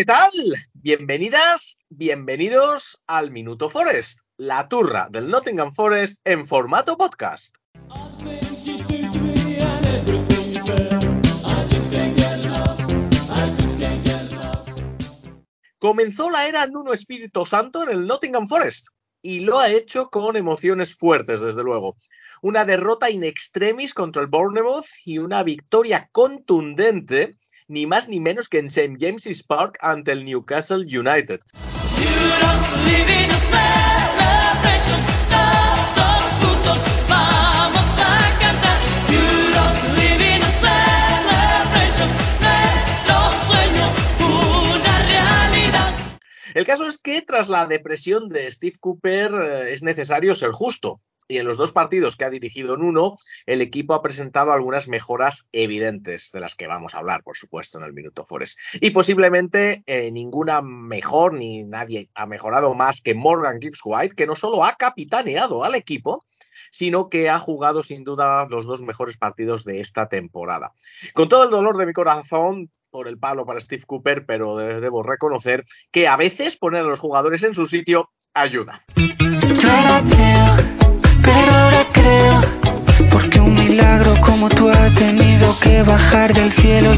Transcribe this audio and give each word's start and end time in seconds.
¿qué 0.00 0.06
tal? 0.06 0.32
Bienvenidas, 0.72 1.76
bienvenidos 1.90 3.02
al 3.06 3.30
Minuto 3.30 3.68
Forest, 3.68 4.20
la 4.38 4.66
turra 4.66 5.08
del 5.10 5.28
Nottingham 5.28 5.72
Forest 5.72 6.16
en 6.24 6.46
formato 6.46 6.96
podcast. 6.96 7.54
Comenzó 15.78 16.30
la 16.30 16.48
era 16.48 16.66
Nuno 16.66 16.94
Espíritu 16.94 17.44
Santo 17.44 17.82
en 17.82 17.90
el 17.90 18.06
Nottingham 18.06 18.48
Forest 18.48 18.86
y 19.20 19.40
lo 19.40 19.58
ha 19.58 19.68
hecho 19.68 20.08
con 20.08 20.34
emociones 20.34 20.96
fuertes, 20.96 21.42
desde 21.42 21.62
luego. 21.62 21.96
Una 22.40 22.64
derrota 22.64 23.10
in 23.10 23.22
extremis 23.22 23.92
contra 23.92 24.22
el 24.22 24.28
Bournemouth 24.28 24.86
y 25.04 25.18
una 25.18 25.42
victoria 25.42 26.08
contundente 26.10 27.36
ni 27.70 27.86
más 27.86 28.08
ni 28.08 28.18
menos 28.18 28.48
que 28.48 28.58
en 28.58 28.66
St. 28.66 28.96
James's 28.98 29.44
Park 29.44 29.78
ante 29.80 30.10
el 30.10 30.24
Newcastle 30.24 30.84
United. 30.84 31.40
El 46.52 46.66
caso 46.66 46.88
es 46.88 46.98
que 46.98 47.22
tras 47.22 47.48
la 47.48 47.66
depresión 47.66 48.28
de 48.28 48.50
Steve 48.50 48.76
Cooper 48.80 49.32
eh, 49.32 49.72
es 49.72 49.82
necesario 49.82 50.34
ser 50.34 50.50
justo 50.50 50.98
y 51.30 51.38
en 51.38 51.46
los 51.46 51.56
dos 51.56 51.72
partidos 51.72 52.16
que 52.16 52.24
ha 52.24 52.30
dirigido 52.30 52.74
en 52.74 52.82
uno, 52.82 53.16
el 53.46 53.60
equipo 53.62 53.94
ha 53.94 54.02
presentado 54.02 54.52
algunas 54.52 54.88
mejoras 54.88 55.48
evidentes, 55.52 56.30
de 56.32 56.40
las 56.40 56.56
que 56.56 56.66
vamos 56.66 56.94
a 56.94 56.98
hablar, 56.98 57.22
por 57.22 57.36
supuesto, 57.36 57.78
en 57.78 57.84
el 57.84 57.92
Minuto 57.92 58.24
Forest. 58.26 58.58
Y 58.80 58.90
posiblemente 58.90 59.84
eh, 59.86 60.10
ninguna 60.10 60.60
mejor, 60.60 61.34
ni 61.34 61.62
nadie 61.62 62.10
ha 62.14 62.26
mejorado 62.26 62.74
más 62.74 63.00
que 63.00 63.14
Morgan 63.14 63.60
Gibbs 63.60 63.80
White, 63.84 64.16
que 64.16 64.26
no 64.26 64.34
solo 64.34 64.64
ha 64.64 64.74
capitaneado 64.74 65.62
al 65.62 65.76
equipo, 65.76 66.24
sino 66.72 67.08
que 67.08 67.30
ha 67.30 67.38
jugado 67.38 67.82
sin 67.82 68.02
duda 68.02 68.46
los 68.50 68.66
dos 68.66 68.82
mejores 68.82 69.16
partidos 69.16 69.64
de 69.64 69.80
esta 69.80 70.08
temporada. 70.08 70.72
Con 71.14 71.28
todo 71.28 71.44
el 71.44 71.50
dolor 71.50 71.76
de 71.76 71.86
mi 71.86 71.92
corazón, 71.92 72.70
por 72.90 73.06
el 73.06 73.18
palo 73.18 73.46
para 73.46 73.60
Steve 73.60 73.84
Cooper, 73.86 74.26
pero 74.26 74.56
debo 74.56 75.04
reconocer 75.04 75.64
que 75.92 76.08
a 76.08 76.16
veces 76.16 76.56
poner 76.56 76.82
a 76.82 76.88
los 76.88 76.98
jugadores 76.98 77.44
en 77.44 77.54
su 77.54 77.68
sitio 77.68 78.10
ayuda. 78.34 78.84
Como 84.40 84.54
tú 84.54 84.70
has 84.70 84.94
tenido 84.94 85.54
que 85.62 85.82
bajar 85.82 86.32
del 86.32 86.50
cielo. 86.50 86.92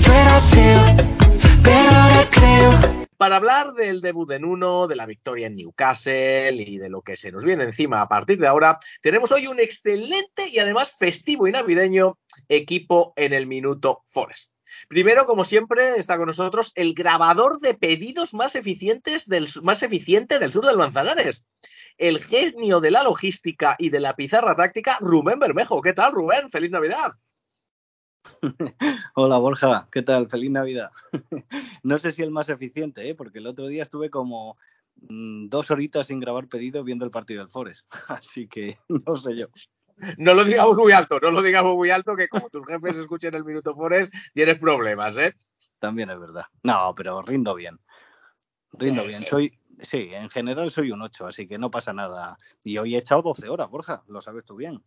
pero 1.65 1.91
ahora 1.91 2.31
creo. 2.31 3.07
Para 3.17 3.35
hablar 3.35 3.73
del 3.73 4.01
debut 4.01 4.29
de 4.29 4.39
Nuno, 4.39 4.87
de 4.87 4.95
la 4.95 5.07
victoria 5.07 5.49
en 5.49 5.57
Newcastle 5.57 6.53
y 6.53 6.79
de 6.79 6.89
lo 6.89 7.03
que 7.03 7.17
se 7.17 7.33
nos 7.33 7.45
viene 7.45 7.65
encima 7.65 8.01
a 8.01 8.09
partir 8.09 8.39
de 8.39 8.47
ahora, 8.47 8.79
tenemos 9.01 9.33
hoy 9.33 9.49
un 9.49 9.59
excelente 9.59 10.51
y 10.53 10.61
además 10.61 10.95
festivo 10.97 11.49
y 11.49 11.51
navideño 11.51 12.17
equipo 12.49 13.13
en 13.17 13.33
el 13.33 13.49
Minuto 13.49 14.05
Forest. 14.07 14.51
Primero, 14.89 15.27
como 15.27 15.45
siempre, 15.45 15.97
está 15.97 16.19
con 16.19 16.27
nosotros 16.27 16.71
el 16.77 16.95
grabador 16.95 17.59
de 17.59 17.75
pedidos 17.75 18.35
más 18.35 18.55
eficientes 18.55 19.27
del 19.27 19.49
más 19.65 19.83
eficiente 19.83 20.39
del 20.39 20.53
sur 20.53 20.65
del 20.65 20.79
Manzanares 20.79 21.45
el 21.99 22.21
genio 22.21 22.81
de 22.81 22.91
la 22.91 23.03
logística 23.03 23.77
y 23.79 23.91
de 23.91 24.01
la 24.01 24.17
pizarra 24.17 24.57
táctica, 24.57 24.97
Rubén 25.01 25.39
Bermejo. 25.39 25.83
¿Qué 25.83 25.93
tal, 25.93 26.13
Rubén? 26.13 26.51
¡Feliz 26.51 26.71
Navidad! 26.71 27.13
Hola 29.15 29.39
Borja, 29.39 29.89
¿qué 29.91 30.03
tal? 30.03 30.29
Feliz 30.29 30.51
Navidad. 30.51 30.91
no 31.83 31.99
sé 31.99 32.13
si 32.13 32.23
el 32.23 32.31
más 32.31 32.49
eficiente, 32.49 33.09
¿eh? 33.09 33.15
porque 33.15 33.39
el 33.39 33.47
otro 33.47 33.69
día 33.69 33.83
estuve 33.83 34.11
como 34.11 34.57
mm, 34.97 35.49
dos 35.49 35.71
horitas 35.71 36.09
sin 36.09 36.19
grabar 36.21 36.49
pedido 36.49 36.83
viendo 36.83 37.05
el 37.05 37.11
partido 37.11 37.41
del 37.41 37.51
Forest, 37.51 37.87
así 38.09 38.49
que 38.49 38.79
no 38.89 39.17
sé 39.17 39.37
yo. 39.37 39.47
No 40.19 40.35
lo 40.35 40.45
digamos 40.45 40.77
muy 40.77 40.91
alto, 40.91 41.21
no 41.21 41.31
lo 41.31 41.43
digamos 41.43 41.77
muy 41.77 41.91
alto, 41.91 42.17
que 42.17 42.27
como 42.27 42.49
tus 42.51 42.67
jefes 42.67 42.97
escuchen 42.97 43.35
el 43.35 43.45
Minuto 43.45 43.75
Forest, 43.75 44.13
tienes 44.33 44.59
problemas, 44.59 45.17
¿eh? 45.19 45.35
También 45.79 46.11
es 46.11 46.19
verdad. 46.19 46.47
No, 46.65 46.93
pero 46.97 47.23
rindo 47.23 47.55
bien. 47.55 47.79
Rindo 48.73 49.05
bien. 49.05 49.25
Soy, 49.25 49.57
sí, 49.83 50.09
en 50.11 50.29
general 50.31 50.73
soy 50.73 50.91
un 50.91 51.03
8, 51.03 51.29
así 51.29 51.47
que 51.47 51.59
no 51.59 51.71
pasa 51.71 51.93
nada. 51.93 52.37
Y 52.65 52.79
hoy 52.79 52.97
he 52.97 52.99
echado 52.99 53.23
12 53.23 53.49
horas, 53.49 53.71
Borja, 53.71 54.03
lo 54.09 54.21
sabes 54.21 54.45
tú 54.45 54.57
bien. 54.57 54.83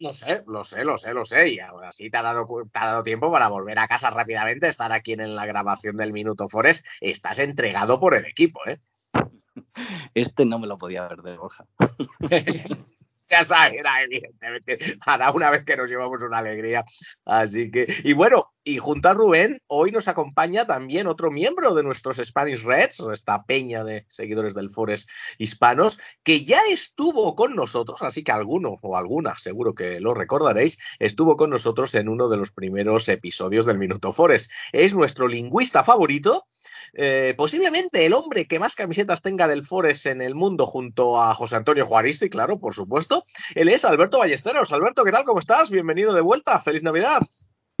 Lo 0.00 0.14
sé, 0.14 0.42
lo 0.46 0.64
sé, 0.64 0.82
lo 0.82 0.96
sé, 0.96 1.12
lo 1.12 1.26
sé. 1.26 1.50
Y 1.50 1.60
ahora 1.60 1.92
sí 1.92 2.08
te 2.08 2.16
ha 2.16 2.22
dado, 2.22 2.46
te 2.72 2.78
ha 2.78 2.86
dado 2.86 3.02
tiempo 3.02 3.30
para 3.30 3.48
volver 3.48 3.78
a 3.78 3.86
casa 3.86 4.08
rápidamente, 4.10 4.66
estar 4.66 4.90
aquí 4.92 5.12
en 5.12 5.36
la 5.36 5.44
grabación 5.44 5.94
del 5.96 6.14
Minuto 6.14 6.48
Forest. 6.48 6.86
Estás 7.02 7.38
entregado 7.38 8.00
por 8.00 8.14
el 8.14 8.24
equipo, 8.24 8.60
¿eh? 8.66 8.80
Este 10.14 10.46
no 10.46 10.58
me 10.58 10.66
lo 10.66 10.78
podía 10.78 11.06
ver 11.06 11.18
de 11.20 11.36
Borja. 11.36 11.66
ya 13.30 14.02
evidentemente, 14.02 14.78
para 15.04 15.30
una 15.32 15.50
vez 15.50 15.64
que 15.64 15.76
nos 15.76 15.88
llevamos 15.88 16.22
una 16.22 16.38
alegría. 16.38 16.84
Así 17.24 17.70
que, 17.70 17.86
y 18.04 18.12
bueno, 18.12 18.52
y 18.64 18.78
junto 18.78 19.08
a 19.08 19.14
Rubén, 19.14 19.58
hoy 19.68 19.90
nos 19.90 20.08
acompaña 20.08 20.66
también 20.66 21.06
otro 21.06 21.30
miembro 21.30 21.74
de 21.74 21.82
nuestros 21.82 22.18
Spanish 22.18 22.62
Reds, 22.62 23.00
esta 23.12 23.44
peña 23.44 23.84
de 23.84 24.04
seguidores 24.08 24.54
del 24.54 24.70
Forest 24.70 25.08
hispanos, 25.38 25.98
que 26.22 26.44
ya 26.44 26.60
estuvo 26.70 27.34
con 27.34 27.54
nosotros, 27.54 28.02
así 28.02 28.22
que 28.22 28.32
alguno 28.32 28.78
o 28.82 28.96
alguna, 28.96 29.36
seguro 29.38 29.74
que 29.74 30.00
lo 30.00 30.12
recordaréis, 30.12 30.78
estuvo 30.98 31.36
con 31.36 31.50
nosotros 31.50 31.94
en 31.94 32.08
uno 32.08 32.28
de 32.28 32.36
los 32.36 32.52
primeros 32.52 33.08
episodios 33.08 33.64
del 33.64 33.78
Minuto 33.78 34.12
Forest. 34.12 34.50
Es 34.72 34.92
nuestro 34.92 35.26
lingüista 35.26 35.82
favorito 35.82 36.46
eh, 36.92 37.34
posiblemente 37.36 38.06
el 38.06 38.14
hombre 38.14 38.46
que 38.46 38.58
más 38.58 38.74
camisetas 38.74 39.22
tenga 39.22 39.48
del 39.48 39.62
Forest 39.62 40.06
en 40.06 40.22
el 40.22 40.34
mundo 40.34 40.66
junto 40.66 41.20
a 41.20 41.34
José 41.34 41.56
Antonio 41.56 41.86
Juaristi, 41.86 42.28
claro, 42.28 42.58
por 42.58 42.74
supuesto. 42.74 43.24
Él 43.54 43.68
es 43.68 43.84
Alberto 43.84 44.18
Ballesteros. 44.18 44.72
Alberto, 44.72 45.04
¿qué 45.04 45.12
tal? 45.12 45.24
¿Cómo 45.24 45.38
estás? 45.38 45.70
Bienvenido 45.70 46.12
de 46.14 46.20
vuelta. 46.20 46.58
Feliz 46.58 46.82
Navidad. 46.82 47.20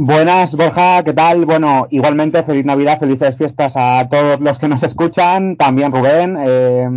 Buenas, 0.02 0.56
Borja, 0.56 1.04
¿qué 1.04 1.12
tal? 1.12 1.44
Bueno, 1.44 1.86
igualmente 1.90 2.42
feliz 2.42 2.64
Navidad, 2.64 2.98
felices 2.98 3.36
fiestas 3.36 3.74
a 3.76 4.08
todos 4.08 4.40
los 4.40 4.58
que 4.58 4.66
nos 4.66 4.82
escuchan, 4.82 5.58
también 5.58 5.92
Rubén, 5.92 6.38
eh, 6.40 6.88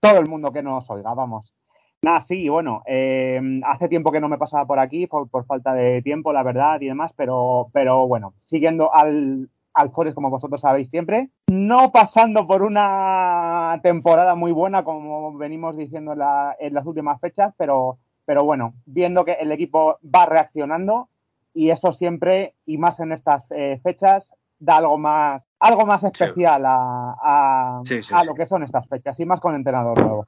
todo 0.00 0.18
el 0.18 0.26
mundo 0.26 0.52
que 0.52 0.60
nos 0.60 0.90
oiga, 0.90 1.14
vamos. 1.14 1.54
Nada, 2.02 2.20
sí, 2.20 2.48
bueno, 2.48 2.82
eh, 2.84 3.40
hace 3.64 3.88
tiempo 3.88 4.10
que 4.10 4.20
no 4.20 4.28
me 4.28 4.38
pasaba 4.38 4.66
por 4.66 4.80
aquí 4.80 5.06
por, 5.06 5.30
por, 5.30 5.46
falta 5.46 5.72
de 5.72 6.02
tiempo, 6.02 6.32
la 6.32 6.42
verdad, 6.42 6.80
y 6.80 6.88
demás, 6.88 7.12
pero, 7.16 7.68
pero 7.72 8.08
bueno, 8.08 8.34
siguiendo 8.38 8.92
al, 8.92 9.48
Alfores, 9.74 10.14
como 10.14 10.30
vosotros 10.30 10.60
sabéis 10.60 10.88
siempre. 10.88 11.30
No 11.48 11.92
pasando 11.92 12.46
por 12.46 12.62
una 12.62 13.80
temporada 13.82 14.34
muy 14.34 14.52
buena, 14.52 14.84
como 14.84 15.36
venimos 15.36 15.76
diciendo 15.76 16.12
en, 16.58 16.74
las 16.74 16.86
últimas 16.86 17.20
fechas, 17.20 17.54
pero, 17.56 17.98
pero 18.24 18.44
bueno, 18.44 18.74
viendo 18.86 19.24
que 19.24 19.32
el 19.32 19.52
equipo 19.52 19.98
va 20.02 20.26
reaccionando 20.26 21.08
y 21.54 21.70
eso 21.70 21.92
siempre, 21.92 22.54
y 22.66 22.78
más 22.78 23.00
en 23.00 23.12
estas 23.12 23.44
eh, 23.50 23.80
fechas, 23.82 24.32
da 24.58 24.76
algo 24.76 24.96
más, 24.96 25.42
algo 25.58 25.84
más 25.84 26.04
especial 26.04 26.64
a, 26.66 27.82
a 27.82 28.24
lo 28.24 28.34
que 28.34 28.46
son 28.46 28.62
estas 28.62 28.86
fechas 28.88 29.18
y 29.20 29.24
más 29.24 29.40
con 29.40 29.54
entrenador 29.54 30.00
nuevo. 30.00 30.26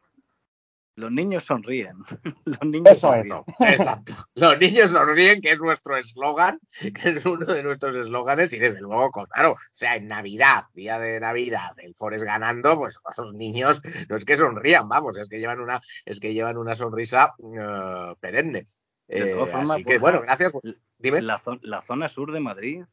Los 0.96 1.10
niños 1.10 1.44
sonríen. 1.44 1.96
Los 2.44 2.62
niños 2.62 3.00
sonríen. 3.00 3.42
Exacto. 3.60 4.12
Los 4.34 4.58
niños 4.58 4.90
sonríen, 4.90 5.40
que 5.40 5.50
es 5.50 5.58
nuestro 5.58 5.96
eslogan, 5.96 6.60
que 6.80 7.10
es 7.10 7.26
uno 7.26 7.46
de 7.46 7.62
nuestros 7.62 7.94
eslóganes, 7.96 8.52
y 8.52 8.58
desde 8.58 8.80
luego, 8.80 9.10
claro, 9.10 9.52
o 9.52 9.56
sea, 9.72 9.96
en 9.96 10.06
Navidad, 10.06 10.66
día 10.74 10.98
de 10.98 11.18
Navidad, 11.18 11.72
el 11.78 11.94
Forest 11.94 12.24
ganando, 12.24 12.76
pues 12.76 13.00
los 13.16 13.34
niños 13.34 13.82
no 14.08 14.16
es 14.16 14.24
que 14.24 14.36
sonrían, 14.36 14.88
vamos, 14.88 15.16
es 15.18 15.28
que 15.28 15.40
llevan 15.40 15.60
una, 15.60 15.80
es 16.04 16.20
que 16.20 16.32
llevan 16.32 16.56
una 16.58 16.74
sonrisa 16.74 17.34
uh, 17.38 18.14
perenne. 18.20 18.64
Eh, 19.08 19.36
así 19.52 19.84
que, 19.84 19.98
bueno, 19.98 20.22
gracias. 20.22 20.52
Dime. 20.98 21.20
La, 21.22 21.42
la, 21.62 21.82
zona 21.82 22.08
sur 22.08 22.32
de 22.32 22.40
Madrid, 22.40 22.84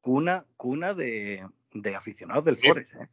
cuna, 0.00 0.44
cuna 0.56 0.94
de, 0.94 1.44
de 1.72 1.96
aficionados 1.96 2.44
del 2.44 2.56
Forest, 2.56 2.94
¿eh? 2.94 3.08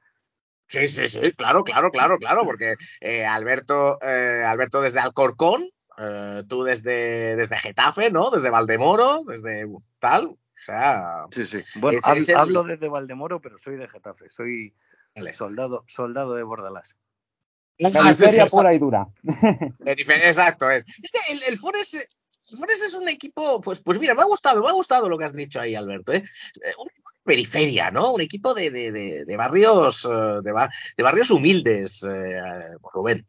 Sí, 0.73 0.87
sí, 0.87 1.07
sí, 1.07 1.31
claro, 1.33 1.63
claro, 1.63 1.91
claro, 1.91 2.17
claro, 2.17 2.45
porque 2.45 2.73
eh, 2.99 3.27
Alberto, 3.27 3.99
eh, 4.01 4.43
Alberto 4.43 4.81
desde 4.81 4.99
Alcorcón, 5.01 5.63
eh, 5.99 6.41
tú 6.49 6.63
desde, 6.63 7.35
desde 7.35 7.59
Getafe, 7.59 8.09
¿no? 8.09 8.31
Desde 8.31 8.49
Valdemoro, 8.49 9.23
desde 9.23 9.67
tal, 9.99 10.25
o 10.29 10.39
sea... 10.55 11.25
Sí, 11.29 11.45
sí, 11.45 11.61
bueno, 11.75 11.99
hablo 12.35 12.63
desde 12.63 12.89
Valdemoro, 12.89 13.39
pero 13.39 13.59
soy 13.59 13.75
de 13.75 13.87
Getafe, 13.87 14.31
soy 14.31 14.73
soldado, 15.33 15.83
soldado 15.87 16.33
de 16.33 16.41
Bordalás. 16.41 16.97
La 17.77 17.91
miseria 18.03 18.47
pura 18.47 18.73
y 18.73 18.79
dura. 18.79 19.07
Exacto, 19.85 20.71
es. 20.71 20.85
Es 21.03 21.11
que 21.11 21.33
el, 21.33 21.43
el 21.49 21.57
Forest, 21.59 21.97
el 22.49 22.57
Forest 22.57 22.83
es 22.83 22.93
un 22.93 23.07
equipo, 23.07 23.61
pues, 23.61 23.81
pues 23.81 23.99
mira, 23.99 24.13
me 24.13 24.21
ha 24.21 24.25
gustado, 24.25 24.61
me 24.61 24.69
ha 24.69 24.73
gustado 24.73 25.09
lo 25.09 25.17
que 25.17 25.25
has 25.25 25.33
dicho 25.33 25.59
ahí, 25.59 25.75
Alberto. 25.75 26.13
¿eh? 26.13 26.23
Un 26.77 26.87
periferia, 27.23 27.89
¿no? 27.89 28.13
Un 28.13 28.21
equipo 28.21 28.53
de, 28.53 28.69
de, 28.69 29.25
de, 29.25 29.37
barrios 29.37 30.05
eh, 30.05 30.41
de, 30.43 31.03
barrios 31.03 31.31
humildes, 31.31 32.03
eh, 32.03 32.39
Rubén. 32.93 33.25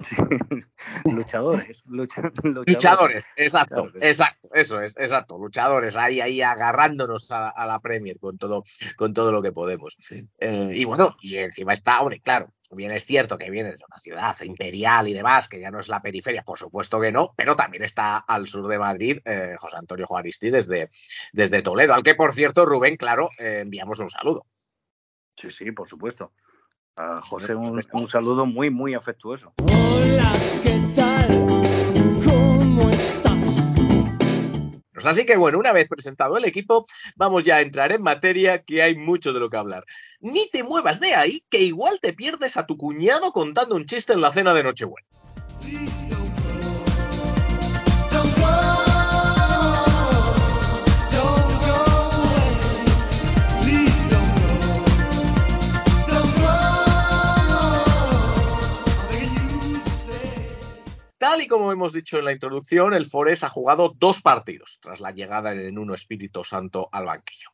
luchadores, 1.04 1.82
luchadores, 1.84 3.28
exacto, 3.36 3.90
exacto, 4.00 4.48
eso 4.54 4.80
es, 4.80 4.96
exacto, 4.96 5.38
luchadores, 5.38 5.96
ahí, 5.96 6.20
ahí 6.20 6.40
agarrándonos 6.40 7.30
a, 7.30 7.66
la 7.66 7.78
Premier 7.80 8.18
con 8.18 8.38
todo, 8.38 8.64
con 8.96 9.12
todo 9.12 9.30
lo 9.30 9.42
que 9.42 9.52
podemos. 9.52 9.96
Eh, 10.38 10.72
y 10.74 10.84
bueno, 10.84 11.16
y 11.20 11.36
encima 11.36 11.72
está, 11.72 12.00
hombre, 12.00 12.20
claro, 12.20 12.52
bien 12.70 12.92
es 12.92 13.04
cierto 13.04 13.36
que 13.36 13.50
viene 13.50 13.70
de 13.70 13.84
una 13.86 13.98
ciudad 13.98 14.36
imperial 14.42 15.08
y 15.08 15.14
demás, 15.14 15.48
que 15.48 15.60
ya 15.60 15.70
no 15.70 15.80
es 15.80 15.88
la 15.88 16.00
periferia, 16.00 16.42
por 16.42 16.58
supuesto 16.58 17.00
que 17.00 17.12
no, 17.12 17.34
pero 17.36 17.54
también 17.54 17.82
está 17.82 18.18
al 18.18 18.46
sur 18.46 18.68
de 18.68 18.78
Madrid 18.78 19.18
eh, 19.24 19.56
José 19.58 19.76
Antonio 19.76 20.06
Juaristi 20.06 20.50
desde, 20.50 20.88
desde 21.32 21.62
Toledo, 21.62 21.94
al 21.94 22.02
que 22.02 22.14
por 22.14 22.32
cierto, 22.32 22.64
Rubén, 22.64 22.96
claro, 22.96 23.28
eh, 23.38 23.60
enviamos 23.62 23.98
un 23.98 24.10
saludo. 24.10 24.46
Sí, 25.36 25.50
sí, 25.50 25.72
por 25.72 25.88
supuesto. 25.88 26.32
A 26.96 27.20
José 27.22 27.54
un, 27.54 27.82
saludo 28.08 28.46
muy, 28.46 28.70
muy 28.70 28.94
afectuoso. 28.94 29.52
Hola, 29.58 30.32
¿qué 30.62 30.80
tal? 30.94 31.28
¿Cómo 32.24 32.90
estás? 32.90 33.72
Pues 34.92 35.06
así 35.06 35.24
que 35.24 35.36
bueno, 35.36 35.58
una 35.58 35.72
vez 35.72 35.88
presentado 35.88 36.36
el 36.36 36.44
equipo, 36.44 36.84
vamos 37.16 37.44
ya 37.44 37.56
a 37.56 37.60
entrar 37.62 37.92
en 37.92 38.02
materia 38.02 38.62
que 38.62 38.82
hay 38.82 38.96
mucho 38.96 39.32
de 39.32 39.40
lo 39.40 39.48
que 39.48 39.56
hablar. 39.56 39.84
Ni 40.20 40.48
te 40.50 40.62
muevas 40.62 41.00
de 41.00 41.14
ahí, 41.14 41.42
que 41.48 41.62
igual 41.62 42.00
te 42.00 42.12
pierdes 42.12 42.56
a 42.56 42.66
tu 42.66 42.76
cuñado 42.76 43.32
contando 43.32 43.76
un 43.76 43.86
chiste 43.86 44.12
en 44.12 44.20
la 44.20 44.32
cena 44.32 44.52
de 44.52 44.62
Nochebuena. 44.62 45.06
Tal 61.20 61.42
y 61.42 61.48
como 61.48 61.70
hemos 61.70 61.92
dicho 61.92 62.18
en 62.18 62.24
la 62.24 62.32
introducción, 62.32 62.94
el 62.94 63.04
Forest 63.04 63.44
ha 63.44 63.50
jugado 63.50 63.94
dos 63.94 64.22
partidos 64.22 64.78
tras 64.80 65.00
la 65.00 65.10
llegada 65.10 65.52
en 65.52 65.76
uno 65.76 65.92
Espíritu 65.92 66.44
Santo 66.44 66.88
al 66.92 67.04
banquillo. 67.04 67.50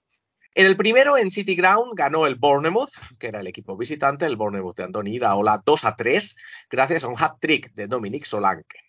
En 0.55 0.67
el 0.67 0.77
primero, 0.77 1.19
en 1.19 1.33
City 1.33 1.57
Ground, 1.57 1.95
ganó 1.97 2.29
el 2.29 2.37
Bournemouth, 2.37 2.93
que 3.19 3.27
era 3.27 3.41
el 3.41 3.49
equipo 3.49 3.77
visitante, 3.77 4.25
el 4.25 4.37
Bournemouth 4.37 4.77
de 4.77 4.85
Andoni 4.85 5.17
Iraola, 5.17 5.61
2 5.67 5.85
a 5.85 5.97
3, 5.97 6.37
gracias 6.71 7.03
a 7.03 7.09
un 7.09 7.17
hat-trick 7.19 7.75
de 7.75 7.89
Dominic 7.89 8.25
Solanke. 8.25 8.87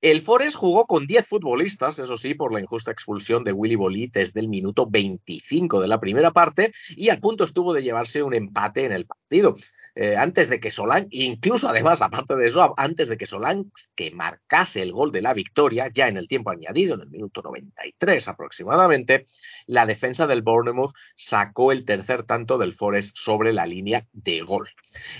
El 0.00 0.22
Forest 0.22 0.54
jugó 0.54 0.86
con 0.86 1.08
10 1.08 1.26
futbolistas, 1.26 1.98
eso 1.98 2.16
sí, 2.16 2.34
por 2.34 2.54
la 2.54 2.60
injusta 2.60 2.92
expulsión 2.92 3.42
de 3.42 3.52
Willy 3.52 3.74
Bolit 3.74 4.14
desde 4.14 4.38
el 4.38 4.46
minuto 4.46 4.86
25 4.88 5.80
de 5.80 5.88
la 5.88 5.98
primera 5.98 6.30
parte 6.30 6.70
y 6.90 7.08
al 7.08 7.18
punto 7.18 7.42
estuvo 7.42 7.74
de 7.74 7.82
llevarse 7.82 8.22
un 8.22 8.32
empate 8.32 8.84
en 8.84 8.92
el 8.92 9.06
partido. 9.06 9.56
Eh, 10.00 10.16
antes 10.16 10.48
de 10.48 10.60
que 10.60 10.70
Solán, 10.70 11.08
incluso 11.10 11.68
además, 11.68 12.02
aparte 12.02 12.36
de 12.36 12.46
eso, 12.46 12.72
antes 12.76 13.08
de 13.08 13.18
que 13.18 13.26
Solán 13.26 13.72
que 13.96 14.12
marcase 14.12 14.80
el 14.80 14.92
gol 14.92 15.10
de 15.10 15.22
la 15.22 15.34
victoria, 15.34 15.88
ya 15.92 16.06
en 16.06 16.16
el 16.16 16.28
tiempo 16.28 16.50
añadido, 16.50 16.94
en 16.94 17.00
el 17.00 17.10
minuto 17.10 17.42
93 17.42 18.28
aproximadamente, 18.28 19.24
la 19.66 19.86
defensa 19.86 20.28
del 20.28 20.42
Bournemouth 20.42 20.92
sacó 21.16 21.72
el 21.72 21.84
tercer 21.84 22.22
tanto 22.22 22.58
del 22.58 22.74
Forest 22.74 23.16
sobre 23.16 23.52
la 23.52 23.66
línea 23.66 24.06
de 24.12 24.42
gol. 24.42 24.68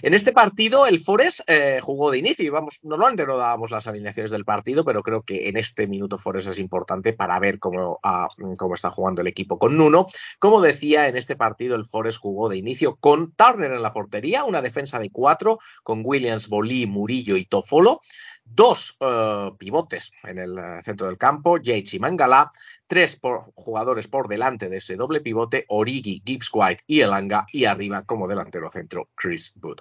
En 0.01 0.15
este 0.15 0.31
partido, 0.31 0.87
el 0.87 1.01
Forest 1.01 1.41
eh, 1.49 1.81
jugó 1.83 2.13
de 2.13 2.19
inicio 2.19 2.45
y 2.45 2.51
vamos, 2.51 2.79
normalmente 2.85 3.27
no 3.27 3.37
dábamos 3.37 3.73
las 3.73 3.89
alineaciones 3.89 4.31
del 4.31 4.45
partido, 4.45 4.85
pero 4.85 5.03
creo 5.03 5.23
que 5.23 5.49
en 5.49 5.57
este 5.57 5.89
minuto 5.89 6.19
Forest 6.19 6.51
es 6.51 6.61
importante 6.61 7.13
para 7.13 7.41
ver 7.41 7.59
cómo, 7.59 7.99
ah, 8.05 8.29
cómo 8.57 8.75
está 8.75 8.91
jugando 8.91 9.23
el 9.23 9.27
equipo 9.27 9.59
con 9.59 9.77
Nuno. 9.77 10.07
Como 10.39 10.61
decía, 10.61 11.09
en 11.09 11.17
este 11.17 11.35
partido 11.35 11.75
el 11.75 11.85
Forest 11.85 12.19
jugó 12.19 12.49
de 12.49 12.59
inicio 12.59 12.95
con 12.95 13.33
Turner 13.33 13.73
en 13.73 13.83
la 13.83 13.93
portería, 13.93 14.45
una 14.45 14.68
defensa 14.69 14.99
de 14.99 15.11
cuatro 15.11 15.59
con 15.83 16.03
Williams, 16.05 16.49
Bolí, 16.49 16.87
Murillo 16.87 17.37
y 17.37 17.45
Tofolo, 17.45 18.01
dos 18.45 18.97
eh, 19.01 19.51
pivotes 19.59 20.13
en 20.25 20.39
el 20.39 20.59
eh, 20.59 20.83
centro 20.83 21.07
del 21.07 21.19
campo, 21.19 21.59
Yates 21.59 21.95
y 21.95 21.99
Mangala, 21.99 22.51
tres 22.87 23.21
jugadores 23.55 24.09
por 24.09 24.29
delante 24.29 24.69
de 24.69 24.77
ese 24.77 24.97
doble 24.97 25.21
pivote, 25.21 25.65
Origi, 25.69 26.23
Gibbs 26.25 26.51
White 26.53 26.85
y 26.87 27.01
Elanga, 27.01 27.47
y 27.53 27.65
arriba 27.65 28.05
como 28.05 28.29
delantero 28.29 28.71
centro, 28.71 29.09
Chris 29.15 29.53
Wood. 29.61 29.79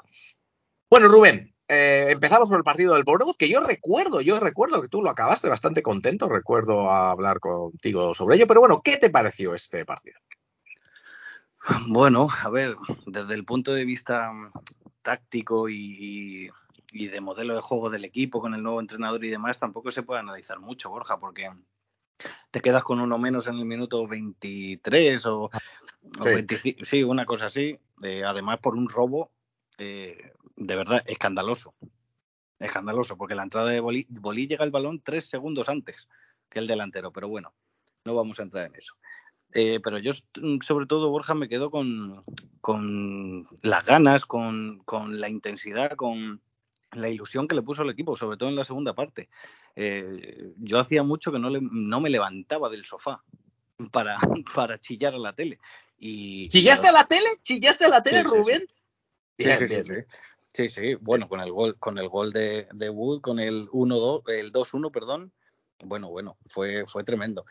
Bueno, 0.89 1.07
Rubén, 1.07 1.54
eh, 1.68 2.07
empezamos 2.12 2.50
por 2.50 2.57
el 2.57 2.63
partido 2.63 2.94
del 2.94 3.04
Bournemouth, 3.04 3.38
que 3.38 3.50
yo 3.50 3.60
recuerdo, 3.60 4.22
yo 4.22 4.39
recuerdo 4.39 4.81
que 4.81 4.88
tú 4.88 5.01
lo 5.01 5.10
acabaste 5.10 5.50
bastante 5.50 5.81
contento, 5.81 6.30
recuerdo 6.30 6.89
hablar 6.89 7.39
contigo 7.39 8.13
sobre 8.13 8.38
ello, 8.38 8.48
pero 8.48 8.62
bueno, 8.62 8.81
¿qué 8.81 8.98
te 8.98 9.10
pareció 9.10 9.54
este 9.54 9.86
partido? 9.86 10.18
Bueno, 11.88 12.27
a 12.44 12.50
ver, 12.50 12.75
desde 13.06 13.33
el 13.33 13.45
punto 13.45 13.74
de 13.74 13.86
vista 13.86 14.31
mm, 14.31 14.51
táctico 15.01 15.69
y, 15.69 16.50
de 16.92 17.21
modelo 17.21 17.56
de 17.56 17.62
juego 17.62 17.89
del 17.89 18.06
equipo 18.06 18.42
con 18.42 18.54
el 18.54 18.63
nuevo 18.63 18.80
entrenador 18.80 19.24
y 19.24 19.30
demás, 19.30 19.59
tampoco 19.59 19.92
se 19.92 20.04
puede 20.04 20.19
analizar 20.19 20.59
mucho, 20.59 20.89
Borja, 20.89 21.19
porque 21.19 21.51
te 22.51 22.62
quedas 22.62 22.83
con 22.83 23.00
uno 23.00 23.18
menos 23.18 23.48
en 23.48 23.56
el 23.56 23.65
minuto 23.65 24.07
23 24.07 25.25
o, 25.27 25.50
sí. 26.21 26.75
sí, 26.81 27.04
una 27.04 27.25
cosa 27.25 27.48
así, 27.48 27.75
eh, 28.01 28.24
además 28.24 28.60
por 28.60 28.75
un 28.75 28.89
robo 28.89 29.31
eh, 29.77 30.31
de 30.55 30.75
verdad 30.75 31.03
escandaloso. 31.05 31.75
Escandaloso, 32.60 33.17
porque 33.17 33.36
la 33.36 33.43
entrada 33.43 33.70
de 33.70 33.79
Bolí, 33.79 34.08
Bolí 34.10 34.48
llega 34.48 34.63
al 34.63 34.72
balón 34.72 35.01
tres 35.01 35.29
segundos 35.29 35.70
antes 35.70 36.08
que 36.50 36.60
el 36.60 36.67
delantero, 36.67 37.12
pero 37.12 37.27
bueno, 37.27 37.53
no 38.03 38.15
vamos 38.15 38.39
a 38.39 38.43
entrar 38.43 38.65
en 38.65 38.75
eso. 38.75 38.96
Eh, 39.54 39.80
pero 39.84 39.98
yo, 39.98 40.12
mm, 40.42 40.60
sobre 40.62 40.86
todo, 40.86 41.10
Borja, 41.10 41.34
me 41.34 41.50
quedo 41.50 41.72
con, 41.72 42.24
con 42.62 43.48
las 43.62 43.86
ganas, 43.86 44.25
con, 44.25 44.80
con, 44.86 45.20
la 45.20 45.30
intensidad, 45.30 45.92
con 45.92 46.42
la 46.92 47.10
ilusión 47.10 47.48
que 47.48 47.56
le 47.56 47.62
puso 47.62 47.82
al 47.82 47.89
equipo, 47.89 48.16
sobre 48.16 48.38
todo 48.38 48.50
en 48.50 48.56
la 48.56 48.63
segunda 48.63 48.94
parte. 48.94 49.30
Eh, 49.75 50.54
yo 50.58 50.80
hacía 50.80 51.04
mucho 51.04 51.32
que 51.32 51.39
no, 51.39 51.50
le, 51.50 51.60
no 51.62 52.00
me 52.00 52.10
levantaba 52.10 52.70
del 52.70 52.86
sofá 52.86 53.24
para, 53.92 54.20
para 54.56 54.80
chillar 54.80 55.13
a 55.13 55.20
la 55.20 55.34
tele. 55.34 55.60
Y, 56.00 56.48
¿Chillaste 56.48 56.88
a 56.88 56.92
la 56.92 57.06
tele? 57.06 57.27
¿Chillaste 57.42 57.86
a 57.86 57.89
la 57.89 58.04
tele, 58.04 58.24
Rubén? 58.24 58.68
Sí, 59.38 59.46
sí, 59.84 59.94
sí, 60.54 60.70
sí, 60.70 60.96
bueno, 60.96 61.27
con 61.30 61.39
el 61.39 61.51
gol, 61.51 61.77
con 61.77 61.98
el 62.00 62.10
gol 62.10 62.34
de, 62.34 62.68
de 62.74 62.89
Wood, 62.89 63.22
con 63.22 63.39
el 63.39 63.68
1-2, 63.70 64.30
el 64.32 64.51
2-1, 64.51 64.92
perdón. 64.92 65.32
Bueno, 65.84 66.10
bueno, 66.10 66.38
fue, 66.48 66.86
fue 66.88 67.04
tremendo. 67.04 67.46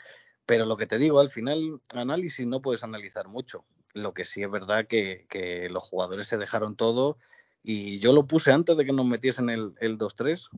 Pero 0.47 0.65
lo 0.65 0.77
que 0.77 0.87
te 0.87 0.99
digo, 0.99 1.21
al 1.21 1.31
final, 1.31 1.81
análisis 1.93 2.47
no 2.47 2.63
puedes 2.63 2.85
analizar 2.85 3.29
mucho. 3.29 3.65
Lo 3.93 4.15
que 4.15 4.25
sí 4.25 4.43
es 4.43 4.51
verdad 4.51 4.87
que, 4.87 5.27
que 5.29 5.69
los 5.69 5.83
jugadores 5.83 6.29
se 6.29 6.39
dejaron 6.39 6.77
todo 6.77 7.19
y 7.63 7.99
yo 7.99 8.13
lo 8.13 8.27
puse 8.27 8.53
antes 8.53 8.77
de 8.77 8.85
que 8.85 8.93
nos 8.93 9.07
metiesen 9.07 9.51
el, 9.51 9.75
el 9.81 9.99
2-3, 9.99 10.49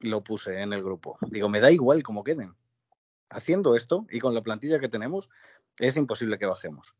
lo 0.00 0.22
puse 0.22 0.60
en 0.60 0.74
el 0.74 0.82
grupo. 0.82 1.18
Digo, 1.30 1.48
me 1.48 1.60
da 1.60 1.70
igual 1.70 2.02
cómo 2.02 2.24
queden. 2.24 2.54
Haciendo 3.30 3.74
esto 3.74 4.06
y 4.10 4.18
con 4.18 4.34
la 4.34 4.42
plantilla 4.42 4.78
que 4.78 4.88
tenemos, 4.88 5.30
es 5.78 5.96
imposible 5.96 6.38
que 6.38 6.46
bajemos. 6.46 6.94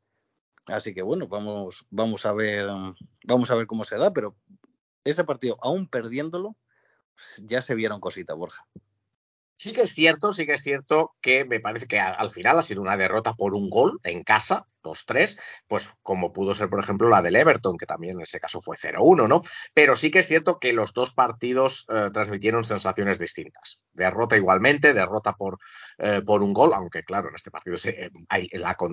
Así 0.66 0.94
que 0.94 1.02
bueno, 1.02 1.28
vamos, 1.28 1.86
vamos 1.90 2.26
a 2.26 2.32
ver, 2.32 2.68
vamos 3.24 3.50
a 3.50 3.54
ver 3.54 3.66
cómo 3.66 3.84
se 3.84 3.96
da, 3.96 4.12
pero 4.12 4.36
ese 5.04 5.24
partido, 5.24 5.58
aún 5.62 5.88
perdiéndolo, 5.88 6.56
ya 7.42 7.62
se 7.62 7.74
vieron 7.74 8.00
cositas, 8.00 8.36
Borja. 8.36 8.66
Sí 9.58 9.72
que 9.72 9.82
es 9.82 9.90
cierto, 9.92 10.32
sí 10.32 10.46
que 10.46 10.52
es 10.52 10.62
cierto 10.62 11.16
que 11.20 11.44
me 11.44 11.58
parece 11.58 11.86
que 11.86 11.98
al 11.98 12.30
final 12.30 12.58
ha 12.58 12.62
sido 12.62 12.80
una 12.80 12.96
derrota 12.96 13.34
por 13.34 13.54
un 13.54 13.68
gol 13.68 13.98
en 14.04 14.22
casa, 14.22 14.66
2-3, 14.88 15.38
pues 15.66 15.94
como 16.02 16.32
pudo 16.32 16.54
ser, 16.54 16.68
por 16.68 16.80
ejemplo, 16.80 17.08
la 17.08 17.22
del 17.22 17.36
Everton, 17.36 17.76
que 17.76 17.86
también 17.86 18.16
en 18.16 18.22
ese 18.22 18.40
caso 18.40 18.60
fue 18.60 18.76
0-1, 18.76 19.28
¿no? 19.28 19.42
Pero 19.74 19.96
sí 19.96 20.10
que 20.10 20.20
es 20.20 20.26
cierto 20.26 20.58
que 20.58 20.72
los 20.72 20.92
dos 20.92 21.14
partidos 21.14 21.86
eh, 21.88 22.10
transmitieron 22.12 22.64
sensaciones 22.64 23.18
distintas. 23.18 23.82
Derrota 23.92 24.36
igualmente, 24.36 24.94
derrota 24.94 25.32
por, 25.34 25.58
eh, 25.98 26.22
por 26.24 26.42
un 26.42 26.52
gol, 26.52 26.72
aunque 26.74 27.02
claro, 27.02 27.28
en 27.28 27.34
este 27.34 27.50
partido 27.50 27.76
eh, 27.84 28.10
hay, 28.28 28.48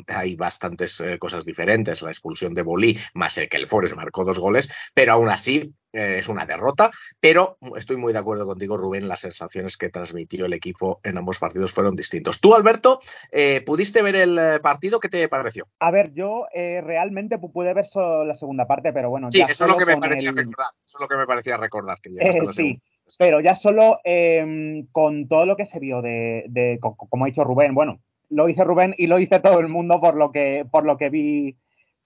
hay, 0.07 0.35
bastantes 0.35 1.03
cosas 1.19 1.45
diferentes, 1.45 2.01
la 2.01 2.09
expulsión 2.09 2.53
de 2.53 2.61
Bolí, 2.61 2.99
más 3.13 3.37
el 3.37 3.49
que 3.49 3.57
el 3.57 3.67
Forest 3.67 3.95
marcó 3.95 4.23
dos 4.23 4.39
goles, 4.39 4.71
pero 4.93 5.13
aún 5.13 5.29
así 5.29 5.73
eh, 5.95 6.17
es 6.19 6.27
una 6.27 6.45
derrota, 6.45 6.91
pero 7.21 7.57
estoy 7.77 7.95
muy 7.95 8.11
de 8.11 8.19
acuerdo 8.19 8.45
contigo, 8.45 8.75
Rubén, 8.75 9.07
las 9.07 9.21
sensaciones 9.21 9.77
que 9.77 9.89
transmitió 9.89 10.45
el 10.45 10.51
equipo 10.51 10.99
en 11.03 11.17
ambos 11.17 11.39
partidos 11.39 11.71
fueron 11.71 11.95
distintos. 11.95 12.41
Tú, 12.41 12.53
Alberto, 12.53 12.99
eh, 13.31 13.61
¿pudiste 13.65 14.01
ver 14.01 14.17
el 14.17 14.37
eh, 14.37 14.59
partido? 14.59 14.99
¿Qué 14.99 15.07
te 15.07 15.29
pareció? 15.29 15.63
A 15.85 15.91
ver, 15.91 16.13
yo 16.13 16.47
realmente 16.51 17.37
pude 17.37 17.73
ver 17.75 17.85
solo 17.85 18.25
la 18.25 18.33
segunda 18.33 18.65
parte, 18.65 18.91
pero 18.91 19.11
bueno. 19.11 19.31
Sí, 19.31 19.41
eso, 19.47 19.65
es 19.65 19.71
lo 19.71 19.77
que 19.77 19.85
me 19.85 19.97
parecía 19.97 20.31
recordar, 20.31 20.71
eso 20.83 20.97
es 20.97 20.99
lo 20.99 21.07
que 21.07 21.17
me 21.17 21.27
parecía 21.27 21.57
recordar. 21.57 22.01
Que 22.01 22.09
sí, 22.53 22.81
pero 23.19 23.39
ya 23.39 23.55
solo 23.55 23.99
em, 24.03 24.87
con 24.91 25.27
todo 25.27 25.45
lo 25.45 25.55
que 25.55 25.67
se 25.67 25.79
vio 25.79 26.01
de, 26.01 26.79
como 26.81 27.25
ha 27.25 27.27
dicho 27.27 27.43
Rubén, 27.43 27.75
bueno, 27.75 27.99
lo 28.29 28.49
hice 28.49 28.63
Rubén 28.63 28.95
y 28.97 29.05
lo 29.05 29.19
hice 29.19 29.39
todo 29.39 29.59
el 29.59 29.67
mundo 29.67 30.01
por 30.01 30.15
lo 30.15 30.31
que, 30.31 30.65
por 30.71 30.85
lo 30.85 30.97
que 30.97 31.11
vi 31.11 31.55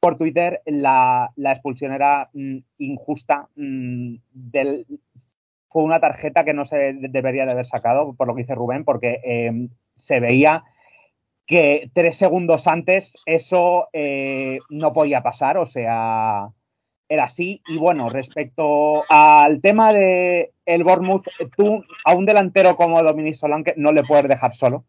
por 0.02 0.18
Twitter 0.18 0.62
la, 0.66 1.32
expulsión 1.38 1.94
era 1.94 2.30
mm, 2.34 2.58
injusta. 2.80 3.48
Mm, 3.56 4.16
fue 5.70 5.84
una 5.84 6.02
tarjeta 6.02 6.44
que 6.44 6.54
no 6.54 6.66
se 6.66 6.94
debería 6.94 7.46
de 7.46 7.52
haber 7.52 7.66
sacado, 7.66 8.14
por 8.14 8.28
lo 8.28 8.36
que 8.36 8.42
dice 8.42 8.56
Rubén, 8.56 8.84
porque 8.84 9.22
em, 9.24 9.70
se 9.96 10.20
veía 10.20 10.66
que 11.50 11.90
tres 11.96 12.16
segundos 12.16 12.68
antes 12.68 13.16
eso 13.26 13.90
eh, 13.92 14.60
no 14.70 14.94
podía 14.94 15.24
pasar. 15.24 15.58
O 15.58 15.66
sea, 15.66 16.48
era 17.10 17.24
así. 17.24 17.64
Y 17.68 17.80
bueno, 17.80 18.08
respecto 18.10 19.04
al 19.10 19.60
tema 19.60 19.92
de 19.92 20.54
el 20.68 20.84
Bournemouth, 20.84 21.26
tú 21.58 21.84
a 22.06 22.14
un 22.14 22.26
delantero 22.28 22.76
como 22.76 23.02
Dominic 23.02 23.34
Solanke 23.34 23.74
no 23.78 23.92
le 23.92 24.04
puedes 24.04 24.30
dejar 24.30 24.54
solo. 24.54 24.86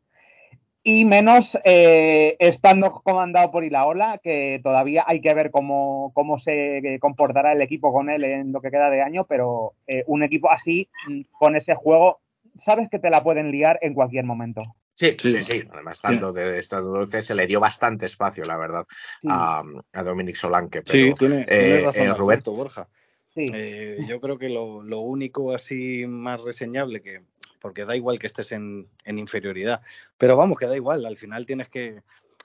Y 0.82 1.06
menos 1.06 1.58
eh, 1.64 2.36
estando 2.38 2.92
comandado 2.92 3.50
por 3.50 3.64
Ilaola, 3.64 4.18
que 4.22 4.60
todavía 4.62 5.04
hay 5.06 5.22
que 5.22 5.32
ver 5.32 5.50
cómo, 5.50 6.10
cómo 6.14 6.38
se 6.38 6.98
comportará 7.00 7.52
el 7.52 7.62
equipo 7.62 7.90
con 7.90 8.10
él 8.10 8.24
en 8.24 8.52
lo 8.52 8.60
que 8.60 8.70
queda 8.70 8.90
de 8.90 9.00
año, 9.00 9.24
pero 9.26 9.72
eh, 9.86 10.04
un 10.06 10.22
equipo 10.22 10.50
así, 10.50 10.88
con 11.32 11.56
ese 11.56 11.74
juego, 11.74 12.20
sabes 12.54 12.90
que 12.90 12.98
te 12.98 13.10
la 13.10 13.22
pueden 13.22 13.50
liar 13.50 13.78
en 13.80 13.94
cualquier 13.94 14.24
momento. 14.24 14.74
Sí, 15.00 15.16
sí, 15.18 15.42
sí. 15.42 15.62
Además, 15.72 16.02
tanto 16.02 16.30
de 16.30 16.58
estas 16.58 16.82
dulces 16.82 17.24
se 17.24 17.34
le 17.34 17.46
dio 17.46 17.58
bastante 17.58 18.04
espacio, 18.04 18.44
la 18.44 18.58
verdad, 18.58 18.84
a, 19.26 19.62
a, 19.94 20.02
Dominic 20.02 20.36
Solanke. 20.36 20.82
Pero, 20.82 20.92
sí, 20.92 21.14
tiene, 21.18 21.46
eh, 21.48 21.80
razón, 21.86 22.02
eh, 22.02 22.12
Roberto 22.12 22.52
Borja. 22.52 22.86
Sí. 23.32 23.46
Eh, 23.50 23.96
yo 24.06 24.20
creo 24.20 24.36
que 24.36 24.50
lo, 24.50 24.82
lo, 24.82 25.00
único 25.00 25.54
así 25.54 26.04
más 26.06 26.42
reseñable 26.42 27.00
que, 27.00 27.22
porque 27.62 27.86
da 27.86 27.96
igual 27.96 28.18
que 28.18 28.26
estés 28.26 28.52
en, 28.52 28.88
en, 29.06 29.18
inferioridad, 29.18 29.80
pero 30.18 30.36
vamos, 30.36 30.58
que 30.58 30.66
da 30.66 30.76
igual, 30.76 31.06
al 31.06 31.16
final 31.16 31.46
tienes 31.46 31.70
que, 31.70 32.02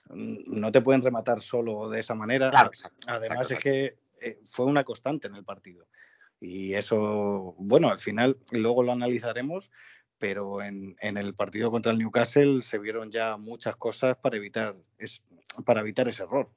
mm, 0.08 0.58
no 0.58 0.72
te 0.72 0.80
pueden 0.80 1.02
rematar 1.02 1.42
solo 1.42 1.90
de 1.90 2.00
esa 2.00 2.14
manera. 2.14 2.48
Claro, 2.50 2.68
exacto, 2.68 3.06
Además 3.06 3.50
exacto, 3.50 3.54
es 3.54 3.60
que 3.60 3.96
eh, 4.22 4.38
fue 4.48 4.64
una 4.64 4.82
constante 4.82 5.26
en 5.26 5.34
el 5.34 5.44
partido. 5.44 5.86
Y 6.40 6.72
eso, 6.72 7.54
bueno, 7.58 7.90
al 7.90 8.00
final, 8.00 8.38
luego 8.50 8.82
lo 8.82 8.92
analizaremos, 8.92 9.70
pero 10.18 10.62
en, 10.62 10.96
en, 11.00 11.16
el 11.16 11.34
partido 11.34 11.70
contra 11.70 11.92
el 11.92 11.98
Newcastle 11.98 12.62
se 12.62 12.78
vieron 12.78 13.10
ya 13.10 13.36
muchas 13.36 13.76
cosas 13.76 14.16
para 14.16 14.36
evitar, 14.36 14.76
es, 14.98 15.22
para 15.64 15.80
evitar 15.80 16.08
ese 16.08 16.22
error. 16.22 16.50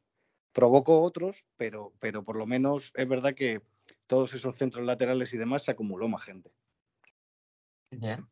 Provocó 0.53 1.01
otros, 1.01 1.43
pero, 1.57 1.93
pero 1.99 2.23
por 2.23 2.35
lo 2.35 2.45
menos 2.45 2.91
es 2.95 3.07
verdad 3.07 3.35
que 3.35 3.61
todos 4.07 4.33
esos 4.33 4.55
centros 4.55 4.85
laterales 4.85 5.33
y 5.33 5.37
demás 5.37 5.63
se 5.63 5.71
acumuló 5.71 6.07
más 6.07 6.23
gente. 6.23 6.51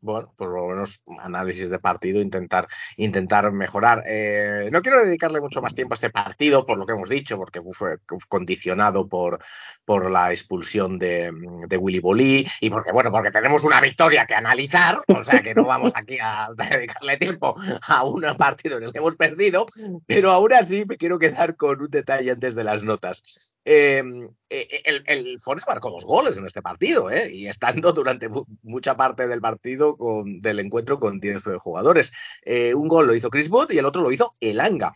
Bueno, 0.01 0.31
por 0.37 0.49
lo 0.49 0.67
menos 0.67 1.01
análisis 1.19 1.71
de 1.71 1.79
partido, 1.79 2.21
intentar, 2.21 2.67
intentar 2.95 3.51
mejorar. 3.51 4.03
Eh, 4.05 4.69
no 4.71 4.83
quiero 4.83 5.03
dedicarle 5.03 5.41
mucho 5.41 5.63
más 5.63 5.73
tiempo 5.73 5.93
a 5.93 5.95
este 5.95 6.11
partido, 6.11 6.63
por 6.63 6.77
lo 6.77 6.85
que 6.85 6.93
hemos 6.93 7.09
dicho, 7.09 7.37
porque 7.37 7.61
fue 7.71 7.97
condicionado 8.27 9.07
por, 9.07 9.39
por 9.83 10.11
la 10.11 10.29
expulsión 10.29 10.99
de, 10.99 11.31
Willy 11.79 11.99
Bolí 11.99 12.47
y 12.61 12.69
porque, 12.69 12.91
bueno, 12.91 13.11
porque 13.11 13.31
tenemos 13.31 13.63
una 13.63 13.81
victoria 13.81 14.27
que 14.27 14.35
analizar, 14.35 15.01
o 15.07 15.21
sea 15.23 15.41
que 15.41 15.55
no 15.55 15.65
vamos 15.65 15.93
aquí 15.95 16.19
a 16.21 16.49
dedicarle 16.55 17.17
tiempo 17.17 17.55
a 17.87 18.03
un 18.03 18.21
partido 18.37 18.77
en 18.77 18.83
el 18.83 18.91
que 18.91 18.99
hemos 18.99 19.15
perdido, 19.15 19.65
pero 20.05 20.31
aún 20.31 20.53
así 20.53 20.85
me 20.85 20.97
quiero 20.97 21.17
quedar 21.17 21.55
con 21.55 21.81
un 21.81 21.89
detalle 21.89 22.29
antes 22.29 22.53
de 22.53 22.63
las 22.63 22.83
notas. 22.83 23.57
Eh, 23.65 24.03
el, 24.49 25.03
el 25.07 25.39
Forest 25.39 25.67
marcó 25.67 25.89
dos 25.89 26.05
goles 26.05 26.37
en 26.37 26.45
este 26.45 26.61
partido, 26.61 27.09
¿eh? 27.09 27.31
y 27.33 27.47
estando 27.47 27.91
durante 27.91 28.29
mucha 28.61 28.95
parte 28.95 29.27
del 29.27 29.41
partido 29.47 29.95
con, 29.95 30.39
del 30.39 30.59
encuentro 30.59 30.99
con 30.99 31.19
10 31.19 31.43
jugadores. 31.57 32.11
Eh, 32.43 32.73
un 32.73 32.87
gol 32.87 33.07
lo 33.07 33.15
hizo 33.15 33.29
Chris 33.29 33.49
Wood 33.49 33.71
y 33.71 33.77
el 33.77 33.85
otro 33.85 34.01
lo 34.01 34.11
hizo 34.11 34.33
Elanga. 34.41 34.91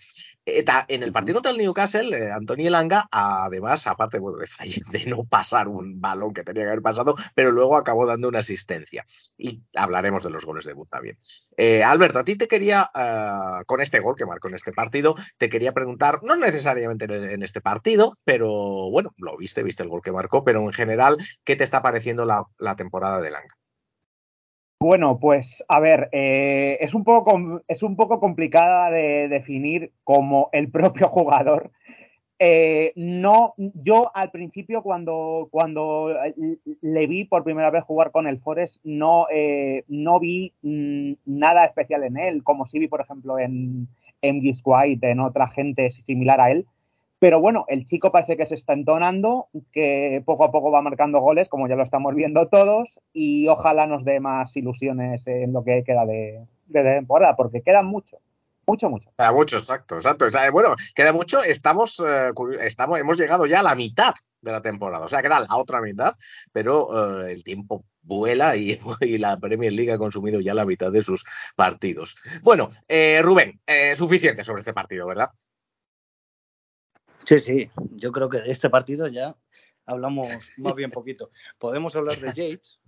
Eh, 0.46 0.66
en 0.88 1.04
el 1.04 1.12
partido 1.12 1.36
contra 1.36 1.52
el 1.52 1.60
Newcastle, 1.60 2.18
eh, 2.18 2.32
Antonio 2.32 2.68
Elanga, 2.68 3.08
además, 3.12 3.86
aparte 3.86 4.18
bueno, 4.18 4.40
de, 4.40 4.48
de, 4.92 5.06
no 5.06 5.24
pasar 5.24 5.68
un 5.68 6.02
balón 6.02 6.34
que 6.34 6.44
tenía 6.44 6.64
que 6.64 6.70
haber 6.70 6.82
pasado, 6.82 7.16
pero 7.36 7.52
luego 7.52 7.78
acabó 7.78 8.08
dando 8.08 8.28
una 8.28 8.40
asistencia. 8.40 9.06
Y 9.38 9.62
hablaremos 9.76 10.24
de 10.24 10.32
los 10.32 10.46
goles 10.46 10.66
de 10.66 10.74
Wood 10.74 10.88
también. 10.88 11.18
Eh, 11.58 11.84
Alberto, 11.84 12.20
a 12.20 12.24
ti 12.24 12.36
te 12.36 12.48
quería, 12.48 12.90
uh, 12.96 13.64
con 13.66 13.82
este 13.82 14.00
gol 14.00 14.16
que 14.16 14.26
marcó 14.26 14.48
en 14.48 14.56
este 14.56 14.72
partido, 14.72 15.16
te 15.38 15.50
quería 15.50 15.74
preguntar, 15.74 16.24
no 16.24 16.36
necesariamente 16.36 17.06
en, 17.06 17.30
en, 17.30 17.44
este 17.44 17.62
partido, 17.62 18.18
pero 18.24 18.50
bueno, 18.90 19.14
lo 19.18 19.38
viste, 19.38 19.62
viste 19.62 19.84
el 19.84 19.90
gol 19.90 20.02
que 20.02 20.12
marcó, 20.12 20.44
pero 20.44 20.62
en 20.62 20.74
general, 20.74 21.18
¿qué 21.44 21.56
te 21.56 21.64
está 21.64 21.84
pareciendo 21.84 22.26
la, 22.26 22.46
la 22.58 22.76
temporada 22.76 23.22
de 23.22 23.28
Elanga? 23.28 23.61
Bueno, 24.82 25.20
pues 25.20 25.64
a 25.68 25.80
ver, 25.80 26.10
eh, 26.12 26.80
es, 26.82 26.96
un 26.96 27.04
poco, 27.04 27.62
es 27.68 27.84
un 27.84 27.96
poco 27.96 28.20
complicada 28.20 28.90
de 28.90 29.28
definir 29.28 29.92
como 30.04 30.50
el 30.54 30.72
propio 30.72 31.08
jugador. 31.08 31.70
Eh, 32.40 32.92
no, 32.96 33.54
yo 33.58 34.10
al 34.16 34.32
principio 34.32 34.82
cuando, 34.82 35.50
cuando 35.52 36.12
le 36.82 37.06
vi 37.06 37.26
por 37.26 37.44
primera 37.44 37.70
vez 37.70 37.84
jugar 37.84 38.10
con 38.10 38.26
el 38.26 38.40
Forest 38.40 38.84
no, 38.84 39.28
eh, 39.32 39.84
no 39.88 40.20
vi 40.20 40.52
mmm, 40.64 41.14
nada 41.26 41.66
especial 41.66 42.04
en 42.04 42.18
él, 42.18 42.44
como 42.44 42.66
sí 42.66 42.80
vi 42.80 42.88
por 42.88 43.02
ejemplo 43.02 43.38
en, 43.38 43.88
en 44.24 44.42
White, 44.66 45.12
en 45.12 45.20
otra 45.20 45.48
gente 45.50 45.92
similar 45.92 46.42
a 46.42 46.50
él. 46.50 46.66
Pero 47.22 47.40
bueno, 47.40 47.66
el 47.68 47.86
chico 47.86 48.12
parece 48.12 48.36
que 48.36 48.48
se 48.48 48.56
está 48.56 48.74
entonando, 48.74 49.50
que 49.72 50.24
poco 50.26 50.44
a 50.44 50.52
poco 50.52 50.72
va 50.72 50.82
marcando 50.82 51.20
goles, 51.20 51.50
como 51.50 51.68
ya 51.68 51.76
lo 51.76 51.84
estamos 51.84 52.16
viendo 52.16 52.48
todos, 52.48 53.00
y 53.14 53.48
ojalá 53.48 53.86
nos 53.86 54.04
dé 54.04 54.20
más 54.20 54.58
ilusiones 54.58 55.28
en 55.28 55.54
lo 55.54 55.64
que 55.64 55.84
queda 55.86 56.08
de, 56.08 56.44
de 56.66 56.84
temporada, 56.84 57.36
porque 57.36 57.62
queda 57.62 57.84
mucho. 57.84 58.18
Mucho, 58.66 58.90
mucho. 58.90 59.12
Queda 59.16 59.32
mucho, 59.34 59.58
exacto, 59.58 59.98
exacto. 59.98 60.26
Bueno, 60.52 60.76
queda 60.96 61.14
mucho. 61.14 61.44
Estamos, 61.44 62.02
eh, 62.04 62.32
estamos, 62.62 63.00
hemos 63.00 63.20
llegado 63.20 63.46
ya 63.46 63.60
a 63.60 63.64
la 63.64 63.76
mitad 63.76 64.16
de 64.42 64.52
la 64.52 64.62
temporada. 64.64 65.06
O 65.06 65.08
sea, 65.08 65.22
queda 65.22 65.42
la 65.42 65.58
otra 65.58 65.80
mitad, 65.80 66.16
pero 66.52 67.28
eh, 67.28 67.34
el 67.34 67.44
tiempo 67.44 67.86
vuela 68.02 68.56
y, 68.56 68.80
y, 69.02 69.20
la 69.20 69.38
Premier 69.38 69.74
League 69.74 69.92
ha 69.92 70.00
consumido 70.00 70.40
ya 70.40 70.56
la 70.56 70.66
mitad 70.66 70.92
de 70.92 71.04
sus 71.04 71.24
partidos. 71.56 72.16
Bueno, 72.42 72.70
eh, 72.88 73.22
Rubén, 73.22 73.62
suficiente 73.94 74.44
sobre 74.44 74.62
este 74.62 74.74
partido, 74.74 75.06
¿verdad? 75.06 75.30
Sí, 77.32 77.40
sí, 77.40 77.72
yo 77.92 78.12
creo 78.12 78.28
que 78.28 78.40
de 78.40 78.52
este 78.52 78.70
partido 78.70 79.08
ya 79.08 79.38
hablamos 79.86 80.28
más 80.58 80.76
bien 80.76 80.92
poquito. 80.92 81.32
Podemos 81.58 81.96
hablar 81.96 82.18
de 82.18 82.28
Yates. 82.28 82.82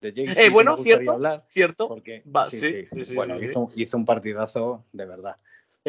De 0.00 0.12
Yates 0.12 0.38
eh, 0.38 0.48
bueno, 0.48 0.78
cierto, 0.78 1.12
hablar 1.12 1.44
cierto. 1.50 1.88
Porque, 1.88 2.22
Va, 2.24 2.48
sí, 2.48 2.56
sí, 2.56 2.86
sí, 2.88 3.04
sí, 3.04 3.14
bueno, 3.14 3.34
hizo, 3.34 3.68
hizo, 3.76 3.96
un 3.98 4.06
partidazo 4.06 4.86
de 4.92 5.04
verdad. 5.04 5.36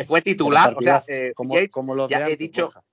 Fue 0.03 0.21
titular, 0.21 0.75
o 0.75 0.81
sea, 0.81 1.01
eh, 1.07 1.31
como, 1.33 1.55
Yates, 1.55 1.73
como 1.73 1.95
los 1.95 2.09
ya 2.09 2.25
de 2.25 2.33
he 2.33 2.35
dicho, 2.35 2.65
Borja. 2.65 2.83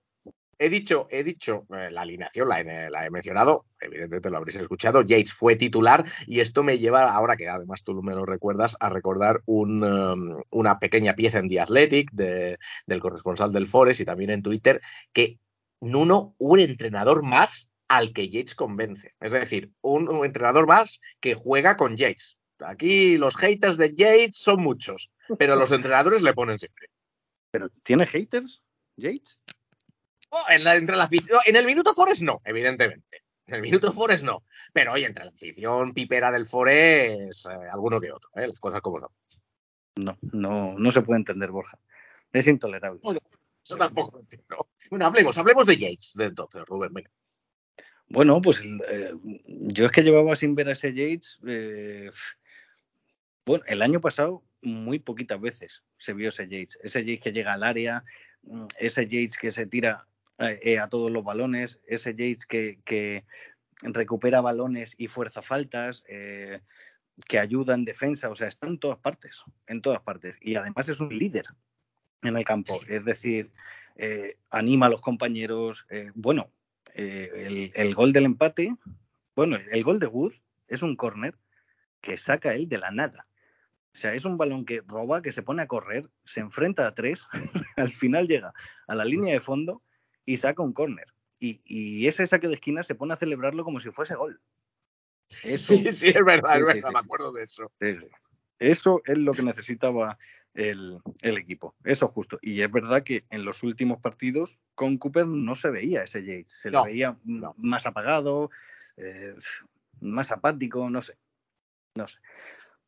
He 0.60 0.68
dicho, 0.68 1.08
he 1.10 1.24
dicho, 1.24 1.66
eh, 1.74 1.88
la 1.90 2.02
alineación 2.02 2.46
la 2.46 2.60
he, 2.60 3.10
mencionado, 3.10 3.64
evidentemente 3.80 4.28
lo 4.28 4.36
habréis 4.36 4.56
escuchado, 4.56 5.00
Yates 5.00 5.32
fue 5.32 5.56
titular 5.56 6.04
y 6.26 6.40
esto 6.40 6.62
me 6.62 6.78
lleva, 6.78 7.10
ahora 7.10 7.34
que 7.34 7.48
además 7.48 7.82
tú 7.82 8.02
me 8.02 8.14
lo 8.14 8.26
recuerdas, 8.26 8.76
a 8.78 8.90
recordar 8.90 9.40
um, 9.46 10.38
una 10.50 10.78
pequeña 10.78 11.14
pieza 11.14 11.38
en 11.38 11.48
The 11.48 11.60
Athletic 11.60 12.10
de, 12.12 12.58
del 12.86 13.00
corresponsal 13.00 13.54
del 13.54 13.68
Forest 13.68 14.00
y 14.00 14.04
también 14.04 14.28
en 14.28 14.42
Twitter, 14.42 14.82
que 15.14 15.38
Nuno, 15.80 16.34
un 16.36 16.60
entrenador 16.60 17.22
más 17.22 17.70
al 17.88 18.12
que 18.12 18.28
Yates 18.28 18.54
convence. 18.54 19.14
Es 19.18 19.32
decir, 19.32 19.72
un, 19.80 20.10
un 20.10 20.26
entrenador 20.26 20.66
más 20.66 21.00
que 21.20 21.32
juega 21.32 21.78
con 21.78 21.96
Yates. 21.96 22.38
Aquí 22.60 23.16
los 23.16 23.34
haters 23.38 23.78
de 23.78 23.94
Yates 23.94 24.36
son 24.36 24.62
muchos, 24.62 25.10
pero 25.38 25.56
los 25.56 25.70
entrenadores 25.72 26.20
le 26.20 26.34
ponen 26.34 26.58
siempre. 26.58 26.88
¿Pero 27.50 27.70
tiene 27.82 28.06
haters, 28.06 28.62
Yates? 28.96 29.38
Oh, 30.30 30.44
en, 30.48 30.64
la, 30.64 30.76
entre 30.76 30.96
la 30.96 31.08
en 31.44 31.56
el 31.56 31.66
minuto 31.66 31.92
Forest 31.92 32.22
no, 32.22 32.40
evidentemente. 32.44 33.22
En 33.46 33.56
el 33.56 33.62
minuto 33.62 33.92
Forest 33.92 34.24
no. 34.24 34.44
Pero 34.72 34.92
oye, 34.92 35.06
entre 35.06 35.24
la 35.24 35.30
afición 35.30 35.92
pipera 35.92 36.30
del 36.30 36.46
Forest, 36.46 37.46
eh, 37.46 37.68
alguno 37.72 38.00
que 38.00 38.12
otro, 38.12 38.30
¿eh? 38.36 38.46
las 38.46 38.60
cosas 38.60 38.80
como 38.80 39.00
son. 39.00 39.08
No, 39.96 40.16
no, 40.32 40.78
no 40.78 40.92
se 40.92 41.02
puede 41.02 41.18
entender, 41.18 41.50
Borja. 41.50 41.78
Es 42.32 42.46
intolerable. 42.46 43.00
Bueno, 43.02 43.20
yo 43.64 43.76
tampoco 43.76 44.16
lo 44.16 44.20
entiendo. 44.20 44.68
Bueno, 44.88 45.06
hablemos, 45.06 45.36
hablemos 45.36 45.66
de 45.66 45.76
Yates 45.76 46.14
de 46.16 46.24
entonces, 46.26 46.64
Rubén. 46.64 46.92
Venga. 46.94 47.10
Bueno, 48.08 48.40
pues 48.40 48.60
eh, 48.88 49.14
yo 49.46 49.86
es 49.86 49.92
que 49.92 50.02
llevaba 50.02 50.34
sin 50.36 50.54
ver 50.54 50.68
a 50.68 50.72
ese 50.72 50.94
Yates. 50.94 51.38
Eh, 51.46 52.10
bueno, 53.44 53.64
el 53.66 53.82
año 53.82 54.00
pasado 54.00 54.44
muy 54.62 54.98
poquitas 54.98 55.40
veces 55.40 55.82
se 55.98 56.12
vio 56.12 56.28
ese 56.28 56.48
Yates. 56.48 56.78
Ese 56.82 57.04
Yates 57.04 57.20
que 57.20 57.32
llega 57.32 57.52
al 57.52 57.62
área, 57.62 58.04
ese 58.78 59.06
Yates 59.06 59.38
que 59.38 59.50
se 59.50 59.66
tira 59.66 60.06
eh, 60.40 60.78
a 60.78 60.88
todos 60.88 61.10
los 61.10 61.22
balones, 61.22 61.78
ese 61.86 62.10
Yates 62.12 62.46
que, 62.46 62.80
que 62.84 63.24
recupera 63.82 64.40
balones 64.40 64.94
y 64.98 65.08
fuerza 65.08 65.42
faltas, 65.42 66.04
eh, 66.08 66.60
que 67.28 67.38
ayuda 67.38 67.74
en 67.74 67.84
defensa, 67.84 68.30
o 68.30 68.34
sea, 68.34 68.48
está 68.48 68.66
en 68.66 68.78
todas 68.78 68.98
partes, 68.98 69.42
en 69.66 69.82
todas 69.82 70.00
partes. 70.00 70.38
Y 70.40 70.54
además 70.54 70.88
es 70.88 71.00
un 71.00 71.16
líder 71.16 71.46
en 72.22 72.36
el 72.36 72.44
campo, 72.44 72.80
es 72.88 73.04
decir, 73.04 73.50
eh, 73.96 74.36
anima 74.50 74.86
a 74.86 74.90
los 74.90 75.02
compañeros. 75.02 75.86
Eh, 75.90 76.10
bueno, 76.14 76.50
el, 76.94 77.72
el, 77.74 77.94
gol 77.94 78.12
del 78.12 78.24
empate, 78.24 78.74
bueno, 79.36 79.56
el 79.70 79.84
gol 79.84 80.00
de 80.00 80.06
Wood 80.06 80.34
es 80.68 80.82
un 80.82 80.96
córner 80.96 81.34
que 82.00 82.16
saca 82.16 82.54
él 82.54 82.68
de 82.68 82.78
la 82.78 82.90
nada. 82.90 83.26
O 83.92 83.98
sea, 83.98 84.14
es 84.14 84.24
un 84.24 84.38
balón 84.38 84.64
que 84.64 84.82
roba, 84.86 85.20
que 85.20 85.32
se 85.32 85.42
pone 85.42 85.62
a 85.62 85.66
correr, 85.66 86.08
se 86.24 86.40
enfrenta 86.40 86.86
a 86.86 86.94
tres, 86.94 87.26
al 87.76 87.90
final 87.90 88.28
llega 88.28 88.52
a 88.86 88.94
la 88.94 89.04
línea 89.04 89.34
de 89.34 89.40
fondo 89.40 89.82
y 90.24 90.36
saca 90.36 90.62
un 90.62 90.72
córner. 90.72 91.06
Y, 91.38 91.60
y, 91.64 92.06
ese 92.06 92.26
saque 92.26 92.48
de 92.48 92.54
esquina 92.54 92.82
se 92.82 92.94
pone 92.94 93.14
a 93.14 93.16
celebrarlo 93.16 93.64
como 93.64 93.80
si 93.80 93.90
fuese 93.90 94.14
gol. 94.14 94.40
Eso, 95.42 95.74
sí, 95.74 95.90
sí, 95.92 96.08
es 96.08 96.24
verdad, 96.24 96.54
sí, 96.54 96.60
es 96.60 96.66
verdad, 96.66 96.88
sí, 96.88 96.94
me 96.94 96.98
acuerdo 96.98 97.32
de 97.32 97.44
eso. 97.44 97.72
Eso 98.58 99.00
es 99.06 99.16
lo 99.16 99.32
que 99.32 99.42
necesitaba 99.42 100.18
el, 100.54 101.00
equipo. 101.22 101.74
Eso 101.84 102.06
es 102.06 102.12
justo. 102.12 102.38
Y 102.42 102.60
es 102.62 102.70
verdad 102.70 103.02
que 103.02 103.24
en 103.30 103.44
los 103.44 103.62
últimos 103.62 104.00
partidos 104.00 104.58
con 104.74 104.98
Cooper 104.98 105.26
no 105.26 105.54
se 105.54 105.70
veía 105.70 106.04
ese 106.04 106.24
Yates. 106.24 106.52
Se 106.52 106.70
le 106.70 106.82
veía 106.84 107.16
más 107.56 107.86
apagado, 107.86 108.50
eh, 108.96 109.34
más 110.00 110.30
apático, 110.30 110.90
no 110.90 111.02
sé. 111.02 111.16
No 111.94 112.08
sé. 112.08 112.18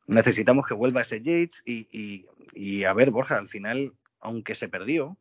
Necesitamos 0.07 0.67
que 0.67 0.73
vuelva 0.73 1.01
ese 1.01 1.21
Yates 1.21 1.61
y, 1.65 2.27
y, 2.53 2.83
a 2.83 2.93
ver, 2.93 3.11
Borja, 3.11 3.37
al 3.37 3.47
final, 3.47 3.93
aunque 4.19 4.55
se 4.55 4.67
perdió, 4.67 5.17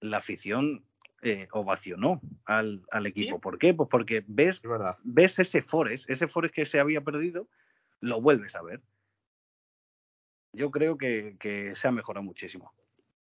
la 0.00 0.18
afición 0.18 0.84
eh, 1.22 1.48
ovacionó 1.52 2.20
al, 2.44 2.82
equipo. 3.06 3.40
¿Por 3.40 3.58
qué? 3.58 3.74
Pues 3.74 3.88
porque 3.90 4.24
ves, 4.26 4.62
ves 5.04 5.38
ese 5.38 5.62
Forest, 5.62 6.08
ese 6.10 6.28
Forest 6.28 6.54
que 6.54 6.66
se 6.66 6.80
había 6.80 7.02
perdido, 7.02 7.48
lo 8.00 8.20
vuelves 8.20 8.54
a 8.54 8.62
ver 8.62 8.82
yo 10.52 10.70
creo 10.70 10.98
que, 10.98 11.72
se 11.74 11.88
ha 11.88 11.92
mejorado 11.92 12.24
muchísimo. 12.24 12.72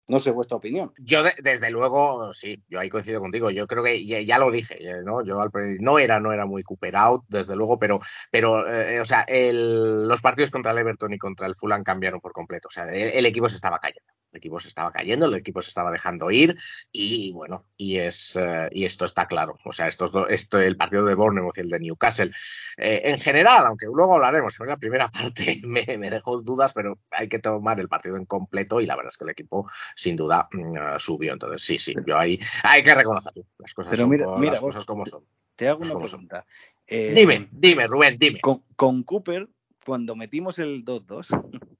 No 0.08 0.20
sé 0.20 0.30
vuestra 0.30 0.56
opinión. 0.56 0.92
Yo, 0.98 1.24
desde 1.42 1.68
luego, 1.70 2.32
sí, 2.32 2.62
yo 2.68 2.78
ahí 2.78 2.88
coincido 2.88 3.18
contigo. 3.18 3.50
Yo 3.50 3.66
creo 3.66 3.82
que 3.82 4.06
ya, 4.06 4.38
lo 4.38 4.52
dije, 4.52 4.76
eh, 4.78 5.02
¿no? 5.04 5.24
Yo 5.24 5.36
no 5.80 5.98
era, 5.98 6.20
no 6.20 6.32
era 6.32 6.46
muy 6.46 6.62
Cooper 6.62 6.94
out, 6.94 7.24
desde 7.26 7.56
luego, 7.56 7.76
pero, 7.76 7.98
pero 8.30 8.72
eh, 8.72 9.00
o 9.00 9.04
sea, 9.04 9.26
los 9.28 10.22
partidos 10.22 10.52
contra 10.52 10.70
el 10.70 10.78
Everton 10.78 11.12
y 11.12 11.18
contra 11.18 11.48
el 11.48 11.56
Fulham 11.56 11.82
cambiaron 11.82 12.20
por 12.20 12.32
completo. 12.32 12.68
O 12.68 12.70
sea, 12.70 12.84
el 12.84 13.26
equipo 13.26 13.48
se 13.48 13.56
estaba 13.56 13.80
cayendo 13.80 14.12
el 14.32 14.38
equipo 14.38 14.60
se 14.60 14.68
estaba 14.68 14.92
cayendo, 14.92 15.26
el 15.26 15.34
equipo 15.34 15.62
se 15.62 15.68
estaba 15.68 15.90
dejando 15.90 16.30
ir 16.30 16.56
y 16.92 17.32
bueno, 17.32 17.64
y 17.76 17.98
es 17.98 18.36
eh, 18.36 18.68
y 18.72 18.84
esto 18.84 19.04
está 19.04 19.26
claro. 19.26 19.58
O 19.64 19.72
sea, 19.72 19.86
estos 19.86 20.12
esto, 20.28 20.58
el 20.58 20.76
partido 20.76 21.04
de 21.04 21.14
Bournemouth 21.14 21.56
y 21.56 21.60
el 21.60 21.70
de 21.70 21.80
Newcastle, 21.80 22.32
eh, 22.76 23.02
en 23.04 23.18
general, 23.18 23.66
aunque 23.66 23.86
luego 23.86 24.14
hablaremos, 24.14 24.54
pero 24.56 24.70
la 24.70 24.76
primera 24.76 25.08
parte 25.10 25.60
me, 25.64 25.84
dejó 25.84 26.40
dudas, 26.42 26.72
pero 26.72 26.98
hay 27.10 27.28
que 27.28 27.38
tomar 27.38 27.80
el 27.80 27.88
partido 27.88 28.16
en 28.16 28.26
completo 28.26 28.80
y 28.80 28.86
la 28.86 28.96
verdad 28.96 29.10
es 29.10 29.18
que 29.18 29.24
el 29.24 29.30
equipo 29.30 29.68
sin 29.94 30.16
duda 30.16 30.48
mm, 30.52 30.76
eh, 30.76 30.80
subió. 30.98 31.32
Entonces, 31.32 31.62
sí, 31.62 31.78
sí, 31.78 31.94
yo 32.06 32.18
ahí 32.18 32.38
hay 32.62 32.82
que 32.82 32.94
reconocerlo. 32.94 33.44
Las 33.58 33.74
cosas, 33.74 33.90
pero 33.90 34.08
mira, 34.08 34.26
mira, 34.36 34.52
las 34.52 34.60
cosas 34.60 34.84
como 34.84 35.06
son. 35.06 35.24
Te 35.54 35.68
hago 35.68 35.82
una 35.82 35.98
pregunta. 35.98 36.44
dime, 36.86 37.48
dime, 37.50 37.86
Rubén, 37.86 38.18
dime. 38.18 38.40
Con, 38.40 38.62
con 38.76 39.02
Cooper, 39.04 39.48
cuando 39.86 40.16
metimos 40.16 40.58
el 40.58 40.84
2-2, 40.84 41.26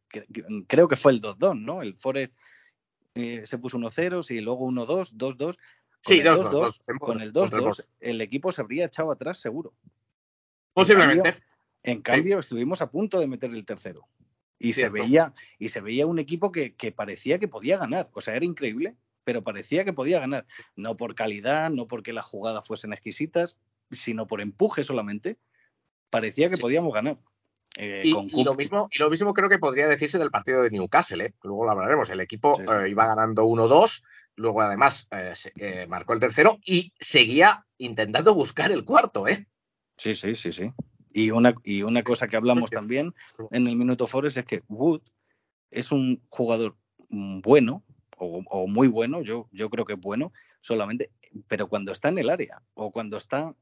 creo 0.66 0.88
que 0.88 0.96
fue 0.96 1.12
el 1.12 1.20
2-2, 1.20 1.60
¿no? 1.60 1.82
El 1.82 1.94
Forest 1.94 2.34
eh, 3.14 3.42
se 3.44 3.58
puso 3.58 3.78
1-0 3.78 4.30
y 4.30 4.40
luego 4.40 4.68
1-2, 4.68 5.12
2-2. 5.12 5.56
Sí, 6.02 6.20
2-2. 6.20 6.98
Con 6.98 7.20
el 7.20 7.32
2-2, 7.32 7.84
el 8.00 8.20
equipo 8.20 8.52
se 8.52 8.60
habría 8.60 8.86
echado 8.86 9.10
atrás 9.10 9.38
seguro. 9.38 9.74
Posiblemente. 10.72 11.34
En 11.82 12.02
cambio, 12.02 12.40
estuvimos 12.40 12.82
a 12.82 12.90
punto 12.90 13.18
de 13.20 13.26
meter 13.26 13.50
el 13.50 13.64
tercero. 13.64 14.06
Y 14.58 14.72
se, 14.72 14.88
veía, 14.88 15.34
y 15.58 15.68
se 15.68 15.80
veía 15.80 16.06
un 16.06 16.18
equipo 16.18 16.50
que, 16.50 16.74
que, 16.74 16.90
parecía 16.90 17.38
que 17.38 17.48
podía 17.48 17.78
ganar. 17.78 18.10
O 18.12 18.20
sea, 18.20 18.34
era 18.36 18.44
increíble, 18.44 18.96
pero 19.24 19.42
parecía 19.42 19.84
que 19.84 19.92
podía 19.92 20.18
ganar. 20.18 20.46
No 20.74 20.96
por 20.96 21.14
calidad, 21.14 21.70
no 21.70 21.86
porque 21.86 22.12
las 22.12 22.24
jugadas 22.24 22.66
fuesen 22.66 22.92
exquisitas, 22.92 23.56
sino 23.90 24.26
por 24.26 24.40
empuje 24.40 24.84
solamente. 24.84 25.38
Parecía 26.10 26.50
que 26.50 26.56
podíamos 26.56 26.92
ganar. 26.92 27.18
Eh, 27.76 28.02
y, 28.04 28.44
lo 28.44 28.54
mismo, 28.54 28.88
y 28.90 28.98
lo 28.98 29.10
mismo 29.10 29.34
creo 29.34 29.48
que 29.48 29.58
podría 29.58 29.86
decirse 29.86 30.18
del 30.18 30.30
partido 30.30 30.62
de 30.62 30.70
Newcastle, 30.70 31.24
¿eh? 31.24 31.34
luego 31.42 31.64
lo 31.64 31.72
hablaremos. 31.72 32.08
El 32.10 32.20
equipo 32.20 32.58
eh, 32.60 32.88
iba 32.88 33.06
ganando 33.06 33.44
1-2, 33.44 34.02
luego 34.36 34.62
además 34.62 35.08
marcó 35.88 36.14
el 36.14 36.20
tercero 36.20 36.58
y 36.64 36.92
seguía 36.98 37.66
intentando 37.76 38.34
buscar 38.34 38.72
el 38.72 38.84
cuarto. 38.84 39.28
¿eh? 39.28 39.46
Sí, 39.98 40.14
sí, 40.14 40.36
sí, 40.36 40.52
sí. 40.52 40.72
Y 41.12 41.30
una, 41.30 41.54
y 41.64 41.82
una 41.82 42.02
cosa 42.02 42.28
que 42.28 42.36
hablamos 42.36 42.70
también 42.70 43.14
en 43.50 43.66
el 43.66 43.76
Minuto 43.76 44.06
Forest 44.06 44.38
es 44.38 44.44
que 44.44 44.62
Wood 44.68 45.02
es 45.70 45.92
un 45.92 46.22
jugador 46.28 46.76
bueno 47.08 47.82
o, 48.18 48.66
muy 48.66 48.88
bueno, 48.88 49.22
yo, 49.22 49.48
yo 49.52 49.68
creo 49.68 49.84
que 49.84 49.92
es 49.94 50.00
bueno, 50.00 50.32
solamente, 50.60 51.10
pero 51.48 51.68
cuando 51.68 51.92
está 51.92 52.08
en 52.08 52.18
el 52.18 52.30
área 52.30 52.62
o 52.74 52.90
cuando 52.90 53.18
está 53.18 53.54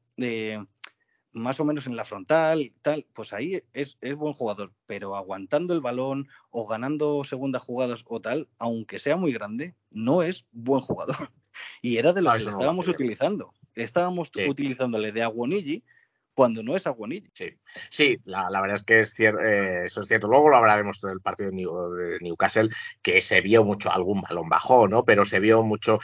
más 1.35 1.59
o 1.59 1.65
menos 1.65 1.85
en 1.85 1.97
la 1.97 2.05
frontal, 2.05 2.71
tal, 2.81 3.05
pues 3.13 3.33
ahí 3.33 3.61
es, 3.73 3.97
buen 4.15 4.33
jugador, 4.33 4.71
pero 4.87 5.15
aguantando 5.17 5.73
el 5.73 5.81
balón 5.81 6.29
o 6.49 6.65
ganando 6.65 7.23
segundas 7.25 7.61
jugadas 7.61 8.05
o 8.07 8.21
tal, 8.21 8.47
aunque 8.57 8.99
sea 8.99 9.17
muy 9.17 9.33
grande, 9.33 9.75
no 9.91 10.23
es 10.23 10.45
buen 10.51 10.81
jugador. 10.81 11.15
Y 11.81 11.95
era 11.95 12.11
de 12.11 12.21
lo 12.21 12.33
que 12.33 12.39
estábamos 12.39 12.89
utilizando. 12.89 13.53
Estábamos 13.75 14.29
utilizándole 14.45 15.13
de 15.13 15.23
Aguonigi 15.23 15.85
cuando 16.33 16.61
no 16.61 16.75
es 16.75 16.85
Aguonigi. 16.85 17.29
Sí, 17.33 17.57
sí 17.89 18.17
la, 18.25 18.49
verdad 18.59 18.75
es 18.75 18.83
que 18.83 18.99
es 18.99 19.13
cierto, 19.13 19.39
eh, 19.39 19.85
eso 19.85 20.01
es 20.01 20.07
cierto. 20.09 20.27
Luego 20.27 20.49
lo 20.49 20.57
hablaremos 20.57 20.99
del 20.99 21.21
partido 21.21 21.49
de, 21.95 22.19
Newcastle, 22.19 22.69
que 23.01 23.21
se 23.21 23.39
vio 23.39 23.63
mucho, 23.63 23.89
algún 23.89 24.19
balón 24.19 24.49
bajó, 24.49 24.89
¿no? 24.89 25.05
Pero 25.05 25.23
se 25.23 25.39
vio 25.39 25.63
mucho, 25.63 25.99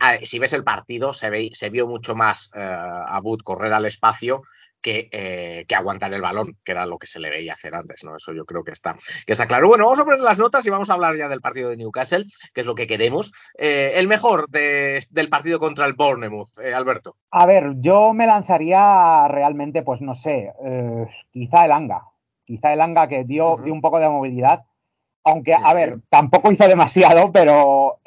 ah, 0.00 0.16
si 0.24 0.40
ves 0.40 0.54
el 0.54 0.64
partido, 0.64 1.12
se, 1.12 1.30
ve, 1.30 1.50
se 1.52 1.70
vio 1.70 1.86
mucho 1.86 2.16
más 2.16 2.50
eh, 2.52 2.60
a 2.60 3.20
correr 3.44 3.72
al 3.72 3.86
espacio 3.86 4.42
eh, 4.82 5.66
que, 5.68 5.74
aguantar 5.74 6.12
el 6.14 6.22
balón, 6.22 6.56
que 6.64 6.72
era 6.72 6.86
lo 6.86 6.98
que 6.98 7.06
se 7.06 7.20
le 7.20 7.28
veía 7.28 7.52
hacer 7.52 7.74
antes, 7.74 8.02
¿no? 8.02 8.16
Eso 8.16 8.32
yo 8.32 8.46
creo 8.46 8.64
que 8.64 8.70
está, 8.70 8.96
que 9.26 9.32
está 9.32 9.46
claro. 9.46 9.68
Bueno, 9.68 9.84
vamos 9.84 10.00
a 10.00 10.04
poner 10.04 10.20
las 10.20 10.38
notas 10.38 10.66
y 10.66 10.70
vamos 10.70 10.88
a 10.88 10.94
hablar 10.94 11.16
ya 11.16 11.28
del 11.28 11.42
partido 11.42 11.68
de 11.68 11.76
Newcastle, 11.76 12.24
que 12.54 12.60
es 12.62 12.66
lo 12.66 12.74
que 12.74 12.86
queremos. 12.86 13.32
Eh, 13.58 13.92
el 13.96 14.08
mejor 14.08 14.48
del 14.48 15.28
partido 15.28 15.58
contra 15.58 15.84
el 15.84 15.92
Bournemouth, 15.92 16.58
eh, 16.62 16.72
Alberto. 16.72 17.16
A 17.30 17.44
ver, 17.44 17.74
yo 17.76 18.14
me 18.14 18.26
lanzaría 18.26 19.28
realmente, 19.28 19.82
pues 19.82 20.00
no 20.00 20.14
sé, 20.14 20.52
quizá 21.30 21.66
el 21.66 21.72
Anga. 21.72 22.06
Quizá 22.44 22.72
el 22.72 22.80
Anga 22.80 23.06
que 23.06 23.24
dio, 23.24 23.56
un 23.56 23.80
poco 23.82 24.00
de 24.00 24.08
movilidad. 24.08 24.64
Aunque, 25.24 25.52
a 25.52 25.74
ver, 25.74 25.98
tampoco 26.08 26.50
hizo 26.50 26.66
demasiado, 26.66 27.30
pero 27.32 27.98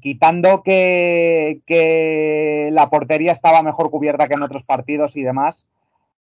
quitando 0.00 0.62
que, 0.62 1.62
que 1.64 2.68
la 2.72 2.90
portería 2.90 3.32
estaba 3.32 3.62
mejor 3.62 3.90
cubierta 3.90 4.28
que 4.28 4.34
en 4.34 4.42
otros 4.42 4.64
partidos 4.64 5.16
y 5.16 5.22
demás, 5.22 5.66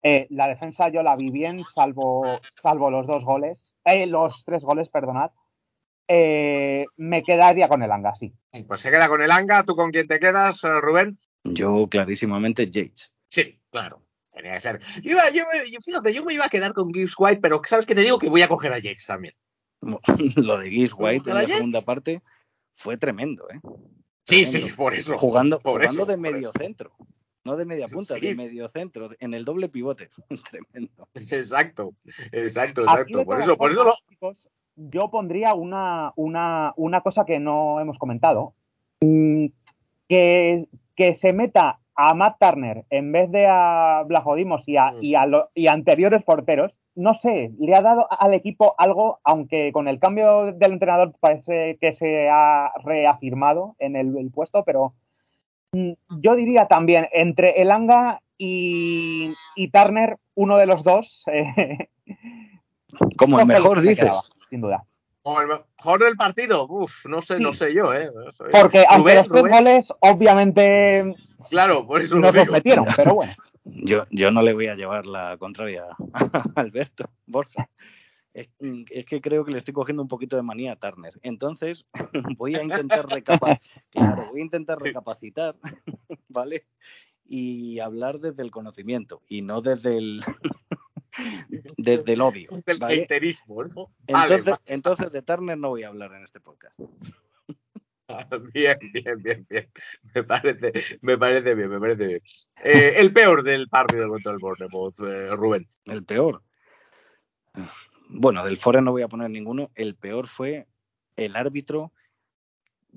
eh, 0.03 0.27
la 0.31 0.49
defensa 0.49 0.89
yo 0.89 1.03
la 1.03 1.17
vi 1.17 1.31
bien, 1.31 1.65
salvo, 1.65 2.41
salvo 2.51 2.91
los 2.91 3.07
dos 3.07 3.25
goles, 3.25 3.75
eh, 3.85 4.07
los 4.07 4.45
tres 4.45 4.65
goles, 4.65 4.89
perdonad. 4.89 5.31
Eh, 6.09 6.87
me 6.97 7.23
quedaría 7.23 7.69
con 7.69 7.83
el 7.83 7.93
Anga, 7.93 8.15
sí. 8.15 8.33
Pues 8.67 8.81
se 8.81 8.91
queda 8.91 9.09
con 9.09 9.23
el 9.23 9.31
Anga. 9.31 9.63
¿Tú 9.65 9.77
con 9.77 9.93
quién 9.93 10.09
te 10.09 10.19
quedas, 10.19 10.63
Rubén? 10.63 11.19
Yo 11.45 11.89
clarísimamente 11.89 12.69
Yates. 12.69 13.13
Sí, 13.29 13.61
claro. 13.71 14.03
Tenía 14.33 14.55
que 14.55 14.61
ser. 14.61 14.81
Yo, 15.03 15.19
fíjate, 15.85 16.13
yo 16.15 16.25
me 16.25 16.35
iba 16.35 16.47
a 16.47 16.49
quedar 16.49 16.73
con 16.73 16.93
Gibbs 16.93 17.15
White, 17.19 17.41
pero 17.41 17.61
sabes 17.65 17.87
que 17.87 17.95
te 17.95 18.03
digo 18.03 18.19
que 18.19 18.29
voy 18.29 18.43
a 18.43 18.49
coger 18.49 18.73
a 18.73 18.79
Yates 18.79 19.07
también. 19.07 19.35
Lo 20.37 20.59
de 20.59 20.71
Gibbs 20.71 20.95
White 20.97 21.31
en 21.31 21.37
la 21.37 21.47
segunda 21.47 21.83
parte 21.83 22.23
fue 22.77 22.97
tremendo, 22.97 23.49
¿eh? 23.51 23.61
Sí, 24.25 24.47
sí, 24.47 24.71
por 24.77 24.95
eso. 24.95 25.19
Jugando, 25.19 25.61
jugando 25.63 26.07
de 26.07 26.17
medio 26.17 26.53
centro. 26.53 26.93
No 27.45 27.57
de 27.57 27.65
media 27.65 27.87
punta, 27.87 28.15
de 28.15 28.35
medio 28.35 28.69
centro, 28.69 29.09
en 29.19 29.33
el 29.33 29.45
doble 29.45 29.69
pivote. 29.69 30.11
Tremendo. 30.51 31.09
Exacto, 31.15 31.95
exacto, 32.33 32.83
exacto. 32.83 33.25
Por 33.25 33.41
eso, 33.41 33.57
por 33.57 33.71
eso 33.71 33.85
lo... 33.85 33.95
yo 34.77 35.11
pondría 35.11 35.55
una, 35.55 36.13
una, 36.17 36.75
una, 36.77 37.01
cosa 37.01 37.25
que 37.25 37.41
no 37.41 37.81
hemos 37.81 37.99
comentado. 37.99 38.55
Mm, 39.01 39.47
que, 40.07 40.67
que, 40.95 41.15
se 41.15 41.33
meta 41.33 41.81
a 41.95 42.13
Matt 42.13 42.37
Turner 42.39 42.85
en 42.91 43.13
vez 43.13 43.31
de 43.31 43.47
a 43.47 44.05
Blajodimos 44.07 44.69
y 44.69 44.77
a, 44.77 44.93
mm. 44.93 45.03
y, 45.03 45.15
a 45.15 45.27
y 45.55 45.67
anteriores 45.69 46.25
porteros, 46.25 46.79
no 46.95 47.15
sé, 47.15 47.53
le 47.59 47.75
ha 47.75 47.81
dado 47.81 48.07
al 48.11 48.35
equipo 48.35 48.75
algo, 48.77 49.21
aunque 49.25 49.73
con 49.73 49.89
el 49.89 49.99
cambio 49.99 50.53
del 50.53 50.73
entrenador 50.73 51.15
parece 51.21 51.79
que 51.81 51.95
se 51.95 52.29
ha 52.29 52.71
reafirmado 52.85 53.77
en 53.79 53.97
el 53.97 54.31
puesto, 54.31 54.63
pero 54.65 54.93
yo 55.73 56.37
diría 56.37 56.67
también 56.67 57.09
entre 57.13 57.61
Elanga 57.61 58.21
y, 58.39 59.35
y 59.57 59.69
Turner, 59.69 60.17
uno 60.35 60.57
de 60.57 60.67
los 60.67 60.83
dos. 60.85 61.25
Eh, 62.93 63.07
Como 63.17 63.39
el 63.39 63.47
mejor, 63.47 63.81
dices. 63.83 64.11
sin 64.51 64.63
duda. 64.63 64.85
Como 65.23 65.41
el 65.43 65.47
mejor 65.47 66.03
del 66.03 66.17
partido, 66.17 66.67
Uf, 66.69 67.07
no 67.07 67.21
sé, 67.21 67.39
no 67.39 67.53
sé 67.53 67.73
yo, 67.73 67.95
¿eh? 67.95 68.11
Porque 68.51 68.85
aunque 68.89 69.15
los 69.15 69.29
tres 69.29 69.45
goles, 69.45 69.93
obviamente. 70.01 71.15
Claro, 71.51 71.87
por 71.87 72.01
eso 72.01 72.17
nos 72.17 72.35
los 72.35 72.51
metieron, 72.51 72.87
pero 72.97 73.15
bueno. 73.15 73.33
Yo, 73.65 74.05
yo 74.11 74.31
no 74.33 74.43
le 74.43 74.55
voy 74.55 74.67
a 74.67 74.75
llevar 74.75 75.07
la 75.07 75.37
contraria 75.39 75.85
a 76.15 76.25
Alberto 76.57 77.05
Borja. 77.27 77.69
Mm, 78.61 78.85
es, 78.91 79.07
que 79.07 79.21
creo 79.21 79.45
que 79.45 79.53
le 79.53 79.59
estoy 79.59 79.75
cogiendo 79.75 80.03
un 80.03 80.09
poquito 80.09 80.37
de 80.37 80.43
manía 80.43 80.73
a 80.73 80.77
Turner. 80.77 81.19
Entonces, 81.23 81.85
voy 82.39 82.55
a 82.55 82.63
intentar 82.63 83.09
recapacitar, 83.09 83.61
claro, 83.91 84.29
voy 84.31 84.41
a 84.41 84.45
intentar 84.45 84.81
recapacitar, 84.81 85.57
¿vale? 86.29 86.67
Y 87.25 87.79
hablar 87.81 88.21
desde 88.21 88.43
el 88.43 88.51
conocimiento 88.51 89.23
y 89.29 89.43
no 89.43 89.63
desde 89.63 89.99
el 89.99 90.23
desde 91.77 92.13
el 92.13 92.21
odio. 92.21 92.51
Del 92.67 92.81
Entonces, 94.07 94.55
entonces 94.67 95.13
de 95.13 95.23
Turner 95.23 95.59
no 95.59 95.69
voy 95.69 95.83
a 95.83 95.89
hablar 95.89 96.13
en 96.15 96.25
este 96.25 96.41
podcast. 96.41 96.79
Bien, 98.53 98.77
bien, 98.93 99.23
bien, 99.23 99.47
bien. 99.49 99.71
Me 100.13 100.25
parece, 100.25 100.73
me 101.01 101.17
parece 101.17 101.55
bien, 101.55 101.71
me 101.71 101.79
parece 101.79 102.07
bien. 102.09 102.21
Eh, 102.65 102.95
el 102.97 103.13
peor 103.13 103.45
del 103.45 103.69
partido 103.69 104.09
contra 104.09 104.33
el 104.33 104.39
Bournemouth, 104.39 104.99
eh, 105.01 105.31
Rubén. 105.37 105.69
El 105.85 106.05
peor 106.05 106.43
bueno, 108.13 108.45
del 108.45 108.59
Forest 108.59 108.85
no 108.85 108.93
voy 108.93 109.03
a 109.03 109.09
poner 109.09 109.31
ninguno. 109.31 109.71
El 109.75 109.95
peor 109.95 110.27
fue 110.27 110.67
el 111.17 111.37
árbitro, 111.37 111.93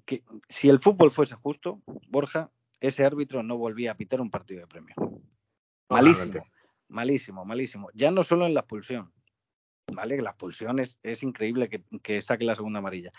que 0.05 0.23
si 0.49 0.69
el 0.69 0.79
fútbol 0.79 1.11
fuese 1.11 1.35
justo, 1.35 1.81
Borja, 2.07 2.51
ese 2.79 3.05
árbitro 3.05 3.43
no 3.43 3.57
volvía 3.57 3.91
a 3.91 3.95
pitar 3.97 4.21
un 4.21 4.31
partido 4.31 4.61
de 4.61 4.67
premio. 4.67 4.95
Malísimo, 5.89 6.45
malísimo, 6.87 7.45
malísimo. 7.45 7.89
Ya 7.93 8.09
no 8.09 8.23
solo 8.23 8.45
en 8.45 8.55
la 8.55 8.61
expulsión, 8.61 9.13
¿vale? 9.93 10.19
La 10.21 10.31
expulsión 10.31 10.79
es, 10.79 11.23
increíble 11.23 11.69
que, 11.69 12.21
saque 12.21 12.43
la 12.43 12.55
segunda 12.55 12.79
amarilla. 12.79 13.11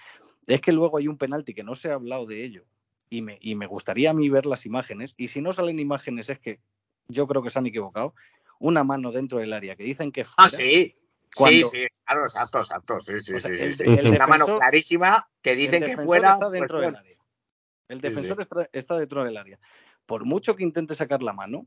Es 0.47 0.61
que 0.61 0.73
luego 0.73 0.99
hay 0.99 1.07
un 1.07 1.17
penalti 1.17 1.55
que 1.55 1.63
no 1.63 1.75
se 1.75 1.91
ha 1.91 1.95
hablado 1.95 2.27
de 2.27 2.45
ello 2.45 2.65
y 3.09 3.23
me, 3.23 3.39
y 3.41 3.55
me 3.55 3.67
gustaría 3.67 4.11
a 4.11 4.15
mí 4.15 4.29
ver 4.29 4.47
las 4.47 4.67
imágenes. 4.67 5.15
Y 5.17 5.29
si 5.29 5.41
no 5.41 5.53
salen 5.53 5.79
imágenes 5.79 6.29
es 6.29 6.41
que 6.41 6.61
yo 7.07 7.27
creo 7.29 7.43
que 7.43 7.51
se 7.51 7.59
han 7.59 7.67
equivocado. 7.67 8.15
Una 8.59 8.83
mano 8.83 9.13
dentro 9.13 9.39
del 9.39 9.53
área 9.53 9.77
que 9.77 9.85
dicen 9.85 10.11
que 10.11 10.23
ah, 10.23 10.25
fuera, 10.25 10.47
Ah, 10.47 10.51
sí. 10.51 10.95
Sí, 11.35 11.65
sí, 11.65 11.87
claro, 12.05 12.23
exacto, 12.23 12.59
exacto, 12.59 13.01
sí, 13.01 13.19
sí, 13.19 13.39
sí, 13.39 14.09
Una 14.09 14.27
mano 14.27 14.59
clarísima 14.59 15.29
que 15.43 15.57
dicen 15.57 15.83
que 15.83 15.97
fuera 15.97 16.35
está 16.35 16.49
dentro 16.49 16.81
del 16.81 16.95
área. 16.95 17.19
El 17.89 18.01
defensor 18.01 18.49
está, 18.73 18.99
dentro 18.99 19.25
del 19.25 19.37
área. 19.37 19.59
Por 20.07 20.25
mucho 20.25 20.55
que 20.55 20.63
intente 20.63 20.95
sacar 20.95 21.23
la 21.23 21.33
mano 21.33 21.67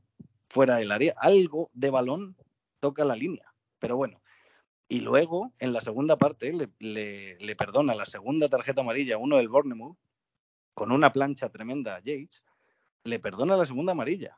fuera 0.50 0.78
del 0.78 0.92
área, 0.92 1.14
algo 1.18 1.70
de 1.74 1.90
balón 1.90 2.38
toca 2.80 3.04
la 3.04 3.16
línea. 3.16 3.54
Pero 3.80 3.98
bueno, 3.98 4.22
y 4.88 5.02
luego 5.02 5.54
en 5.60 5.74
la 5.74 5.82
segunda 5.82 6.18
parte 6.18 6.54
le, 6.54 7.38
le, 7.38 7.56
perdona 7.56 7.94
la 7.94 8.06
segunda 8.06 8.48
tarjeta 8.48 8.82
amarilla 8.82 9.18
uno 9.18 9.38
del 9.38 9.50
Bournemouth 9.50 9.98
con 10.74 10.92
una 10.92 11.12
plancha 11.12 11.50
tremenda 11.50 11.96
a 11.96 12.00
Yates, 12.00 12.44
le 13.04 13.20
perdona 13.20 13.58
la 13.58 13.66
segunda 13.66 13.92
amarilla. 13.92 14.38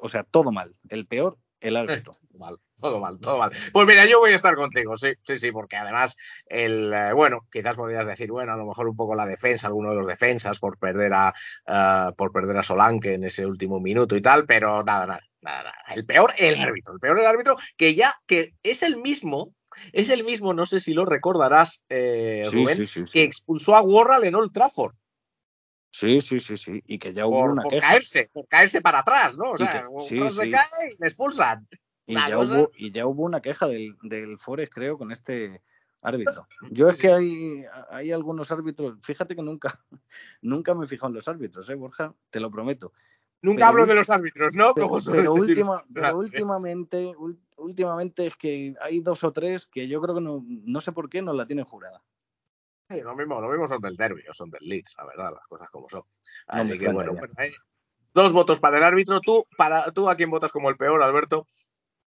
o 0.00 0.08
sea, 0.08 0.22
todo 0.24 0.52
mal. 0.52 0.76
El 0.88 1.06
peor, 1.06 1.38
el 1.60 1.76
árbitro. 1.76 2.12
mal 2.34 2.60
todo 2.80 3.00
mal, 3.00 3.18
todo 3.20 3.38
mal. 3.38 3.50
Pues 3.72 3.86
mira, 3.86 4.06
yo 4.06 4.18
voy 4.18 4.32
a 4.32 4.36
estar 4.36 4.54
contigo, 4.54 4.96
sí, 4.96 5.12
sí, 5.22 5.36
sí, 5.36 5.52
porque 5.52 5.76
además, 5.76 6.16
el, 6.46 6.92
eh, 6.92 7.12
bueno, 7.12 7.46
quizás 7.50 7.76
podrías 7.76 8.06
decir, 8.06 8.30
bueno, 8.30 8.52
a 8.52 8.56
lo 8.56 8.66
mejor 8.66 8.88
un 8.88 8.96
poco 8.96 9.14
la 9.14 9.26
defensa, 9.26 9.66
alguno 9.66 9.90
de 9.90 9.96
los 9.96 10.06
defensas 10.06 10.58
por 10.58 10.78
perder 10.78 11.12
a, 11.14 11.34
uh, 11.66 12.14
por 12.14 12.32
perder 12.32 12.58
a 12.58 12.62
Solanke 12.62 13.14
en 13.14 13.24
ese 13.24 13.46
último 13.46 13.80
minuto 13.80 14.16
y 14.16 14.22
tal, 14.22 14.44
pero 14.46 14.82
nada, 14.82 15.06
nada, 15.06 15.22
nada, 15.40 15.62
nada. 15.62 15.74
El 15.94 16.04
peor, 16.04 16.32
el 16.38 16.60
árbitro, 16.60 16.94
el 16.94 17.00
peor 17.00 17.18
el 17.18 17.26
árbitro, 17.26 17.56
que 17.76 17.94
ya, 17.94 18.14
que 18.26 18.54
es 18.62 18.82
el 18.82 18.98
mismo, 18.98 19.54
es 19.92 20.10
el 20.10 20.24
mismo, 20.24 20.52
no 20.52 20.66
sé 20.66 20.80
si 20.80 20.92
lo 20.92 21.04
recordarás, 21.04 21.84
eh, 21.88 22.44
Rubén, 22.52 22.84
que 23.12 23.22
expulsó 23.22 23.76
a 23.76 23.82
Warral 23.82 24.24
en 24.24 24.34
Old 24.34 24.52
Trafford. 24.52 24.94
Sí, 25.90 26.20
sí, 26.20 26.40
sí, 26.40 26.58
sí. 26.58 26.82
Y 26.86 26.98
que 26.98 27.14
ya 27.14 27.26
hubo 27.26 27.40
por, 27.40 27.52
una 27.52 27.62
por 27.62 27.78
caerse, 27.78 28.28
por 28.30 28.46
caerse 28.48 28.82
para 28.82 28.98
atrás, 28.98 29.38
¿no? 29.38 29.52
O 29.52 29.56
sea, 29.56 29.86
que, 30.06 30.30
se 30.30 30.50
cae 30.50 30.90
y 30.92 31.00
le 31.00 31.06
expulsan. 31.06 31.66
Y 32.06 32.14
ya, 32.14 32.38
hubo, 32.38 32.70
y 32.76 32.92
ya 32.92 33.06
hubo 33.06 33.24
una 33.24 33.40
queja 33.40 33.66
del, 33.66 33.96
del 34.02 34.38
Forest, 34.38 34.72
creo, 34.72 34.96
con 34.96 35.10
este 35.10 35.62
árbitro. 36.02 36.46
Yo 36.70 36.88
es 36.88 37.00
que 37.00 37.12
hay, 37.12 37.64
hay 37.90 38.12
algunos 38.12 38.50
árbitros, 38.52 38.98
fíjate 39.02 39.34
que 39.34 39.42
nunca, 39.42 39.84
nunca 40.40 40.74
me 40.74 40.84
he 40.84 40.88
fijado 40.88 41.08
en 41.08 41.14
los 41.16 41.28
árbitros, 41.28 41.68
¿eh, 41.68 41.74
Borja? 41.74 42.14
Te 42.30 42.40
lo 42.40 42.50
prometo. 42.50 42.92
Nunca 43.42 43.68
hablo 43.68 43.86
de 43.86 43.94
los 43.94 44.08
árbitros, 44.08 44.56
¿no? 44.56 44.72
Pero, 44.74 44.88
última, 45.34 45.84
pero 45.92 46.16
últimamente, 46.16 47.12
últimamente 47.56 48.26
es 48.26 48.36
que 48.36 48.74
hay 48.80 49.00
dos 49.00 49.22
o 49.24 49.32
tres 49.32 49.66
que 49.66 49.86
yo 49.86 50.00
creo 50.00 50.16
que 50.16 50.20
no, 50.20 50.42
no 50.46 50.80
sé 50.80 50.90
por 50.92 51.08
qué 51.08 51.22
no 51.22 51.32
la 51.32 51.46
tienen 51.46 51.64
jurada. 51.64 52.02
Sí, 52.88 53.00
lo 53.00 53.14
mismo, 53.14 53.40
lo 53.40 53.48
mismo 53.48 53.66
son 53.68 53.80
del 53.80 53.96
derby 53.96 54.22
o 54.28 54.32
son 54.32 54.50
del 54.50 54.62
Leeds, 54.62 54.94
la 54.96 55.06
verdad, 55.06 55.32
las 55.34 55.46
cosas 55.48 55.68
como 55.70 55.88
son. 55.88 56.02
Así 56.46 56.78
que 56.78 56.88
bueno, 56.88 57.12
dos 58.14 58.32
votos 58.32 58.58
para 58.58 58.78
el 58.78 58.84
árbitro. 58.84 59.20
¿Tú, 59.20 59.44
para, 59.56 59.92
¿Tú 59.92 60.08
a 60.08 60.16
quién 60.16 60.30
votas 60.30 60.50
como 60.50 60.70
el 60.70 60.76
peor, 60.76 61.02
Alberto? 61.02 61.44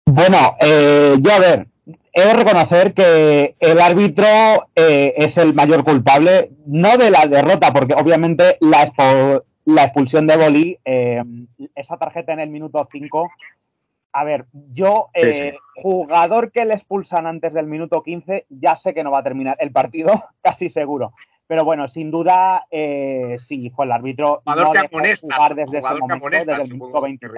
Bueno, 0.07 0.57
eh, 0.61 1.17
yo 1.21 1.33
a 1.33 1.41
ver, 1.41 1.67
he 2.13 2.23
de 2.23 2.33
reconocer 2.33 2.95
que 2.95 3.57
el 3.59 3.81
árbitro 3.81 4.25
eh, 4.75 5.13
es 5.17 5.37
el 5.37 5.53
mayor 5.53 5.85
culpable, 5.85 6.53
no 6.65 6.97
de 6.97 7.11
la 7.11 7.27
derrota, 7.27 7.73
porque 7.73 7.95
obviamente 7.95 8.57
la, 8.61 8.91
la 9.65 9.85
expulsión 9.85 10.29
de 10.29 10.37
Bolí, 10.37 10.79
eh, 10.85 11.23
esa 11.75 11.99
tarjeta 11.99 12.33
en 12.33 12.41
el 12.41 12.51
minuto 12.51 12.89
5, 12.91 13.31
a 14.13 14.25
ver, 14.25 14.47
yo, 14.73 15.11
jugador 15.75 16.53
que 16.53 16.65
le 16.65 16.75
expulsan 16.75 17.27
antes 17.27 17.53
del 17.53 17.67
minuto 17.67 18.03
15, 18.03 18.47
ya 18.49 18.77
sé 18.77 18.95
que 18.95 19.03
no 19.03 19.11
va 19.11 19.19
a 19.19 19.25
terminar 19.25 19.57
el 19.59 19.73
partido, 19.73 20.13
casi 20.41 20.71
seguro. 20.71 21.13
Pero 21.49 21.65
bueno, 21.65 21.89
sin 21.89 22.11
duda, 22.11 22.67
sí, 22.71 23.71
fue 23.71 23.85
el 23.85 23.93
árbitro. 23.93 24.41
Jugador 24.45 24.67
no 24.67 24.73
que 24.73 25.17
jugar 25.21 25.55
desde 25.55 25.79
ese 25.79 25.95
momento, 25.95 26.29
desde 26.31 26.63
el 26.63 26.73
minuto 26.73 27.01
20 27.01 27.27
y 27.27 27.29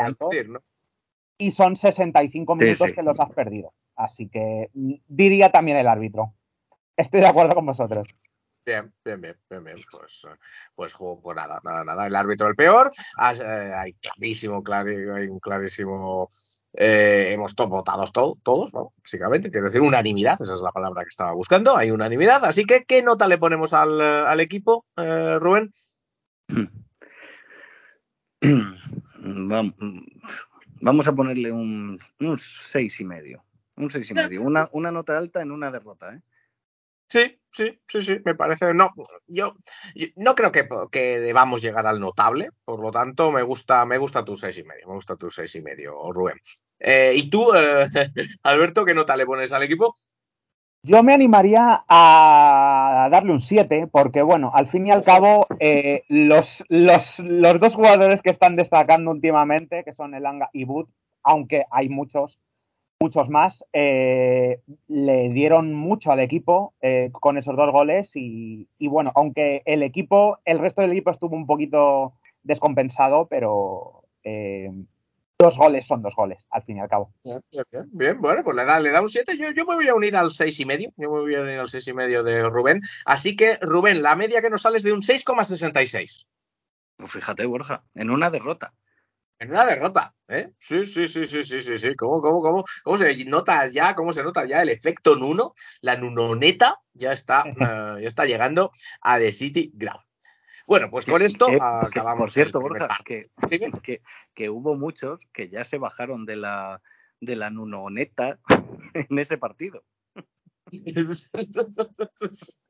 son 1.53 1.77
65 1.77 2.57
minutos 2.57 2.92
que 2.92 3.03
los 3.03 3.18
has 3.20 3.31
perdido. 3.31 3.72
Así 3.96 4.29
que 4.29 4.70
mm, 4.74 4.94
diría 5.07 5.51
también 5.51 5.79
el 5.79 5.88
árbitro. 5.88 6.35
Estoy 6.96 7.20
de 7.20 7.27
acuerdo 7.27 7.55
con 7.55 7.66
vosotros. 7.66 8.09
Bien, 8.68 8.92
bien, 9.03 9.20
bien, 9.20 9.37
bien, 9.48 9.64
bien. 9.64 9.79
Pues, 9.90 10.27
pues, 10.74 10.94
pues 10.94 11.37
nada, 11.37 11.59
nada, 11.64 11.85
nada. 11.85 12.07
El 12.07 12.14
árbitro 12.14 12.48
el 12.48 12.55
peor. 12.55 12.90
Eh, 13.40 13.72
hay 13.74 13.94
clarísimo, 13.94 14.62
hay 14.66 15.27
un 15.27 15.40
clarísimo. 15.40 16.29
Eh, 16.74 17.31
hemos 17.33 17.55
votado 17.55 18.05
todos, 18.12 18.37
todos, 18.42 18.70
básicamente. 19.03 19.51
Quiero 19.51 19.68
decir, 19.68 19.81
unanimidad, 19.81 20.37
esa 20.42 20.53
es 20.53 20.61
la 20.61 20.70
palabra 20.70 21.03
que 21.03 21.09
estaba 21.09 21.33
buscando. 21.33 21.79
Hay 21.79 21.90
unanimidad. 21.90 22.44
Así 22.44 22.66
que, 22.66 22.85
¿qué 22.85 23.03
nota 23.03 23.27
le 23.27 23.38
ponemos 23.38 23.72
al, 23.72 24.03
al 24.03 24.40
equipo, 24.40 24.85
eh, 24.98 25.38
Rubén? 25.40 25.70
Vamos, 29.20 29.74
Vamos 30.81 31.09
a 31.09 31.14
ponerle 31.14 31.53
un, 31.53 31.99
un 32.21 32.38
seis 32.38 33.01
y 33.01 33.05
medio. 33.05 33.45
Un 33.77 33.91
seis 33.91 34.11
y 34.11 34.14
medio. 34.14 34.43
Una, 34.43 34.69
una 34.73 34.91
nota 34.91 35.17
alta 35.17 35.43
en 35.43 35.51
una 35.51 35.71
derrota, 35.71 36.14
¿eh? 36.14 36.21
Sí, 37.09 37.41
sí, 37.51 37.81
sí, 37.87 38.03
sí, 38.03 38.19
me 38.23 38.35
parece. 38.35 38.75
No, 38.75 38.93
yo, 39.27 39.57
no 40.17 40.35
creo 40.35 40.53
que, 40.53 40.69
que, 40.93 41.19
debamos 41.21 41.62
llegar 41.62 41.87
al 41.87 42.01
notable, 42.01 42.51
por 42.67 42.81
lo 42.81 42.91
tanto, 42.91 43.33
me 43.33 43.43
gusta, 43.43 43.87
me 43.87 43.97
gusta 43.97 44.25
tu 44.25 44.37
seis 44.37 44.59
y 44.59 44.64
medio, 44.64 44.88
me 44.88 44.95
gusta 44.95 45.17
tu 45.17 45.31
seis 45.31 45.55
y 45.55 45.62
medio, 45.62 46.12
Rubén. 46.12 46.37
Eh, 46.79 47.12
¿Y 47.14 47.31
tú, 47.31 47.55
eh, 47.55 47.88
Alberto, 48.43 48.85
qué 48.85 48.93
nota 48.93 49.17
le 49.17 49.25
pones 49.25 49.53
al 49.53 49.62
equipo? 49.62 49.95
Yo 50.85 51.03
me 51.03 51.12
animaría 51.12 51.85
a 51.88 53.09
darle 53.11 53.33
un 53.33 53.41
7, 53.41 53.88
porque 53.88 54.23
bueno, 54.23 54.53
al 54.55 54.69
fin 54.69 54.87
y 54.87 54.91
al 54.93 55.03
cabo, 55.03 55.47
eh, 55.59 56.05
los, 56.09 56.64
los, 56.69 57.19
los, 57.19 57.61
dos 57.61 57.75
jugadores 57.75 58.23
que 58.23 58.31
están 58.31 58.55
destacando 58.55 59.11
últimamente, 59.11 59.83
que 59.83 59.93
son 59.93 60.14
Elanga 60.14 60.51
y 60.53 60.64
Bud, 60.64 60.87
aunque 61.25 61.64
hay 61.73 61.88
muchos, 61.88 62.38
muchos 63.01 63.29
más, 63.29 63.64
eh, 63.73 64.61
le 64.87 65.29
dieron 65.31 65.75
mucho 65.75 66.12
al 66.12 66.21
equipo 66.21 66.75
eh, 66.81 67.11
con 67.12 67.38
esos 67.38 67.57
dos 67.57 67.73
goles 67.73 68.14
y, 68.14 68.69
y, 68.79 68.87
bueno, 68.87 69.11
aunque 69.17 69.62
el 69.64 69.83
equipo, 69.83 70.38
el 70.45 70.61
resto 70.61 70.83
del 70.83 70.93
equipo 70.93 71.11
estuvo 71.11 71.35
un 71.35 71.47
poquito 71.47 72.12
descompensado, 72.45 73.27
pero 73.27 74.05
dos 75.38 75.57
goles 75.57 75.87
son 75.87 76.03
dos 76.03 76.14
goles, 76.16 76.46
al 76.51 76.64
fin 76.64 76.79
y 76.79 76.81
al 76.81 76.88
cabo. 76.88 77.14
Bien, 77.92 78.20
bueno, 78.20 78.42
pues 78.42 78.57
le 78.57 78.64
da, 78.64 78.81
le 78.81 78.90
da 78.90 79.01
un 79.01 79.09
7. 79.09 79.38
Yo, 79.38 79.53
yo, 79.53 79.64
me 79.66 79.77
voy 79.77 79.88
a 79.88 79.94
unir 79.94 80.16
al 80.16 80.33
6 80.33 80.59
y 80.59 80.64
medio. 80.64 80.92
Yo 80.96 81.11
me 81.12 81.20
voy 81.20 81.35
a 81.37 81.40
unir 81.42 81.59
al 81.61 81.70
6 81.70 81.87
y 81.87 81.94
medio 81.94 82.24
de 82.24 82.42
Rubén. 82.42 82.83
Así 83.05 83.37
que, 83.37 83.57
Rubén, 83.61 84.03
la 84.03 84.16
media 84.16 84.42
que 84.42 84.51
nos 84.51 84.62
sale 84.62 84.79
es 84.79 84.83
de 84.83 84.92
un 84.92 85.01
6,66. 85.01 86.27
Pues 86.96 87.12
fíjate, 87.12 87.46
Borja, 87.46 87.85
en 87.94 88.11
una 88.11 88.31
derrota. 88.31 88.74
En 89.38 89.51
una 89.51 89.64
derrota, 89.64 90.16
¿eh? 90.27 90.51
Sí, 90.59 90.85
sí, 90.85 91.07
sí, 91.07 91.24
sí, 91.24 91.44
sí, 91.44 91.61
sí, 91.61 91.77
sí. 91.77 91.94
¿Cómo, 91.94 92.20
cómo, 92.20 92.42
cómo, 92.42 92.64
cómo 92.83 92.98
se 92.98 93.24
nota 93.24 93.68
ya, 93.68 93.94
cómo 93.94 94.12
se 94.12 94.24
nota 94.24 94.44
ya 94.44 94.62
el 94.62 94.68
efecto 94.68 95.14
Nuno? 95.14 95.55
La 95.81 95.96
Nunoneta 95.96 96.81
ya 96.92 97.12
está, 97.12 97.44
uh, 97.44 97.55
ya 98.01 98.09
está 98.09 98.24
llegando 98.24 98.72
a 99.01 99.18
The 99.18 99.33
City 99.33 99.70
Ground. 99.72 100.08
Bueno, 100.68 100.90
pues 100.90 101.07
con 101.07 101.22
esto 101.22 101.46
acabamos. 101.62 102.20
Por 102.20 102.31
cierto, 102.31 102.61
Borja, 102.61 102.88
que, 103.02 103.31
que, 103.83 104.02
que, 104.35 104.50
hubo 104.50 104.76
muchos 104.76 105.18
que 105.33 105.48
ya 105.48 105.64
se 105.64 105.78
bajaron 105.78 106.26
de 106.26 106.37
la, 106.37 106.83
de 107.22 107.37
la 107.37 107.48
nunoneta 107.48 108.38
en 108.92 109.18
ese 109.18 109.38
partido. 109.38 109.83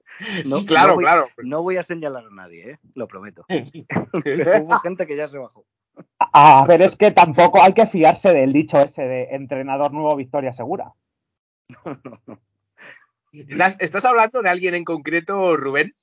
No, 0.48 0.64
claro, 0.64 0.96
claro. 0.96 1.28
No 1.44 1.62
voy 1.62 1.76
a 1.76 1.82
señalar 1.82 2.24
a 2.24 2.30
nadie, 2.34 2.70
¿eh? 2.70 2.78
lo 2.94 3.06
prometo. 3.06 3.44
hubo 3.50 4.78
gente 4.78 5.06
que 5.06 5.16
ya 5.16 5.28
se 5.28 5.36
bajó. 5.36 5.66
A 6.18 6.64
ver, 6.66 6.80
es 6.80 6.96
que 6.96 7.10
tampoco 7.10 7.62
hay 7.62 7.74
que 7.74 7.86
fiarse 7.86 8.32
del 8.32 8.54
dicho 8.54 8.80
ese 8.80 9.02
de 9.02 9.22
entrenador 9.32 9.92
nuevo, 9.92 10.16
victoria 10.16 10.52
segura. 10.52 10.92
No, 11.84 12.00
no, 12.04 12.22
no. 12.26 12.40
¿Estás 13.80 14.06
hablando 14.06 14.40
de 14.40 14.48
alguien 14.48 14.74
en 14.74 14.84
concreto, 14.84 15.56
Rubén? 15.56 15.94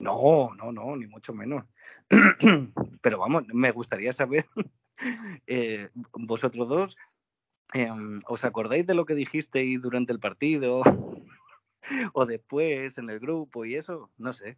No, 0.00 0.50
no, 0.56 0.72
no, 0.72 0.96
ni 0.96 1.06
mucho 1.06 1.32
menos. 1.32 1.64
Pero 3.02 3.18
vamos, 3.18 3.44
me 3.52 3.70
gustaría 3.70 4.12
saber, 4.12 4.46
eh, 5.46 5.90
vosotros 6.12 6.68
dos, 6.68 6.96
em, 7.74 8.20
¿os 8.26 8.44
acordáis 8.44 8.86
de 8.86 8.94
lo 8.94 9.04
que 9.04 9.14
dijisteis 9.14 9.80
durante 9.80 10.12
el 10.12 10.18
partido? 10.18 10.82
o 12.12 12.26
después 12.26 12.98
en 12.98 13.10
el 13.10 13.20
grupo 13.20 13.64
y 13.64 13.76
eso, 13.76 14.10
no 14.16 14.32
sé, 14.32 14.56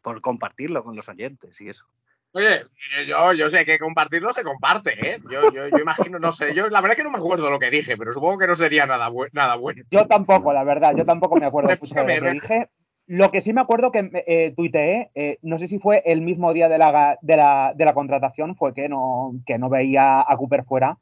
por 0.00 0.20
compartirlo 0.20 0.84
con 0.84 0.96
los 0.96 1.08
oyentes 1.08 1.60
y 1.60 1.68
eso. 1.68 1.86
Oye, 2.32 2.66
yo, 3.06 3.32
yo 3.32 3.48
sé 3.48 3.64
que 3.64 3.78
compartirlo 3.78 4.32
se 4.32 4.42
comparte, 4.42 4.92
¿eh? 5.08 5.20
Yo, 5.30 5.52
yo, 5.52 5.68
yo, 5.68 5.78
imagino, 5.78 6.18
no 6.18 6.32
sé, 6.32 6.52
yo 6.52 6.68
la 6.68 6.80
verdad 6.80 6.96
que 6.96 7.04
no 7.04 7.12
me 7.12 7.18
acuerdo 7.18 7.48
lo 7.48 7.60
que 7.60 7.70
dije, 7.70 7.96
pero 7.96 8.12
supongo 8.12 8.38
que 8.38 8.48
no 8.48 8.56
sería 8.56 8.86
nada, 8.86 9.08
nada 9.32 9.54
bueno. 9.54 9.84
Yo 9.90 10.06
tampoco, 10.08 10.52
la 10.52 10.64
verdad, 10.64 10.94
yo 10.96 11.04
tampoco 11.04 11.36
me 11.36 11.46
acuerdo 11.46 11.68
de 12.06 12.16
lo 12.16 12.22
que 12.22 12.30
dije, 12.32 12.70
Lo 13.06 13.30
que 13.30 13.42
sí 13.42 13.52
me 13.52 13.60
acuerdo 13.60 13.92
que 13.92 14.10
eh, 14.26 14.52
tuiteé, 14.56 15.10
eh, 15.14 15.38
no 15.42 15.58
sé 15.58 15.68
si 15.68 15.78
fue 15.78 16.02
el 16.06 16.22
mismo 16.22 16.52
día 16.54 16.68
de 16.68 16.78
la, 16.78 17.18
de 17.20 17.36
la, 17.36 17.74
de 17.76 17.84
la 17.84 17.92
contratación, 17.92 18.56
fue 18.56 18.72
que 18.72 18.88
no, 18.88 19.34
que 19.44 19.58
no 19.58 19.68
veía 19.68 20.20
a 20.20 20.36
Cooper 20.38 20.64
fuera 20.64 20.98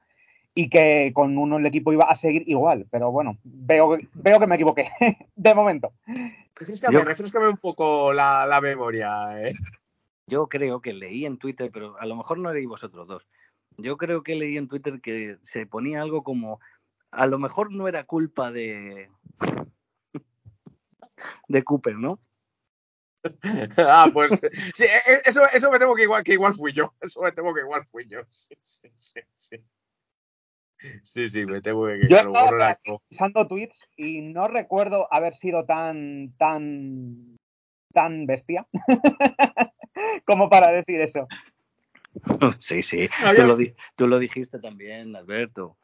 y 0.54 0.68
que 0.68 1.12
con 1.14 1.38
uno 1.38 1.58
el 1.58 1.66
equipo 1.66 1.92
iba 1.92 2.04
a 2.04 2.16
seguir 2.16 2.42
igual. 2.46 2.86
Pero 2.90 3.12
bueno, 3.12 3.38
veo, 3.44 3.98
veo 4.14 4.40
que 4.40 4.46
me 4.46 4.56
equivoqué, 4.56 4.88
de 5.36 5.54
momento. 5.54 5.92
Refrescame, 6.56 7.04
refrescame 7.04 7.48
un 7.48 7.56
poco 7.56 8.12
la, 8.12 8.46
la 8.46 8.60
memoria. 8.60 9.40
Eh. 9.40 9.54
Yo 10.26 10.48
creo 10.48 10.80
que 10.80 10.92
leí 10.92 11.24
en 11.24 11.38
Twitter, 11.38 11.70
pero 11.72 11.98
a 11.98 12.06
lo 12.06 12.16
mejor 12.16 12.38
no 12.38 12.50
erais 12.50 12.66
vosotros 12.66 13.06
dos. 13.06 13.28
Yo 13.76 13.96
creo 13.96 14.22
que 14.22 14.34
leí 14.34 14.56
en 14.56 14.68
Twitter 14.68 15.00
que 15.00 15.38
se 15.42 15.66
ponía 15.66 16.02
algo 16.02 16.22
como, 16.22 16.60
a 17.10 17.26
lo 17.26 17.38
mejor 17.38 17.72
no 17.72 17.88
era 17.88 18.04
culpa 18.04 18.52
de, 18.52 19.08
de 21.52 21.62
Cooper, 21.62 21.96
¿no? 21.96 22.18
ah, 23.78 24.10
pues 24.12 24.40
sí, 24.74 24.84
e, 24.84 25.12
e, 25.12 25.22
eso, 25.24 25.42
eso 25.54 25.70
me 25.70 25.78
temo 25.78 25.94
que 25.94 26.02
igual, 26.02 26.24
que 26.24 26.32
igual 26.32 26.54
fui 26.54 26.72
yo. 26.72 26.92
Eso 27.00 27.20
me 27.20 27.30
temo 27.30 27.54
que 27.54 27.60
igual 27.60 27.84
fui 27.86 28.06
yo. 28.08 28.20
Sí, 28.30 28.54
sí, 28.62 28.88
sí. 28.96 29.20
sí. 29.36 29.56
Sí, 31.04 31.28
sí, 31.28 31.46
me 31.46 31.60
temo 31.60 31.86
que. 31.86 32.08
Yo 32.08 32.16
estaba 32.16 32.50
revisando 32.50 33.46
tweets 33.46 33.86
y 33.96 34.20
no 34.22 34.48
recuerdo 34.48 35.06
haber 35.12 35.36
sido 35.36 35.64
tan, 35.64 36.34
tan, 36.36 37.38
tan 37.92 38.26
bestia 38.26 38.66
como 40.26 40.50
para 40.50 40.72
decir 40.72 41.00
eso. 41.00 41.28
Sí, 42.60 42.82
sí, 42.82 43.08
tú 43.36 43.42
lo, 43.42 43.56
tú 43.96 44.06
lo, 44.06 44.18
dijiste 44.18 44.58
también, 44.58 45.16
Alberto. 45.16 45.76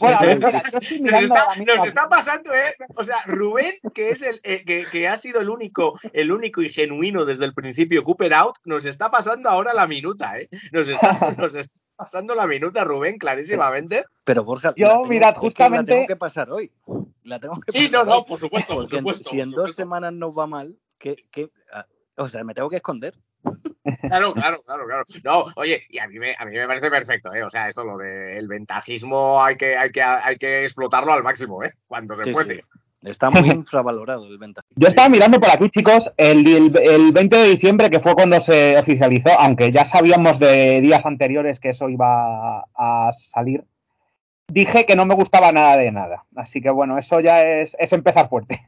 Bueno, 0.00 0.50
nos, 0.50 1.86
está, 1.86 2.08
pasando, 2.08 2.52
¿eh? 2.52 2.74
O 2.96 3.04
sea, 3.04 3.16
Rubén, 3.26 3.74
que 3.94 4.10
es 4.10 4.22
el 4.22 4.40
eh, 4.42 4.64
que, 4.64 4.86
que, 4.90 5.08
ha 5.08 5.16
sido 5.16 5.40
el 5.40 5.48
único, 5.48 5.98
el 6.12 6.32
único 6.32 6.62
y 6.62 6.70
genuino 6.70 7.24
desde 7.24 7.44
el 7.44 7.54
principio 7.54 8.02
Cooper 8.02 8.34
Out, 8.34 8.56
nos 8.64 8.84
está 8.84 9.10
pasando 9.10 9.48
ahora 9.48 9.72
la 9.72 9.86
minuta, 9.86 10.38
¿eh? 10.38 10.48
Nos 10.72 10.88
está, 10.88 11.10
nos 11.38 11.54
está 11.54 11.78
pasando 11.96 12.34
la 12.34 12.46
minuta, 12.46 12.84
Rubén, 12.84 13.18
clarísimamente. 13.18 14.04
Pero 14.24 14.44
Borja, 14.44 14.74
yo, 14.76 15.04
mirad, 15.04 15.34
justamente. 15.34 15.92
la 15.92 15.96
tengo 15.96 16.08
que 16.08 16.16
pasar 16.16 16.50
hoy. 16.50 16.72
La 17.22 17.40
tengo 17.40 17.60
que 17.60 17.72
sí, 17.72 17.88
no, 17.90 18.04
no, 18.04 18.24
por 18.24 18.38
supuesto, 18.38 18.74
por 18.74 18.88
supuesto. 18.88 19.30
Si 19.30 19.40
en, 19.40 19.50
dos 19.50 19.74
semanas 19.74 20.12
nos 20.12 20.36
va 20.36 20.46
mal, 20.46 20.76
¿qué, 20.98 21.16
qué, 21.30 21.50
ah, 21.72 21.86
o 22.16 22.28
sea, 22.28 22.44
me 22.44 22.54
tengo 22.54 22.68
que 22.68 22.76
esconder. 22.76 23.14
Claro, 24.00 24.34
claro, 24.34 24.62
claro, 24.62 24.86
claro. 24.86 25.04
No, 25.24 25.44
oye, 25.56 25.80
y 25.88 25.98
a 25.98 26.08
mí 26.08 26.18
me, 26.18 26.34
a 26.38 26.44
mí 26.44 26.52
me 26.52 26.66
parece 26.66 26.90
perfecto, 26.90 27.34
¿eh? 27.34 27.42
O 27.42 27.50
sea, 27.50 27.68
esto 27.68 27.84
lo 27.84 27.96
del 27.96 28.48
ventajismo 28.48 29.42
hay 29.42 29.56
que, 29.56 29.76
hay, 29.76 29.90
que, 29.90 30.02
hay 30.02 30.36
que 30.36 30.64
explotarlo 30.64 31.12
al 31.12 31.22
máximo, 31.22 31.62
¿eh? 31.62 31.72
Cuando 31.86 32.14
se 32.14 32.32
puede. 32.32 32.64
Está 33.02 33.30
muy 33.30 33.48
infravalorado 33.50 34.26
el 34.26 34.38
ventajismo. 34.38 34.76
Yo 34.76 34.88
estaba 34.88 35.08
mirando 35.08 35.40
por 35.40 35.50
aquí, 35.50 35.68
chicos, 35.70 36.12
el, 36.16 36.76
el, 36.76 37.12
20 37.12 37.36
de 37.36 37.48
diciembre, 37.48 37.90
que 37.90 38.00
fue 38.00 38.14
cuando 38.14 38.40
se 38.40 38.76
oficializó, 38.78 39.30
aunque 39.38 39.70
ya 39.70 39.84
sabíamos 39.84 40.38
de 40.38 40.80
días 40.80 41.06
anteriores 41.06 41.60
que 41.60 41.70
eso 41.70 41.88
iba 41.88 42.64
a 42.74 43.10
salir, 43.12 43.64
dije 44.48 44.86
que 44.86 44.96
no 44.96 45.06
me 45.06 45.14
gustaba 45.14 45.52
nada 45.52 45.76
de 45.76 45.92
nada. 45.92 46.24
Así 46.34 46.60
que 46.60 46.70
bueno, 46.70 46.98
eso 46.98 47.20
ya 47.20 47.42
es, 47.42 47.76
es 47.78 47.92
empezar 47.92 48.28
fuerte. 48.28 48.60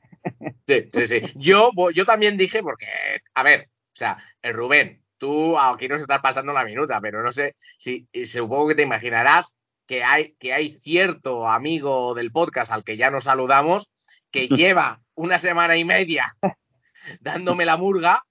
Sí, 0.66 0.90
sí, 0.92 1.06
sí. 1.06 1.20
Yo, 1.36 1.70
yo 1.94 2.04
también 2.04 2.36
dije, 2.36 2.62
porque, 2.62 2.86
a 3.34 3.42
ver, 3.42 3.70
o 3.70 3.96
sea, 3.98 4.18
el 4.42 4.54
Rubén, 4.54 5.02
tú 5.18 5.58
aquí 5.58 5.88
nos 5.88 6.00
estás 6.00 6.20
pasando 6.20 6.52
la 6.52 6.64
minuta, 6.64 7.00
pero 7.00 7.22
no 7.22 7.32
sé 7.32 7.56
si 7.78 8.08
supongo 8.24 8.68
que 8.68 8.74
te 8.76 8.82
imaginarás 8.82 9.54
que 9.86 10.04
hay, 10.04 10.34
que 10.38 10.52
hay 10.52 10.70
cierto 10.70 11.48
amigo 11.48 12.14
del 12.14 12.30
podcast 12.30 12.70
al 12.70 12.84
que 12.84 12.96
ya 12.96 13.10
nos 13.10 13.24
saludamos 13.24 13.88
que 14.30 14.48
lleva 14.48 15.00
una 15.14 15.38
semana 15.38 15.76
y 15.76 15.84
media 15.84 16.36
dándome 17.20 17.64
la 17.64 17.76
murga. 17.76 18.22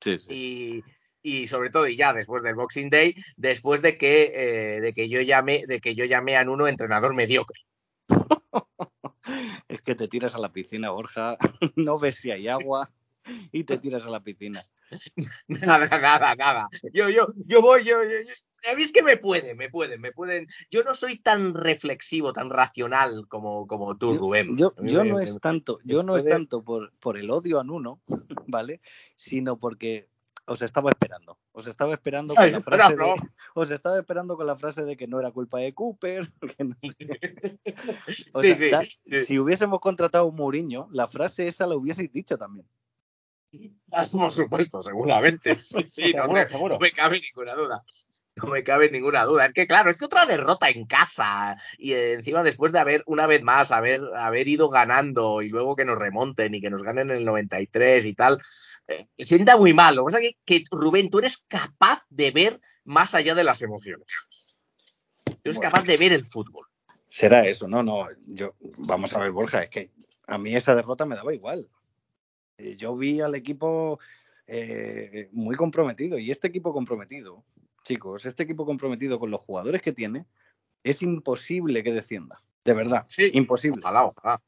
Sí, 0.00 0.18
sí. 0.18 0.84
Y, 1.22 1.46
sobre 1.46 1.68
todo, 1.68 1.86
y 1.86 1.96
ya 1.96 2.14
después 2.14 2.42
del 2.42 2.54
Boxing 2.54 2.88
Day, 2.88 3.14
después 3.36 3.82
de 3.82 3.98
que, 3.98 4.32
eh, 4.34 4.80
de 4.80 4.94
que 4.94 5.10
yo 5.10 5.20
llame, 5.20 5.64
de 5.66 5.78
que 5.78 5.94
yo 5.94 6.06
llamé 6.06 6.36
a 6.36 6.44
Nuno 6.44 6.66
entrenador 6.66 7.14
mediocre. 7.14 7.60
es 9.68 9.82
que 9.82 9.94
te 9.94 10.08
tiras 10.08 10.34
a 10.34 10.38
la 10.38 10.50
piscina, 10.50 10.90
Borja, 10.90 11.36
no 11.76 11.98
ves 11.98 12.16
si 12.16 12.30
hay 12.30 12.48
agua 12.48 12.90
y 13.52 13.64
te 13.64 13.76
tiras 13.76 14.06
a 14.06 14.10
la 14.10 14.20
piscina. 14.20 14.64
Nada, 15.48 15.86
nada, 15.86 16.34
nada. 16.34 16.68
Yo, 16.92 17.08
yo, 17.08 17.28
yo 17.46 17.62
voy, 17.62 17.84
yo, 17.84 18.02
yo, 18.02 18.16
a 18.70 18.74
mí 18.74 18.82
es 18.82 18.92
que 18.92 19.02
me 19.02 19.16
pueden, 19.16 19.56
me 19.56 19.70
pueden, 19.70 20.00
me 20.00 20.12
pueden. 20.12 20.46
Yo 20.70 20.82
no 20.84 20.94
soy 20.94 21.18
tan 21.18 21.54
reflexivo, 21.54 22.32
tan 22.32 22.50
racional 22.50 23.26
como, 23.28 23.66
como 23.66 23.96
tú, 23.96 24.18
Rubén. 24.18 24.56
Yo, 24.56 24.74
yo 24.82 25.04
no 25.04 25.20
es 25.20 25.38
tanto, 25.40 25.78
yo 25.84 26.02
no 26.02 26.16
es 26.16 26.24
tanto 26.24 26.62
por, 26.62 26.92
por 26.98 27.16
el 27.16 27.30
odio 27.30 27.60
a 27.60 27.64
Nuno, 27.64 28.00
¿vale? 28.46 28.80
Sino 29.16 29.58
porque 29.58 30.08
os 30.46 30.62
estaba 30.62 30.90
esperando. 30.90 31.38
Os 31.52 31.66
estaba 31.66 31.94
esperando 31.94 32.34
con 32.34 32.50
la 32.50 32.60
frase 32.60 32.96
de, 32.96 33.14
os 33.54 33.70
estaba 33.70 33.98
esperando 33.98 34.36
con 34.36 34.46
la 34.46 34.56
frase 34.56 34.84
de 34.84 34.96
que 34.96 35.06
no 35.06 35.20
era 35.20 35.30
culpa 35.30 35.58
de 35.58 35.72
Cooper. 35.72 36.30
sí, 38.34 38.54
sí, 38.54 38.70
Si 39.26 39.38
hubiésemos 39.38 39.80
contratado 39.80 40.24
a 40.24 40.28
un 40.28 40.36
Mourinho, 40.36 40.88
la 40.92 41.08
frase 41.08 41.48
esa 41.48 41.66
la 41.66 41.76
hubieseis 41.76 42.12
dicho 42.12 42.36
también. 42.36 42.66
Por 44.12 44.30
supuesto, 44.30 44.80
seguramente. 44.80 45.56
Sí, 45.60 45.82
sí, 45.86 46.12
no, 46.14 46.26
no, 46.26 46.78
me 46.78 46.92
cabe 46.92 47.20
ninguna 47.20 47.54
duda. 47.54 47.84
No 48.36 48.48
me 48.48 48.62
cabe 48.62 48.90
ninguna 48.90 49.24
duda. 49.24 49.46
Es 49.46 49.52
que, 49.52 49.66
claro, 49.66 49.90
es 49.90 49.98
que 49.98 50.04
otra 50.04 50.24
derrota 50.24 50.70
en 50.70 50.86
casa 50.86 51.56
y 51.78 51.92
encima 51.92 52.42
después 52.42 52.72
de 52.72 52.78
haber, 52.78 53.02
una 53.06 53.26
vez 53.26 53.42
más, 53.42 53.70
haber, 53.72 54.02
haber 54.16 54.48
ido 54.48 54.68
ganando 54.68 55.42
y 55.42 55.48
luego 55.48 55.76
que 55.76 55.84
nos 55.84 55.98
remonten 55.98 56.54
y 56.54 56.60
que 56.60 56.70
nos 56.70 56.82
ganen 56.82 57.10
en 57.10 57.16
el 57.16 57.24
93 57.24 58.06
y 58.06 58.14
tal, 58.14 58.40
eh, 58.86 59.08
sienta 59.18 59.56
muy 59.56 59.74
mal. 59.74 59.96
Lo 59.96 60.06
que 60.06 60.12
pasa 60.12 60.24
es 60.24 60.36
que, 60.44 60.64
Rubén, 60.70 61.10
tú 61.10 61.18
eres 61.18 61.38
capaz 61.38 62.04
de 62.08 62.30
ver 62.30 62.60
más 62.84 63.14
allá 63.14 63.34
de 63.34 63.44
las 63.44 63.62
emociones. 63.62 64.06
Tú 65.24 65.36
eres 65.44 65.58
capaz 65.58 65.82
de 65.82 65.96
ver 65.96 66.12
el 66.12 66.24
fútbol. 66.24 66.66
Será 67.08 67.46
eso, 67.46 67.66
no, 67.66 67.82
no. 67.82 68.06
Yo, 68.26 68.54
vamos 68.78 69.12
a 69.14 69.18
ver, 69.18 69.32
Borja, 69.32 69.64
es 69.64 69.70
que 69.70 69.90
a 70.28 70.38
mí 70.38 70.54
esa 70.54 70.74
derrota 70.74 71.04
me 71.04 71.16
daba 71.16 71.34
igual. 71.34 71.68
Eh, 72.60 72.76
yo 72.76 72.96
vi 72.96 73.20
al 73.20 73.34
equipo 73.34 73.98
eh, 74.46 75.28
muy 75.32 75.56
comprometido 75.56 76.18
y 76.18 76.30
este 76.30 76.48
equipo 76.48 76.72
comprometido, 76.72 77.44
chicos, 77.84 78.26
este 78.26 78.42
equipo 78.42 78.66
comprometido 78.66 79.18
con 79.18 79.30
los 79.30 79.40
jugadores 79.40 79.82
que 79.82 79.92
tiene, 79.92 80.26
es 80.84 81.02
imposible 81.02 81.82
que 81.82 81.92
descienda. 81.92 82.42
De 82.64 82.74
verdad, 82.74 83.04
sí, 83.06 83.30
imposible. 83.34 83.80
Ojalá, 83.82 84.04
ojalá. 84.04 84.42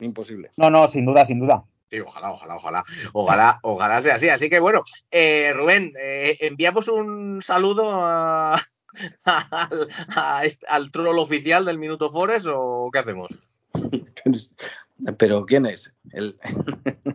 Imposible. 0.00 0.50
No, 0.56 0.70
no, 0.70 0.88
sin 0.88 1.06
duda, 1.06 1.24
sin 1.24 1.40
duda. 1.40 1.64
Sí, 1.90 2.00
ojalá, 2.00 2.32
ojalá, 2.32 2.56
ojalá, 2.56 2.84
ojalá, 3.12 3.60
ojalá 3.62 4.00
sea 4.00 4.16
así. 4.16 4.28
Así 4.28 4.50
que 4.50 4.58
bueno, 4.58 4.82
eh, 5.10 5.52
Rubén, 5.54 5.92
enviamos 5.96 6.88
un 6.88 7.40
saludo 7.40 8.04
a, 8.04 8.60
al 10.68 10.90
troll 10.90 11.18
oficial 11.18 11.64
del 11.64 11.78
Minuto 11.78 12.10
Forest 12.10 12.46
o 12.50 12.90
qué 12.92 12.98
hacemos? 12.98 13.38
Pero 15.18 15.44
¿quién 15.46 15.66
es? 15.66 15.92
El, 16.12 16.36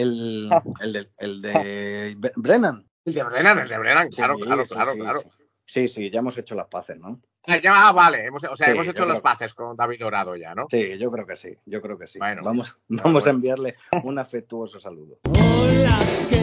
el, 0.00 0.48
el, 0.80 0.92
de, 0.92 1.08
el 1.18 1.42
de 1.42 2.16
Brennan. 2.36 2.86
El 3.04 3.14
de 3.14 3.22
Brennan, 3.22 3.58
el 3.58 3.68
de 3.68 3.78
Brennan, 3.78 4.08
claro, 4.10 4.36
claro, 4.38 4.64
claro, 4.64 4.94
claro. 4.94 5.22
Sí, 5.64 5.86
sí, 5.86 6.10
ya 6.10 6.20
hemos 6.20 6.36
hecho 6.38 6.54
las 6.54 6.66
paces, 6.66 6.98
¿no? 6.98 7.20
Ah, 7.46 7.58
ah 7.70 7.92
vale, 7.92 8.26
hemos, 8.26 8.44
o 8.44 8.56
sea, 8.56 8.70
hemos 8.70 8.88
hecho 8.88 9.06
las 9.06 9.20
paces 9.20 9.54
con 9.54 9.76
David 9.76 10.00
Dorado 10.00 10.36
ya, 10.36 10.54
¿no? 10.54 10.66
Sí, 10.70 10.98
yo 10.98 11.10
creo 11.10 11.26
que 11.26 11.36
sí, 11.36 11.56
yo 11.66 11.80
creo 11.80 11.98
que 11.98 12.06
sí. 12.06 12.18
Bueno, 12.18 12.42
vamos, 12.42 12.74
vamos 12.88 13.26
a 13.26 13.30
enviarle 13.30 13.76
un 14.02 14.18
afectuoso 14.18 14.80
saludo. 14.80 15.18
Hola, 15.24 16.00
¿qué 16.28 16.37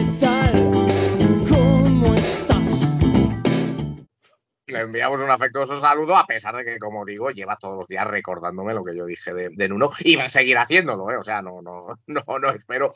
le 4.66 4.80
enviamos 4.80 5.20
un 5.20 5.30
afectuoso 5.30 5.78
saludo, 5.80 6.16
a 6.16 6.26
pesar 6.26 6.56
de 6.56 6.64
que, 6.64 6.78
como 6.78 7.04
digo, 7.04 7.30
lleva 7.30 7.56
todos 7.56 7.76
los 7.78 7.88
días 7.88 8.06
recordándome 8.06 8.74
lo 8.74 8.84
que 8.84 8.96
yo 8.96 9.06
dije 9.06 9.32
de, 9.32 9.68
Nuno 9.68 9.90
y 10.00 10.16
va 10.16 10.24
a 10.24 10.28
seguir 10.28 10.58
haciéndolo, 10.58 11.10
¿eh? 11.10 11.16
O 11.16 11.22
sea, 11.22 11.42
no, 11.42 11.62
no, 11.62 11.98
no, 12.06 12.38
no 12.38 12.50
espero 12.50 12.90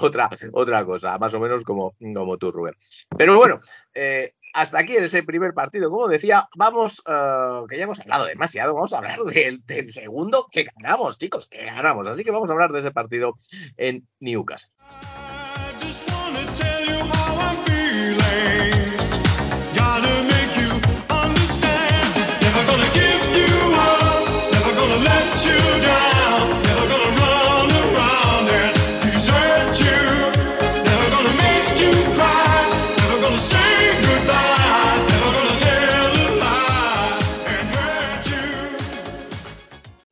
otra, 0.00 0.28
otra 0.52 0.84
cosa, 0.84 1.18
más 1.18 1.34
o 1.34 1.40
menos 1.40 1.64
como, 1.64 1.94
como 2.14 2.36
tú, 2.36 2.52
Rubén. 2.52 2.74
Pero 3.16 3.36
bueno, 3.36 3.58
eh, 3.94 4.34
hasta 4.54 4.78
aquí 4.78 4.96
en 4.96 5.04
ese 5.04 5.22
primer 5.22 5.52
partido. 5.52 5.90
Como 5.90 6.08
decía, 6.08 6.48
vamos, 6.56 7.02
eh, 7.06 7.62
que 7.68 7.76
ya 7.76 7.84
hemos 7.84 8.00
hablado 8.00 8.26
demasiado, 8.26 8.74
vamos 8.74 8.92
a 8.92 8.98
hablar 8.98 9.18
del, 9.20 9.64
del, 9.66 9.92
segundo 9.92 10.48
que 10.50 10.64
ganamos, 10.64 11.18
chicos, 11.18 11.46
que 11.46 11.64
ganamos. 11.64 12.06
Así 12.08 12.24
que 12.24 12.30
vamos 12.30 12.50
a 12.50 12.52
hablar 12.52 12.72
de 12.72 12.78
ese 12.78 12.90
partido 12.90 13.36
en 13.76 14.06
Newcastle. 14.20 14.72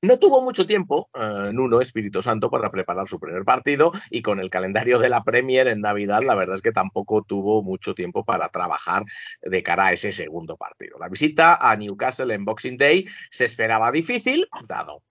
No 0.05 0.19
tuvo 0.19 0.43
mucho 0.43 0.67
tiempo 0.67 1.09
eh, 1.14 1.51
Nuno 1.51 1.81
Espíritu 1.81 2.21
Santo 2.21 2.51
para 2.51 2.71
preparar 2.71 3.09
su 3.09 3.19
primer 3.19 3.43
partido 3.43 3.90
y 4.11 4.21
con 4.21 4.38
el 4.38 4.51
calendario 4.51 4.99
de 4.99 5.09
la 5.09 5.25
Premier 5.25 5.67
en 5.67 5.81
Navidad 5.81 6.21
la 6.23 6.35
verdad 6.35 6.57
es 6.57 6.61
que 6.61 6.73
tampoco 6.73 7.23
tuvo 7.23 7.62
mucho 7.62 7.95
tiempo 7.95 8.23
para 8.23 8.51
trabajar 8.51 9.05
de 9.40 9.62
cara 9.62 9.87
a 9.87 9.93
ese 9.93 10.12
segundo 10.12 10.59
partido. 10.59 10.99
La 10.99 11.09
visita 11.09 11.57
a 11.57 11.75
Newcastle 11.75 12.35
en 12.35 12.45
Boxing 12.45 12.77
Day 12.77 13.07
se 13.31 13.47
esperaba 13.47 13.90
difícil, 13.90 14.47
dado 14.69 15.03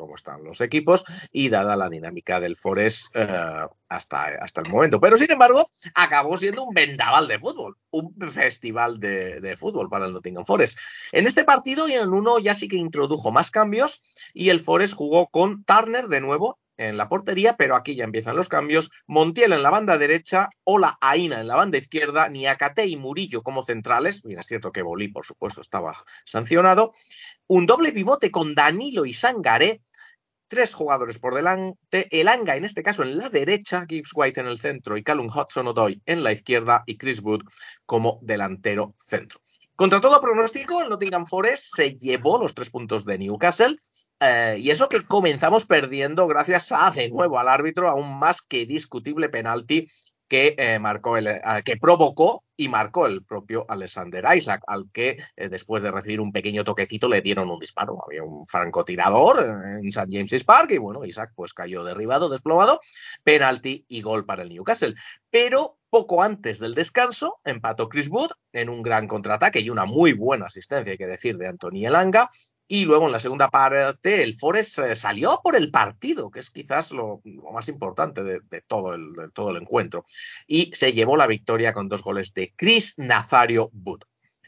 cómo 0.00 0.14
están 0.14 0.42
los 0.42 0.62
equipos 0.62 1.04
y 1.30 1.50
dada 1.50 1.76
la 1.76 1.90
dinámica 1.90 2.40
del 2.40 2.56
Forest 2.56 3.14
eh, 3.14 3.66
hasta, 3.90 4.24
hasta 4.40 4.62
el 4.62 4.70
momento. 4.70 4.98
Pero 4.98 5.18
sin 5.18 5.30
embargo, 5.30 5.68
acabó 5.94 6.38
siendo 6.38 6.64
un 6.64 6.72
vendaval 6.72 7.28
de 7.28 7.38
fútbol, 7.38 7.76
un 7.90 8.14
festival 8.30 8.98
de, 8.98 9.56
fútbol 9.58 9.90
para 9.90 10.06
el 10.06 10.14
Nottingham 10.14 10.46
Forest. 10.46 10.78
En 11.12 11.26
este 11.26 11.44
partido 11.44 11.86
y 11.86 11.92
en 11.92 12.14
uno 12.14 12.38
ya 12.38 12.54
sí 12.54 12.66
que 12.66 12.76
introdujo 12.76 13.30
más 13.30 13.50
cambios 13.50 14.00
y 14.32 14.48
el 14.48 14.60
Forest 14.60 14.94
jugó 14.94 15.28
con 15.28 15.64
Turner 15.64 16.08
de 16.08 16.22
nuevo 16.22 16.58
en 16.80 16.96
la 16.96 17.10
portería, 17.10 17.56
pero 17.58 17.76
aquí 17.76 17.94
ya 17.94 18.04
empiezan 18.04 18.36
los 18.36 18.48
cambios. 18.48 18.90
Montiel 19.06 19.52
en 19.52 19.62
la 19.62 19.68
banda 19.68 19.98
derecha, 19.98 20.48
Ola 20.64 20.96
Aina 21.02 21.40
en 21.40 21.46
la 21.46 21.56
banda 21.56 21.76
izquierda, 21.76 22.26
Niakate 22.28 22.86
y 22.86 22.96
Murillo 22.96 23.42
como 23.42 23.62
centrales. 23.62 24.24
Mira, 24.24 24.40
es 24.40 24.46
cierto 24.46 24.72
que 24.72 24.80
Bolí, 24.80 25.08
por 25.08 25.26
supuesto, 25.26 25.60
estaba 25.60 26.02
sancionado. 26.24 26.94
Un 27.46 27.66
doble 27.66 27.92
pivote 27.92 28.30
con 28.30 28.54
Danilo 28.54 29.04
y 29.04 29.12
Sangaré. 29.12 29.82
Tres 30.50 30.74
jugadores 30.74 31.20
por 31.20 31.36
delante, 31.36 32.08
Elanga 32.10 32.56
en 32.56 32.64
este 32.64 32.82
caso 32.82 33.04
en 33.04 33.16
la 33.16 33.28
derecha, 33.28 33.86
Gibbs 33.88 34.10
White 34.12 34.40
en 34.40 34.48
el 34.48 34.58
centro 34.58 34.96
y 34.96 35.04
Callum 35.04 35.28
Hudson 35.28 35.68
Odoi 35.68 36.02
en 36.06 36.24
la 36.24 36.32
izquierda 36.32 36.82
y 36.86 36.96
Chris 36.96 37.22
Wood 37.22 37.42
como 37.86 38.18
delantero 38.20 38.96
centro. 38.98 39.40
Contra 39.76 40.00
todo 40.00 40.20
pronóstico, 40.20 40.82
el 40.82 40.88
Nottingham 40.88 41.24
Forest 41.24 41.76
se 41.76 41.94
llevó 41.94 42.36
los 42.36 42.52
tres 42.52 42.68
puntos 42.68 43.04
de 43.04 43.18
Newcastle 43.18 43.76
eh, 44.18 44.56
y 44.58 44.70
eso 44.70 44.88
que 44.88 45.06
comenzamos 45.06 45.66
perdiendo 45.66 46.26
gracias 46.26 46.72
a, 46.72 46.90
de 46.90 47.08
nuevo, 47.10 47.38
al 47.38 47.46
árbitro, 47.46 47.88
a 47.88 47.94
un 47.94 48.18
más 48.18 48.42
que 48.42 48.66
discutible 48.66 49.28
penalti 49.28 49.86
que 50.30 50.54
eh, 50.56 50.78
eh, 50.78 51.62
que 51.64 51.76
provocó 51.76 52.44
y 52.56 52.68
marcó 52.68 53.06
el 53.06 53.24
propio 53.24 53.66
Alexander 53.68 54.24
Isaac, 54.36 54.62
al 54.68 54.88
que 54.92 55.16
eh, 55.36 55.48
después 55.48 55.82
de 55.82 55.90
recibir 55.90 56.20
un 56.20 56.30
pequeño 56.30 56.62
toquecito 56.62 57.08
le 57.08 57.20
dieron 57.20 57.50
un 57.50 57.58
disparo. 57.58 57.98
Había 58.06 58.22
un 58.22 58.46
francotirador 58.46 59.40
en 59.80 59.88
St. 59.88 60.06
James's 60.08 60.44
Park 60.44 60.70
y 60.70 60.78
bueno, 60.78 61.04
Isaac 61.04 61.32
pues 61.34 61.52
cayó 61.52 61.82
derribado, 61.82 62.28
desplomado, 62.28 62.78
penalti 63.24 63.84
y 63.88 64.02
gol 64.02 64.24
para 64.24 64.44
el 64.44 64.50
Newcastle. 64.50 64.94
Pero 65.30 65.78
poco 65.90 66.22
antes 66.22 66.60
del 66.60 66.74
descanso 66.74 67.40
empató 67.44 67.88
Chris 67.88 68.08
Wood 68.08 68.30
en 68.52 68.68
un 68.68 68.82
gran 68.82 69.08
contraataque 69.08 69.60
y 69.60 69.70
una 69.70 69.84
muy 69.84 70.12
buena 70.12 70.46
asistencia, 70.46 70.92
hay 70.92 70.98
que 70.98 71.08
decir, 71.08 71.38
de 71.38 71.48
Anthony 71.48 71.86
Elanga 71.86 72.30
y 72.72 72.84
luego 72.84 73.06
en 73.06 73.12
la 73.12 73.18
segunda 73.18 73.50
parte 73.50 74.22
el 74.22 74.36
Forest 74.36 74.78
eh, 74.78 74.94
salió 74.94 75.40
por 75.42 75.56
el 75.56 75.72
partido, 75.72 76.30
que 76.30 76.38
es 76.38 76.50
quizás 76.50 76.92
lo, 76.92 77.20
más 77.52 77.68
importante 77.68 78.22
de, 78.22 78.40
todo 78.68 78.94
el, 78.94 79.56
encuentro. 79.56 80.04
Y 80.46 80.70
se 80.72 80.92
llevó 80.92 81.16
la 81.16 81.26
victoria 81.26 81.72
con 81.72 81.88
dos 81.88 82.04
goles 82.04 82.32
de 82.32 82.52
Chris 82.54 82.96
Nazario 82.96 83.70
Wood. 83.72 84.02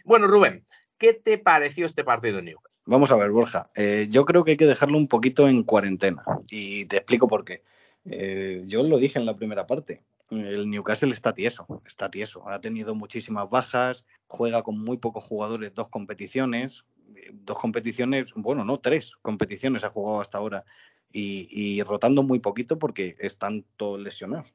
Bueno, 0.04 0.28
Rubén, 0.28 0.64
¿qué 0.98 1.14
te 1.14 1.36
pareció 1.36 1.84
este 1.84 2.04
partido 2.04 2.38
en 2.38 2.44
Newcastle? 2.44 2.72
Vamos 2.86 3.10
a 3.10 3.16
ver, 3.16 3.32
Borja. 3.32 3.72
Eh, 3.74 4.06
yo 4.08 4.24
creo 4.24 4.44
que 4.44 4.52
hay 4.52 4.56
que 4.56 4.66
dejarlo 4.66 4.98
un 4.98 5.08
poquito 5.08 5.48
en 5.48 5.64
cuarentena. 5.64 6.22
Y 6.48 6.84
te 6.84 6.98
explico 6.98 7.26
por 7.26 7.44
qué. 7.44 7.64
Eh, 8.04 8.62
yo 8.66 8.84
lo 8.84 8.98
dije 8.98 9.18
en 9.18 9.26
la 9.26 9.34
primera 9.34 9.66
parte. 9.66 10.04
El 10.30 10.70
Newcastle 10.70 11.12
está 11.12 11.34
tieso, 11.34 11.66
está 11.84 12.08
tieso. 12.08 12.48
Ha 12.48 12.60
tenido 12.60 12.94
muchísimas 12.94 13.50
bajas, 13.50 14.04
juega 14.28 14.62
con 14.62 14.78
muy 14.78 14.96
pocos 14.96 15.24
jugadores 15.24 15.74
dos 15.74 15.88
competiciones, 15.90 16.84
dos 17.32 17.58
competiciones, 17.58 18.32
bueno, 18.34 18.64
no, 18.64 18.80
tres 18.80 19.14
competiciones 19.22 19.84
ha 19.84 19.90
jugado 19.90 20.20
hasta 20.20 20.38
ahora 20.38 20.64
y, 21.12 21.48
y, 21.50 21.82
rotando 21.82 22.22
muy 22.22 22.38
poquito 22.38 22.78
porque 22.78 23.16
están 23.18 23.64
todos 23.76 24.00
lesionados. 24.00 24.52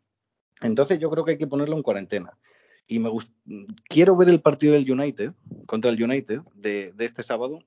Entonces 0.62 1.00
yo 1.00 1.10
creo 1.10 1.24
que 1.24 1.32
hay 1.32 1.38
que 1.38 1.48
ponerlo 1.48 1.76
en 1.76 1.84
cuarentena. 1.84 2.38
Y 2.88 3.00
me 3.00 3.12
quiero 3.90 4.16
ver 4.16 4.30
el 4.30 4.42
partido 4.42 4.74
del 4.74 4.90
United 4.90 5.34
contra 5.66 5.92
el 5.92 6.02
United 6.02 6.42
de 6.56 6.94
este 7.00 7.22
sábado 7.22 7.60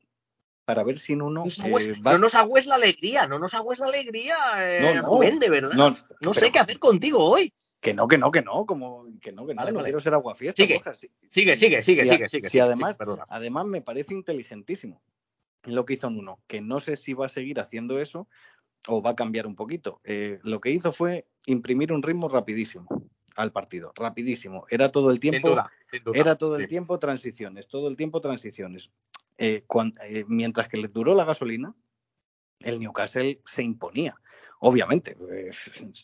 para 0.70 0.84
ver 0.84 1.00
si 1.00 1.14
uno. 1.14 1.30
No 1.30 1.44
nos, 1.44 1.58
agües, 1.58 1.88
eh, 1.88 1.94
va... 2.00 2.12
no 2.12 2.18
nos 2.18 2.34
agües 2.36 2.66
la 2.66 2.76
alegría, 2.76 3.26
no 3.26 3.40
nos 3.40 3.54
agües 3.54 3.80
la 3.80 3.86
alegría, 3.86 4.36
eh, 4.58 4.94
no, 4.94 5.02
no, 5.02 5.08
Rubén, 5.08 5.40
de 5.40 5.50
verdad. 5.50 5.72
No, 5.74 5.90
no 5.90 5.96
pero, 6.20 6.34
sé 6.34 6.52
qué 6.52 6.60
hacer 6.60 6.78
contigo 6.78 7.18
hoy. 7.18 7.52
Que 7.82 7.92
no, 7.92 8.06
que 8.06 8.18
no, 8.18 8.30
que 8.30 8.40
no, 8.40 8.64
como 8.66 9.06
que 9.20 9.32
no, 9.32 9.48
que 9.48 9.54
no, 9.54 9.58
vale, 9.58 9.72
no 9.72 9.78
vale. 9.78 9.88
quiero 9.88 10.00
ser 10.00 10.14
aguafiesta. 10.14 10.62
Sigue. 10.62 10.80
Si, 10.94 11.10
sigue, 11.30 11.56
sigue, 11.56 11.82
sigue, 11.82 12.04
si, 12.04 12.12
sigue, 12.12 12.28
sigue. 12.28 12.50
Si 12.50 12.60
además, 12.60 12.96
sigue, 12.96 13.22
además 13.28 13.66
me 13.66 13.82
parece 13.82 14.14
inteligentísimo 14.14 15.02
lo 15.64 15.84
que 15.84 15.94
hizo 15.94 16.06
uno, 16.06 16.38
que 16.46 16.60
no 16.60 16.78
sé 16.78 16.96
si 16.96 17.14
va 17.14 17.26
a 17.26 17.28
seguir 17.28 17.58
haciendo 17.58 17.98
eso 17.98 18.28
o 18.86 19.02
va 19.02 19.10
a 19.10 19.16
cambiar 19.16 19.48
un 19.48 19.56
poquito. 19.56 20.00
Eh, 20.04 20.38
lo 20.44 20.60
que 20.60 20.70
hizo 20.70 20.92
fue 20.92 21.26
imprimir 21.46 21.92
un 21.92 22.02
ritmo 22.04 22.28
rapidísimo 22.28 22.86
al 23.34 23.50
partido, 23.50 23.92
rapidísimo. 23.96 24.66
Era 24.70 24.92
todo 24.92 25.10
el 25.10 25.18
tiempo, 25.18 25.48
sin 25.48 25.56
duda, 25.56 25.70
sin 25.90 26.04
duda, 26.04 26.18
era 26.18 26.38
todo 26.38 26.54
el 26.54 26.68
tiempo 26.68 27.00
transiciones, 27.00 27.66
todo 27.66 27.88
el 27.88 27.96
tiempo 27.96 28.20
transiciones. 28.20 28.90
Eh, 29.42 29.64
eh, 30.04 30.24
mientras 30.28 30.68
que 30.68 30.76
les 30.76 30.92
duró 30.92 31.14
la 31.14 31.24
gasolina, 31.24 31.74
el 32.58 32.78
Newcastle 32.78 33.40
se 33.46 33.62
imponía. 33.62 34.14
Obviamente, 34.58 35.16
eh, 35.32 35.50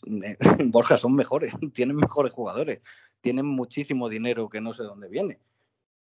Borja 0.65 0.97
son 0.97 1.13
mejores, 1.15 1.53
tienen 1.75 1.97
mejores 1.97 2.33
jugadores, 2.33 2.81
tienen 3.21 3.45
muchísimo 3.45 4.09
dinero 4.09 4.49
que 4.49 4.59
no 4.59 4.73
sé 4.73 4.81
dónde 4.81 5.07
viene. 5.07 5.39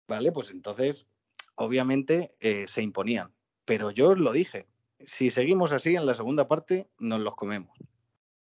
Vale, 0.08 0.32
pues 0.32 0.50
entonces, 0.50 1.06
obviamente, 1.54 2.34
se 2.66 2.82
imponían. 2.82 3.32
Pero 3.64 3.92
yo 3.92 4.10
os 4.10 4.18
lo 4.18 4.32
dije, 4.32 4.66
si 5.06 5.30
seguimos 5.30 5.72
así 5.72 5.96
en 5.96 6.08
la 6.08 6.16
segunda 6.16 6.48
parte, 6.48 6.90
nos 6.98 7.20
los 7.20 7.36
comemos. 7.36 7.78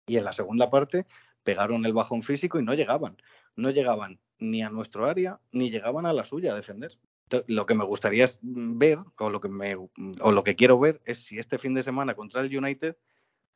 Y 0.06 0.18
en 0.18 0.24
la 0.24 0.34
segunda 0.34 0.68
parte 0.68 1.06
pegaron 1.42 1.86
el 1.86 1.94
bajón 1.94 2.22
físico 2.22 2.60
y 2.60 2.62
no 2.62 2.74
llegaban. 2.74 3.16
No 3.56 3.70
llegaban 3.70 4.20
ni 4.38 4.62
a 4.62 4.68
nuestro 4.68 5.06
área, 5.06 5.40
ni 5.52 5.70
llegaban 5.70 6.04
a 6.04 6.12
la 6.12 6.26
suya 6.26 6.52
a 6.52 6.56
defender. 6.56 6.98
Lo 7.46 7.66
que 7.66 7.74
me 7.74 7.84
gustaría 7.84 8.26
ver, 8.42 8.98
o 9.18 9.30
lo 9.30 9.40
que, 9.40 9.48
me, 9.48 9.76
o 9.76 10.32
lo 10.32 10.44
que 10.44 10.56
quiero 10.56 10.78
ver, 10.78 11.00
es 11.04 11.24
si 11.24 11.38
este 11.38 11.58
fin 11.58 11.74
de 11.74 11.82
semana 11.82 12.14
contra 12.14 12.42
el 12.42 12.56
United, 12.56 12.96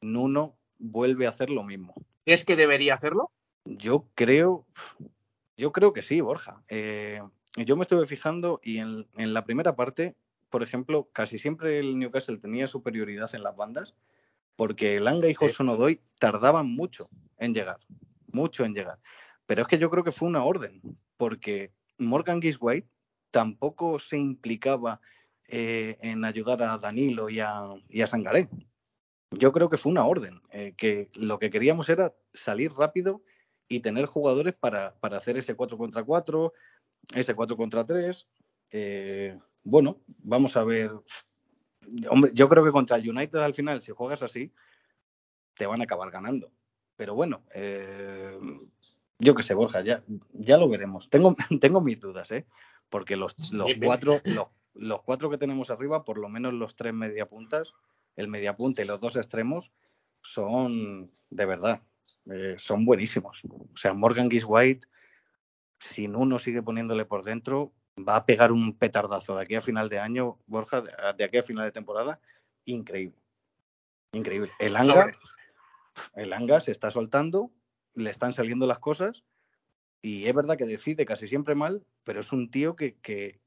Nuno 0.00 0.57
vuelve 0.78 1.26
a 1.26 1.31
hacer 1.31 1.50
lo 1.50 1.62
mismo. 1.62 1.94
¿Es 2.24 2.44
que 2.44 2.57
debería 2.57 2.94
hacerlo? 2.94 3.31
Yo 3.64 4.07
creo, 4.14 4.66
yo 5.57 5.72
creo 5.72 5.92
que 5.92 6.02
sí, 6.02 6.20
Borja. 6.20 6.62
Eh, 6.68 7.20
yo 7.57 7.76
me 7.76 7.83
estuve 7.83 8.07
fijando 8.07 8.61
y 8.62 8.78
en, 8.78 9.07
en, 9.16 9.35
la 9.35 9.44
primera 9.44 9.76
parte, 9.76 10.16
por 10.48 10.62
ejemplo, 10.62 11.09
casi 11.12 11.38
siempre 11.38 11.78
el 11.78 11.98
Newcastle 11.98 12.38
tenía 12.38 12.66
superioridad 12.68 13.35
en 13.35 13.42
las 13.42 13.57
bandas, 13.57 13.94
porque 14.57 14.98
Langa 14.98 15.28
y 15.28 15.37
Hudson 15.38 15.68
Odoi 15.68 16.00
tardaban 16.18 16.66
mucho 16.66 17.09
en 17.38 17.54
llegar, 17.54 17.78
mucho 18.33 18.64
en 18.64 18.74
llegar. 18.74 18.98
Pero 19.46 19.62
es 19.62 19.69
que 19.69 19.79
yo 19.79 19.88
creo 19.88 20.04
que 20.04 20.12
fue 20.12 20.29
una 20.29 20.44
orden, 20.44 20.81
porque 21.16 21.73
Morgan 21.96 22.42
Giswhite 22.42 22.88
tampoco 23.38 24.00
se 24.00 24.18
implicaba 24.18 25.00
eh, 25.46 25.96
en 26.00 26.24
ayudar 26.24 26.60
a 26.64 26.76
Danilo 26.76 27.30
y 27.30 27.38
a, 27.38 27.68
y 27.88 28.04
Sangaré. 28.04 28.48
Yo 29.30 29.52
creo 29.52 29.68
que 29.68 29.76
fue 29.76 29.92
una 29.92 30.04
orden, 30.04 30.40
eh, 30.50 30.74
que 30.76 31.08
lo 31.14 31.38
que 31.38 31.48
queríamos 31.48 31.88
era 31.88 32.12
salir 32.34 32.72
rápido 32.72 33.22
y 33.68 33.78
tener 33.78 34.06
jugadores 34.06 34.54
para, 34.54 34.96
para 34.98 35.18
hacer 35.18 35.36
ese 35.36 35.54
4 35.54 35.78
contra 35.78 36.02
4, 36.02 36.52
ese 37.14 37.36
4 37.36 37.56
contra 37.56 37.86
3. 37.86 38.26
Eh, 38.72 39.38
bueno, 39.62 40.00
vamos 40.06 40.56
a 40.56 40.64
ver. 40.64 40.90
Hombre, 42.10 42.32
yo 42.34 42.48
creo 42.48 42.64
que 42.64 42.72
contra 42.72 42.96
el 42.96 43.08
United 43.08 43.38
al 43.38 43.54
final, 43.54 43.82
si 43.82 43.92
juegas 43.92 44.24
así, 44.24 44.52
te 45.54 45.64
van 45.64 45.80
a 45.80 45.84
acabar 45.84 46.10
ganando. 46.10 46.50
Pero 46.96 47.14
bueno, 47.14 47.44
yo 49.20 49.34
qué 49.36 49.44
sé, 49.44 49.54
Borja, 49.54 49.82
ya, 49.82 50.02
ya 50.32 50.56
lo 50.56 50.68
veremos. 50.68 51.08
Tengo, 51.08 51.36
tengo 51.60 51.80
mis 51.80 52.00
dudas, 52.00 52.32
¿eh? 52.32 52.44
Porque 52.90 53.16
los, 53.16 53.52
los 53.52 53.72
cuatro, 53.82 54.20
los, 54.24 54.48
los, 54.74 55.02
cuatro 55.02 55.30
que 55.30 55.38
tenemos 55.38 55.70
arriba, 55.70 56.04
por 56.04 56.18
lo 56.18 56.28
menos 56.28 56.54
los 56.54 56.76
tres 56.76 56.94
mediapuntas, 56.94 57.74
el 58.16 58.28
mediapunta 58.28 58.82
y 58.82 58.86
los 58.86 59.00
dos 59.00 59.16
extremos, 59.16 59.70
son 60.22 61.10
de 61.30 61.46
verdad, 61.46 61.82
eh, 62.30 62.56
son 62.58 62.84
buenísimos. 62.84 63.42
O 63.44 63.76
sea, 63.76 63.92
Morgan 63.92 64.30
Giswhite, 64.30 64.86
si 65.78 66.06
uno 66.06 66.38
sigue 66.38 66.62
poniéndole 66.62 67.04
por 67.04 67.24
dentro, 67.24 67.72
va 68.06 68.16
a 68.16 68.26
pegar 68.26 68.52
un 68.52 68.76
petardazo 68.76 69.36
de 69.36 69.42
aquí 69.42 69.54
a 69.54 69.60
final 69.60 69.88
de 69.88 69.98
año, 69.98 70.38
Borja, 70.46 70.82
de 70.82 71.24
aquí 71.24 71.38
a 71.38 71.42
final 71.42 71.64
de 71.64 71.72
temporada, 71.72 72.20
increíble. 72.64 73.16
Increíble. 74.12 74.50
El 74.58 74.76
Anga, 74.76 75.12
el 76.14 76.32
Anga 76.32 76.60
se 76.60 76.72
está 76.72 76.90
soltando, 76.90 77.50
le 77.94 78.10
están 78.10 78.32
saliendo 78.32 78.66
las 78.66 78.78
cosas 78.78 79.24
y 80.03 80.27
es 80.27 80.35
verdad 80.35 80.57
que 80.57 80.65
decide 80.67 81.05
casi 81.05 81.29
siempre 81.29 81.55
mal, 81.55 81.83
pero 82.05 82.21
es 82.21 82.33
un 82.33 82.51
tío 82.51 82.77
que, 82.77 82.96
que 83.01 83.40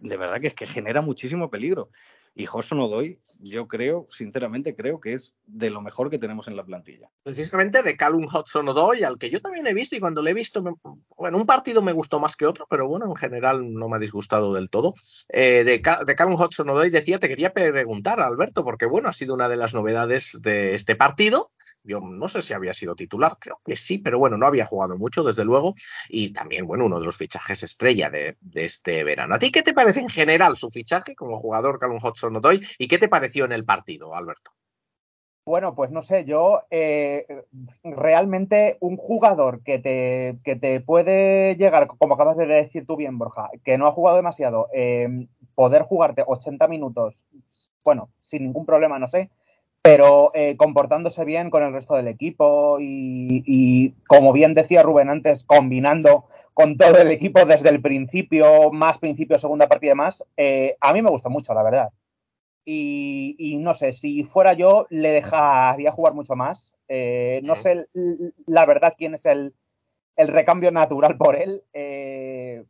de 0.00 0.16
verdad 0.16 0.40
que 0.40 0.48
es 0.48 0.54
que 0.54 0.66
genera 0.66 1.00
muchísimo 1.02 1.50
peligro. 1.50 1.90
Y 2.34 2.46
Joson 2.46 2.78
Odoy, 2.78 3.18
yo 3.40 3.66
creo, 3.66 4.06
sinceramente, 4.10 4.76
creo 4.76 5.00
que 5.00 5.14
es 5.14 5.34
de 5.46 5.70
lo 5.70 5.80
mejor 5.80 6.08
que 6.08 6.18
tenemos 6.20 6.46
en 6.46 6.54
la 6.54 6.64
plantilla. 6.64 7.10
Precisamente 7.24 7.82
de 7.82 7.96
Callum 7.96 8.26
Hudson 8.32 8.68
Odoy, 8.68 9.02
al 9.02 9.18
que 9.18 9.28
yo 9.28 9.40
también 9.40 9.66
he 9.66 9.74
visto 9.74 9.96
y 9.96 10.00
cuando 10.00 10.22
lo 10.22 10.28
he 10.30 10.34
visto, 10.34 10.62
me- 10.62 10.74
bueno, 11.16 11.36
un 11.36 11.46
partido 11.46 11.82
me 11.82 11.90
gustó 11.92 12.20
más 12.20 12.36
que 12.36 12.46
otro, 12.46 12.68
pero 12.70 12.86
bueno, 12.86 13.06
en 13.06 13.16
general 13.16 13.74
no 13.74 13.88
me 13.88 13.96
ha 13.96 13.98
disgustado 13.98 14.54
del 14.54 14.70
todo. 14.70 14.94
Eh, 15.30 15.64
de, 15.64 15.80
Ca- 15.82 16.04
de 16.04 16.14
Callum 16.14 16.40
Hudson 16.40 16.70
Odoy 16.70 16.90
decía, 16.90 17.18
te 17.18 17.28
quería 17.28 17.52
preguntar, 17.52 18.20
Alberto, 18.20 18.62
porque 18.62 18.86
bueno, 18.86 19.08
ha 19.08 19.12
sido 19.12 19.34
una 19.34 19.48
de 19.48 19.56
las 19.56 19.74
novedades 19.74 20.38
de 20.40 20.74
este 20.74 20.94
partido. 20.94 21.50
Yo 21.82 22.00
no 22.00 22.28
sé 22.28 22.42
si 22.42 22.52
había 22.52 22.74
sido 22.74 22.94
titular, 22.94 23.36
creo 23.38 23.60
que 23.64 23.76
sí, 23.76 23.98
pero 23.98 24.18
bueno, 24.18 24.36
no 24.36 24.46
había 24.46 24.66
jugado 24.66 24.98
mucho, 24.98 25.22
desde 25.22 25.44
luego. 25.44 25.74
Y 26.08 26.32
también, 26.32 26.66
bueno, 26.66 26.86
uno 26.86 26.98
de 26.98 27.06
los 27.06 27.16
fichajes 27.16 27.62
estrella 27.62 28.10
de, 28.10 28.36
este 28.54 29.04
verano. 29.04 29.34
¿A 29.34 29.38
ti 29.38 29.50
qué 29.50 29.62
te 29.62 29.74
parece 29.74 30.00
en 30.00 30.08
general 30.08 30.56
su 30.56 30.70
fichaje 30.70 31.14
como 31.14 31.36
jugador 31.36 31.78
Callum 31.78 31.98
Hudson 32.02 32.36
Odoy 32.36 32.60
y 32.78 32.88
qué 32.88 32.98
te 32.98 33.08
pareció 33.08 33.44
en 33.44 33.52
el 33.52 33.64
partido, 33.64 34.14
Alberto? 34.14 34.52
Bueno, 35.48 35.74
pues 35.74 35.90
no 35.90 36.02
sé, 36.02 36.26
yo 36.26 36.60
eh, 36.70 37.26
realmente 37.82 38.76
un 38.80 38.98
jugador 38.98 39.62
que 39.62 39.78
te, 39.78 40.38
que 40.44 40.56
te 40.56 40.82
puede 40.82 41.56
llegar, 41.56 41.86
como 41.86 42.14
acabas 42.14 42.36
de 42.36 42.46
decir 42.46 42.86
tú 42.86 42.96
bien, 42.96 43.16
Borja, 43.16 43.48
que 43.64 43.78
no 43.78 43.86
ha 43.86 43.92
jugado 43.92 44.18
demasiado, 44.18 44.68
eh, 44.74 45.26
poder 45.54 45.84
jugarte 45.84 46.22
80 46.26 46.68
minutos, 46.68 47.24
bueno, 47.82 48.10
sin 48.20 48.42
ningún 48.42 48.66
problema, 48.66 48.98
no 48.98 49.08
sé, 49.08 49.30
pero 49.82 50.30
eh, 50.34 50.56
comportándose 50.56 51.24
bien 51.24 51.50
con 51.50 51.62
el 51.62 51.72
resto 51.72 51.94
del 51.94 52.08
equipo 52.08 52.78
y, 52.80 53.42
y, 53.46 53.92
como 54.06 54.32
bien 54.32 54.54
decía 54.54 54.82
Rubén 54.82 55.10
antes, 55.10 55.44
combinando 55.44 56.26
con 56.58 56.76
todo 56.76 56.98
el 56.98 57.12
equipo 57.12 57.44
desde 57.44 57.68
el 57.68 57.80
principio, 57.80 58.72
más 58.72 58.98
principio, 58.98 59.38
segunda 59.38 59.68
partida 59.68 59.90
y 59.90 59.90
demás, 59.90 60.24
eh, 60.36 60.76
a 60.80 60.92
mí 60.92 61.02
me 61.02 61.10
gusta 61.10 61.28
mucho, 61.28 61.54
la 61.54 61.62
verdad. 61.62 61.90
Y, 62.64 63.36
y, 63.38 63.56
no 63.56 63.74
sé, 63.74 63.92
si 63.92 64.24
fuera 64.24 64.54
yo, 64.54 64.86
le 64.90 65.12
dejaría 65.12 65.92
jugar 65.92 66.14
mucho 66.14 66.34
más. 66.34 66.74
Eh, 66.88 67.40
no 67.44 67.54
sé 67.54 67.86
la 68.46 68.66
verdad 68.66 68.94
quién 68.98 69.14
es 69.14 69.24
el, 69.24 69.54
el 70.16 70.28
recambio 70.28 70.72
natural 70.72 71.16
por 71.16 71.36
él, 71.36 71.62
eh, 71.72 72.64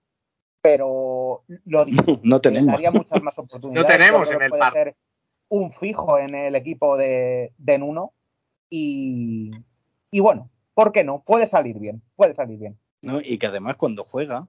pero 0.61 1.45
lo 1.65 1.85
digo, 1.85 2.03
no 2.23 2.41
tenemos. 2.41 2.73
daría 2.73 2.91
muchas 2.91 3.23
más 3.23 3.39
oportunidades. 3.39 3.89
No 3.91 3.99
tenemos 3.99 4.31
en 4.31 4.43
el 4.43 4.51
par. 4.51 4.73
ser 4.73 4.95
un 5.49 5.73
fijo 5.73 6.19
en 6.19 6.35
el 6.35 6.55
equipo 6.55 6.97
de, 6.97 7.53
de 7.59 7.79
Nuno. 7.79 8.13
Y, 8.71 9.51
y 10.11 10.21
bueno, 10.21 10.51
¿por 10.75 10.93
qué 10.93 11.05
no? 11.05 11.23
Puede 11.25 11.47
salir 11.47 11.79
bien, 11.79 12.03
puede 12.17 12.35
salir 12.35 12.59
bien. 12.59 12.79
No, 13.03 13.21
y 13.21 13.39
que 13.39 13.47
además 13.47 13.77
cuando 13.77 14.05
juega, 14.05 14.49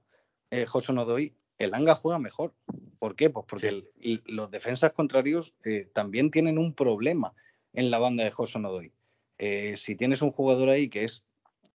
eh, 0.50 0.66
José 0.66 0.92
Nodoy, 0.92 1.34
el 1.58 1.74
Anga 1.74 1.94
juega 1.94 2.18
mejor. 2.18 2.52
¿Por 2.98 3.16
qué? 3.16 3.30
Pues 3.30 3.46
porque 3.48 3.68
Sí. 3.70 3.74
el- 3.74 3.88
y 4.00 4.32
los 4.32 4.50
defensas 4.50 4.92
contrarios 4.92 5.54
eh, 5.64 5.88
también 5.94 6.30
tienen 6.30 6.58
un 6.58 6.74
problema 6.74 7.32
en 7.72 7.90
la 7.90 7.98
banda 7.98 8.24
de 8.24 8.30
José 8.30 8.58
Nodoy. 8.58 8.92
Eh, 9.38 9.76
si 9.76 9.96
tienes 9.96 10.20
un 10.20 10.32
jugador 10.32 10.68
ahí 10.68 10.88
que 10.90 11.04
es 11.04 11.24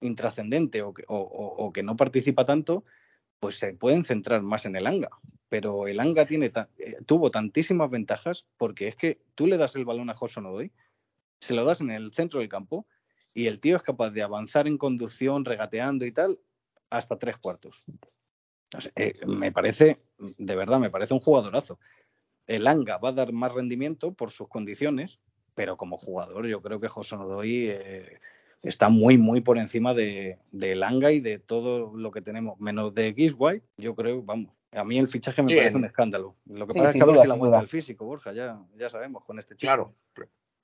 intrascendente 0.00 0.82
o 0.82 0.92
que, 0.92 1.04
o- 1.06 1.16
o- 1.16 1.64
o 1.66 1.72
que 1.72 1.82
no 1.84 1.96
participa 1.96 2.44
tanto, 2.44 2.82
pues 3.38 3.58
se 3.58 3.72
pueden 3.74 4.04
centrar 4.04 4.42
más 4.42 4.66
en 4.66 4.74
el 4.76 4.86
Anga. 4.86 5.10
Pero 5.52 5.86
el 5.86 6.00
Anga 6.00 6.26
eh, 6.30 6.96
tuvo 7.04 7.30
tantísimas 7.30 7.90
ventajas 7.90 8.46
porque 8.56 8.88
es 8.88 8.96
que 8.96 9.20
tú 9.34 9.46
le 9.46 9.58
das 9.58 9.76
el 9.76 9.84
balón 9.84 10.08
a 10.08 10.14
José 10.14 10.40
Nodoy, 10.40 10.72
se 11.42 11.52
lo 11.52 11.66
das 11.66 11.82
en 11.82 11.90
el 11.90 12.10
centro 12.14 12.40
del 12.40 12.48
campo 12.48 12.86
y 13.34 13.48
el 13.48 13.60
tío 13.60 13.76
es 13.76 13.82
capaz 13.82 14.12
de 14.12 14.22
avanzar 14.22 14.66
en 14.66 14.78
conducción, 14.78 15.44
regateando 15.44 16.06
y 16.06 16.12
tal, 16.12 16.38
hasta 16.88 17.18
tres 17.18 17.36
cuartos. 17.36 17.84
Eh, 18.96 19.12
me 19.26 19.52
parece, 19.52 20.00
de 20.16 20.56
verdad, 20.56 20.80
me 20.80 20.88
parece 20.88 21.12
un 21.12 21.20
jugadorazo. 21.20 21.78
El 22.46 22.66
Anga 22.66 22.96
va 22.96 23.10
a 23.10 23.12
dar 23.12 23.34
más 23.34 23.52
rendimiento 23.52 24.14
por 24.14 24.30
sus 24.30 24.48
condiciones, 24.48 25.20
pero 25.54 25.76
como 25.76 25.98
jugador 25.98 26.46
yo 26.46 26.62
creo 26.62 26.80
que 26.80 26.88
José 26.88 27.16
Nodoy 27.16 27.66
eh, 27.68 28.20
está 28.62 28.88
muy, 28.88 29.18
muy 29.18 29.42
por 29.42 29.58
encima 29.58 29.92
de, 29.92 30.38
Anga 30.82 31.12
y 31.12 31.20
de 31.20 31.38
todo 31.38 31.94
lo 31.94 32.10
que 32.10 32.22
tenemos, 32.22 32.58
menos 32.58 32.94
de 32.94 33.12
Gisway, 33.12 33.62
yo 33.76 33.94
creo, 33.94 34.22
vamos. 34.22 34.54
A 34.72 34.84
mí 34.84 34.98
el 34.98 35.06
fichaje 35.08 35.42
me 35.42 35.50
Sí, 35.50 35.56
parece 35.56 35.76
un 35.76 35.84
escándalo. 35.84 36.36
Lo 36.46 36.66
que 36.66 36.72
Sí, 36.72 36.78
pasa 36.78 36.90
es 36.90 36.96
que 36.96 37.02
a 37.02 37.06
ver 37.06 37.18
si 37.20 37.26
la 37.28 37.34
vuelta 37.34 37.58
al 37.58 37.68
físico, 37.68 38.04
Borja, 38.06 38.32
ya, 38.32 38.58
ya 38.76 38.88
sabemos 38.88 39.24
con 39.24 39.38
este 39.38 39.54
chico. 39.54 39.68
Claro, 39.68 39.94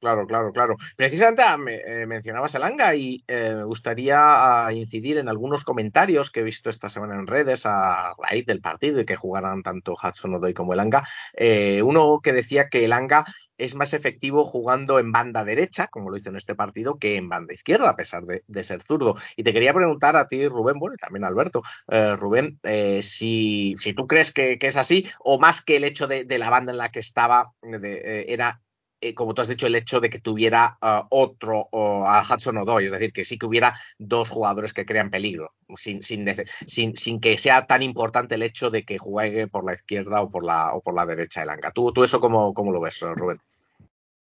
claro, 0.00 0.26
claro, 0.26 0.52
claro. 0.52 0.76
Precisamente 0.96 1.42
ah, 1.42 1.56
me, 1.56 1.76
eh, 1.76 2.06
mencionabas 2.06 2.54
el 2.54 2.62
Anga 2.62 2.94
y 2.94 3.24
eh, 3.26 3.54
me 3.56 3.64
gustaría 3.64 4.16
ah, 4.18 4.72
incidir 4.72 5.18
en 5.18 5.28
algunos 5.28 5.64
comentarios 5.64 6.30
que 6.30 6.40
he 6.40 6.44
visto 6.44 6.70
esta 6.70 6.88
semana 6.88 7.14
en 7.14 7.26
redes 7.26 7.66
a 7.66 8.14
raíz 8.18 8.46
del 8.46 8.60
partido 8.60 9.00
y 9.00 9.04
que 9.04 9.16
jugaran 9.16 9.62
tanto 9.62 9.92
Hudson 9.92 10.34
Odoi 10.34 10.54
como 10.54 10.72
el 10.72 10.80
Anga. 10.80 11.02
Eh, 11.34 11.82
uno 11.82 12.20
que 12.22 12.32
decía 12.32 12.68
que 12.68 12.84
el 12.84 12.92
Anga 12.92 13.24
es 13.58 13.74
más 13.74 13.92
efectivo 13.92 14.44
jugando 14.44 14.98
en 14.98 15.12
banda 15.12 15.44
derecha, 15.44 15.88
como 15.88 16.10
lo 16.10 16.16
hizo 16.16 16.30
en 16.30 16.36
este 16.36 16.54
partido, 16.54 16.98
que 16.98 17.16
en 17.16 17.28
banda 17.28 17.52
izquierda, 17.52 17.90
a 17.90 17.96
pesar 17.96 18.24
de, 18.24 18.62
ser 18.62 18.82
zurdo. 18.82 19.16
Y 19.36 19.42
te 19.42 19.52
quería 19.52 19.74
preguntar 19.74 20.16
a 20.16 20.26
ti, 20.26 20.48
Rubén, 20.48 20.78
bueno, 20.78 20.94
y 20.94 20.98
también 20.98 21.24
a 21.24 21.28
Alberto, 21.28 21.62
eh, 21.88 22.14
Rubén, 22.16 22.60
eh, 22.62 23.02
si, 23.02 23.74
si 23.76 23.92
tú 23.94 24.06
crees 24.06 24.32
que, 24.32 24.58
es 24.60 24.76
así, 24.76 25.06
o 25.18 25.38
más 25.40 25.62
que 25.62 25.76
el 25.76 25.84
hecho 25.84 26.06
de, 26.06 26.26
la 26.38 26.50
banda 26.50 26.72
en 26.72 26.78
la 26.78 26.90
que 26.90 27.00
estaba, 27.00 27.52
era 27.62 28.60
eh, 29.00 29.14
como 29.14 29.32
tú 29.32 29.42
has 29.42 29.48
dicho, 29.48 29.66
el 29.66 29.76
hecho 29.76 30.00
de 30.00 30.10
que 30.10 30.18
tuviera 30.18 30.76
uh, 30.82 31.06
otro 31.10 31.68
uh, 31.70 32.04
a 32.04 32.22
Hudson 32.22 32.58
Odoi, 32.58 32.86
es 32.86 32.92
decir, 32.92 33.12
que 33.12 33.24
sí 33.24 33.38
que 33.38 33.46
hubiera 33.46 33.74
dos 33.98 34.28
jugadores 34.28 34.72
que 34.72 34.84
crean 34.84 35.10
peligro, 35.10 35.52
sin, 35.76 36.02
sin, 36.02 36.26
sin, 36.66 36.96
sin, 36.96 37.20
que 37.20 37.38
sea 37.38 37.66
tan 37.66 37.82
importante 37.82 38.34
el 38.34 38.42
hecho 38.42 38.70
de 38.70 38.84
que 38.84 38.98
juegue 38.98 39.46
por 39.46 39.64
la 39.64 39.74
izquierda 39.74 40.20
o 40.20 40.30
por 40.30 40.44
la, 40.44 40.74
o 40.74 40.80
por 40.80 40.94
la 40.94 41.06
derecha 41.06 41.42
el 41.42 41.50
Anga. 41.50 41.70
¿Tú, 41.70 41.92
tú 41.92 42.02
eso 42.02 42.20
cómo, 42.20 42.52
cómo, 42.54 42.72
lo 42.72 42.80
ves, 42.80 43.00
Rubén? 43.00 43.40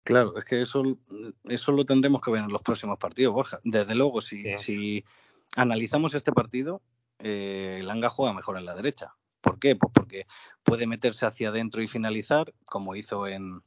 Claro, 0.04 0.36
es 0.36 0.44
que 0.44 0.60
eso, 0.60 0.82
eso 1.44 1.72
lo 1.72 1.84
tendremos 1.86 2.20
que 2.20 2.30
ver 2.30 2.42
en 2.42 2.52
los 2.52 2.62
próximos 2.62 2.98
partidos, 2.98 3.34
Borja. 3.34 3.60
Desde 3.64 3.94
luego, 3.94 4.20
si, 4.20 4.42
sí. 4.42 4.58
si 4.58 5.04
analizamos 5.56 6.14
este 6.14 6.32
partido, 6.32 6.82
eh, 7.18 7.78
el 7.80 7.90
Anga 7.90 8.10
juega 8.10 8.34
mejor 8.34 8.58
en 8.58 8.66
la 8.66 8.74
derecha. 8.74 9.14
¿Por 9.40 9.58
qué? 9.58 9.76
Pues 9.76 9.92
porque 9.94 10.26
puede 10.64 10.86
meterse 10.86 11.24
hacia 11.24 11.50
adentro 11.50 11.80
y 11.80 11.86
finalizar, 11.86 12.52
como 12.64 12.96
hizo 12.96 13.26
en, 13.26 13.62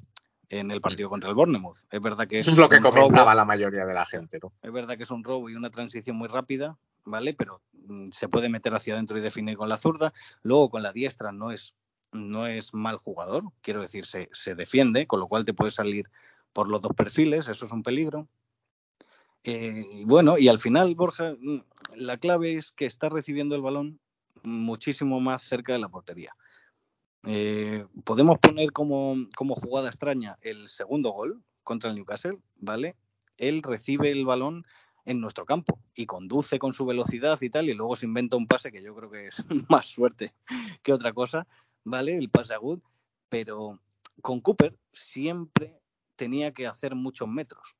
en 0.50 0.72
el 0.72 0.82
partido 0.82 1.10
contra 1.10 1.30
el 1.30 1.36
Bournemouth. 1.36 1.78
Es 1.92 2.02
verdad 2.02 2.28
que 2.28 2.40
eso 2.40 2.52
es, 2.52 2.58
lo 2.58 2.70
que 2.70 2.82
comentaba 2.82 3.32
robo, 3.32 3.36
la 3.36 3.46
mayoría 3.46 3.86
de 3.86 3.94
la 3.94 4.06
gente. 4.06 4.40
¿no? 4.42 4.52
Es 4.62 4.72
verdad 4.72 4.98
que 4.98 5.04
es 5.04 5.12
un 5.12 5.24
robo 5.24 5.50
y 5.50 5.56
una 5.56 5.70
transición 5.70 6.16
muy 6.16 6.28
rápida, 6.28 6.78
¿vale? 7.06 7.34
Pero 7.34 7.62
mm, 7.74 8.10
se 8.12 8.28
puede 8.28 8.50
meter 8.50 8.74
hacia 8.74 8.96
adentro 8.96 9.18
y 9.18 9.22
definir 9.22 9.58
con 9.58 9.70
la 9.70 9.78
zurda. 9.78 10.14
Luego 10.42 10.70
con 10.70 10.84
la 10.84 10.92
diestra 10.92 11.32
no 11.32 11.52
es, 11.52 11.76
no 12.12 12.48
es 12.48 12.74
mal 12.74 12.98
jugador, 12.98 13.44
quiero 13.62 13.82
decir, 13.82 14.06
se, 14.06 14.30
se 14.32 14.56
defiende, 14.56 15.06
con 15.08 15.20
lo 15.20 15.28
cual 15.28 15.46
te 15.46 15.54
puede 15.54 15.72
salir 15.72 16.10
por 16.54 16.68
los 16.68 16.82
dos 16.82 16.94
perfiles, 16.96 17.48
eso 17.48 17.66
es 17.66 17.72
un 17.72 17.84
peligro. 17.84 18.28
Eh, 19.44 19.86
y 19.92 20.04
bueno, 20.04 20.38
y 20.38 20.48
al 20.48 20.60
final, 20.60 20.96
Borja, 20.96 21.36
mm, 21.40 21.60
la 21.96 22.18
clave 22.18 22.56
es 22.56 22.72
que 22.72 22.86
está 22.86 23.10
recibiendo 23.10 23.56
el 23.56 23.62
balón 23.62 24.00
muchísimo 24.44 25.20
más 25.20 25.44
cerca 25.44 25.74
de 25.74 25.80
la 25.80 25.90
portería. 25.90 26.34
Eh, 27.26 27.86
podemos 28.06 28.38
poner 28.40 28.72
como, 28.72 29.28
como, 29.36 29.56
jugada 29.56 29.90
extraña 29.90 30.38
el 30.42 30.70
segundo 30.70 31.12
gol 31.12 31.44
contra 31.64 31.90
el 31.90 31.96
Newcastle, 31.96 32.40
¿vale? 32.56 32.96
Él 33.38 33.62
recibe 33.62 34.12
el 34.12 34.26
balón 34.26 34.66
en 35.06 35.20
nuestro 35.20 35.46
campo 35.46 35.80
y 35.96 36.06
conduce 36.06 36.60
con 36.60 36.74
su 36.74 36.86
velocidad 36.86 37.42
y 37.42 37.50
tal, 37.50 37.70
y 37.70 37.74
luego 37.74 37.96
se 37.96 38.06
inventa 38.06 38.38
un 38.38 38.48
pase 38.48 38.72
que 38.72 38.82
yo 38.82 38.96
creo 38.96 39.10
que 39.10 39.28
es 39.28 39.36
más 39.70 39.88
suerte 39.88 40.34
que 40.84 40.94
otra 40.94 41.14
cosa, 41.14 41.48
¿vale? 41.84 42.18
El 42.18 42.30
pase 42.30 42.54
a 42.54 42.58
Good, 42.58 42.80
pero 43.28 43.80
con 44.22 44.42
Cooper 44.42 44.78
siempre 44.94 45.80
tenía 46.16 46.54
que 46.54 46.68
hacer 46.68 46.96
muchos 46.96 47.28
metros. 47.28 47.76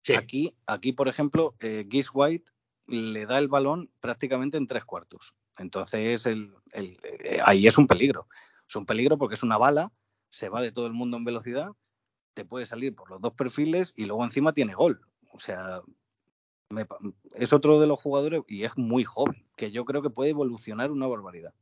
Sí. 0.00 0.14
Aquí, 0.14 0.54
aquí, 0.66 0.92
por 0.92 1.08
ejemplo, 1.08 1.54
eh, 1.60 1.86
Giz 1.90 2.08
White 2.12 2.50
le 2.86 3.26
da 3.26 3.38
el 3.38 3.48
balón 3.48 3.90
prácticamente 4.00 4.56
en 4.56 4.66
tres 4.66 4.84
cuartos. 4.84 5.34
Entonces, 5.58 6.24
el, 6.26 6.54
el, 6.72 6.98
eh, 7.02 7.40
ahí 7.44 7.66
es 7.66 7.76
un 7.76 7.86
peligro. 7.86 8.28
Es 8.68 8.76
un 8.76 8.86
peligro 8.86 9.16
porque 9.18 9.34
es 9.34 9.42
una 9.42 9.58
bala, 9.58 9.90
se 10.30 10.48
va 10.48 10.60
de 10.60 10.72
todo 10.72 10.86
el 10.86 10.92
mundo 10.92 11.16
en 11.16 11.24
velocidad, 11.24 11.70
te 12.34 12.44
puede 12.44 12.66
salir 12.66 12.94
por 12.94 13.10
los 13.10 13.20
dos 13.20 13.32
perfiles 13.32 13.92
y 13.96 14.04
luego 14.04 14.22
encima 14.24 14.52
tiene 14.52 14.74
gol. 14.74 15.00
O 15.32 15.40
sea, 15.40 15.80
me, 16.68 16.86
es 17.34 17.52
otro 17.52 17.80
de 17.80 17.86
los 17.86 18.00
jugadores 18.00 18.42
y 18.46 18.64
es 18.64 18.76
muy 18.76 19.04
joven, 19.04 19.46
que 19.56 19.70
yo 19.70 19.84
creo 19.84 20.02
que 20.02 20.10
puede 20.10 20.30
evolucionar 20.30 20.90
una 20.90 21.06
barbaridad. 21.06 21.52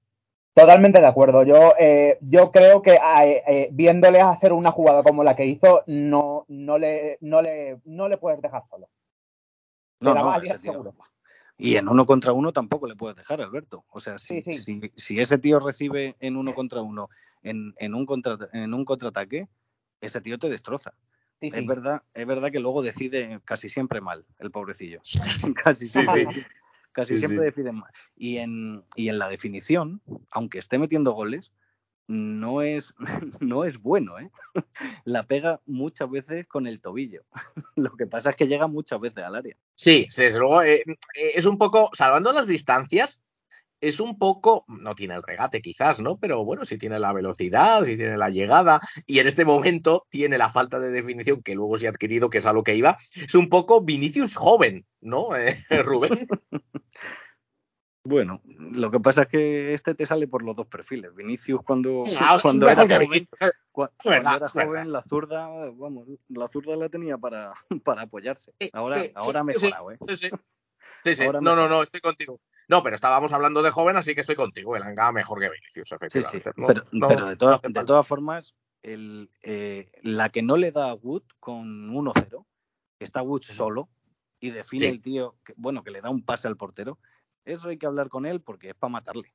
Totalmente 0.54 1.00
de 1.00 1.06
acuerdo. 1.06 1.42
Yo, 1.42 1.74
eh, 1.78 2.18
yo 2.22 2.50
creo 2.50 2.80
que 2.80 2.94
eh, 2.94 3.42
eh, 3.46 3.68
viéndole 3.72 4.22
hacer 4.22 4.54
una 4.54 4.70
jugada 4.70 5.02
como 5.02 5.22
la 5.22 5.36
que 5.36 5.44
hizo, 5.44 5.82
no, 5.86 6.46
no, 6.48 6.78
le, 6.78 7.18
no, 7.20 7.42
le, 7.42 7.78
no 7.84 8.08
le 8.08 8.16
puedes 8.16 8.40
dejar 8.40 8.62
solo. 8.70 8.88
No, 10.00 10.14
no, 10.14 10.58
seguro. 10.58 10.94
Y 11.58 11.76
en 11.76 11.88
uno 11.88 12.04
contra 12.04 12.32
uno 12.32 12.52
tampoco 12.52 12.86
le 12.86 12.96
puedes 12.96 13.16
dejar, 13.16 13.40
Alberto. 13.40 13.84
O 13.88 14.00
sea, 14.00 14.18
si, 14.18 14.42
sí, 14.42 14.54
sí. 14.54 14.60
si, 14.60 14.92
si 14.96 15.20
ese 15.20 15.38
tío 15.38 15.58
recibe 15.58 16.16
en 16.20 16.36
uno 16.36 16.54
contra 16.54 16.82
uno 16.82 17.08
en, 17.42 17.74
en, 17.78 17.94
un, 17.94 18.04
contra, 18.04 18.38
en 18.52 18.74
un 18.74 18.84
contraataque, 18.84 19.48
ese 20.00 20.20
tío 20.20 20.38
te 20.38 20.48
destroza. 20.48 20.94
Sí, 21.40 21.50
es, 21.52 21.66
verdad, 21.66 22.02
es 22.14 22.26
verdad 22.26 22.50
que 22.50 22.60
luego 22.60 22.82
decide 22.82 23.40
casi 23.44 23.68
siempre 23.68 24.00
mal, 24.00 24.24
el 24.38 24.50
pobrecillo. 24.50 25.00
casi 25.64 25.86
siempre, 25.86 26.46
casi 26.92 27.18
siempre 27.18 27.44
decide 27.44 27.72
mal. 27.72 27.90
Y 28.16 28.38
en, 28.38 28.84
y 28.94 29.08
en 29.08 29.18
la 29.18 29.28
definición, 29.28 30.00
aunque 30.30 30.58
esté 30.58 30.78
metiendo 30.78 31.12
goles, 31.12 31.52
no 32.08 32.62
es, 32.62 32.94
no 33.40 33.64
es 33.64 33.80
bueno, 33.80 34.18
¿eh? 34.18 34.30
La 35.04 35.24
pega 35.24 35.60
muchas 35.66 36.10
veces 36.10 36.46
con 36.46 36.66
el 36.66 36.80
tobillo. 36.80 37.22
Lo 37.76 37.96
que 37.96 38.06
pasa 38.06 38.30
es 38.30 38.36
que 38.36 38.48
llega 38.48 38.66
muchas 38.66 39.00
veces 39.00 39.24
al 39.24 39.34
área. 39.34 39.56
Sí, 39.74 40.06
desde 40.16 40.38
luego 40.38 40.62
eh, 40.62 40.82
eh, 40.86 41.32
es 41.34 41.46
un 41.46 41.58
poco, 41.58 41.90
salvando 41.92 42.32
las 42.32 42.46
distancias, 42.46 43.20
es 43.80 44.00
un 44.00 44.18
poco, 44.18 44.64
no 44.68 44.94
tiene 44.94 45.14
el 45.14 45.22
regate 45.22 45.60
quizás, 45.60 46.00
¿no? 46.00 46.16
Pero 46.16 46.44
bueno, 46.44 46.64
sí 46.64 46.78
tiene 46.78 46.98
la 46.98 47.12
velocidad, 47.12 47.84
sí 47.84 47.96
tiene 47.96 48.16
la 48.16 48.30
llegada 48.30 48.80
y 49.06 49.18
en 49.18 49.26
este 49.26 49.44
momento 49.44 50.06
tiene 50.08 50.38
la 50.38 50.48
falta 50.48 50.80
de 50.80 50.90
definición 50.90 51.42
que 51.42 51.54
luego 51.54 51.76
se 51.76 51.86
ha 51.86 51.90
adquirido, 51.90 52.30
que 52.30 52.38
es 52.38 52.46
a 52.46 52.54
lo 52.54 52.62
que 52.62 52.74
iba. 52.74 52.96
Es 53.14 53.34
un 53.34 53.50
poco 53.50 53.82
Vinicius 53.82 54.34
joven, 54.34 54.86
¿no, 55.02 55.36
eh, 55.36 55.58
Rubén? 55.84 56.26
Bueno, 58.06 58.40
lo 58.46 58.90
que 58.90 59.00
pasa 59.00 59.22
es 59.22 59.28
que 59.28 59.74
este 59.74 59.94
te 59.94 60.06
sale 60.06 60.28
por 60.28 60.42
los 60.42 60.54
dos 60.56 60.66
perfiles. 60.66 61.14
Vinicius 61.14 61.62
cuando, 61.62 62.04
Ah, 62.20 62.38
cuando 62.42 62.68
era 62.68 62.82
joven, 62.82 63.00
Vinicius- 63.10 63.28
verdad, 63.40 63.52
cuando 63.72 63.92
era 64.06 64.30
verdad. 64.32 64.48
joven, 64.50 64.92
la 64.92 65.02
zurda, 65.02 65.48
vamos, 65.72 66.08
la 66.28 66.48
zurda 66.48 66.76
la 66.76 66.88
tenía 66.88 67.18
para, 67.18 67.52
para 67.84 68.02
apoyarse. 68.02 68.52
Ahora, 68.72 69.02
sí, 69.02 69.12
ahora 69.14 69.40
ha 69.40 69.42
sí, 69.42 69.46
mejorado, 69.46 69.90
¿eh? 69.92 69.98
Sí, 71.04 71.14
sí. 71.14 71.22
Ahora 71.24 71.40
No, 71.40 71.56
no, 71.56 71.68
no, 71.68 71.82
estoy 71.82 72.00
contigo. 72.00 72.40
No, 72.68 72.82
pero 72.82 72.94
estábamos 72.96 73.32
hablando 73.32 73.62
de 73.62 73.70
joven, 73.70 73.96
así 73.96 74.14
que 74.14 74.20
estoy 74.20 74.34
contigo. 74.34 74.76
El 74.76 74.82
Anga 74.82 75.12
mejor 75.12 75.38
que 75.40 75.48
Vinicius, 75.50 75.88
Sí, 75.88 76.22
sí. 76.22 76.38
efectivamente. 76.38 76.50
No- 76.56 76.66
pero, 76.66 76.82
no- 76.92 77.08
pero 77.08 77.26
de, 77.26 77.36
de 77.80 77.84
todas 77.84 78.06
formas, 78.06 78.54
el, 78.82 79.30
eh, 79.42 79.90
la 80.02 80.30
que 80.30 80.42
no 80.42 80.56
le 80.56 80.72
da 80.72 80.90
a 80.90 80.94
Wood 80.94 81.22
con 81.40 81.90
1-0, 81.90 82.44
que 82.98 83.04
está 83.04 83.22
Wood 83.22 83.42
solo 83.42 83.88
y 84.40 84.50
define 84.50 84.88
el 84.88 85.02
tío, 85.02 85.36
que, 85.44 85.54
bueno, 85.56 85.82
que 85.84 85.90
le 85.90 86.00
da 86.00 86.10
un 86.10 86.24
pase 86.24 86.46
al 86.48 86.56
portero, 86.56 86.98
eso 87.46 87.68
hay 87.68 87.78
que 87.78 87.86
hablar 87.86 88.08
con 88.08 88.26
él 88.26 88.42
porque 88.42 88.70
es 88.70 88.74
para 88.74 88.92
matarle. 88.92 89.32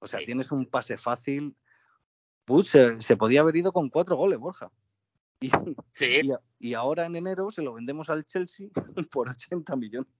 O 0.00 0.06
sea, 0.06 0.20
Sí, 0.20 0.26
tienes 0.26 0.50
un 0.52 0.66
pase 0.66 0.98
fácil. 0.98 1.56
Wood 2.48 2.64
se, 2.64 3.00
se 3.00 3.16
podía 3.16 3.40
haber 3.40 3.56
ido 3.56 3.72
con 3.72 3.88
cuatro 3.88 4.16
goles, 4.16 4.38
Borja. 4.38 4.70
Y, 5.40 5.50
Sí, 5.94 6.22
y, 6.58 6.74
ahora 6.74 7.04
en 7.04 7.14
enero 7.14 7.50
se 7.50 7.60
lo 7.60 7.74
vendemos 7.74 8.08
al 8.08 8.24
Chelsea 8.24 8.68
por 9.10 9.28
80 9.28 9.76
millones. 9.76 10.10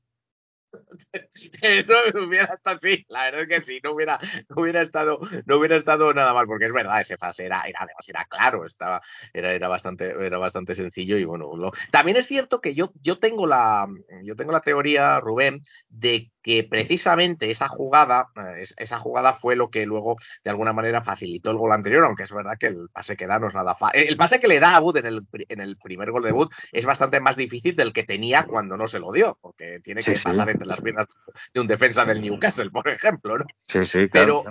Eso 1.62 1.94
hubiera 2.14 2.54
estado 2.54 2.76
así, 2.76 3.04
la 3.08 3.24
verdad 3.24 3.42
es 3.42 3.48
que 3.48 3.60
sí, 3.62 3.80
no 3.82 3.92
hubiera, 3.92 4.18
no 4.48 4.62
hubiera 4.62 4.82
estado, 4.82 5.18
no 5.46 5.56
hubiera 5.56 5.76
estado 5.76 6.12
nada 6.12 6.34
mal, 6.34 6.46
porque 6.46 6.66
es 6.66 6.72
verdad, 6.72 7.00
ese 7.00 7.16
fase 7.16 7.46
era, 7.46 7.62
era 7.62 7.78
además 7.82 8.08
era 8.08 8.24
claro, 8.26 8.64
estaba, 8.64 9.00
era, 9.32 9.52
era 9.52 9.68
bastante, 9.68 10.10
era 10.24 10.38
bastante 10.38 10.74
sencillo 10.74 11.16
y 11.16 11.24
bueno, 11.24 11.56
lo- 11.56 11.70
también 11.90 12.16
es 12.16 12.26
cierto 12.26 12.60
que 12.60 12.74
yo, 12.74 12.92
yo 13.00 13.18
tengo 13.18 13.46
la, 13.46 13.86
yo 14.22 14.36
tengo 14.36 14.52
la 14.52 14.60
teoría, 14.60 15.18
Rubén, 15.20 15.62
de 15.88 16.30
que 16.46 16.62
precisamente 16.62 17.50
esa 17.50 17.66
jugada, 17.66 18.28
eh, 18.36 18.60
es- 18.62 18.74
esa 18.78 18.98
jugada 18.98 19.32
fue 19.32 19.56
lo 19.56 19.68
que 19.68 19.84
luego 19.84 20.14
de 20.44 20.50
alguna 20.50 20.72
manera 20.72 21.02
facilitó 21.02 21.50
el 21.50 21.56
gol 21.56 21.72
anterior, 21.72 22.04
aunque 22.04 22.22
es 22.22 22.32
verdad 22.32 22.56
que 22.56 22.68
el 22.68 22.88
pase 22.92 23.16
que 23.16 23.26
da 23.26 23.40
no 23.40 23.48
es 23.48 23.54
nada 23.54 23.74
fácil. 23.74 24.00
El 24.08 24.16
pase 24.16 24.38
que 24.38 24.46
le 24.46 24.60
da 24.60 24.76
a 24.76 24.80
Wood 24.80 24.98
en 24.98 25.06
el, 25.06 25.26
en 25.48 25.60
el 25.60 25.76
primer 25.76 26.12
gol 26.12 26.22
de 26.22 26.30
Wood 26.30 26.50
es 26.70 26.86
bastante 26.86 27.18
más 27.18 27.34
difícil 27.34 27.74
del 27.74 27.92
que 27.92 28.04
tenía 28.04 28.44
cuando 28.44 28.76
no 28.76 28.86
se 28.86 29.00
lo 29.00 29.10
dio, 29.10 29.36
porque 29.42 29.80
tiene 29.82 30.02
que 30.02 30.16
sí. 30.16 30.22
pasar 30.22 30.48
entre 30.48 30.68
las 30.68 30.80
piernas 30.80 31.08
de 31.52 31.60
un 31.60 31.66
defensa 31.66 32.04
del 32.04 32.20
Newcastle, 32.20 32.70
por 32.70 32.86
ejemplo, 32.86 33.38
¿no? 33.38 33.44
Sí, 33.66 33.84
sí, 33.84 34.06
Pero- 34.06 34.44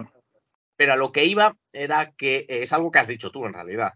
Pero 0.76 0.92
a 0.92 0.98
lo 0.98 1.14
que 1.14 1.24
iba 1.24 1.56
era 1.72 2.12
que 2.12 2.40
eh, 2.40 2.64
es 2.64 2.74
algo 2.74 2.92
que 2.92 3.00
has 3.00 3.08
dicho 3.08 3.32
tú 3.32 3.46
en 3.46 3.54
realidad, 3.54 3.94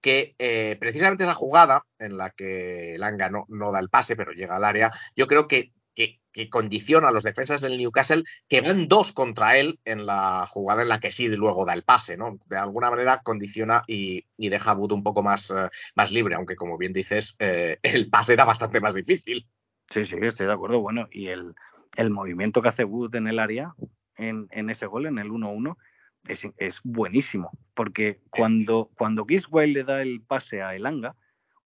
que 0.00 0.36
eh, 0.38 0.76
precisamente 0.78 1.24
esa 1.24 1.34
jugada 1.34 1.84
en 1.98 2.16
la 2.16 2.30
que 2.30 2.94
Langa 2.96 3.28
no, 3.28 3.44
no 3.48 3.72
da 3.72 3.80
el 3.80 3.88
pase, 3.88 4.14
pero 4.14 4.30
llega 4.30 4.54
al 4.54 4.62
área, 4.64 4.88
yo 5.16 5.26
creo 5.26 5.48
que, 5.48 5.72
que, 6.32 6.48
condiciona 6.48 7.08
a 7.08 7.12
los 7.12 7.24
defensas 7.24 7.60
del 7.60 7.78
Newcastle 7.78 8.24
que 8.48 8.60
van 8.60 8.88
dos 8.88 9.12
contra 9.12 9.58
él 9.58 9.78
en 9.84 10.06
la 10.06 10.46
jugada 10.46 10.82
en 10.82 10.88
la 10.88 11.00
que 11.00 11.10
sí 11.10 11.28
luego 11.28 11.64
da 11.64 11.74
el 11.74 11.82
pase, 11.82 12.16
¿no? 12.16 12.38
De 12.46 12.56
alguna 12.56 12.90
manera 12.90 13.20
condiciona 13.22 13.82
y, 13.86 14.26
y 14.36 14.48
deja 14.48 14.72
a 14.72 14.74
Wood 14.74 14.92
un 14.92 15.02
poco 15.02 15.22
más, 15.22 15.50
eh, 15.50 15.68
más 15.94 16.12
libre, 16.12 16.34
aunque 16.34 16.56
como 16.56 16.78
bien 16.78 16.92
dices, 16.92 17.36
eh, 17.38 17.78
el 17.82 18.10
pase 18.10 18.34
era 18.34 18.44
bastante 18.44 18.80
más 18.80 18.94
difícil. 18.94 19.46
Sí, 19.88 20.04
sí, 20.04 20.16
estoy 20.22 20.46
de 20.46 20.52
acuerdo. 20.52 20.80
Bueno, 20.80 21.08
y 21.10 21.28
el, 21.28 21.54
el 21.96 22.10
movimiento 22.10 22.62
que 22.62 22.68
hace 22.68 22.84
Wood 22.84 23.14
en 23.16 23.26
el 23.26 23.38
área, 23.38 23.74
en, 24.16 24.46
en 24.50 24.70
ese 24.70 24.86
gol, 24.86 25.06
en 25.06 25.18
el 25.18 25.30
1-1, 25.30 25.76
es, 26.28 26.48
es 26.58 26.80
buenísimo. 26.84 27.50
Porque 27.74 28.20
cuando, 28.30 28.90
cuando 28.96 29.26
Giswell 29.26 29.72
le 29.72 29.84
da 29.84 30.02
el 30.02 30.20
pase 30.22 30.62
a 30.62 30.74
Elanga, 30.74 31.16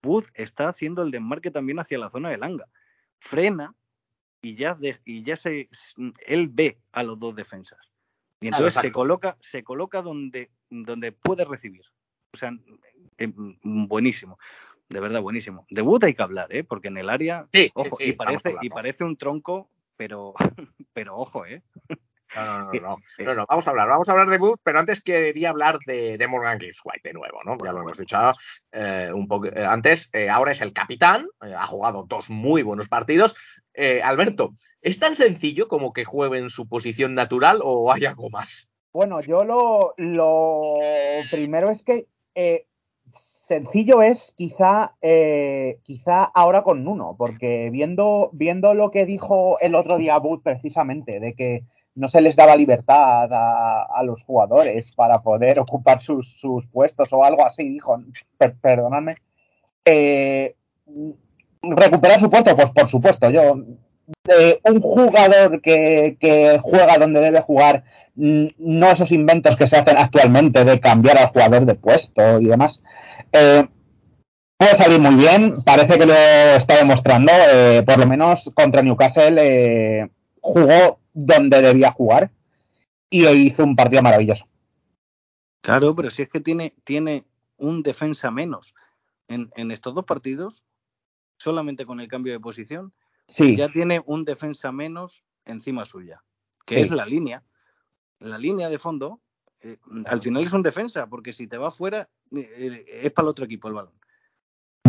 Wood 0.04 0.26
está 0.34 0.70
haciendo 0.70 1.04
el 1.04 1.12
desmarque 1.12 1.52
también 1.52 1.80
hacia 1.80 2.00
la 2.00 2.10
zona 2.10 2.30
de 2.30 2.36
Elanga. 2.36 2.66
Frena 3.20 3.76
y 4.48 4.56
ya, 4.56 4.76
de- 4.76 5.00
y 5.06 5.24
ya 5.24 5.36
se, 5.36 5.70
él 6.26 6.48
ve 6.50 6.78
a 6.92 7.04
los 7.04 7.20
dos 7.20 7.36
defensas. 7.36 7.80
Y 8.40 8.48
Claro, 8.50 8.66
entonces 8.66 8.82
se 8.82 8.92
coloca, 8.92 9.38
se 9.42 9.64
coloca 9.64 10.02
donde, 10.02 10.52
donde 10.70 11.12
puede 11.12 11.44
recibir. 11.44 11.84
O 12.34 12.38
sea, 12.38 12.52
eh, 13.18 13.32
buenísimo. 13.64 14.38
De 14.90 15.00
verdad, 15.00 15.22
buenísimo. 15.22 15.66
De 15.70 15.82
Wood 15.82 16.06
hay 16.06 16.14
que 16.14 16.24
hablar, 16.24 16.54
¿eh? 16.56 16.64
Porque 16.64 16.88
en 16.88 16.98
el 16.98 17.10
área 17.10 17.48
Sí, 17.52 17.64
sí, 17.64 17.72
Ojo, 17.74 17.96
sí, 17.98 18.04
y, 18.10 18.12
parece, 18.14 18.56
y 18.62 18.70
parece 18.70 19.04
un 19.04 19.18
tronco, 19.18 19.70
pero, 19.98 20.34
pero 20.94 21.18
ojo, 21.18 21.46
¿eh? 21.46 21.64
No, 22.36 22.46
no, 22.46 22.58
no, 22.74 22.80
no. 22.82 22.98
eh, 23.18 23.24
No, 23.24 23.36
no, 23.36 23.46
vamos 23.48 23.68
a 23.68 23.70
hablar, 23.72 23.88
vamos 23.88 24.10
a 24.10 24.12
hablar 24.12 24.28
de 24.30 24.38
Wood, 24.38 24.60
pero 24.64 24.80
antes 24.80 25.02
quería 25.02 25.50
hablar 25.50 25.80
de, 25.86 26.18
de 26.18 26.28
Morgan 26.28 26.60
Gibbs 26.60 26.82
White 26.84 27.02
de 27.10 27.14
nuevo, 27.14 27.40
¿no? 27.46 27.58
ya 27.64 27.72
lo 27.72 27.82
hemos 27.82 27.98
dicho 27.98 28.18
eh, 28.72 29.10
un 29.14 29.28
poco 29.28 29.48
eh, 29.48 29.66
antes. 29.66 30.10
eh, 30.14 30.30
ahora 30.30 30.52
es 30.52 30.62
el 30.62 30.74
capitán, 30.74 31.28
eh, 31.42 31.54
ha 31.58 31.66
jugado 31.66 32.06
dos 32.08 32.30
muy 32.30 32.64
buenos 32.64 32.90
partidos. 32.90 33.36
Eh, 33.74 34.02
Alberto, 34.04 34.52
¿es 34.82 35.00
tan 35.00 35.16
sencillo 35.16 35.68
como 35.68 35.94
que 35.94 36.04
juegue 36.04 36.38
en 36.40 36.50
su 36.50 36.68
posición 36.68 37.14
natural 37.16 37.60
o 37.64 37.92
hay 37.94 38.06
algo 38.06 38.30
más? 38.30 38.70
Bueno, 38.92 39.22
yo 39.22 39.44
lo, 39.44 39.94
lo 39.98 40.80
primero 41.30 41.70
es 41.70 41.84
que 41.84 42.08
eh, 42.34 42.66
sencillo 43.12 44.02
es 44.02 44.34
quizá, 44.36 44.96
eh, 45.02 45.80
quizá 45.84 46.24
ahora 46.24 46.64
con 46.64 46.84
Nuno, 46.84 47.16
porque 47.18 47.70
viendo, 47.72 48.30
viendo 48.34 48.74
lo 48.74 48.92
que 48.92 49.06
dijo 49.06 49.60
el 49.60 49.76
otro 49.76 49.98
día 49.98 50.18
Booth 50.18 50.42
precisamente, 50.44 51.20
de 51.20 51.34
que 51.36 51.64
no 51.98 52.08
se 52.08 52.22
les 52.22 52.36
daba 52.36 52.56
libertad 52.56 53.28
a, 53.32 54.04
los 54.04 54.24
jugadores 54.24 54.92
para 54.92 55.22
poder 55.22 55.60
ocupar 55.68 56.02
sus, 56.02 56.40
sus 56.40 56.66
puestos 56.68 57.12
o 57.12 57.24
algo 57.24 57.46
así, 57.46 57.68
dijo, 57.68 58.00
per- 58.38 58.56
perdonadme, 58.56 59.18
eh, 59.84 60.56
recuperar 61.62 62.20
su 62.20 62.30
puesto, 62.30 62.56
pues 62.56 62.70
por 62.72 62.88
supuesto, 62.88 63.30
yo, 63.30 63.64
eh, 64.30 64.60
un 64.64 64.80
jugador 64.80 65.62
que, 65.62 66.18
que 66.20 66.60
juega 66.62 66.98
donde 66.98 67.20
debe 67.20 67.42
jugar 67.42 67.84
mm, 68.16 68.48
no 68.60 68.92
esos 68.92 69.12
inventos 69.12 69.58
que 69.58 69.68
se 69.68 69.78
hacen 69.78 69.98
actualmente 69.98 70.64
de 70.64 70.80
cambiar 70.80 71.18
al 71.18 71.28
jugador 71.28 71.66
de 71.66 71.76
puesto 71.76 72.40
y 72.40 72.46
demás. 72.46 72.84
Eh, 73.32 73.68
puede 74.58 74.76
salir 74.76 75.00
muy 75.00 75.16
bien, 75.16 75.64
parece 75.64 75.98
que 75.98 76.06
lo 76.06 76.14
está 76.14 76.78
demostrando, 76.78 77.32
eh, 77.52 77.84
por 77.86 77.98
lo 77.98 78.06
menos 78.06 78.52
contra 78.54 78.84
Newcastle 78.84 80.10
jugó 80.42 81.00
donde 81.20 81.62
debía 81.62 81.92
jugar 81.92 82.32
y 83.10 83.28
hizo 83.28 83.64
un 83.64 83.76
partido 83.76 84.04
maravilloso. 84.04 84.48
Claro, 85.62 85.96
pero 85.96 86.12
si 86.12 86.22
es 86.22 86.30
que 86.30 86.40
tiene, 86.40 86.76
tiene 86.84 87.26
un 87.58 87.82
defensa 87.82 88.30
menos 88.30 88.76
en, 89.28 89.50
en 89.56 89.72
estos 89.72 89.96
dos 89.96 90.06
partidos, 90.06 90.64
solamente 91.38 91.86
con 91.88 92.00
el 92.00 92.08
cambio 92.08 92.34
de 92.34 92.40
posición, 92.40 92.94
Sí, 93.30 93.58
ya 93.58 93.68
tiene 93.68 94.02
un 94.06 94.24
defensa 94.24 94.72
menos 94.72 95.24
encima 95.44 95.86
suya, 95.86 96.24
que 96.66 96.76
Sí. 96.76 96.82
es 96.82 96.92
la 96.92 97.06
línea. 97.06 97.44
La 98.20 98.38
línea 98.38 98.70
de 98.70 98.80
fondo, 98.80 99.20
eh, 99.62 99.78
al 100.06 100.22
final 100.22 100.44
es 100.44 100.54
un 100.54 100.64
defensa, 100.64 101.08
porque 101.08 101.34
si 101.34 101.48
te 101.48 101.58
va 101.58 101.72
fuera, 101.72 102.10
eh, 102.32 102.50
eh, 102.56 102.86
es 103.04 103.12
para 103.12 103.26
el 103.26 103.30
otro 103.32 103.44
equipo 103.46 103.68
el 103.68 103.74
balón. 103.74 104.00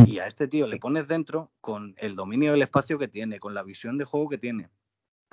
Y 0.07 0.21
a 0.21 0.27
este 0.29 0.47
tío 0.47 0.69
le 0.69 0.77
pones 0.77 1.09
dentro 1.09 1.51
con 1.61 1.95
el 1.99 2.15
dominio 2.15 2.53
del 2.53 2.63
espacio 2.63 2.99
que 2.99 3.09
tiene, 3.09 3.41
con 3.41 3.55
la 3.55 3.65
visión 3.65 3.99
de 3.99 4.05
juego 4.05 4.29
que 4.29 4.39
tiene, 4.39 4.69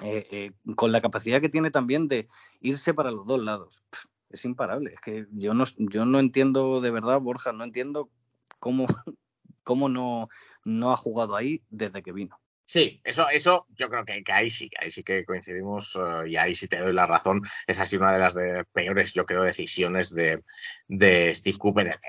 eh, 0.01 0.27
eh, 0.31 0.51
con 0.75 0.91
la 0.91 1.01
capacidad 1.01 1.39
que 1.39 1.49
tiene 1.49 1.71
también 1.71 2.07
de 2.07 2.27
irse 2.59 2.93
para 2.93 3.11
los 3.11 3.25
dos 3.25 3.41
lados. 3.41 3.83
Es 4.29 4.43
imparable. 4.45 4.93
Es 4.93 5.01
que 5.01 5.27
yo 5.31 5.53
no, 5.53 5.65
yo 5.77 6.05
no 6.05 6.19
entiendo 6.19 6.81
de 6.81 6.91
verdad, 6.91 7.21
Borja, 7.21 7.53
no 7.53 7.63
entiendo 7.63 8.09
cómo, 8.59 8.87
cómo 9.63 9.89
no, 9.89 10.29
no 10.63 10.91
ha 10.91 10.97
jugado 10.97 11.35
ahí 11.35 11.63
desde 11.69 12.03
que 12.03 12.11
vino. 12.11 12.39
Sí, 12.67 12.99
eso, 13.03 13.29
eso 13.29 13.67
yo 13.77 13.89
creo 13.89 14.03
que, 14.05 14.23
ahí 14.33 14.49
sí, 14.49 14.71
ahí 14.81 14.89
sí 14.89 15.03
que 15.03 15.23
coincidimos 15.23 15.95
eh, 15.97 16.29
y 16.29 16.35
ahí 16.35 16.55
sí 16.55 16.67
te 16.67 16.79
doy 16.79 16.93
la 16.93 17.05
razón. 17.05 17.41
Esa 17.67 17.83
ha 17.83 17.85
sido 17.85 18.01
una 18.01 18.13
de 18.13 18.17
las 18.19 18.33
de 18.33 18.65
peores, 18.73 19.13
yo 19.13 19.23
creo, 19.27 19.43
decisiones 19.43 20.09
de, 20.15 20.41
de 20.87 21.33
Steve 21.35 21.59
Cooper. 21.59 21.99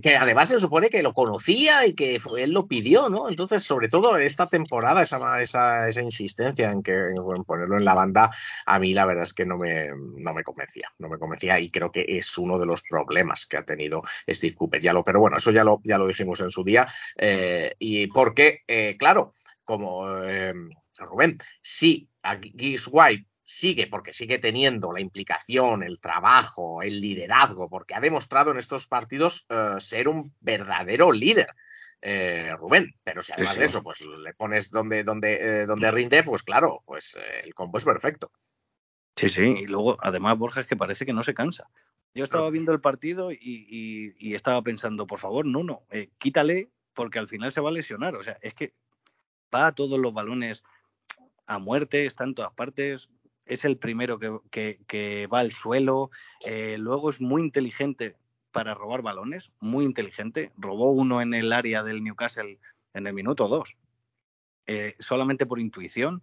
Que 0.00 0.16
además 0.16 0.48
se 0.50 0.60
supone 0.60 0.90
que 0.90 1.02
lo 1.02 1.12
conocía 1.12 1.84
y 1.86 1.94
que 1.94 2.20
fue- 2.20 2.44
él 2.44 2.52
lo 2.52 2.68
pidió, 2.68 3.08
¿no? 3.08 3.28
Entonces, 3.28 3.64
sobre 3.64 3.88
todo 3.88 4.16
esta 4.16 4.48
temporada, 4.48 5.02
esa, 5.02 5.40
esa, 5.42 5.88
esa 5.88 6.02
insistencia 6.02 6.70
en, 6.70 6.84
que, 6.84 6.92
en 6.92 7.44
ponerlo 7.44 7.76
en 7.76 7.84
la 7.84 7.94
banda, 7.94 8.30
a 8.64 8.78
mí 8.78 8.92
la 8.94 9.06
verdad 9.06 9.24
es 9.24 9.34
que 9.34 9.44
no 9.44 9.58
me, 9.58 9.88
no 9.88 10.32
me 10.34 10.44
convencía, 10.44 10.88
no 10.98 11.08
me 11.08 11.18
convencía 11.18 11.58
y 11.58 11.68
creo 11.68 11.90
que 11.90 12.04
es 12.06 12.38
uno 12.38 12.60
de 12.60 12.66
los 12.66 12.82
problemas 12.88 13.44
que 13.46 13.56
ha 13.56 13.64
tenido 13.64 14.02
Steve 14.28 14.54
Cooper. 14.54 14.80
Ya 14.80 14.92
lo, 14.92 15.02
pero 15.02 15.18
bueno, 15.18 15.36
eso 15.36 15.50
ya 15.50 15.64
lo, 15.64 15.80
ya 15.84 15.98
lo 15.98 16.06
dijimos 16.06 16.40
en 16.42 16.50
su 16.50 16.62
día. 16.62 16.86
eh, 17.16 17.74
y 17.80 18.06
porque, 18.08 18.60
eh, 18.68 18.96
claro, 18.98 19.34
como 19.66 20.08
eh, 20.22 20.54
Rubén, 20.98 21.36
si 21.60 22.08
a 22.22 22.38
Gibbs 22.38 22.88
White 22.90 23.26
sigue, 23.44 23.86
porque 23.86 24.12
sigue 24.12 24.38
teniendo 24.38 24.92
la 24.92 25.00
implicación, 25.00 25.82
el 25.82 26.00
trabajo, 26.00 26.82
el 26.82 27.00
liderazgo, 27.00 27.68
porque 27.68 27.94
ha 27.94 28.00
demostrado 28.00 28.50
en 28.50 28.58
estos 28.58 28.86
partidos 28.88 29.46
uh, 29.50 29.78
ser 29.78 30.08
un 30.08 30.34
verdadero 30.40 31.12
líder. 31.12 31.48
Eh, 32.02 32.54
Rubén, 32.56 32.94
pero 33.02 33.22
si 33.22 33.32
además 33.32 33.54
sí, 33.54 33.56
sí. 33.56 33.60
de 33.60 33.66
eso, 33.66 33.82
pues 33.82 34.00
le 34.00 34.34
pones 34.34 34.70
donde, 34.70 35.02
donde, 35.02 35.62
eh, 35.62 35.66
donde 35.66 35.90
rinde, 35.90 36.22
pues 36.22 36.42
claro, 36.42 36.82
pues 36.84 37.16
eh, 37.16 37.40
el 37.44 37.54
combo 37.54 37.78
es 37.78 37.84
perfecto. 37.84 38.30
Sí, 39.16 39.28
sí, 39.28 39.42
y 39.42 39.66
luego 39.66 39.96
además 40.00 40.36
Borja 40.38 40.60
es 40.60 40.66
que 40.66 40.76
parece 40.76 41.06
que 41.06 41.14
no 41.14 41.22
se 41.22 41.34
cansa. 41.34 41.68
Yo 42.14 42.24
estaba 42.24 42.48
viendo 42.50 42.72
el 42.72 42.80
partido 42.80 43.32
y, 43.32 43.38
y, 43.40 44.14
y 44.18 44.34
estaba 44.34 44.62
pensando, 44.62 45.06
por 45.06 45.20
favor, 45.20 45.46
Nuno, 45.46 45.82
eh, 45.90 46.10
quítale 46.18 46.70
porque 46.94 47.18
al 47.18 47.28
final 47.28 47.52
se 47.52 47.60
va 47.60 47.68
a 47.70 47.72
lesionar. 47.72 48.14
O 48.16 48.22
sea, 48.22 48.38
es 48.40 48.54
que 48.54 48.72
va 49.54 49.68
a 49.68 49.74
todos 49.74 49.98
los 49.98 50.12
balones 50.12 50.62
a 51.46 51.58
muerte, 51.58 52.06
está 52.06 52.24
en 52.24 52.34
todas 52.34 52.52
partes, 52.52 53.08
es 53.46 53.64
el 53.64 53.76
primero 53.76 54.18
que, 54.18 54.36
que, 54.50 54.80
que 54.86 55.28
va 55.28 55.40
al 55.40 55.52
suelo, 55.52 56.10
eh, 56.44 56.76
luego 56.78 57.10
es 57.10 57.20
muy 57.20 57.42
inteligente 57.42 58.16
para 58.56 58.72
robar 58.72 59.02
balones, 59.02 59.50
muy 59.60 59.84
inteligente. 59.84 60.50
Robó 60.56 60.90
uno 60.90 61.20
en 61.20 61.34
el 61.34 61.52
área 61.52 61.82
del 61.82 62.02
Newcastle 62.02 62.58
en 62.94 63.06
el 63.06 63.12
minuto 63.12 63.48
dos, 63.48 63.76
eh, 64.66 64.96
solamente 64.98 65.44
por 65.44 65.60
intuición. 65.60 66.22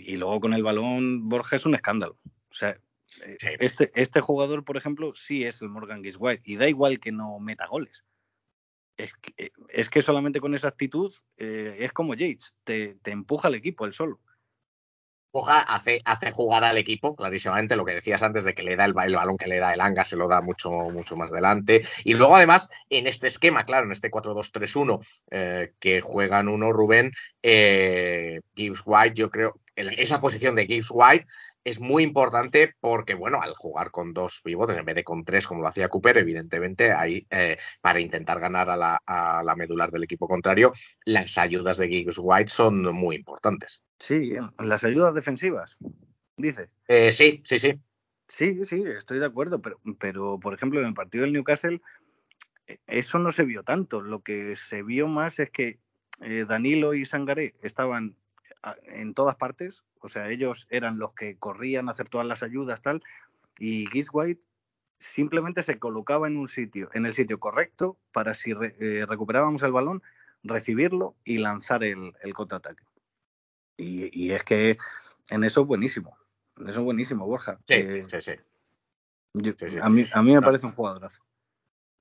Y 0.00 0.16
luego 0.16 0.40
con 0.40 0.52
el 0.52 0.64
balón, 0.64 1.28
Borja 1.28 1.54
es 1.54 1.64
un 1.64 1.76
escándalo. 1.76 2.16
O 2.50 2.54
sea, 2.54 2.76
sí. 3.06 3.20
este, 3.60 3.92
este 3.94 4.20
jugador, 4.20 4.64
por 4.64 4.76
ejemplo, 4.76 5.14
sí 5.14 5.44
es 5.44 5.62
el 5.62 5.68
Morgan 5.68 6.02
Giswhite 6.02 6.42
y 6.44 6.56
da 6.56 6.68
igual 6.68 6.98
que 6.98 7.12
no 7.12 7.38
meta 7.38 7.68
goles. 7.68 8.02
Es 8.96 9.14
que, 9.14 9.52
es 9.68 9.88
que 9.88 10.02
solamente 10.02 10.40
con 10.40 10.54
esa 10.54 10.68
actitud 10.68 11.12
eh, 11.36 11.76
es 11.80 11.92
como 11.92 12.14
Yates, 12.14 12.54
te, 12.64 12.96
te 13.02 13.10
empuja 13.10 13.48
al 13.48 13.54
equipo 13.54 13.86
él 13.86 13.94
solo. 13.94 14.20
Boja 15.32 15.60
hace, 15.60 16.02
hace 16.04 16.30
jugar 16.30 16.62
al 16.62 16.76
equipo, 16.76 17.16
clarísimamente, 17.16 17.74
lo 17.74 17.86
que 17.86 17.94
decías 17.94 18.22
antes 18.22 18.44
de 18.44 18.52
que 18.52 18.62
le 18.62 18.76
da 18.76 18.84
el, 18.84 18.92
el, 19.02 19.14
balón 19.14 19.38
que 19.38 19.46
le 19.46 19.58
da 19.58 19.72
el 19.72 19.80
Anga, 19.80 20.04
se 20.04 20.16
lo 20.16 20.28
da 20.28 20.42
mucho, 20.42 20.70
mucho 20.70 21.16
más 21.16 21.30
delante. 21.30 21.86
Y 22.04 22.12
luego, 22.12 22.36
además, 22.36 22.68
en 22.90 23.06
este 23.06 23.28
esquema, 23.28 23.64
claro, 23.64 23.86
en 23.86 23.92
este 23.92 24.10
4-2-3-1 24.10 25.02
eh, 25.30 25.72
que 25.80 26.02
juegan 26.02 26.48
uno 26.48 26.70
Rubén, 26.70 27.12
eh, 27.42 28.40
Gibbs 28.54 28.82
White, 28.84 29.14
yo 29.14 29.30
creo, 29.30 29.58
esa 29.74 30.20
posición 30.20 30.54
de 30.54 30.66
Gibbs 30.66 30.90
White 30.90 31.24
es 31.64 31.80
muy 31.80 32.02
importante 32.02 32.74
porque, 32.80 33.14
bueno, 33.14 33.40
al 33.40 33.54
jugar 33.54 33.90
con 33.90 34.12
dos 34.12 34.40
pivotes 34.42 34.76
en 34.76 34.84
vez 34.84 34.94
de 34.94 35.04
con 35.04 35.24
tres, 35.24 35.46
como 35.46 35.62
lo 35.62 35.68
hacía 35.68 35.88
Cooper, 35.88 36.18
evidentemente, 36.18 36.92
ahí 36.92 37.26
eh, 37.30 37.56
para 37.80 38.00
intentar 38.00 38.40
ganar 38.40 38.70
a 38.70 38.76
la, 38.76 39.02
a 39.06 39.42
la, 39.42 39.56
medular 39.56 39.90
del 39.90 40.04
equipo 40.04 40.26
contrario, 40.26 40.72
las 41.04 41.38
ayudas 41.38 41.78
de 41.78 41.88
Gibbs 41.88 42.18
White 42.18 42.50
son 42.50 42.82
muy 42.94 43.16
importantes. 43.16 43.84
Sí, 43.98 44.32
las 44.58 44.84
ayudas 44.84 45.14
defensivas, 45.14 45.78
dice. 46.36 46.70
Eh, 46.88 47.12
sí, 47.12 47.42
sí, 47.44 47.58
sí. 47.58 47.80
Sí, 48.28 48.64
sí, 48.64 48.82
estoy 48.86 49.18
de 49.18 49.26
acuerdo, 49.26 49.60
pero, 49.60 49.78
pero 49.98 50.40
por 50.40 50.54
ejemplo, 50.54 50.80
en 50.80 50.86
el 50.86 50.94
partido 50.94 51.24
del 51.24 51.32
Newcastle, 51.32 51.80
eh, 52.66 52.78
eso 52.86 53.18
no 53.18 53.30
se 53.30 53.44
vio 53.44 53.62
tanto. 53.62 54.00
Lo 54.00 54.22
que 54.22 54.56
se 54.56 54.82
vio 54.82 55.06
más 55.06 55.38
es 55.38 55.50
que 55.50 55.78
eh, 56.20 56.46
Danilo 56.48 56.94
y 56.94 57.04
Sangaré 57.04 57.54
estaban 57.62 58.16
en 58.84 59.14
todas 59.14 59.36
partes, 59.36 59.82
o 60.00 60.08
sea, 60.08 60.30
ellos 60.30 60.66
eran 60.70 60.98
los 60.98 61.14
que 61.14 61.36
corrían 61.36 61.88
a 61.88 61.92
hacer 61.92 62.08
todas 62.08 62.26
las 62.26 62.42
ayudas, 62.42 62.82
tal, 62.82 63.02
y 63.58 63.86
Gibbs 63.86 64.10
White 64.12 64.46
simplemente 64.98 65.62
se 65.62 65.78
colocaba 65.78 66.28
en 66.28 66.36
un 66.36 66.48
sitio, 66.48 66.88
en 66.94 67.06
el 67.06 67.12
sitio 67.12 67.40
correcto, 67.40 67.98
para 68.12 68.34
si 68.34 68.54
re, 68.54 68.76
eh, 68.78 69.04
recuperábamos 69.06 69.62
el 69.62 69.72
balón, 69.72 70.02
recibirlo 70.44 71.16
y 71.24 71.38
lanzar 71.38 71.82
el, 71.82 72.12
el 72.22 72.34
contraataque. 72.34 72.84
Y, 73.76 74.26
y, 74.26 74.32
es 74.32 74.44
que 74.44 74.76
en 75.30 75.44
eso 75.44 75.62
es 75.62 75.66
buenísimo, 75.66 76.16
en 76.56 76.68
eso 76.68 76.80
es 76.80 76.84
buenísimo, 76.84 77.26
Borja. 77.26 77.58
Sí, 77.64 77.74
eh, 77.74 78.04
sí, 78.08 78.20
sí. 78.20 78.32
Yo, 79.34 79.52
sí, 79.56 79.68
sí. 79.70 79.78
A, 79.80 79.88
mí, 79.88 80.06
a 80.12 80.22
mí 80.22 80.30
me 80.30 80.40
no. 80.40 80.42
parece 80.42 80.66
un 80.66 80.72
jugadorazo. 80.72 81.22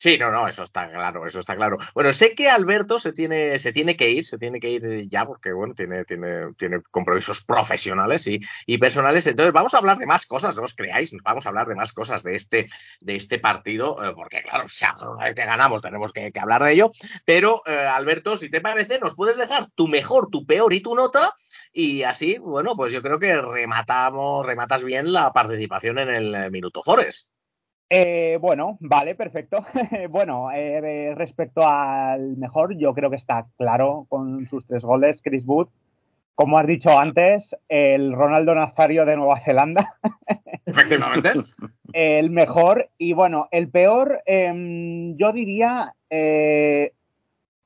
Sí, 0.01 0.17
no, 0.17 0.31
no, 0.31 0.47
eso 0.47 0.63
está 0.63 0.89
claro, 0.89 1.27
eso 1.27 1.37
está 1.37 1.55
claro. 1.55 1.77
Bueno, 1.93 2.11
sé 2.11 2.33
que 2.33 2.49
Alberto 2.49 2.99
se 2.99 3.13
tiene, 3.13 3.59
se 3.59 3.71
tiene 3.71 3.95
que 3.95 4.09
ir, 4.09 4.25
se 4.25 4.39
tiene 4.39 4.59
que 4.59 4.71
ir 4.71 5.07
ya 5.07 5.27
porque, 5.27 5.53
bueno, 5.53 5.75
tiene, 5.75 6.05
tiene, 6.05 6.53
tiene 6.57 6.81
compromisos 6.89 7.41
profesionales 7.41 8.25
y, 8.25 8.39
y 8.65 8.79
personales. 8.79 9.27
Entonces, 9.27 9.53
vamos 9.53 9.75
a 9.75 9.77
hablar 9.77 9.99
de 9.99 10.07
más 10.07 10.25
cosas, 10.25 10.55
no 10.55 10.63
os 10.63 10.73
creáis, 10.73 11.15
vamos 11.23 11.45
a 11.45 11.49
hablar 11.49 11.67
de 11.67 11.75
más 11.75 11.93
cosas 11.93 12.23
de 12.23 12.33
este, 12.33 12.65
de 12.99 13.15
este 13.15 13.37
partido, 13.37 14.03
eh, 14.03 14.11
porque, 14.15 14.41
claro, 14.41 14.65
ya 14.69 14.95
una 15.07 15.25
vez 15.25 15.35
que 15.35 15.45
ganamos 15.45 15.83
tenemos 15.83 16.11
que, 16.11 16.31
hablar 16.41 16.63
de 16.63 16.73
ello. 16.73 16.89
Pero, 17.23 17.61
eh, 17.67 17.85
Alberto, 17.85 18.37
si 18.37 18.49
te 18.49 18.59
parece, 18.59 18.97
nos 18.99 19.13
puedes 19.13 19.37
dejar 19.37 19.67
tu 19.75 19.87
mejor, 19.87 20.31
tu 20.31 20.47
peor 20.47 20.73
y 20.73 20.81
tu 20.81 20.95
nota. 20.95 21.31
Y 21.71 22.01
así, 22.01 22.39
bueno, 22.39 22.75
pues 22.75 22.91
yo 22.91 23.03
creo 23.03 23.19
que 23.19 23.39
rematamos, 23.39 24.47
rematas 24.47 24.83
bien 24.83 25.13
la 25.13 25.31
participación 25.31 25.99
en 25.99 26.09
el 26.09 26.49
Minuto 26.49 26.81
Forest. 26.81 27.29
Eh, 27.93 28.37
bueno, 28.39 28.77
vale, 28.79 29.15
perfecto. 29.15 29.65
bueno, 30.09 30.49
eh, 30.53 31.13
respecto 31.13 31.67
al 31.67 32.37
mejor, 32.37 32.77
yo 32.77 32.93
creo 32.93 33.09
que 33.09 33.17
está 33.17 33.47
claro 33.57 34.05
con 34.07 34.47
sus 34.47 34.65
tres 34.65 34.83
goles, 34.83 35.21
Chris 35.21 35.43
Wood. 35.45 35.67
Como 36.33 36.57
has 36.57 36.67
dicho 36.67 36.97
antes, 36.97 37.53
el 37.67 38.13
Ronaldo 38.13 38.55
Nazario 38.55 39.05
de 39.05 39.17
Nueva 39.17 39.41
Zelanda. 39.41 39.97
Efectivamente. 40.65 41.31
el 41.91 42.31
mejor. 42.31 42.89
Y 42.97 43.11
bueno, 43.11 43.49
el 43.51 43.69
peor, 43.69 44.21
eh, 44.25 45.13
yo 45.17 45.33
diría. 45.33 45.93
eh, 46.09 46.93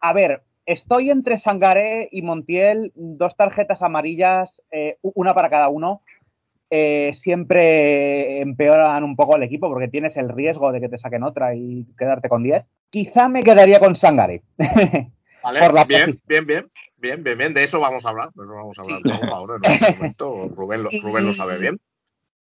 a 0.01 0.13
ver, 0.13 0.43
estoy 0.65 1.11
entre 1.11 1.38
Sangaré 1.38 2.09
y 2.11 2.21
Montiel, 2.23 2.91
dos 2.95 3.36
tarjetas 3.36 3.82
amarillas, 3.82 4.63
eh, 4.71 4.97
una 5.01 5.34
para 5.34 5.49
cada 5.49 5.69
uno 5.69 6.01
eh, 6.78 7.13
siempre 7.13 8.41
empeoran 8.41 9.05
un 9.05 9.15
poco 9.15 9.38
el 9.38 9.43
equipo 9.43 9.69
porque 9.69 9.88
tienes 9.88 10.17
el 10.17 10.28
riesgo 10.28 10.73
de 10.73 10.82
que 10.82 10.89
te 10.89 10.97
saquen 10.97 11.23
otra 11.23 11.55
y 11.55 11.86
quedarte 11.97 12.28
con 12.28 12.43
10. 12.43 12.65
Quizá 12.89 13.30
me 13.30 13.43
quedaría 13.43 13.80
con 13.80 13.95
Sangare. 13.95 14.43
Vale, 15.43 15.59
Por 15.61 15.73
la 15.73 15.86
bien, 15.86 16.19
bien, 16.28 16.45
bien, 16.45 16.71
bien, 16.97 17.23
bien, 17.23 17.38
bien, 17.38 17.53
de 17.53 17.63
eso 17.63 17.80
vamos 17.80 18.05
a 18.05 18.09
hablar, 18.09 18.32
de 18.34 18.43
eso 18.43 18.53
vamos 18.53 18.78
a 18.78 18.82
hablar 18.82 19.01
sí. 19.05 19.11
ahora 19.32 19.55
en 19.55 19.71
un 19.71 19.95
momento. 19.97 20.49
Rubén, 20.49 20.84
lo, 20.84 20.89
Rubén 21.01 21.26
lo 21.26 21.34
sabe 21.34 21.59
bien. 21.59 21.80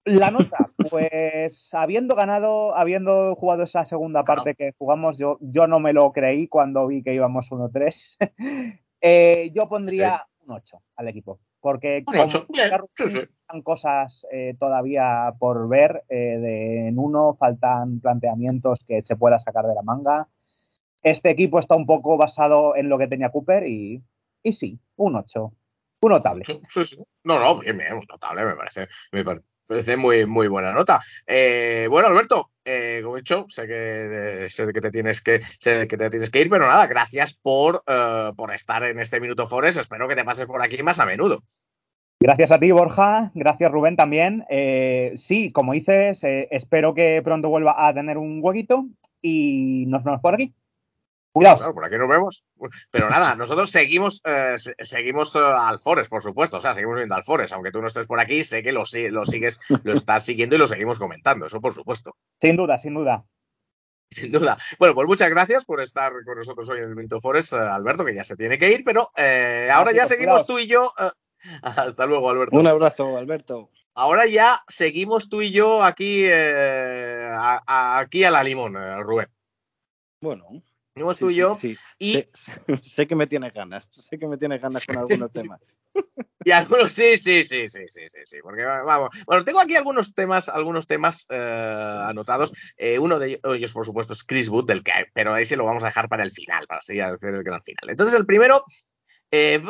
La 0.04 0.32
nota, 0.32 0.72
pues 0.90 1.74
habiendo 1.74 2.16
ganado, 2.16 2.76
habiendo 2.76 3.36
jugado 3.36 3.64
esa 3.64 3.86
segunda 3.86 4.26
parte 4.26 4.56
claro. 4.56 4.72
que 4.72 4.78
jugamos, 4.78 5.18
yo, 5.18 5.38
yo 5.40 5.68
no 5.68 5.80
me 5.80 5.94
lo 5.94 6.12
creí 6.12 6.48
cuando 6.48 6.88
vi 6.88 7.04
que 7.04 7.14
íbamos 7.14 7.52
1-3. 7.52 8.80
eh, 9.02 9.52
yo 9.54 9.70
pondría 9.70 10.26
sí. 10.26 10.46
un 10.48 10.56
8 10.56 10.82
al 10.96 11.08
equipo 11.08 11.40
porque 11.60 12.04
como 12.06 12.30
sí, 12.30 12.40
sí. 13.08 13.20
Cosas 13.64 14.26
eh, 14.32 14.56
todavía 14.60 15.34
por 15.40 15.68
ver 15.68 16.04
eh, 16.10 16.86
en 16.88 17.00
uno, 17.00 17.36
faltan 17.38 18.00
planteamientos 18.00 18.84
que 18.84 19.02
se 19.04 19.16
pueda 19.16 19.40
sacar 19.40 19.66
de 19.66 19.74
la 19.74 19.82
manga. 19.82 20.28
Este 21.02 21.30
equipo 21.30 21.60
está 21.60 21.76
un 21.76 21.86
poco 21.86 22.18
basado 22.18 22.76
en 22.76 22.90
lo 22.90 22.98
que 22.98 23.08
tenía 23.08 23.30
Cooper 23.30 23.66
y, 23.66 24.02
y 24.44 24.54
sí, 24.54 24.80
un 24.98 25.16
8. 25.16 25.54
Un 26.02 26.10
notable. 26.10 26.46
Sí, 26.46 26.60
sí, 26.86 26.98
no, 27.24 27.40
no, 27.40 27.60
bien, 27.60 27.78
bien, 27.78 27.94
un 27.94 28.06
notable, 28.08 28.46
me 28.46 28.56
parece, 28.56 28.88
me 29.12 29.26
parece 29.26 29.98
muy, 29.98 30.26
muy 30.26 30.48
buena 30.48 30.72
nota. 30.72 31.02
Eh, 31.28 31.88
bueno, 31.90 32.08
Alberto, 32.08 32.52
como 33.04 33.16
he 33.16 33.20
dicho, 33.20 33.46
sé 33.50 33.68
que, 33.68 34.48
sé 34.50 34.72
que 34.72 34.82
te 34.82 34.92
tienes 34.92 35.22
que, 35.22 35.42
sé 35.60 35.88
que 35.88 35.98
te 35.98 36.10
tienes 36.10 36.30
que 36.30 36.42
ir, 36.42 36.50
pero 36.50 36.68
nada, 36.68 36.88
gracias 36.88 37.34
por, 37.34 37.84
por 38.36 38.54
estar 38.54 38.84
en 38.84 39.00
este 39.00 39.20
Minuto 39.20 39.48
Forest. 39.48 39.80
Espero 39.80 40.08
que 40.08 40.16
te 40.16 40.24
pases 40.24 40.46
por 40.46 40.62
aquí 40.62 40.82
más 40.84 41.00
a 41.00 41.06
menudo. 41.06 41.44
Gracias 42.22 42.52
a 42.52 42.60
ti, 42.60 42.70
Borja. 42.72 43.32
Gracias, 43.34 43.72
Rubén, 43.72 43.96
también. 43.96 44.46
Eh, 44.50 45.14
sí, 45.16 45.54
como 45.54 45.72
dices, 45.72 46.22
eh, 46.26 46.50
espero 46.52 46.94
que 46.94 47.22
pronto 47.24 47.48
vuelva 47.48 47.88
a 47.88 47.94
tener 47.94 48.18
un 48.18 48.42
huequito 48.44 48.88
y 49.22 49.86
nos 49.88 50.04
vemos 50.04 50.20
por 50.20 50.34
aquí. 50.34 50.54
Cuidaos. 51.32 51.60
Claro, 51.62 51.74
por 51.74 51.86
aquí 51.86 51.98
nos 51.98 52.10
vemos. 52.10 52.44
Pero 52.92 53.10
nada, 53.10 53.36
nosotros 53.38 53.70
seguimos, 53.70 54.22
eh, 54.26 54.56
seguimos 54.58 55.34
al 55.38 55.80
Forest, 55.80 56.10
por 56.10 56.22
supuesto. 56.22 56.58
O 56.58 56.60
sea, 56.60 56.74
seguimos 56.74 56.98
viendo 56.98 57.16
al 57.16 57.24
Forest. 57.24 57.54
Aunque 57.54 57.72
tú 57.72 57.80
no 57.80 57.88
estés 57.88 58.06
por 58.06 58.20
aquí, 58.20 58.44
sé 58.44 58.62
que 58.62 58.74
lo, 58.74 58.84
lo 59.12 59.26
sigues, 59.26 59.62
lo 59.84 59.94
estás 59.94 60.26
siguiendo 60.26 60.58
y 60.58 60.60
lo 60.60 60.68
seguimos 60.68 61.00
comentando. 61.00 61.46
Eso, 61.46 61.62
por 61.62 61.74
supuesto. 61.74 62.18
Sin 62.42 62.58
duda, 62.58 62.78
sin 62.80 62.96
duda. 62.96 63.24
Sin 64.10 64.34
duda. 64.34 64.58
Bueno, 64.78 64.94
pues 64.94 65.08
muchas 65.08 65.30
gracias 65.30 65.64
por 65.64 65.80
estar 65.82 66.12
con 66.26 66.36
nosotros 66.36 66.68
hoy 66.70 66.80
en 66.80 66.90
el 66.90 66.96
Minto 66.98 67.22
Forest, 67.22 67.54
Alberto, 67.54 68.04
que 68.04 68.16
ya 68.16 68.26
se 68.26 68.36
tiene 68.36 68.58
que 68.58 68.72
ir, 68.74 68.84
pero 68.84 69.12
eh, 69.16 69.70
ahora 69.72 69.94
ya 69.94 70.06
seguimos 70.06 70.46
tú 70.46 70.60
y 70.60 70.68
yo. 70.68 70.92
hasta 71.62 72.06
luego, 72.06 72.30
Alberto. 72.30 72.58
Un 72.58 72.68
abrazo, 72.68 73.18
Alberto. 73.18 73.70
Ahora 73.96 74.26
ya 74.28 74.64
seguimos 74.68 75.30
tú 75.30 75.42
y 75.42 75.52
yo 75.52 75.84
aquí, 75.84 76.24
eh, 76.26 77.28
a, 77.32 77.62
a, 77.66 78.00
aquí 78.00 78.24
a 78.24 78.32
la 78.32 78.44
limón, 78.44 78.78
eh, 78.78 79.02
Rubén. 79.02 79.28
Bueno, 80.22 80.64
Seguimos 80.94 81.16
sí, 81.16 81.20
tú 81.20 81.30
y 81.30 81.36
yo. 81.36 81.56
Sí, 81.56 81.76
sí. 81.76 81.82
Y... 81.98 82.14
Sé, 82.14 82.54
sé, 82.84 83.08
que 83.08 83.16
me 83.16 83.28
tienes 83.28 83.54
ganas, 83.54 83.86
sé 83.92 84.20
que 84.20 84.28
me 84.28 84.38
tienes 84.38 84.62
ganas 84.62 84.86
con 84.86 84.98
algunos 84.98 85.32
temas. 85.32 85.60
Y 86.46 86.52
algunos, 86.52 86.94
sí, 86.94 87.18
sí, 87.18 87.44
sí, 87.44 87.68
sí, 87.68 87.82
sí, 87.90 88.08
sí, 88.08 88.20
sí, 88.24 88.38
porque 88.42 88.64
vamos. 88.64 89.10
Bueno, 89.28 89.44
tengo 89.44 89.60
aquí 89.60 89.76
algunos 89.76 90.14
temas, 90.14 90.48
algunos 90.48 90.88
temas 90.88 91.26
eh, 91.30 92.00
anotados. 92.04 92.54
Eh, 92.78 92.98
uno 92.98 93.20
de 93.20 93.42
ellos, 93.44 93.74
por 93.74 93.86
supuesto, 93.86 94.14
es 94.14 94.24
Chris 94.24 94.48
Wood, 94.48 94.66
del 94.66 94.82
que, 94.82 94.94
pero 95.14 95.36
ese 95.36 95.58
lo 95.58 95.66
vamos 95.66 95.84
a 95.84 95.88
dejar 95.88 96.08
para 96.08 96.24
el 96.24 96.32
final, 96.32 96.66
para 96.66 96.80
seguir 96.80 97.04
hacer 97.04 97.36
el 97.36 97.44
gran 97.44 97.62
final. 97.62 97.90
Entonces, 97.90 98.18
el 98.18 98.26
primero 98.26 98.64
Eh, 99.32 99.62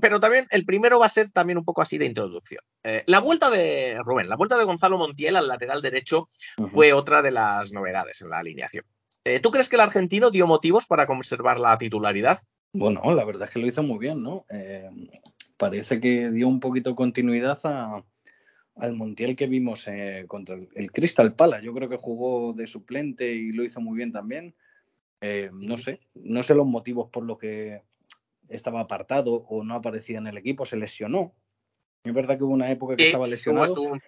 pero 0.00 0.18
también 0.18 0.46
el 0.50 0.64
primero 0.64 0.98
va 0.98 1.06
a 1.06 1.10
ser 1.10 1.28
también 1.28 1.58
un 1.58 1.64
poco 1.64 1.80
así 1.80 1.96
de 1.96 2.06
introducción. 2.06 2.62
Eh, 2.82 3.04
la 3.06 3.20
vuelta 3.20 3.48
de 3.48 3.98
Rubén, 4.04 4.28
la 4.28 4.36
vuelta 4.36 4.58
de 4.58 4.64
Gonzalo 4.64 4.98
Montiel 4.98 5.36
al 5.36 5.46
lateral 5.46 5.80
derecho 5.80 6.26
fue 6.72 6.92
otra 6.92 7.22
de 7.22 7.30
las 7.30 7.72
novedades 7.72 8.20
en 8.20 8.30
la 8.30 8.38
alineación. 8.38 8.84
Eh, 9.24 9.38
¿Tú 9.40 9.50
crees 9.50 9.68
que 9.68 9.76
el 9.76 9.82
argentino 9.82 10.30
dio 10.30 10.46
motivos 10.46 10.86
para 10.86 11.06
conservar 11.06 11.60
la 11.60 11.78
titularidad? 11.78 12.40
Bueno, 12.72 13.00
la 13.14 13.24
verdad 13.24 13.46
es 13.48 13.54
que 13.54 13.60
lo 13.60 13.66
hizo 13.66 13.82
muy 13.82 13.98
bien, 13.98 14.22
¿no? 14.22 14.44
Parece 15.56 16.00
que 16.00 16.30
dio 16.30 16.48
un 16.48 16.58
poquito 16.58 16.94
continuidad 16.94 17.60
a, 17.64 18.02
al 18.76 18.92
Montiel 18.94 19.36
que 19.36 19.46
vimos 19.46 19.86
contra 20.26 20.54
el, 20.54 20.68
el 20.74 20.90
Crystal 20.90 21.34
Palace. 21.34 21.64
Yo 21.64 21.74
creo 21.74 21.88
que 21.88 21.96
jugó 21.96 22.54
de 22.54 22.66
suplente 22.66 23.30
y 23.32 23.52
lo 23.52 23.62
hizo 23.62 23.80
muy 23.80 23.96
bien 23.96 24.10
también. 24.10 24.54
No 25.52 25.76
sé, 25.76 26.00
no 26.14 26.42
sé 26.42 26.54
los 26.54 26.66
motivos 26.66 27.10
por 27.10 27.24
los 27.24 27.38
que 27.38 27.82
estaba 28.50 28.80
apartado 28.80 29.46
o 29.48 29.64
no 29.64 29.74
aparecía 29.74 30.18
en 30.18 30.26
el 30.26 30.36
equipo, 30.36 30.66
se 30.66 30.76
lesionó. 30.76 31.34
Es 32.04 32.12
verdad 32.12 32.36
que 32.36 32.44
hubo 32.44 32.52
una 32.52 32.70
época 32.70 32.96
que 32.96 33.04
Sí, 33.04 33.08
estaba 33.08 33.26
lesionado, 33.26 33.66
estuvo 33.66 33.98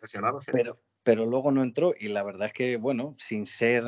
lesionado, 0.00 0.40
sí. 0.40 0.50
pero, 0.52 0.80
pero 1.02 1.26
luego 1.26 1.52
no 1.52 1.62
entró 1.62 1.94
y 1.98 2.08
la 2.08 2.22
verdad 2.22 2.48
es 2.48 2.52
que, 2.52 2.76
bueno, 2.76 3.14
sin 3.18 3.46
ser, 3.46 3.84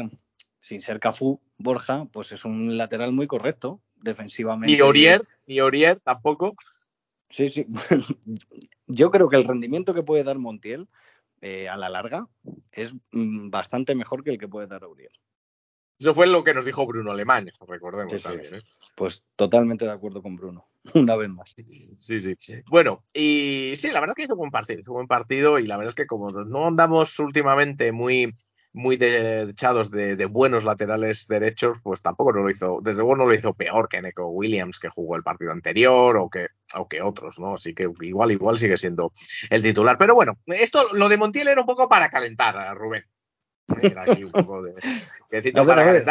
sin 0.60 0.80
ser 0.80 1.00
Cafú, 1.00 1.40
Borja, 1.58 2.06
pues 2.12 2.32
es 2.32 2.44
un 2.44 2.76
lateral 2.76 3.12
muy 3.12 3.26
correcto 3.26 3.80
defensivamente. 3.96 4.74
Ni 4.74 4.80
Orier, 4.80 5.22
ni 5.46 5.60
Orier 5.60 6.00
tampoco. 6.00 6.54
Sí, 7.28 7.50
sí. 7.50 7.66
Yo 8.86 9.10
creo 9.10 9.28
que 9.28 9.36
el 9.36 9.44
rendimiento 9.44 9.94
que 9.94 10.02
puede 10.02 10.24
dar 10.24 10.38
Montiel 10.38 10.88
eh, 11.40 11.68
a 11.68 11.76
la 11.76 11.88
larga 11.88 12.28
es 12.72 12.94
mm, 13.12 13.50
bastante 13.50 13.94
mejor 13.94 14.22
que 14.22 14.30
el 14.30 14.38
que 14.38 14.48
puede 14.48 14.66
dar 14.66 14.84
Auriel. 14.84 15.12
Eso 16.02 16.14
fue 16.14 16.26
lo 16.26 16.42
que 16.42 16.52
nos 16.52 16.64
dijo 16.64 16.84
Bruno 16.84 17.12
Alemán, 17.12 17.48
recordemos 17.68 18.10
Sí, 18.12 18.18
sí. 18.18 18.24
también. 18.24 18.56
¿eh? 18.56 18.60
Pues 18.96 19.22
totalmente 19.36 19.84
de 19.84 19.92
acuerdo 19.92 20.20
con 20.20 20.34
Bruno, 20.34 20.66
una 20.94 21.14
vez 21.14 21.28
más. 21.28 21.54
Sí, 21.98 22.18
sí. 22.20 22.34
Bueno, 22.66 23.04
y 23.14 23.72
sí, 23.76 23.92
la 23.92 24.00
verdad 24.00 24.14
es 24.16 24.16
que 24.16 24.24
hizo 24.24 24.34
buen 24.34 24.50
partido, 24.50 24.80
hizo 24.80 24.92
buen 24.92 25.06
partido 25.06 25.60
y 25.60 25.66
la 25.68 25.76
verdad 25.76 25.90
es 25.90 25.94
que 25.94 26.06
como 26.08 26.32
no 26.32 26.66
andamos 26.66 27.16
últimamente 27.20 27.92
muy, 27.92 28.34
muy 28.72 28.96
de- 28.96 29.42
echados 29.42 29.92
de, 29.92 30.16
de 30.16 30.26
buenos 30.26 30.64
laterales 30.64 31.28
derechos, 31.28 31.78
pues 31.84 32.02
tampoco 32.02 32.32
no 32.32 32.40
lo 32.42 32.50
hizo, 32.50 32.80
desde 32.82 32.98
luego 33.02 33.14
no 33.14 33.26
lo 33.26 33.34
hizo 33.34 33.54
peor 33.54 33.88
que 33.88 34.02
Neko 34.02 34.26
Williams, 34.26 34.80
que 34.80 34.88
jugó 34.88 35.14
el 35.14 35.22
partido 35.22 35.52
anterior, 35.52 36.16
o 36.16 36.28
que, 36.28 36.48
o 36.74 36.88
que 36.88 37.00
otros, 37.00 37.38
¿no? 37.38 37.54
Así 37.54 37.74
que 37.76 37.88
igual, 38.00 38.32
igual 38.32 38.58
sigue 38.58 38.76
siendo 38.76 39.12
el 39.50 39.62
titular. 39.62 39.96
Pero 39.98 40.16
bueno, 40.16 40.36
esto, 40.46 40.82
lo 40.94 41.08
de 41.08 41.16
Montiel 41.16 41.46
era 41.46 41.60
un 41.60 41.66
poco 41.68 41.88
para 41.88 42.10
calentar 42.10 42.58
a 42.58 42.74
Rubén. 42.74 43.04
Aquí 43.98 44.24
un 44.24 44.32
poco 44.32 44.62
de, 44.62 44.72
ver, 44.72 45.52
para 45.52 45.84
ver. 45.84 46.04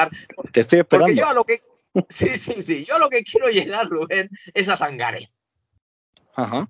Te 0.51 0.61
estoy 0.61 0.83
Porque 0.83 1.11
esperando. 1.11 1.13
yo 1.13 1.27
a 1.27 1.33
lo 1.33 1.43
que. 1.43 1.61
Sí, 2.09 2.37
sí, 2.37 2.61
sí. 2.61 2.85
Yo 2.85 2.95
a 2.95 2.99
lo 2.99 3.09
que 3.09 3.23
quiero 3.23 3.49
llegar, 3.49 3.87
Rubén, 3.87 4.29
es 4.53 4.69
a 4.69 4.77
Sangaré. 4.77 5.29
Ajá. 6.35 6.69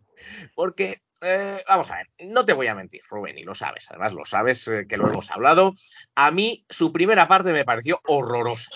Porque, 0.55 0.97
eh, 1.21 1.63
vamos 1.67 1.91
a 1.91 1.97
ver, 1.97 2.09
no 2.19 2.45
te 2.45 2.53
voy 2.53 2.67
a 2.67 2.75
mentir, 2.75 3.01
Rubén, 3.07 3.37
y 3.37 3.43
lo 3.43 3.53
sabes, 3.53 3.87
además 3.89 4.13
lo 4.13 4.25
sabes 4.25 4.67
eh, 4.67 4.87
que 4.87 4.97
lo 4.97 5.07
hemos 5.07 5.29
hablado. 5.31 5.73
A 6.15 6.31
mí 6.31 6.65
su 6.69 6.91
primera 6.91 7.27
parte 7.27 7.53
me 7.53 7.65
pareció 7.65 8.01
horrorosa. 8.07 8.71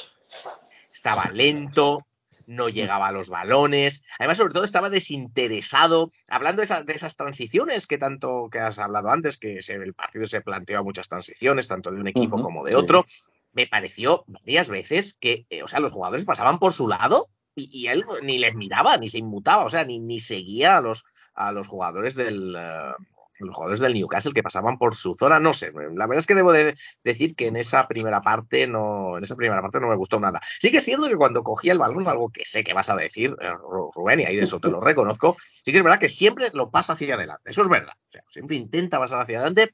Estaba 0.91 1.29
lento, 1.31 2.05
no 2.47 2.69
llegaba 2.69 3.07
a 3.07 3.11
los 3.11 3.29
balones, 3.29 4.03
además 4.19 4.37
sobre 4.37 4.53
todo 4.53 4.63
estaba 4.63 4.89
desinteresado, 4.89 6.11
hablando 6.29 6.61
de, 6.61 6.65
esa- 6.65 6.83
de 6.83 6.93
esas 6.93 7.15
transiciones 7.15 7.87
que 7.87 7.97
tanto 7.97 8.49
que 8.51 8.59
has 8.59 8.79
hablado 8.79 9.09
antes, 9.09 9.37
que 9.37 9.61
se- 9.61 9.73
el 9.73 9.93
partido 9.93 10.25
se 10.25 10.41
planteó 10.41 10.83
muchas 10.83 11.07
transiciones, 11.09 11.67
tanto 11.67 11.91
de 11.91 11.99
un 11.99 12.07
equipo 12.07 12.41
como 12.41 12.63
de 12.63 12.71
sí. 12.71 12.77
otro. 12.77 13.05
Me 13.53 13.67
pareció 13.67 14.25
varias 14.27 14.69
veces 14.69 15.17
que, 15.19 15.45
eh, 15.49 15.63
o 15.63 15.67
sea, 15.67 15.79
los 15.79 15.93
jugadores 15.93 16.25
pasaban 16.25 16.59
por 16.59 16.73
su 16.73 16.87
lado 16.87 17.29
y, 17.55 17.69
y 17.71 17.87
él 17.87 18.03
ni 18.23 18.37
les 18.37 18.53
miraba, 18.55 18.97
ni 18.97 19.07
se 19.09 19.17
inmutaba, 19.19 19.63
o 19.63 19.69
sea, 19.69 19.85
ni, 19.85 19.99
ni 19.99 20.19
seguía 20.19 20.77
a 20.77 20.81
los, 20.81 21.05
a 21.33 21.51
los 21.53 21.67
jugadores 21.69 22.15
del 22.15 22.53
eh, 22.57 22.91
los 23.39 23.55
jugadores 23.55 23.79
del 23.79 23.93
Newcastle 23.93 24.33
que 24.33 24.43
pasaban 24.43 24.77
por 24.77 24.95
su 24.95 25.13
zona, 25.13 25.39
no 25.39 25.53
sé, 25.53 25.71
la 25.73 26.07
verdad 26.07 26.17
es 26.19 26.25
que 26.27 26.35
debo 26.35 26.51
de 26.51 26.73
decir 27.03 27.35
que 27.35 27.47
en 27.47 27.55
esa 27.55 27.87
primera 27.87 28.21
parte 28.21 28.67
no, 28.67 29.17
en 29.17 29.23
esa 29.23 29.35
primera 29.35 29.61
parte 29.61 29.79
no 29.79 29.87
me 29.87 29.95
gustó 29.95 30.19
nada. 30.19 30.39
Sí 30.59 30.71
que 30.71 30.77
es 30.77 30.83
cierto 30.85 31.07
que 31.07 31.15
cuando 31.15 31.43
cogía 31.43 31.73
el 31.73 31.79
balón, 31.79 32.07
algo 32.07 32.29
que 32.29 32.45
sé 32.45 32.63
que 32.63 32.73
vas 32.73 32.89
a 32.89 32.95
decir, 32.95 33.35
eh, 33.41 33.49
Ru- 33.51 33.91
Rubén, 33.93 34.19
y 34.21 34.25
ahí 34.25 34.35
de 34.35 34.43
eso 34.43 34.59
te 34.59 34.69
lo 34.69 34.79
reconozco, 34.79 35.35
sí 35.63 35.71
que 35.71 35.77
es 35.79 35.83
verdad 35.83 35.99
que 35.99 36.09
siempre 36.09 36.49
lo 36.53 36.69
pasa 36.71 36.93
hacia 36.93 37.15
adelante, 37.15 37.49
eso 37.49 37.61
es 37.61 37.69
verdad, 37.69 37.93
o 38.09 38.11
sea, 38.11 38.23
siempre 38.27 38.55
intenta 38.55 38.99
pasar 38.99 39.21
hacia 39.21 39.37
adelante, 39.39 39.73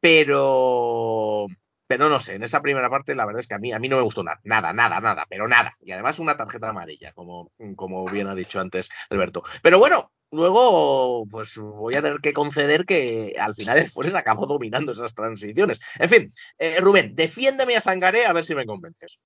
pero 0.00 1.46
pero 1.90 2.08
no 2.08 2.20
sé, 2.20 2.36
en 2.36 2.44
esa 2.44 2.62
primera 2.62 2.88
parte 2.88 3.16
la 3.16 3.26
verdad 3.26 3.40
es 3.40 3.48
que 3.48 3.56
a 3.56 3.58
mí, 3.58 3.72
a 3.72 3.80
mí 3.80 3.88
no 3.88 3.96
me 3.96 4.04
gustó 4.04 4.22
nada, 4.22 4.40
nada, 4.44 4.72
nada, 4.72 5.00
nada, 5.00 5.26
pero 5.28 5.48
nada. 5.48 5.76
Y 5.80 5.90
además 5.90 6.20
una 6.20 6.36
tarjeta 6.36 6.68
amarilla, 6.68 7.12
como, 7.14 7.50
como 7.74 8.08
bien 8.08 8.28
ha 8.28 8.36
dicho 8.36 8.60
antes 8.60 8.90
Alberto. 9.10 9.42
Pero 9.60 9.80
bueno, 9.80 10.12
luego 10.30 11.26
pues 11.28 11.56
voy 11.58 11.96
a 11.96 12.02
tener 12.02 12.20
que 12.20 12.32
conceder 12.32 12.86
que 12.86 13.34
al 13.40 13.56
final 13.56 13.78
el 13.78 13.90
Fuerza 13.90 14.20
acabó 14.20 14.46
dominando 14.46 14.92
esas 14.92 15.16
transiciones. 15.16 15.80
En 15.98 16.08
fin, 16.08 16.28
eh, 16.60 16.80
Rubén, 16.80 17.16
defiéndeme 17.16 17.74
a 17.74 17.80
Sangaré 17.80 18.24
a 18.24 18.32
ver 18.32 18.44
si 18.44 18.54
me 18.54 18.66
convences. 18.66 19.18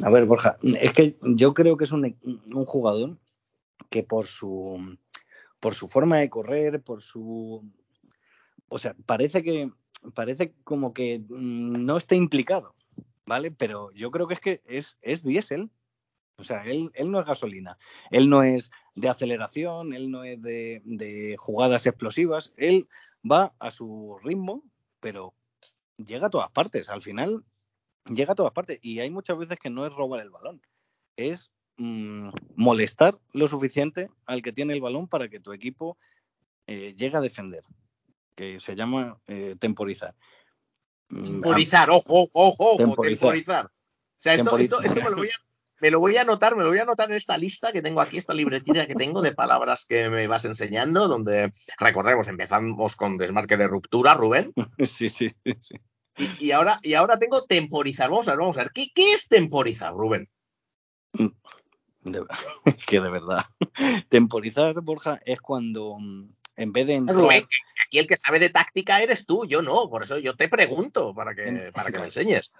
A 0.00 0.08
ver, 0.08 0.24
Borja, 0.24 0.58
es 0.62 0.92
que 0.92 1.16
yo 1.22 1.54
creo 1.54 1.76
que 1.76 1.86
es 1.86 1.90
un, 1.90 2.16
un 2.22 2.64
jugador 2.66 3.18
que 3.90 4.04
por 4.04 4.28
su 4.28 4.96
por 5.58 5.74
su 5.74 5.88
forma 5.88 6.18
de 6.18 6.30
correr, 6.30 6.82
por 6.82 7.02
su 7.02 7.68
o 8.68 8.78
sea, 8.78 8.94
parece 9.06 9.42
que 9.42 9.72
parece 10.14 10.54
como 10.64 10.92
que 10.92 11.20
mm, 11.20 11.84
no 11.84 11.96
está 11.96 12.14
implicado, 12.14 12.74
¿vale? 13.26 13.50
Pero 13.50 13.90
yo 13.92 14.10
creo 14.10 14.26
que 14.26 14.34
es 14.34 14.40
que 14.40 14.62
es, 14.66 14.98
es 15.02 15.22
diésel. 15.22 15.70
O 16.36 16.44
sea, 16.44 16.64
él, 16.64 16.90
él 16.94 17.10
no 17.10 17.20
es 17.20 17.26
gasolina, 17.26 17.78
él 18.10 18.28
no 18.28 18.42
es 18.42 18.70
de 18.94 19.08
aceleración, 19.08 19.92
él 19.92 20.10
no 20.10 20.24
es 20.24 20.40
de, 20.42 20.82
de 20.84 21.36
jugadas 21.38 21.86
explosivas, 21.86 22.52
él 22.56 22.88
va 23.30 23.54
a 23.58 23.70
su 23.70 24.18
ritmo, 24.24 24.64
pero 24.98 25.34
llega 25.98 26.28
a 26.28 26.30
todas 26.30 26.50
partes. 26.50 26.88
Al 26.88 27.02
final, 27.02 27.44
llega 28.06 28.32
a 28.32 28.36
todas 28.36 28.52
partes. 28.52 28.78
Y 28.82 29.00
hay 29.00 29.10
muchas 29.10 29.38
veces 29.38 29.58
que 29.58 29.70
no 29.70 29.86
es 29.86 29.92
robar 29.92 30.22
el 30.22 30.30
balón, 30.30 30.62
es 31.16 31.50
mm, 31.76 32.30
molestar 32.56 33.18
lo 33.32 33.48
suficiente 33.48 34.08
al 34.26 34.42
que 34.42 34.52
tiene 34.52 34.72
el 34.72 34.80
balón 34.80 35.08
para 35.08 35.28
que 35.28 35.40
tu 35.40 35.52
equipo 35.52 35.98
eh, 36.66 36.94
llegue 36.96 37.16
a 37.16 37.20
defender, 37.20 37.64
que 38.34 38.60
se 38.60 38.74
llama 38.74 39.18
eh, 39.26 39.56
temporizar. 39.58 40.14
Mm, 41.08 41.24
Temporizar, 41.24 41.90
ojo, 41.90 42.28
ojo, 42.32 42.54
ojo, 42.58 42.76
Temporizar. 42.76 43.18
temporizar. 43.18 43.66
O 43.66 44.22
sea, 44.22 44.34
esto, 44.34 44.56
esto, 44.58 44.80
esto 44.82 45.02
me, 45.02 45.10
lo 45.10 45.16
voy 45.16 45.28
a, 45.28 45.32
me 45.80 45.90
lo 45.90 46.00
voy 46.00 46.16
a 46.16 46.22
anotar, 46.22 46.56
me 46.56 46.62
lo 46.62 46.68
voy 46.70 46.78
a 46.78 46.82
anotar 46.82 47.10
en 47.10 47.16
esta 47.16 47.36
lista 47.36 47.72
que 47.72 47.82
tengo 47.82 48.00
aquí, 48.00 48.18
esta 48.18 48.34
libretita 48.34 48.86
que 48.86 48.94
tengo 48.94 49.20
de 49.20 49.32
palabras 49.32 49.84
que 49.84 50.08
me 50.08 50.26
vas 50.26 50.44
enseñando, 50.44 51.08
donde 51.08 51.52
recordemos, 51.78 52.28
empezamos 52.28 52.96
con 52.96 53.18
desmarque 53.18 53.56
de 53.56 53.68
ruptura, 53.68 54.14
Rubén, 54.14 54.52
Sí, 54.86 55.10
sí, 55.10 55.30
sí. 55.60 55.74
y, 56.16 56.46
y 56.46 56.50
ahora, 56.52 56.78
y 56.82 56.94
ahora 56.94 57.18
tengo 57.18 57.44
temporizar. 57.44 58.10
Vamos 58.10 58.28
a 58.28 58.32
ver, 58.32 58.40
vamos 58.40 58.56
a 58.58 58.62
ver. 58.62 58.72
¿Qué, 58.72 58.86
qué 58.94 59.12
es 59.12 59.28
temporizar, 59.28 59.92
Rubén? 59.92 60.28
De- 62.04 62.24
que 62.86 63.00
de 63.00 63.10
verdad. 63.10 63.44
Temporizar, 64.08 64.80
Borja, 64.80 65.20
es 65.24 65.40
cuando 65.40 65.96
mm, 65.98 66.28
en 66.56 66.72
vez 66.72 66.86
de 66.86 66.94
entrar, 66.94 67.16
Rubén, 67.16 67.46
aquí 67.86 67.98
el 67.98 68.06
que 68.06 68.16
sabe 68.16 68.38
de 68.38 68.50
táctica 68.50 69.02
eres 69.02 69.26
tú, 69.26 69.46
yo 69.46 69.62
no, 69.62 69.88
por 69.88 70.02
eso 70.02 70.18
yo 70.18 70.36
te 70.36 70.48
pregunto 70.48 71.14
para 71.14 71.34
que, 71.34 71.70
para 71.72 71.90
que 71.90 71.98
me 71.98 72.04
enseñes. 72.12 72.52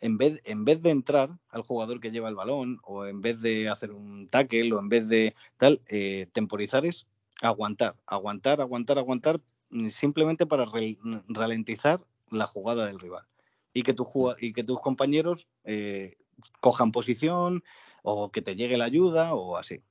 en 0.00 0.18
vez, 0.18 0.40
en 0.44 0.64
vez 0.64 0.82
de 0.82 0.90
entrar 0.90 1.30
al 1.50 1.62
jugador 1.62 2.00
que 2.00 2.10
lleva 2.10 2.28
el 2.28 2.34
balón, 2.34 2.80
o 2.82 3.06
en 3.06 3.20
vez 3.20 3.40
de 3.40 3.68
hacer 3.68 3.92
un 3.92 4.28
tackle, 4.28 4.72
o 4.72 4.80
en 4.80 4.88
vez 4.88 5.08
de 5.08 5.34
tal, 5.56 5.80
eh, 5.86 6.28
temporizar 6.32 6.84
es 6.84 7.06
aguantar, 7.40 7.96
aguantar, 8.06 8.60
aguantar, 8.60 8.98
aguantar, 8.98 9.40
mm, 9.70 9.88
simplemente 9.88 10.46
para 10.46 10.64
re- 10.64 10.98
ralentizar 11.28 12.00
la 12.30 12.46
jugada 12.46 12.86
del 12.86 12.98
rival. 12.98 13.24
Y 13.72 13.82
que, 13.82 13.92
tu 13.92 14.06
y 14.40 14.52
que 14.52 14.64
tus 14.64 14.80
compañeros 14.80 15.46
eh, 15.64 16.16
cojan 16.60 16.92
posición, 16.92 17.62
o 18.02 18.30
que 18.30 18.40
te 18.42 18.56
llegue 18.56 18.78
la 18.78 18.86
ayuda, 18.86 19.34
o 19.34 19.56
así. 19.56 19.82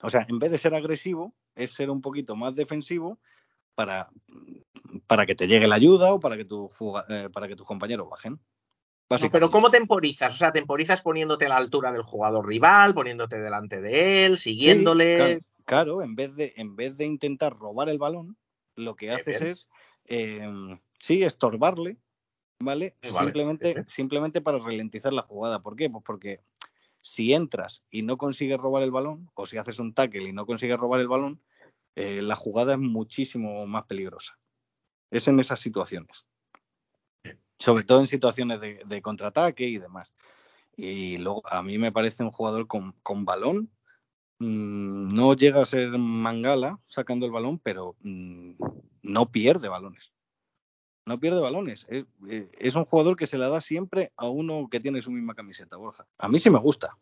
O 0.00 0.10
sea, 0.10 0.26
en 0.28 0.38
vez 0.38 0.50
de 0.50 0.58
ser 0.58 0.74
agresivo, 0.74 1.34
es 1.54 1.72
ser 1.72 1.90
un 1.90 2.00
poquito 2.00 2.36
más 2.36 2.54
defensivo 2.54 3.18
para, 3.74 4.10
para 5.06 5.26
que 5.26 5.34
te 5.34 5.46
llegue 5.46 5.66
la 5.66 5.76
ayuda 5.76 6.12
o 6.12 6.20
para 6.20 6.36
que, 6.36 6.44
tu, 6.44 6.70
eh, 7.08 7.28
para 7.32 7.48
que 7.48 7.56
tus 7.56 7.66
compañeros 7.66 8.08
bajen. 8.08 8.38
No, 9.20 9.30
pero. 9.30 9.50
¿cómo 9.50 9.70
temporizas? 9.70 10.34
O 10.34 10.38
sea, 10.38 10.52
temporizas 10.52 11.02
poniéndote 11.02 11.46
a 11.46 11.50
la 11.50 11.56
altura 11.56 11.92
del 11.92 12.02
jugador 12.02 12.46
rival, 12.46 12.94
poniéndote 12.94 13.38
delante 13.40 13.80
de 13.80 14.24
él, 14.24 14.38
Sí, 14.38 14.52
siguiéndole. 14.52 15.16
claro, 15.16 15.40
claro, 15.64 16.02
en 16.02 16.14
vez 16.14 16.34
de 16.34 16.54
en 16.56 16.76
vez 16.76 16.96
de 16.96 17.04
intentar 17.04 17.54
robar 17.54 17.88
el 17.88 17.98
balón, 17.98 18.36
lo 18.74 18.96
que 18.96 19.10
haces 19.10 19.40
bien. 19.40 19.52
es 19.52 19.68
eh, 20.06 20.78
sí 20.98 21.22
estorbarle, 21.22 21.98
¿vale? 22.60 22.96
Sí, 23.02 23.10
vale, 23.10 23.26
simplemente 23.26 23.84
simplemente 23.88 24.40
para 24.40 24.58
ralentizar 24.58 25.12
la 25.12 25.22
jugada. 25.22 25.60
¿Por 25.60 25.76
qué? 25.76 25.90
Pues 25.90 26.02
porque 26.06 26.40
si 27.02 27.34
entras 27.34 27.82
y 27.90 28.02
no 28.02 28.16
consigues 28.16 28.58
robar 28.58 28.82
el 28.82 28.92
balón, 28.92 29.28
o 29.34 29.44
si 29.44 29.58
haces 29.58 29.78
un 29.78 29.92
tackle 29.92 30.28
y 30.28 30.32
no 30.32 30.46
consigues 30.46 30.78
robar 30.78 31.00
el 31.00 31.08
balón, 31.08 31.42
eh, 31.96 32.22
la 32.22 32.36
jugada 32.36 32.72
es 32.72 32.78
muchísimo 32.78 33.66
más 33.66 33.84
peligrosa. 33.84 34.38
Es 35.10 35.28
en 35.28 35.38
esas 35.40 35.60
situaciones. 35.60 36.24
Sobre 37.58 37.84
todo 37.84 38.00
en 38.00 38.06
situaciones 38.06 38.60
de, 38.60 38.82
de 38.86 39.02
contraataque 39.02 39.64
y 39.64 39.78
demás. 39.78 40.14
Y 40.76 41.18
luego 41.18 41.42
a 41.46 41.62
mí 41.62 41.76
me 41.76 41.92
parece 41.92 42.22
un 42.22 42.30
jugador 42.30 42.66
con, 42.66 42.92
con 43.02 43.24
balón 43.24 43.70
mm, 44.38 45.08
no 45.08 45.34
llega 45.34 45.60
a 45.60 45.66
ser 45.66 45.90
Mangala 45.90 46.80
sacando 46.88 47.26
el 47.26 47.32
balón, 47.32 47.58
pero 47.58 47.96
mm, 48.00 48.52
no 49.02 49.30
pierde 49.30 49.68
balones. 49.68 50.11
No 51.04 51.18
pierde 51.18 51.40
balones. 51.40 51.86
Es, 51.88 52.04
eh, 52.28 52.48
es, 52.58 52.74
un 52.74 52.84
jugador 52.84 53.16
que 53.16 53.26
se 53.26 53.38
le 53.38 53.48
da 53.48 53.60
siempre 53.60 54.12
a 54.16 54.28
uno 54.28 54.68
que 54.70 54.80
tiene 54.80 55.02
su 55.02 55.10
misma 55.10 55.34
camiseta, 55.34 55.76
Borja. 55.76 56.06
A 56.18 56.28
mí 56.28 56.38
sí 56.38 56.48
me 56.50 56.58
gusta. 56.58 56.96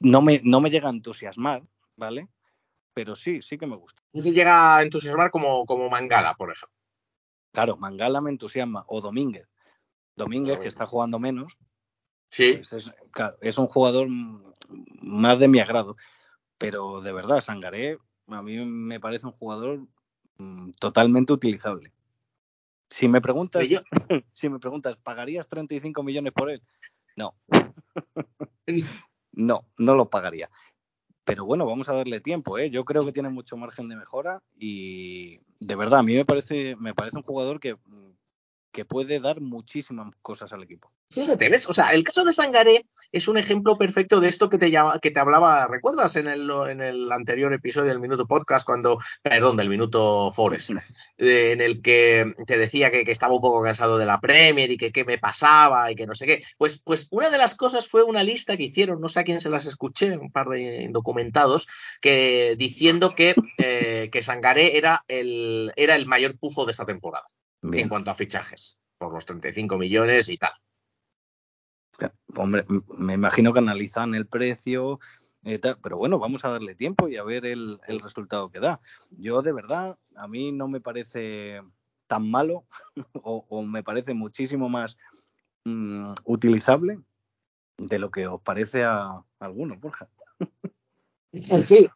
No 0.00 0.22
me, 0.22 0.40
no 0.44 0.60
me 0.60 0.70
llega 0.70 0.88
a 0.88 0.92
entusiasmar, 0.92 1.62
¿vale? 1.96 2.28
Pero 2.94 3.14
sí, 3.14 3.42
sí 3.42 3.58
que 3.58 3.66
me 3.66 3.76
gusta. 3.76 4.02
No 4.12 4.22
te 4.22 4.32
llega 4.32 4.76
a 4.76 4.82
entusiasmar 4.82 5.30
como, 5.30 5.66
como 5.66 5.90
Mangala, 5.90 6.34
por 6.34 6.50
eso. 6.50 6.68
Claro, 7.52 7.76
Mangala 7.76 8.20
me 8.20 8.30
entusiasma. 8.30 8.84
O 8.88 9.00
Domínguez. 9.00 9.48
Domínguez, 10.14 10.58
que 10.58 10.68
está 10.68 10.86
jugando 10.86 11.18
menos. 11.18 11.58
Sí. 12.30 12.54
Pues 12.54 12.72
es, 12.72 12.96
claro, 13.10 13.36
es 13.42 13.58
un 13.58 13.66
jugador 13.66 14.08
más 15.02 15.38
de 15.38 15.48
mi 15.48 15.60
agrado. 15.60 15.96
Pero 16.58 17.02
de 17.02 17.12
verdad, 17.12 17.42
Sangaré 17.42 17.98
a 18.28 18.42
mí 18.42 18.56
me 18.56 19.00
parece 19.00 19.26
un 19.26 19.32
jugador 19.32 19.86
mm, 20.38 20.70
totalmente 20.78 21.32
utilizable. 21.32 21.92
Si 22.88 23.08
me 23.08 23.20
preguntas, 23.20 23.68
yo... 23.68 23.80
si 24.32 24.48
me 24.48 24.58
preguntas, 24.58 24.96
¿pagarías 24.96 25.48
35 25.48 26.02
millones 26.02 26.32
por 26.32 26.50
él? 26.50 26.62
No. 27.16 27.34
no, 29.32 29.64
no 29.78 29.94
lo 29.94 30.10
pagaría. 30.10 30.50
Pero 31.24 31.44
bueno, 31.44 31.66
vamos 31.66 31.88
a 31.88 31.94
darle 31.94 32.20
tiempo, 32.20 32.58
¿eh? 32.58 32.70
Yo 32.70 32.84
creo 32.84 33.04
que 33.04 33.12
tiene 33.12 33.30
mucho 33.30 33.56
margen 33.56 33.88
de 33.88 33.96
mejora 33.96 34.42
y 34.56 35.40
de 35.58 35.74
verdad, 35.74 36.00
a 36.00 36.02
mí 36.02 36.14
me 36.14 36.24
parece, 36.24 36.76
me 36.76 36.94
parece 36.94 37.16
un 37.16 37.24
jugador 37.24 37.58
que, 37.58 37.76
que 38.76 38.84
puede 38.84 39.20
dar 39.20 39.40
muchísimas 39.40 40.14
cosas 40.20 40.52
al 40.52 40.62
equipo. 40.62 40.92
Fíjate, 41.10 41.48
¿ves? 41.48 41.66
O 41.66 41.72
sea, 41.72 41.94
el 41.94 42.04
caso 42.04 42.24
de 42.24 42.32
Sangaré 42.32 42.84
es 43.10 43.26
un 43.26 43.38
ejemplo 43.38 43.78
perfecto 43.78 44.20
de 44.20 44.28
esto 44.28 44.50
que 44.50 44.58
te, 44.58 44.70
llama, 44.70 44.98
que 44.98 45.10
te 45.10 45.18
hablaba, 45.18 45.66
¿recuerdas 45.66 46.16
en 46.16 46.26
el, 46.26 46.50
en 46.68 46.82
el 46.82 47.10
anterior 47.10 47.50
episodio 47.54 47.88
del 47.88 48.00
Minuto 48.00 48.26
Podcast, 48.26 48.66
cuando, 48.66 48.98
perdón, 49.22 49.56
del 49.56 49.70
Minuto 49.70 50.30
Forest, 50.30 50.72
en 51.16 51.60
el 51.62 51.80
que 51.80 52.34
te 52.46 52.58
decía 52.58 52.90
que, 52.90 53.06
que, 53.06 53.12
estaba 53.12 53.34
un 53.34 53.40
poco 53.40 53.62
cansado 53.62 53.96
de 53.96 54.04
la 54.04 54.20
Premier 54.20 54.70
y 54.70 54.76
que 54.76 54.92
qué 54.92 55.06
me 55.06 55.16
pasaba 55.16 55.90
y 55.90 55.94
que 55.94 56.06
no 56.06 56.14
sé 56.14 56.26
qué? 56.26 56.42
Pues, 56.58 56.82
pues 56.82 57.08
una 57.10 57.30
de 57.30 57.38
las 57.38 57.54
cosas 57.54 57.88
fue 57.88 58.02
una 58.02 58.22
lista 58.22 58.58
que 58.58 58.64
hicieron, 58.64 59.00
no 59.00 59.08
sé 59.08 59.20
a 59.20 59.24
quién 59.24 59.40
se 59.40 59.48
las 59.48 59.64
escuché, 59.64 60.18
un 60.18 60.30
par 60.30 60.48
de 60.48 60.82
indocumentados, 60.82 61.66
que 62.02 62.56
diciendo 62.58 63.14
que, 63.14 63.34
eh, 63.56 64.10
que 64.12 64.22
Sangaré 64.22 64.76
era 64.76 65.02
el, 65.08 65.72
era 65.76 65.96
el 65.96 66.04
mayor 66.04 66.36
pufo 66.36 66.66
de 66.66 66.72
esta 66.72 66.84
temporada 66.84 67.26
Bien. 67.70 67.84
en 67.84 67.88
cuanto 67.88 68.10
a 68.10 68.14
fichajes, 68.14 68.78
por 68.98 69.12
los 69.12 69.26
35 69.26 69.78
millones 69.78 70.28
y 70.28 70.38
tal. 70.38 70.52
Hombre, 72.34 72.64
me 72.98 73.14
imagino 73.14 73.52
que 73.52 73.60
analizan 73.60 74.14
el 74.14 74.26
precio, 74.26 75.00
eh, 75.44 75.58
tal, 75.58 75.78
pero 75.82 75.96
bueno, 75.96 76.18
vamos 76.18 76.44
a 76.44 76.50
darle 76.50 76.74
tiempo 76.74 77.08
y 77.08 77.16
a 77.16 77.22
ver 77.22 77.46
el, 77.46 77.80
el, 77.86 78.00
resultado 78.00 78.50
que 78.50 78.60
da. 78.60 78.80
Yo 79.10 79.40
de 79.40 79.52
verdad, 79.52 79.98
a 80.14 80.28
mí 80.28 80.52
no 80.52 80.68
me 80.68 80.80
parece 80.80 81.62
tan 82.06 82.30
malo 82.30 82.66
o, 83.14 83.46
o 83.48 83.62
me 83.62 83.82
parece 83.82 84.12
muchísimo 84.12 84.68
más 84.68 84.98
mmm, 85.64 86.12
utilizable 86.24 87.00
de 87.78 87.98
lo 87.98 88.10
que 88.10 88.26
os 88.26 88.40
parece 88.42 88.84
a, 88.84 89.04
a 89.04 89.24
algunos, 89.38 89.80
Borja. 89.80 90.08
Sí, 91.60 91.86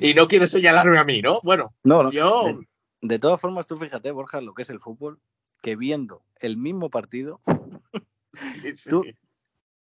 y 0.00 0.14
no 0.14 0.28
quieres 0.28 0.50
señalarme 0.50 0.96
a 0.96 1.02
mí, 1.02 1.20
¿no? 1.20 1.40
Bueno, 1.42 1.74
no, 1.82 2.04
no. 2.04 2.12
yo... 2.12 2.60
De, 3.00 3.14
de 3.14 3.18
todas 3.18 3.40
formas, 3.40 3.66
tú 3.66 3.76
fíjate, 3.76 4.10
Borja, 4.10 4.40
lo 4.40 4.54
que 4.54 4.62
es 4.62 4.70
el 4.70 4.80
fútbol, 4.80 5.20
que 5.62 5.76
viendo 5.76 6.22
el 6.36 6.56
mismo 6.56 6.90
partido, 6.90 7.40
Sí, 8.32 8.76
sí. 8.76 8.90
Tú, 8.90 9.04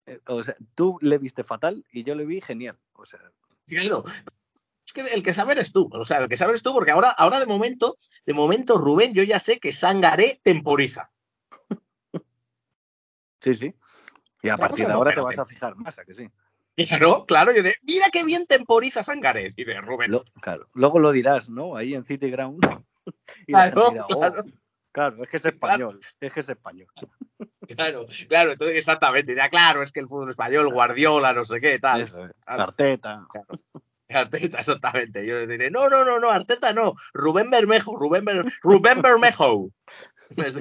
eh, 0.05 0.19
o 0.27 0.43
sea, 0.43 0.55
tú 0.75 0.97
le 1.01 1.17
viste 1.17 1.43
fatal 1.43 1.85
y 1.91 2.03
yo 2.03 2.15
le 2.15 2.25
vi 2.25 2.41
genial. 2.41 2.77
O 2.93 3.05
sea, 3.05 3.19
sí, 3.65 3.75
claro. 3.75 4.05
Es 4.85 4.93
que 4.93 5.01
el 5.01 5.23
que 5.23 5.33
sabe 5.33 5.53
eres 5.53 5.71
tú. 5.71 5.89
O 5.91 6.05
sea, 6.05 6.19
el 6.19 6.29
que 6.29 6.37
sabe 6.37 6.51
eres 6.51 6.63
tú, 6.63 6.73
porque 6.73 6.91
ahora, 6.91 7.09
ahora 7.11 7.39
de 7.39 7.45
momento, 7.45 7.95
de 8.25 8.33
momento, 8.33 8.77
Rubén, 8.77 9.13
yo 9.13 9.23
ya 9.23 9.39
sé 9.39 9.59
que 9.59 9.71
Sangaré 9.71 10.39
temporiza. 10.43 11.11
Sí, 13.41 13.53
sí. 13.53 13.73
Y 14.41 14.49
a 14.49 14.57
partir 14.57 14.85
de 14.87 14.93
ahora 14.93 15.13
te 15.13 15.21
vas 15.21 15.37
a 15.37 15.45
fijar 15.45 15.75
más, 15.75 15.97
¿a 15.99 16.05
que 16.05 16.13
sí? 16.13 16.29
Claro, 16.87 17.25
claro, 17.25 17.53
yo 17.53 17.61
de, 17.61 17.75
mira 17.83 18.07
qué 18.11 18.23
bien 18.23 18.45
temporiza 18.45 19.03
Sangaré, 19.03 19.49
dice 19.49 19.81
Rubén. 19.81 20.11
Lo, 20.11 20.23
claro, 20.41 20.69
luego 20.73 20.99
lo 20.99 21.11
dirás, 21.11 21.49
¿no? 21.49 21.75
Ahí 21.75 21.93
en 21.93 22.05
City 22.05 22.29
Ground. 22.29 22.61
y 23.47 23.53
claro, 23.53 23.89
dirá, 23.91 24.05
oh, 24.05 24.19
claro. 24.19 24.45
claro, 24.91 25.23
es 25.23 25.29
que 25.29 25.37
es 25.37 25.45
español, 25.45 25.99
claro. 25.99 26.17
es 26.19 26.33
que 26.33 26.39
es 26.39 26.49
español. 26.49 26.87
Claro, 27.75 28.07
claro, 28.27 28.53
entonces 28.53 28.77
exactamente, 28.77 29.35
ya 29.35 29.47
claro, 29.47 29.83
es 29.83 29.91
que 29.91 29.99
el 29.99 30.07
fútbol 30.07 30.29
español, 30.29 30.73
Guardiola, 30.73 31.33
no 31.33 31.45
sé 31.45 31.61
qué, 31.61 31.77
tal. 31.77 32.01
Eso, 32.01 32.27
Arteta. 32.47 33.27
Claro. 33.31 33.47
Arteta, 34.09 34.57
exactamente. 34.57 35.25
Yo 35.25 35.37
les 35.37 35.47
diré, 35.47 35.69
no, 35.69 35.87
no, 35.87 36.03
no, 36.03 36.19
no, 36.19 36.31
Arteta 36.31 36.73
no, 36.73 36.95
Rubén 37.13 37.51
Bermejo, 37.51 37.95
Rubén, 37.95 38.25
Ber, 38.25 38.43
Rubén 38.63 39.03
Bermejo. 39.03 39.69
Les, 40.35 40.59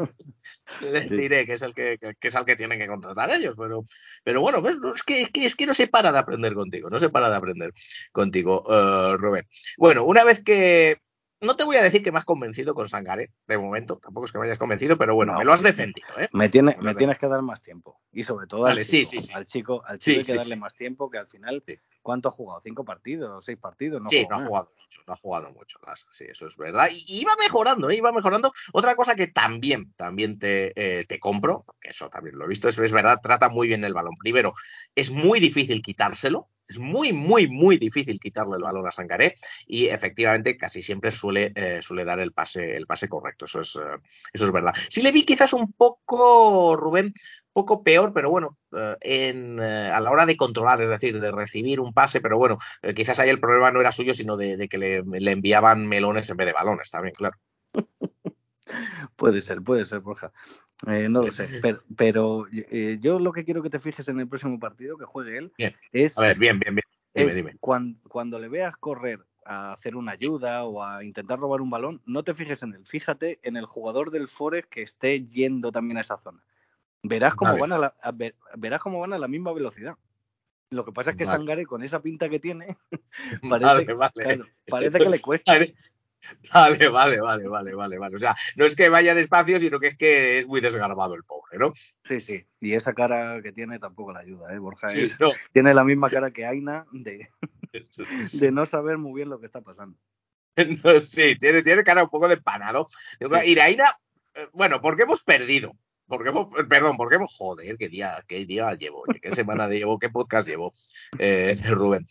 les, 0.80 1.10
diré 1.10 1.44
que 1.46 1.52
es 1.52 1.62
el 1.62 1.74
que, 1.74 1.98
que, 1.98 2.28
es 2.28 2.34
el 2.34 2.44
que 2.44 2.56
tienen 2.56 2.78
que 2.78 2.86
contratar 2.86 3.30
ellos, 3.30 3.54
pero, 3.56 3.84
pero 4.24 4.40
bueno, 4.40 4.62
pues, 4.62 4.76
es, 4.94 5.02
que, 5.02 5.22
es, 5.22 5.30
que, 5.30 5.44
es 5.44 5.56
que 5.56 5.66
no 5.66 5.74
se 5.74 5.88
para 5.88 6.10
de 6.10 6.18
aprender 6.18 6.54
contigo, 6.54 6.88
no 6.88 6.98
se 6.98 7.10
para 7.10 7.28
de 7.28 7.36
aprender 7.36 7.72
contigo, 8.10 8.62
uh, 8.66 9.16
Rubén. 9.18 9.46
Bueno, 9.76 10.04
una 10.04 10.24
vez 10.24 10.42
que, 10.42 11.00
no 11.40 11.56
te 11.56 11.64
voy 11.64 11.76
a 11.76 11.82
decir 11.82 12.02
que 12.02 12.10
me 12.10 12.18
has 12.18 12.24
convencido 12.24 12.74
con 12.74 12.88
Sangaré, 12.88 13.32
de 13.46 13.58
momento, 13.58 13.98
tampoco 13.98 14.26
es 14.26 14.32
que 14.32 14.38
me 14.38 14.46
hayas 14.46 14.58
convencido, 14.58 14.96
pero 14.96 15.14
bueno, 15.14 15.32
no, 15.32 15.38
me 15.38 15.44
lo 15.44 15.52
has 15.52 15.62
defendido. 15.62 16.06
¿eh? 16.18 16.28
Me, 16.32 16.48
tiene, 16.48 16.76
me 16.80 16.94
tienes 16.94 17.18
que 17.18 17.28
dar 17.28 17.42
más 17.42 17.62
tiempo. 17.62 18.00
Y 18.12 18.24
sobre 18.24 18.46
todo 18.46 18.62
vale, 18.62 18.80
al, 18.80 18.86
chico, 18.86 19.10
sí, 19.10 19.32
al 19.32 19.46
chico, 19.46 19.82
al 19.84 19.98
chico 19.98 20.18
hay 20.18 20.24
que 20.24 20.34
darle 20.34 20.56
más 20.56 20.74
tiempo, 20.74 21.08
que 21.08 21.18
al 21.18 21.28
final, 21.28 21.62
¿cuánto 22.02 22.28
ha 22.28 22.32
jugado? 22.32 22.60
¿Cinco 22.64 22.84
partidos? 22.84 23.44
¿Seis 23.44 23.58
partidos? 23.58 24.02
No 24.02 24.08
sí, 24.08 24.26
no 24.28 24.36
ha 24.36 24.46
jugado 24.46 24.68
mucho, 24.68 25.00
no 25.06 25.12
ha 25.12 25.16
jugado 25.16 25.52
mucho. 25.52 25.78
Sí, 26.10 26.24
eso 26.28 26.46
es 26.46 26.56
verdad. 26.56 26.88
Y 26.90 27.20
iba 27.20 27.32
mejorando, 27.40 27.88
¿eh? 27.90 27.96
iba 27.96 28.10
mejorando. 28.10 28.52
Otra 28.72 28.96
cosa 28.96 29.14
que 29.14 29.28
también, 29.28 29.92
también 29.94 30.38
te, 30.38 30.72
eh, 30.74 31.04
te 31.04 31.20
compro, 31.20 31.62
porque 31.64 31.90
eso 31.90 32.08
también 32.10 32.36
lo 32.36 32.46
he 32.46 32.48
visto, 32.48 32.68
es, 32.68 32.78
es 32.78 32.92
verdad, 32.92 33.20
trata 33.22 33.48
muy 33.48 33.68
bien 33.68 33.84
el 33.84 33.94
balón. 33.94 34.14
Primero, 34.18 34.54
es 34.94 35.10
muy 35.10 35.38
difícil 35.38 35.82
quitárselo, 35.82 36.48
es 36.68 36.78
muy, 36.78 37.12
muy, 37.12 37.48
muy 37.48 37.78
difícil 37.78 38.20
quitarle 38.20 38.56
el 38.56 38.62
balón 38.62 38.86
a 38.86 38.92
Sangaré 38.92 39.34
y 39.66 39.86
efectivamente 39.86 40.56
casi 40.56 40.82
siempre 40.82 41.10
suele, 41.10 41.52
eh, 41.54 41.80
suele 41.80 42.04
dar 42.04 42.20
el 42.20 42.32
pase, 42.32 42.76
el 42.76 42.86
pase 42.86 43.08
correcto. 43.08 43.46
Eso 43.46 43.60
es, 43.60 43.74
uh, 43.76 43.98
eso 44.32 44.44
es 44.44 44.52
verdad. 44.52 44.74
Sí 44.88 45.02
le 45.02 45.12
vi 45.12 45.24
quizás 45.24 45.52
un 45.54 45.72
poco, 45.72 46.76
Rubén, 46.76 47.14
poco 47.52 47.82
peor, 47.82 48.12
pero 48.12 48.30
bueno, 48.30 48.58
uh, 48.72 48.94
en, 49.00 49.60
a 49.60 49.98
la 50.00 50.10
hora 50.10 50.26
de 50.26 50.36
controlar, 50.36 50.82
es 50.82 50.90
decir, 50.90 51.20
de 51.20 51.32
recibir 51.32 51.80
un 51.80 51.92
pase, 51.92 52.20
pero 52.20 52.36
bueno, 52.36 52.58
eh, 52.82 52.94
quizás 52.94 53.18
ahí 53.18 53.30
el 53.30 53.40
problema 53.40 53.70
no 53.70 53.80
era 53.80 53.92
suyo, 53.92 54.12
sino 54.12 54.36
de, 54.36 54.56
de 54.56 54.68
que 54.68 54.78
le, 54.78 55.02
le, 55.02 55.32
enviaban 55.32 55.86
melones 55.86 56.28
en 56.28 56.36
vez 56.36 56.46
de 56.46 56.52
balones, 56.52 56.90
también, 56.90 57.14
claro. 57.14 57.36
puede 59.16 59.40
ser, 59.40 59.62
puede 59.62 59.84
ser, 59.84 60.00
Borja. 60.00 60.32
Eh, 60.86 61.08
no 61.08 61.22
lo 61.22 61.30
sé, 61.32 61.48
pero, 61.60 61.78
pero 61.96 62.46
eh, 62.52 62.98
yo 63.00 63.18
lo 63.18 63.32
que 63.32 63.44
quiero 63.44 63.62
que 63.62 63.70
te 63.70 63.80
fijes 63.80 64.08
en 64.08 64.20
el 64.20 64.28
próximo 64.28 64.60
partido 64.60 64.96
que 64.96 65.04
juegue 65.04 65.36
él 65.36 65.52
bien. 65.58 65.74
es. 65.92 66.16
A 66.18 66.22
ver, 66.22 66.38
bien, 66.38 66.58
bien, 66.58 66.76
bien. 66.76 66.84
Dime, 67.14 67.30
es 67.30 67.34
dime. 67.34 67.56
Cuando, 67.58 67.98
cuando, 68.08 68.38
le 68.38 68.48
veas 68.48 68.76
correr 68.76 69.20
a 69.44 69.72
hacer 69.72 69.96
una 69.96 70.12
ayuda 70.12 70.64
o 70.64 70.84
a 70.84 71.02
intentar 71.02 71.40
robar 71.40 71.60
un 71.62 71.70
balón, 71.70 72.00
no 72.06 72.22
te 72.22 72.34
fijes 72.34 72.62
en 72.62 72.74
él, 72.74 72.86
fíjate 72.86 73.40
en 73.42 73.56
el 73.56 73.64
jugador 73.66 74.10
del 74.10 74.28
Forest 74.28 74.68
que 74.68 74.82
esté 74.82 75.26
yendo 75.26 75.72
también 75.72 75.98
a 75.98 76.02
esa 76.02 76.18
zona. 76.18 76.44
Verás 77.02 77.34
cómo, 77.34 77.52
vale. 77.52 77.60
van, 77.60 77.72
a 77.72 77.78
la, 77.78 77.94
a 78.00 78.12
ver, 78.12 78.36
verás 78.56 78.80
cómo 78.80 79.00
van 79.00 79.12
a 79.12 79.18
la 79.18 79.28
misma 79.28 79.52
velocidad. 79.52 79.96
Lo 80.70 80.84
que 80.84 80.92
pasa 80.92 81.12
es 81.12 81.16
que 81.16 81.24
vale. 81.24 81.38
Sangare, 81.38 81.66
con 81.66 81.82
esa 81.82 82.00
pinta 82.02 82.28
que 82.28 82.38
tiene, 82.38 82.76
parece, 83.50 83.92
vale, 83.94 84.12
claro, 84.14 84.46
parece 84.68 84.98
que 84.98 85.08
le 85.08 85.20
cuesta. 85.20 85.58
Vale, 86.52 86.88
vale, 86.88 87.20
vale, 87.20 87.48
vale, 87.48 87.74
vale, 87.74 87.98
vale. 87.98 88.16
O 88.16 88.18
sea, 88.18 88.34
no 88.56 88.64
es 88.64 88.74
que 88.74 88.88
vaya 88.88 89.14
despacio, 89.14 89.60
sino 89.60 89.78
que 89.78 89.88
es 89.88 89.96
que 89.96 90.38
es 90.38 90.46
muy 90.46 90.60
desgarbado 90.60 91.14
el 91.14 91.24
pobre, 91.24 91.58
¿no? 91.58 91.72
Sí, 92.06 92.20
sí. 92.20 92.46
Y 92.60 92.74
esa 92.74 92.92
cara 92.92 93.40
que 93.42 93.52
tiene 93.52 93.78
tampoco 93.78 94.12
la 94.12 94.20
ayuda, 94.20 94.52
¿eh? 94.52 94.58
Borja 94.58 94.88
sí, 94.88 95.02
es, 95.02 95.20
no. 95.20 95.30
tiene 95.52 95.74
la 95.74 95.84
misma 95.84 96.10
cara 96.10 96.30
que 96.30 96.44
Aina 96.44 96.86
de, 96.92 97.28
de 98.40 98.50
no 98.50 98.66
saber 98.66 98.98
muy 98.98 99.14
bien 99.14 99.28
lo 99.28 99.40
que 99.40 99.46
está 99.46 99.60
pasando. 99.60 99.96
No, 100.82 100.98
sí, 100.98 101.36
tiene, 101.36 101.62
tiene 101.62 101.84
cara 101.84 102.02
un 102.02 102.10
poco 102.10 102.26
de 102.26 102.34
empanado. 102.34 102.88
Sí. 102.90 103.26
Y 103.46 103.58
Aina, 103.60 103.96
eh, 104.34 104.48
bueno, 104.52 104.80
porque 104.80 105.04
hemos 105.04 105.22
perdido. 105.22 105.76
Porque 106.08 106.30
hemos, 106.30 106.48
perdón, 106.68 106.96
porque 106.96 107.16
hemos, 107.16 107.36
joder, 107.36 107.76
qué 107.76 107.88
día, 107.88 108.24
qué 108.26 108.46
día 108.46 108.74
llevo, 108.74 109.04
qué 109.20 109.30
semana 109.30 109.68
llevo, 109.68 109.98
qué 109.98 110.08
podcast 110.08 110.48
llevo, 110.48 110.72
eh, 111.18 111.54
Rubén. 111.68 112.06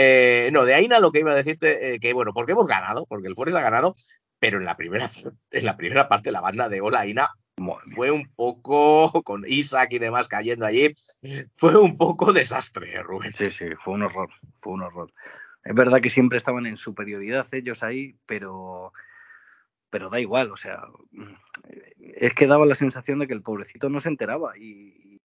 Eh, 0.00 0.50
no, 0.52 0.64
de 0.64 0.74
Aina 0.74 1.00
lo 1.00 1.10
que 1.10 1.18
iba 1.18 1.32
a 1.32 1.34
decirte, 1.34 1.94
eh, 1.94 1.98
que 1.98 2.12
bueno, 2.12 2.32
porque 2.32 2.52
hemos 2.52 2.68
ganado, 2.68 3.04
porque 3.06 3.26
el 3.26 3.34
Forest 3.34 3.56
ha 3.56 3.62
ganado, 3.62 3.96
pero 4.38 4.58
en 4.58 4.64
la 4.64 4.76
primera, 4.76 5.08
en 5.50 5.64
la 5.64 5.76
primera 5.76 6.08
parte 6.08 6.30
la 6.30 6.40
banda 6.40 6.68
de 6.68 6.80
Hola 6.80 7.00
Aina 7.00 7.28
fue 7.96 8.12
un 8.12 8.32
poco, 8.36 9.10
con 9.24 9.42
Isaac 9.48 9.88
y 9.94 9.98
demás 9.98 10.28
cayendo 10.28 10.66
allí, 10.66 10.92
fue 11.52 11.76
un 11.76 11.96
poco 11.96 12.32
desastre, 12.32 13.02
Rubén. 13.02 13.32
Sí, 13.32 13.50
sí, 13.50 13.70
fue 13.76 13.94
un 13.94 14.02
horror, 14.02 14.30
fue 14.60 14.74
un 14.74 14.82
horror. 14.82 15.12
Es 15.64 15.74
verdad 15.74 16.00
que 16.00 16.10
siempre 16.10 16.38
estaban 16.38 16.66
en 16.66 16.76
superioridad 16.76 17.48
ellos 17.50 17.82
ahí, 17.82 18.14
pero, 18.24 18.92
pero 19.90 20.10
da 20.10 20.20
igual, 20.20 20.52
o 20.52 20.56
sea, 20.56 20.80
es 21.98 22.34
que 22.34 22.46
daba 22.46 22.66
la 22.66 22.76
sensación 22.76 23.18
de 23.18 23.26
que 23.26 23.34
el 23.34 23.42
pobrecito 23.42 23.90
no 23.90 23.98
se 23.98 24.10
enteraba 24.10 24.56
y, 24.56 25.20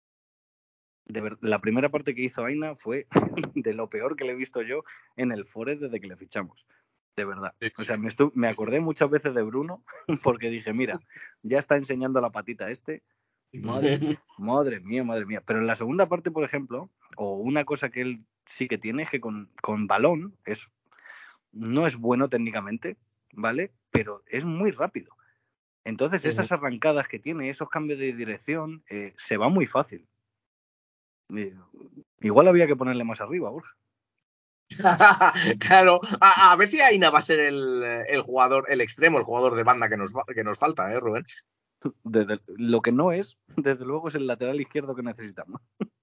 de 1.06 1.20
ver- 1.20 1.38
la 1.40 1.60
primera 1.60 1.88
parte 1.90 2.14
que 2.14 2.22
hizo 2.22 2.44
Aina 2.44 2.74
fue 2.74 3.06
de 3.54 3.74
lo 3.74 3.88
peor 3.88 4.16
que 4.16 4.24
le 4.24 4.32
he 4.32 4.36
visto 4.36 4.62
yo 4.62 4.84
en 5.16 5.32
el 5.32 5.44
Forest 5.44 5.82
desde 5.82 6.00
que 6.00 6.06
le 6.06 6.16
fichamos. 6.16 6.66
De 7.16 7.24
verdad. 7.24 7.54
O 7.78 7.84
sea, 7.84 7.96
me, 7.98 8.08
me 8.34 8.48
acordé 8.48 8.80
muchas 8.80 9.10
veces 9.10 9.34
de 9.34 9.42
Bruno 9.42 9.84
porque 10.22 10.48
dije, 10.50 10.72
mira, 10.72 10.98
ya 11.42 11.58
está 11.58 11.76
enseñando 11.76 12.20
la 12.20 12.30
patita 12.30 12.70
este. 12.70 13.02
Madre, 13.52 13.98
madre 14.38 14.80
mía, 14.80 15.04
madre 15.04 15.26
mía. 15.26 15.42
Pero 15.44 15.58
en 15.58 15.66
la 15.66 15.74
segunda 15.76 16.06
parte, 16.08 16.30
por 16.30 16.44
ejemplo, 16.44 16.90
o 17.16 17.36
una 17.36 17.64
cosa 17.64 17.90
que 17.90 18.00
él 18.00 18.24
sí 18.46 18.66
que 18.66 18.78
tiene 18.78 19.02
es 19.02 19.10
que 19.10 19.20
con, 19.20 19.50
con 19.60 19.86
balón 19.86 20.34
es, 20.46 20.72
no 21.52 21.86
es 21.86 21.96
bueno 21.96 22.30
técnicamente, 22.30 22.96
¿vale? 23.34 23.72
Pero 23.90 24.22
es 24.26 24.46
muy 24.46 24.70
rápido. 24.70 25.14
Entonces, 25.84 26.24
esas 26.24 26.50
arrancadas 26.52 27.08
que 27.08 27.18
tiene, 27.18 27.50
esos 27.50 27.68
cambios 27.68 27.98
de 27.98 28.12
dirección, 28.14 28.84
eh, 28.88 29.12
se 29.18 29.36
va 29.36 29.48
muy 29.48 29.66
fácil. 29.66 30.06
Eh, 31.36 31.54
igual 32.20 32.48
había 32.48 32.66
que 32.66 32.76
ponerle 32.76 33.04
más 33.04 33.20
arriba, 33.20 33.50
Borja. 33.50 33.74
claro, 35.60 36.00
a, 36.20 36.52
a 36.52 36.56
ver 36.56 36.68
si 36.68 36.80
Aina 36.80 37.10
va 37.10 37.18
a 37.18 37.22
ser 37.22 37.40
el, 37.40 37.82
el 37.82 38.22
jugador, 38.22 38.66
el 38.68 38.80
extremo, 38.80 39.18
el 39.18 39.24
jugador 39.24 39.54
de 39.54 39.64
banda 39.64 39.88
que 39.88 39.96
nos, 39.96 40.12
que 40.34 40.44
nos 40.44 40.58
falta, 40.58 40.90
¿eh, 40.92 41.00
Rubén? 41.00 41.24
Desde, 42.04 42.40
lo 42.46 42.80
que 42.80 42.92
no 42.92 43.12
es, 43.12 43.36
desde 43.56 43.84
luego, 43.84 44.08
es 44.08 44.14
el 44.14 44.26
lateral 44.26 44.60
izquierdo 44.60 44.94
que 44.94 45.02
necesitamos. 45.02 45.60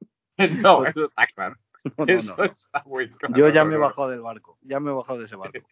No, 0.61 0.85
eso 0.85 1.03
está 1.03 1.25
claro. 1.27 1.55
No, 1.97 2.05
no, 2.05 2.13
Eso 2.13 2.35
no. 2.37 2.43
está 2.45 2.83
muy 2.85 3.09
claro. 3.09 3.35
Yo 3.35 3.49
ya 3.49 3.65
me 3.65 3.75
he 3.75 3.77
bajado 3.77 4.09
del 4.09 4.21
barco, 4.21 4.57
ya 4.61 4.79
me 4.79 4.91
he 4.91 4.93
bajado 4.93 5.19
de 5.19 5.25
ese 5.25 5.35
barco. 5.35 5.67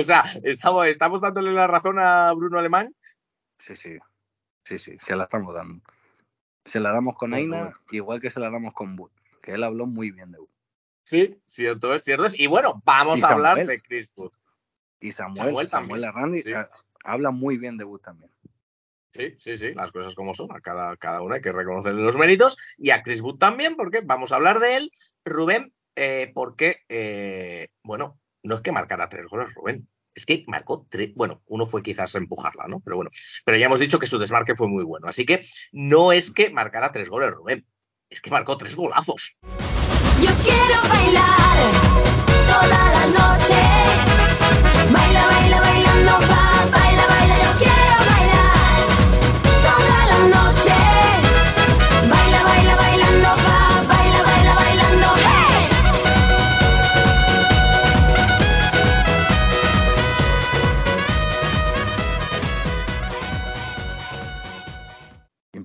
O 0.00 0.04
sea, 0.04 0.24
estamos, 0.42 0.86
estamos 0.88 1.20
dándole 1.20 1.52
la 1.52 1.68
razón 1.68 1.98
a 2.00 2.32
Bruno 2.32 2.58
Alemán. 2.58 2.94
Sí, 3.58 3.76
sí, 3.76 3.96
sí, 4.64 4.78
sí, 4.78 4.96
se 4.98 5.14
la 5.14 5.24
estamos 5.24 5.54
dando. 5.54 5.82
Se 6.64 6.80
la 6.80 6.92
damos 6.92 7.16
con 7.16 7.34
Aina, 7.34 7.78
igual 7.90 8.20
que 8.20 8.30
se 8.30 8.40
la 8.40 8.50
damos 8.50 8.74
con 8.74 8.98
Wood, 8.98 9.10
que 9.42 9.52
él 9.52 9.62
habló 9.62 9.86
muy 9.86 10.10
bien 10.10 10.32
de 10.32 10.38
Wood. 10.38 10.48
Sí, 11.04 11.38
cierto 11.46 11.94
es, 11.94 12.02
cierto 12.02 12.24
es. 12.24 12.38
Y 12.38 12.46
bueno, 12.46 12.82
vamos 12.84 13.20
Y 13.20 13.22
a 13.22 13.28
hablar 13.28 13.66
de 13.66 13.80
Chris 13.80 14.10
Wood. 14.16 14.32
Y 15.00 15.12
Samuel, 15.12 15.68
Samuel 15.68 16.04
Arrandi 16.04 16.38
sí. 16.40 16.52
ah, 16.54 16.70
habla 17.04 17.30
muy 17.30 17.58
bien 17.58 17.76
de 17.76 17.84
Wood 17.84 18.00
también. 18.00 18.30
Sí, 19.12 19.34
sí, 19.38 19.56
sí, 19.56 19.74
las 19.74 19.92
cosas 19.92 20.14
como 20.14 20.34
son. 20.34 20.50
A 20.50 20.60
cada, 20.60 20.96
cada 20.96 21.20
una 21.20 21.36
hay 21.36 21.40
que 21.40 21.52
reconocerle 21.52 22.02
los 22.02 22.16
méritos. 22.16 22.56
Y 22.78 22.90
a 22.90 23.02
Chris 23.02 23.20
Wood 23.20 23.36
también, 23.36 23.76
porque 23.76 24.00
vamos 24.00 24.32
a 24.32 24.36
hablar 24.36 24.58
de 24.58 24.76
él. 24.76 24.90
Rubén, 25.24 25.72
eh, 25.94 26.32
porque, 26.34 26.78
eh, 26.88 27.68
bueno, 27.82 28.18
no 28.42 28.54
es 28.54 28.60
que 28.60 28.72
marcara 28.72 29.08
tres 29.08 29.26
goles, 29.26 29.54
Rubén. 29.54 29.86
Es 30.14 30.26
que 30.26 30.44
marcó 30.46 30.86
tres. 30.88 31.10
Bueno, 31.14 31.42
uno 31.46 31.66
fue 31.66 31.82
quizás 31.82 32.14
empujarla, 32.14 32.66
¿no? 32.68 32.80
Pero 32.80 32.96
bueno, 32.96 33.10
pero 33.44 33.58
ya 33.58 33.66
hemos 33.66 33.80
dicho 33.80 33.98
que 33.98 34.06
su 34.06 34.18
desmarque 34.18 34.54
fue 34.54 34.68
muy 34.68 34.84
bueno. 34.84 35.08
Así 35.08 35.26
que 35.26 35.44
no 35.72 36.12
es 36.12 36.30
que 36.30 36.50
marcara 36.50 36.92
tres 36.92 37.08
goles, 37.08 37.30
Rubén. 37.32 37.66
Es 38.08 38.20
que 38.20 38.30
marcó 38.30 38.56
tres 38.56 38.76
golazos. 38.76 39.38
Yo 40.20 40.30
quiero 40.44 40.88
bailar 40.88 41.58
toda 42.46 42.68
la 42.68 43.06
noche. 43.06 43.73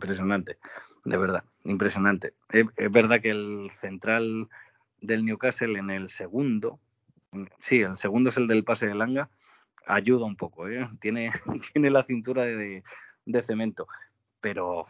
Impresionante, 0.10 0.58
de 1.06 1.18
verdad, 1.18 1.44
impresionante. 1.66 2.34
Es, 2.52 2.66
verdad 2.92 3.22
que 3.22 3.30
el 3.30 3.70
central 3.70 4.50
del 5.02 5.24
Newcastle 5.24 5.78
en 5.78 5.92
el 5.92 6.10
segundo, 6.10 6.80
sí, 7.60 7.82
el 7.82 7.96
segundo 7.96 8.30
es 8.30 8.38
el 8.38 8.48
del 8.48 8.64
pase 8.64 8.88
de 8.88 8.96
Langa, 8.96 9.30
ayuda 9.86 10.26
un 10.26 10.36
poco, 10.36 10.68
¿eh? 10.68 10.90
tiene, 11.00 11.32
tiene 11.74 11.92
la 11.92 12.02
cintura 12.02 12.46
de, 12.46 12.84
cemento, 13.44 13.88
pero 14.42 14.84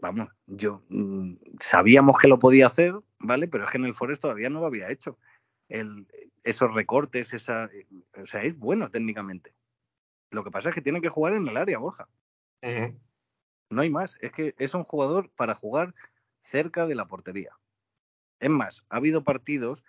vamos, 0.00 0.28
yo 0.48 0.82
mm, 0.88 1.34
sabíamos 1.60 2.18
que 2.18 2.26
lo 2.26 2.40
podía 2.40 2.66
hacer, 2.66 2.92
¿vale? 3.20 3.46
Pero 3.46 3.64
es 3.64 3.70
que 3.70 3.78
en 3.78 3.84
el 3.84 3.94
Forest 3.94 4.22
todavía 4.22 4.50
no 4.50 4.58
lo 4.58 4.66
había 4.66 4.90
hecho. 4.90 5.16
Esos 6.42 6.74
recortes, 6.74 7.34
esa, 7.34 7.70
o 8.20 8.26
sea, 8.26 8.42
es 8.42 8.58
bueno 8.58 8.90
técnicamente. 8.90 9.54
Lo 10.32 10.42
que 10.42 10.50
pasa 10.50 10.70
es 10.70 10.74
que 10.74 10.82
tiene 10.82 11.00
que 11.00 11.08
jugar 11.08 11.34
en 11.34 11.46
el 11.46 11.56
área, 11.56 11.78
Borja. 11.78 12.08
No 13.70 13.82
hay 13.82 13.90
más. 13.90 14.16
Es 14.20 14.32
que 14.32 14.54
es 14.58 14.74
un 14.74 14.84
jugador 14.84 15.30
para 15.36 15.54
jugar 15.54 15.94
cerca 16.42 16.86
de 16.86 16.94
la 16.94 17.06
portería. 17.06 17.52
Es 18.40 18.50
más, 18.50 18.84
ha 18.90 18.96
habido 18.98 19.24
partidos 19.24 19.84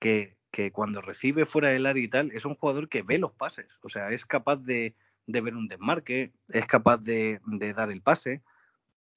que, 0.00 0.38
que 0.50 0.72
cuando 0.72 1.02
recibe 1.02 1.44
fuera 1.44 1.70
del 1.70 1.86
área 1.86 2.04
y 2.04 2.08
tal, 2.08 2.32
es 2.32 2.44
un 2.46 2.56
jugador 2.56 2.88
que 2.88 3.02
ve 3.02 3.18
los 3.18 3.32
pases. 3.32 3.68
O 3.82 3.88
sea, 3.88 4.10
es 4.12 4.26
capaz 4.26 4.56
de, 4.58 4.96
de 5.26 5.40
ver 5.40 5.54
un 5.56 5.68
desmarque, 5.68 6.32
es 6.48 6.66
capaz 6.66 6.98
de, 6.98 7.40
de 7.46 7.74
dar 7.74 7.90
el 7.90 8.02
pase. 8.02 8.42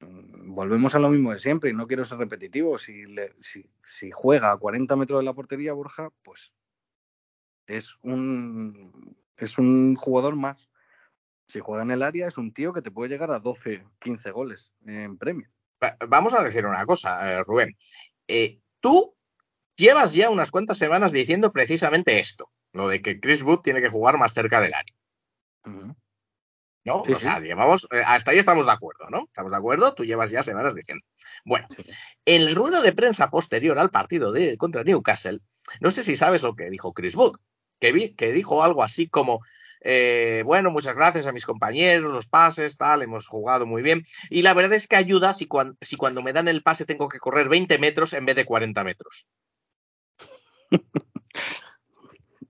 Mm, 0.02 0.56
Volvemos 0.56 0.96
a 0.96 1.00
lo 1.00 1.10
mismo 1.10 1.34
de 1.34 1.40
siempre 1.40 1.72
y 1.72 1.74
no 1.74 1.88
quiero 1.88 2.06
ser 2.06 2.20
repetitivo. 2.20 2.78
Si, 2.80 3.06
le- 3.06 3.36
si, 3.42 3.66
si 3.90 4.12
juega 4.12 4.52
a 4.52 4.58
40 4.58 4.96
metros 4.98 5.20
de 5.22 5.26
la 5.26 5.34
portería, 5.36 5.74
Borja, 5.74 6.12
pues 6.24 6.54
es 7.68 7.96
un, 8.02 9.16
es 9.38 9.58
un 9.58 9.96
jugador 9.96 10.36
más. 10.36 10.70
Si 11.50 11.60
juega 11.60 11.84
en 11.84 11.92
el 11.92 12.04
área, 12.04 12.28
es 12.28 12.38
un 12.38 12.54
tío 12.54 12.72
que 12.74 12.82
te 12.82 12.92
puede 12.92 13.10
llegar 13.10 13.32
a 13.32 13.40
12, 13.40 13.84
15 14.00 14.32
goles 14.32 14.72
en 14.86 15.18
premio. 15.18 15.50
Va- 15.84 15.98
Vamos 16.08 16.34
a 16.36 16.44
decir 16.44 16.66
una 16.66 16.86
cosa, 16.86 17.34
eh, 17.40 17.44
Rubén. 17.44 17.76
Eh, 18.28 18.60
tú 18.80 19.16
llevas 19.76 20.14
ya 20.14 20.30
unas 20.30 20.52
cuantas 20.52 20.78
semanas 20.78 21.12
diciendo 21.12 21.52
precisamente 21.52 22.20
esto, 22.20 22.52
lo 22.74 22.88
de 22.88 23.02
que 23.02 23.20
Chris 23.20 23.42
Wood 23.42 23.62
tiene 23.62 23.82
que 23.82 23.90
jugar 23.90 24.18
más 24.20 24.34
cerca 24.34 24.62
del 24.62 24.74
área, 24.76 24.96
¿no? 26.86 27.04
Sí, 27.06 27.12
o 27.14 27.20
sea, 27.20 27.38
sí. 27.40 27.46
llevamos, 27.48 27.88
eh, 27.92 28.02
hasta 28.06 28.32
ahí 28.32 28.38
estamos 28.40 28.66
de 28.66 28.72
acuerdo, 28.72 29.10
¿no? 29.10 29.26
¿Estamos 29.26 29.52
de 29.52 29.58
acuerdo? 29.58 29.94
Tú 29.94 30.06
llevas 30.06 30.30
ya 30.32 30.44
semanas 30.44 30.74
diciendo. 30.76 31.04
Bueno, 31.46 31.68
Sí. 31.76 31.84
en 32.26 32.42
el 32.42 32.56
ruedo 32.56 32.82
de 32.82 32.94
prensa 32.94 33.30
posterior 33.30 33.78
al 33.80 33.90
partido 33.90 34.32
de, 34.32 34.58
contra 34.58 34.84
Newcastle, 34.84 35.40
no 35.82 35.92
sé 35.92 36.04
si 36.04 36.16
sabes 36.16 36.42
lo 36.44 36.56
que 36.56 36.70
dijo 36.70 36.94
Chris 36.94 37.16
Wood, 37.16 37.38
que, 37.80 37.92
vi, 37.92 38.16
que 38.16 38.32
dijo 38.32 38.64
algo 38.64 38.84
así 38.84 39.08
como, 39.08 39.40
eh, 39.82 40.44
bueno, 40.46 40.72
muchas 40.72 40.96
gracias 40.96 41.26
a 41.26 41.32
mis 41.32 41.46
compañeros, 41.46 42.12
los 42.12 42.28
pases, 42.28 42.78
tal, 42.78 43.02
hemos 43.02 43.28
jugado 43.28 43.66
muy 43.66 43.82
bien. 43.82 44.04
Y 44.30 44.42
la 44.42 44.54
verdad 44.54 44.74
es 44.74 44.88
que 44.88 44.96
ayuda 44.96 45.34
si, 45.34 45.48
cuan- 45.48 45.78
si 45.82 45.96
cuando 45.98 46.22
me 46.22 46.34
dan 46.34 46.48
el 46.48 46.64
pase 46.64 46.86
tengo 46.86 47.08
que 47.10 47.20
correr 47.20 47.50
20 47.50 47.78
metros 47.80 48.14
en 48.14 48.26
vez 48.26 48.36
de 48.36 48.46
40 48.46 48.84
metros. 48.84 49.28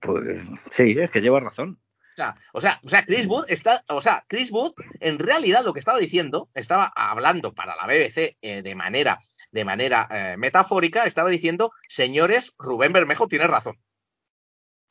Pues 0.00 0.40
sí, 0.70 0.96
es 0.98 1.10
que 1.10 1.20
lleva 1.20 1.40
razón. 1.40 1.78
O 2.14 2.16
sea, 2.16 2.36
o 2.52 2.60
sea, 2.60 2.80
o 2.82 2.88
sea, 2.88 3.04
Chris 3.04 3.26
Wood 3.26 3.44
está, 3.48 3.84
o 3.88 4.00
sea, 4.00 4.24
Chris 4.28 4.50
Wood 4.50 4.72
en 5.00 5.18
realidad 5.18 5.62
lo 5.64 5.72
que 5.72 5.78
estaba 5.78 5.98
diciendo, 5.98 6.48
estaba 6.54 6.90
hablando 6.94 7.52
para 7.54 7.76
la 7.76 7.86
BBC 7.86 8.36
eh, 8.40 8.62
de 8.62 8.74
manera, 8.74 9.18
de 9.52 9.64
manera 9.64 10.08
eh, 10.10 10.36
metafórica, 10.38 11.04
estaba 11.04 11.28
diciendo, 11.30 11.70
señores, 11.86 12.54
Rubén 12.58 12.92
Bermejo 12.92 13.28
tiene 13.28 13.46
razón. 13.46 13.78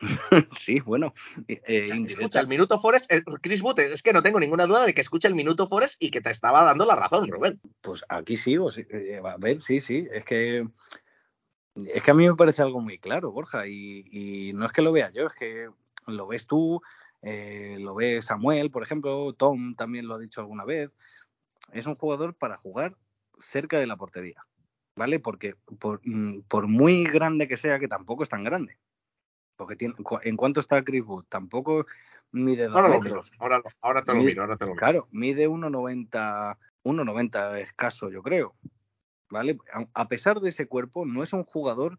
sí, 0.58 0.80
bueno. 0.80 1.12
eh, 1.48 1.60
O 1.66 1.94
indirecta- 1.94 2.06
escucha 2.06 2.40
el 2.40 2.48
minuto 2.48 2.78
Forest, 2.78 3.12
eh, 3.12 3.22
Chris 3.40 3.62
Wood, 3.62 3.78
es 3.80 4.02
que 4.02 4.12
no 4.12 4.22
tengo 4.22 4.40
ninguna 4.40 4.66
duda 4.66 4.86
de 4.86 4.94
que 4.94 5.00
escucha 5.00 5.28
el 5.28 5.34
minuto 5.34 5.66
Forest 5.66 6.02
y 6.02 6.10
que 6.10 6.20
te 6.20 6.30
estaba 6.30 6.64
dando 6.64 6.86
la 6.86 6.96
razón, 6.96 7.28
Rubén. 7.28 7.60
Pues 7.80 8.04
aquí 8.08 8.36
sí, 8.36 8.56
eh, 8.90 9.20
a 9.24 9.36
ver, 9.36 9.60
sí, 9.62 9.80
sí. 9.80 10.06
Es 10.12 10.24
que 10.24 10.66
es 11.76 12.02
que 12.02 12.10
a 12.10 12.14
mí 12.14 12.26
me 12.26 12.34
parece 12.34 12.62
algo 12.62 12.80
muy 12.80 12.98
claro, 12.98 13.30
Borja. 13.30 13.66
Y, 13.66 14.04
y 14.10 14.52
no 14.52 14.66
es 14.66 14.72
que 14.72 14.82
lo 14.82 14.92
vea 14.92 15.10
yo, 15.10 15.26
es 15.26 15.34
que 15.34 15.68
lo 16.06 16.26
ves 16.26 16.46
tú, 16.46 16.80
eh, 17.22 17.76
lo 17.80 17.94
ve 17.94 18.22
Samuel, 18.22 18.70
por 18.70 18.82
ejemplo, 18.82 19.32
Tom 19.34 19.74
también 19.76 20.08
lo 20.08 20.14
ha 20.14 20.18
dicho 20.18 20.40
alguna 20.40 20.64
vez. 20.64 20.90
Es 21.72 21.86
un 21.86 21.94
jugador 21.94 22.34
para 22.34 22.56
jugar 22.56 22.96
cerca 23.38 23.78
de 23.78 23.86
la 23.86 23.96
portería, 23.96 24.44
¿vale? 24.96 25.20
Porque 25.20 25.54
por, 25.78 26.00
mm, 26.04 26.42
por 26.48 26.66
muy 26.66 27.04
grande 27.04 27.46
que 27.46 27.56
sea, 27.56 27.78
que 27.78 27.88
tampoco 27.88 28.22
es 28.22 28.28
tan 28.28 28.44
grande. 28.44 28.76
Porque 29.60 29.76
tiene, 29.76 29.94
¿en 30.22 30.36
cuánto 30.38 30.60
está 30.60 30.82
Chris 30.82 31.04
Wood? 31.04 31.26
Tampoco 31.28 31.84
mide 32.32 32.64
dos 32.64 32.76
Ahora 32.76 32.88
metros. 32.98 33.30
ahora, 33.38 33.58
lo- 33.58 33.64
ahora 33.82 34.02
te 34.02 34.12
lo 34.12 34.18
Mira, 34.20 34.28
miro, 34.30 34.42
ahora 34.42 34.56
te 34.56 34.64
lo 34.64 34.70
miro. 34.70 34.78
Claro, 34.78 35.08
mide 35.10 35.48
1,90 35.48 36.56
1,90 36.82 37.60
escaso, 37.60 38.08
yo 38.08 38.22
creo. 38.22 38.54
¿Vale? 39.28 39.58
A- 39.74 39.86
A 39.92 40.08
pesar 40.08 40.40
de 40.40 40.48
ese 40.48 40.66
cuerpo, 40.66 41.04
no 41.04 41.22
es 41.22 41.34
un 41.34 41.44
jugador 41.44 41.98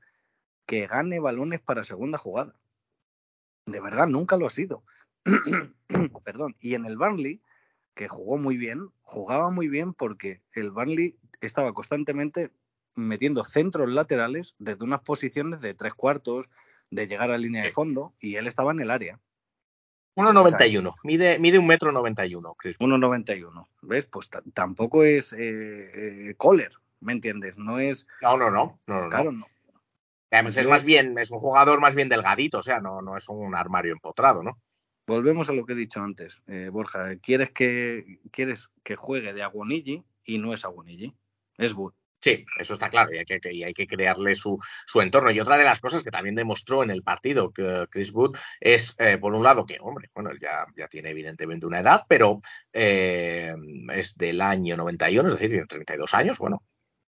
que 0.65 0.87
gane 0.87 1.19
balones 1.19 1.61
para 1.61 1.83
segunda 1.83 2.17
jugada. 2.17 2.55
De 3.67 3.79
verdad, 3.79 4.07
nunca 4.07 4.37
lo 4.37 4.47
ha 4.47 4.49
sido. 4.49 4.83
Perdón. 6.25 6.55
Y 6.59 6.73
en 6.73 6.85
el 6.87 6.97
Burnley, 6.97 7.43
que 7.93 8.07
jugó 8.07 8.39
muy 8.39 8.57
bien, 8.57 8.89
jugaba 9.03 9.51
muy 9.51 9.67
bien 9.67 9.93
porque 9.93 10.41
el 10.53 10.71
Burnley 10.71 11.15
estaba 11.41 11.73
constantemente 11.73 12.51
metiendo 12.95 13.43
centros 13.45 13.87
laterales 13.87 14.55
desde 14.57 14.83
unas 14.83 15.01
posiciones 15.01 15.61
de 15.61 15.75
tres 15.75 15.93
cuartos, 15.93 16.49
de 16.91 17.07
llegar 17.07 17.31
a 17.31 17.37
línea 17.37 17.63
de 17.63 17.71
fondo, 17.71 18.13
y 18.19 18.35
él 18.35 18.45
estaba 18.47 18.71
en 18.71 18.81
el 18.81 18.91
área. 18.91 19.19
1,91. 20.15 20.93
Mide, 21.03 21.39
mide 21.39 21.57
un 21.57 21.67
metro 21.67 21.91
91, 21.91 22.53
Chris. 22.55 22.77
1,91. 22.79 23.67
¿Ves? 23.81 24.05
Pues 24.05 24.29
ta- 24.29 24.43
tampoco 24.53 25.03
es 25.03 25.31
eh, 25.33 25.39
eh, 26.29 26.35
Kohler, 26.37 26.73
¿me 26.99 27.13
entiendes? 27.13 27.57
No 27.57 27.79
es. 27.79 28.05
No, 28.21 28.37
no, 28.37 28.51
no. 28.51 28.79
no, 28.87 29.03
no. 29.03 29.09
Claro, 29.09 29.31
no. 29.31 29.45
Además, 30.31 30.57
es 30.57 30.67
más 30.67 30.83
bien, 30.83 31.17
es 31.17 31.31
un 31.31 31.39
jugador 31.39 31.81
más 31.81 31.95
bien 31.95 32.07
delgadito, 32.09 32.59
o 32.59 32.61
sea, 32.61 32.79
no, 32.79 33.01
no 33.01 33.17
es 33.17 33.27
un 33.29 33.53
armario 33.55 33.91
empotrado, 33.93 34.43
¿no? 34.43 34.57
Volvemos 35.07 35.49
a 35.49 35.53
lo 35.53 35.65
que 35.65 35.73
he 35.73 35.75
dicho 35.75 36.01
antes, 36.01 36.41
eh, 36.47 36.69
Borja. 36.71 37.15
Quieres 37.17 37.51
que, 37.51 38.19
quieres 38.31 38.69
que 38.83 38.95
juegue 38.95 39.33
de 39.33 39.43
Aguonigi 39.43 40.03
y 40.23 40.37
no 40.37 40.53
es 40.53 40.63
Aguonigi, 40.63 41.13
es 41.57 41.73
Wood. 41.73 41.93
Sí, 42.21 42.45
eso 42.59 42.73
está 42.73 42.89
claro, 42.89 43.11
y 43.13 43.17
hay 43.17 43.25
que, 43.25 43.39
hay 43.65 43.73
que 43.73 43.87
crearle 43.87 44.35
su, 44.35 44.59
su 44.85 45.01
entorno. 45.01 45.31
Y 45.31 45.39
otra 45.39 45.57
de 45.57 45.63
las 45.63 45.79
cosas 45.79 46.03
que 46.03 46.11
también 46.11 46.35
demostró 46.35 46.83
en 46.83 46.91
el 46.91 47.01
partido 47.01 47.51
que 47.51 47.87
Chris 47.89 48.11
Wood 48.13 48.37
es, 48.59 48.95
eh, 48.99 49.17
por 49.17 49.33
un 49.33 49.43
lado, 49.43 49.65
que, 49.65 49.77
hombre, 49.81 50.09
bueno, 50.13 50.29
ya, 50.39 50.65
ya 50.75 50.87
tiene 50.87 51.09
evidentemente 51.09 51.65
una 51.65 51.79
edad, 51.79 52.05
pero 52.07 52.39
eh, 52.71 53.53
es 53.93 54.15
del 54.17 54.39
año 54.41 54.77
91, 54.77 55.27
es 55.29 55.33
decir, 55.33 55.49
tiene 55.49 55.65
32 55.65 56.13
años, 56.13 56.37
bueno, 56.37 56.63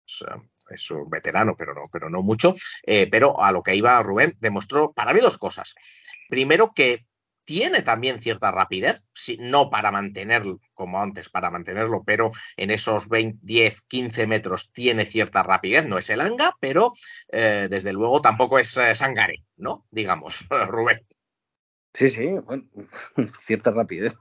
es, 0.07 0.91
eh, 0.91 0.93
un 0.93 1.09
veterano, 1.09 1.55
pero 1.57 1.73
no, 1.73 1.87
pero 1.91 2.09
no 2.09 2.21
mucho. 2.21 2.53
Eh, 2.83 3.07
pero 3.09 3.41
a 3.41 3.51
lo 3.51 3.61
que 3.63 3.75
iba 3.75 4.01
Rubén, 4.03 4.35
demostró 4.39 4.91
para 4.93 5.13
mí 5.13 5.19
dos 5.19 5.37
cosas. 5.37 5.75
Primero, 6.29 6.71
que 6.73 7.05
tiene 7.47 7.81
también 7.81 8.19
cierta 8.19 8.51
rapidez, 8.51 9.05
si, 9.13 9.37
no 9.37 9.69
para 9.69 9.89
mantenerlo 9.89 10.59
como 10.73 11.01
antes, 11.01 11.29
para 11.29 11.49
mantenerlo, 11.49 12.03
pero 12.05 12.29
en 12.57 12.71
esos 12.71 13.07
20, 13.07 13.39
10, 13.41 13.81
15 13.83 14.27
metros 14.27 14.73
tiene 14.73 15.05
cierta 15.05 15.43
rapidez, 15.43 15.87
no 15.87 15.97
es 15.97 16.09
el 16.09 16.19
anga, 16.19 16.57
pero 16.59 16.91
eh, 17.31 17.67
desde 17.69 17.93
luego 17.93 18.21
tampoco 18.21 18.59
es 18.59 18.75
eh, 18.75 18.93
Sangare, 18.93 19.45
¿no? 19.55 19.85
Digamos, 19.91 20.45
Rubén. 20.67 21.07
Sí, 21.93 22.09
sí, 22.09 22.27
bueno, 22.45 22.65
cierta 23.39 23.71
rapidez. 23.71 24.13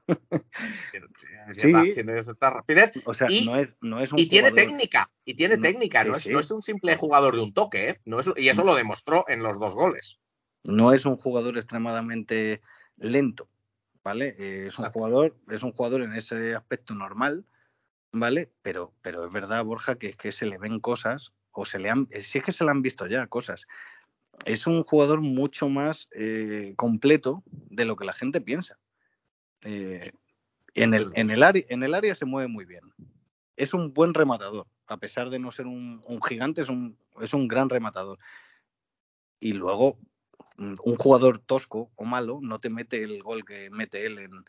Cierta, 0.93 1.83
Sí. 1.83 1.93
cierta 1.93 2.51
rapidez 2.51 2.93
O 3.05 3.13
sea, 3.13 3.27
Y- 3.29 3.45
no, 3.45 3.57
es, 3.59 3.77
no 3.81 4.01
es 4.01 4.13
un 4.13 4.21
y 4.21 4.29
tiene 4.29 4.53
técnica, 4.53 5.11
y 5.25 5.35
tiene 5.35 5.57
No, 5.57 5.63
técnica, 5.63 6.03
sí, 6.05 6.09
no, 6.09 6.17
es, 6.17 6.23
sí. 6.23 6.33
no 6.33 6.39
es 6.39 6.51
un 6.53 6.63
simple 6.63 6.97
jugador 6.97 7.35
de 7.35 7.43
un 7.43 7.53
toque, 7.53 7.91
¿eh? 7.91 8.01
No 8.05 8.21
es- 8.21 8.33
y 8.37 8.49
eso 8.49 8.63
lo 8.65 8.77
demostró 8.77 9.25
en 9.29 9.43
los 9.43 9.59
dos 9.59 9.75
goles. 9.75 10.21
no 10.63 10.93
es 10.93 11.07
un 11.07 11.17
jugador 11.17 11.59
extremadamente 11.59 12.61
lento, 12.97 13.49
¿vale? 14.03 14.37
Eh, 14.39 14.67
es 14.69 14.79
un 14.79 14.91
jugador, 14.91 15.37
es 15.51 15.63
un 15.63 15.73
jugador 15.73 16.03
en 16.03 16.15
ese 16.15 16.55
aspecto 16.55 16.95
normal, 16.95 17.45
¿vale? 18.13 18.51
Pero, 18.63 18.93
pero 19.03 19.27
es 19.27 19.33
verdad, 19.33 19.65
Borja, 19.65 19.97
que 19.97 20.09
es 20.09 20.17
que 20.17 20.33
se 20.33 20.47
le 20.47 20.59
ven 20.59 20.81
cosas, 20.81 21.33
o 21.53 21.65
se 21.65 21.79
le 21.79 21.91
han, 21.91 22.09
si 22.21 22.39
es 22.39 22.45
que 22.45 22.53
se 22.53 22.65
le 22.65 22.71
han 22.71 22.83
visto 22.83 23.07
ya 23.07 23.27
cosas. 23.27 23.67
Es 24.45 24.67
un 24.67 24.85
jugador 24.85 25.23
mucho 25.23 25.69
más 25.69 26.09
eh, 26.13 26.75
completo 26.77 27.43
de 27.47 27.87
lo 27.87 27.97
que 27.97 28.05
la 28.05 28.13
gente 28.13 28.41
piensa. 28.41 28.79
Eh, 29.63 30.13
en, 30.75 30.93
el, 30.93 31.11
en, 31.15 31.31
el 31.31 31.43
área, 31.43 31.65
en 31.69 31.83
el 31.83 31.95
área 31.95 32.15
se 32.15 32.27
mueve 32.27 32.49
muy 32.49 32.67
bien. 32.67 32.83
Es 33.57 33.73
un 33.73 33.95
buen 33.95 34.13
rematador, 34.13 34.67
a 34.87 34.99
pesar 34.99 35.31
de 35.31 35.39
no 35.39 35.51
ser 35.51 35.67
un, 35.67 36.03
un 36.07 36.23
gigante, 36.23 36.61
es 36.61 36.69
un, 36.69 36.99
es 37.23 37.33
un 37.33 37.49
gran 37.49 37.71
rematador. 37.71 38.19
Y 39.41 39.55
luego, 39.55 39.99
un 40.59 40.97
jugador 40.97 41.39
tosco 41.39 41.91
o 41.97 42.05
malo 42.05 42.41
no 42.43 42.59
te 42.61 42.71
mete 42.71 43.03
el 43.03 43.23
gol 43.23 43.45
que 43.45 43.71
mete 43.71 44.07
él 44.07 44.19
en 44.19 44.45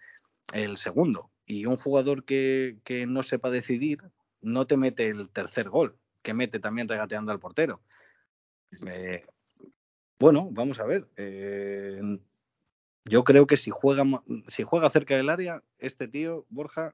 el 0.53 0.78
segundo. 0.78 1.32
Y 1.45 1.66
un 1.66 1.78
jugador 1.78 2.24
que, 2.24 2.78
que 2.84 3.05
no 3.05 3.24
sepa 3.24 3.49
decidir 3.49 3.99
no 4.41 4.68
te 4.68 4.78
mete 4.78 5.08
el 5.08 5.30
tercer 5.30 5.70
gol, 5.70 5.97
que 6.22 6.34
mete 6.34 6.60
también 6.60 6.88
regateando 6.88 7.32
al 7.32 7.39
portero. 7.39 7.82
Eh, 8.86 9.26
bueno, 10.20 10.49
vamos 10.51 10.80
a 10.80 10.86
ver. 10.86 11.08
eh, 11.16 12.01
yo 13.05 13.24
creo 13.24 13.47
que 13.47 13.58
si 13.58 13.72
juega, 13.72 14.03
si 14.47 14.64
juega 14.64 14.89
cerca 14.89 15.16
del 15.16 15.30
área, 15.30 15.64
este 15.78 16.08
tío, 16.08 16.45
Borja, 16.49 16.93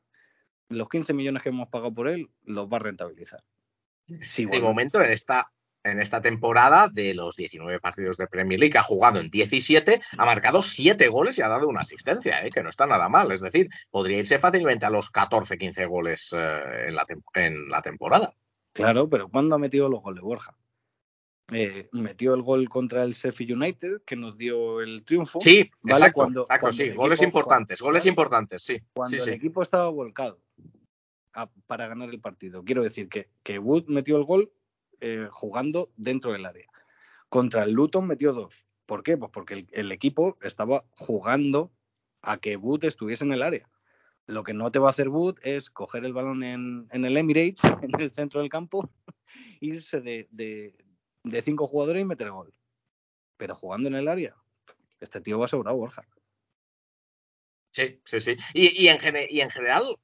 los 0.70 0.90
15 0.90 1.14
millones 1.14 1.42
que 1.42 1.50
hemos 1.50 1.70
pagado 1.70 1.94
por 1.94 2.08
él, 2.08 2.30
los 2.44 2.68
va 2.68 2.78
a 2.78 2.82
rentabilizar. 2.82 3.44
Sí, 4.22 4.46
de 4.46 4.60
momento 4.60 5.02
en 5.02 5.12
esta, 5.12 5.52
en 5.84 6.00
esta 6.00 6.22
temporada 6.22 6.88
de 6.88 7.14
los 7.14 7.36
19 7.36 7.80
partidos 7.80 8.18
de 8.18 8.28
Premier 8.28 8.60
League 8.60 8.78
ha 8.78 8.84
jugado 8.84 9.20
en 9.20 9.30
17, 9.30 10.00
ha 10.18 10.26
marcado 10.26 10.62
7 10.62 11.08
goles 11.10 11.38
y 11.38 11.42
ha 11.42 11.50
dado 11.50 11.68
una 11.68 11.82
asistencia, 11.82 12.46
¿eh? 12.46 12.50
que 12.52 12.64
no 12.64 12.70
está 12.70 12.88
nada 12.88 13.10
mal. 13.10 13.32
Es 13.32 13.42
decir, 13.42 13.68
podría 13.92 14.20
irse 14.20 14.40
fácilmente 14.40 14.86
a 14.86 14.90
los 14.90 15.12
14-15 15.12 15.88
goles 15.88 16.34
eh, 16.34 16.86
en, 16.88 16.96
la 16.96 17.06
tem- 17.06 17.24
en 17.36 17.70
la 17.70 17.82
temporada. 17.82 18.34
Claro, 18.74 19.10
pero 19.10 19.28
¿cuándo 19.30 19.56
ha 19.56 19.60
metido 19.60 19.90
los 19.90 20.02
goles, 20.02 20.24
Borja? 20.24 20.56
Eh, 21.52 21.90
metió 21.92 22.34
el 22.34 22.42
gol 22.42 22.70
contra 22.70 23.04
el 23.04 23.14
Sheffield 23.14 23.52
United, 23.62 24.02
que 24.06 24.16
nos 24.16 24.38
dio 24.38 24.80
el 24.80 25.04
triunfo. 25.04 25.40
Sí, 25.42 25.70
¿vale? 25.82 25.96
exacto, 25.98 26.14
Cuando- 26.16 26.42
exacto, 26.44 26.62
cuando 26.62 26.78
sí. 26.78 26.90
Goles 26.92 27.20
equipo- 27.20 27.28
importantes, 27.28 27.80
cuando- 27.82 27.90
goles 27.92 28.06
importantes, 28.06 28.62
sí. 28.64 28.78
Cuando 28.94 29.10
sí, 29.10 29.16
el 29.18 29.22
sí. 29.22 29.32
equipo 29.32 29.62
estaba 29.62 29.90
volcado 29.90 30.40
a- 31.34 31.50
para 31.68 31.88
ganar 31.88 32.10
el 32.10 32.22
partido. 32.22 32.64
Quiero 32.64 32.82
decir 32.84 33.10
que, 33.10 33.28
que 33.44 33.60
Wood 33.60 33.86
metió 33.88 34.16
el 34.18 34.24
gol 34.24 34.52
eh, 35.06 35.28
jugando 35.30 35.92
dentro 35.98 36.32
del 36.32 36.46
área. 36.46 36.66
Contra 37.28 37.66
el 37.66 37.74
Luton 37.74 38.08
metió 38.08 38.32
dos. 38.32 38.66
¿Por 38.86 39.04
qué? 39.04 39.18
Pues 39.18 39.32
porque 39.34 39.68
el, 39.74 39.92
equipo 39.92 40.38
estaba 40.42 40.86
jugando 40.92 41.74
a 42.22 42.38
que 42.38 42.56
Wood 42.56 42.86
estuviese 42.86 43.26
en 43.26 43.34
el 43.34 43.42
área. 43.42 43.70
Lo 44.28 44.44
que 44.44 44.54
no 44.54 44.72
te 44.72 44.80
va 44.80 44.88
a 44.88 44.92
hacer 44.92 45.10
Wood 45.10 45.40
es 45.42 45.70
coger 45.70 46.06
el 46.06 46.14
balón 46.14 46.42
en, 46.42 46.88
el 46.90 47.18
Emirates, 47.18 47.60
en 47.84 48.00
el 48.00 48.12
centro 48.12 48.40
del 48.40 48.50
campo, 48.50 48.90
irse 49.60 50.00
de, 50.00 50.74
cinco 51.44 51.68
jugadores 51.68 52.02
y 52.02 52.06
meter 52.06 52.32
gol. 52.32 52.54
Pero 53.36 53.58
jugando 53.58 53.90
en 53.90 53.96
el 53.96 54.08
área, 54.08 54.38
este 55.02 55.20
tío 55.20 55.38
va 55.38 55.50
sobrado, 55.50 55.76
Borja. 55.76 56.08
Sí, 57.74 58.00
sí, 58.06 58.22
sí. 58.22 58.38
Y 58.54 58.88
en 58.88 59.02
general, 59.02 59.98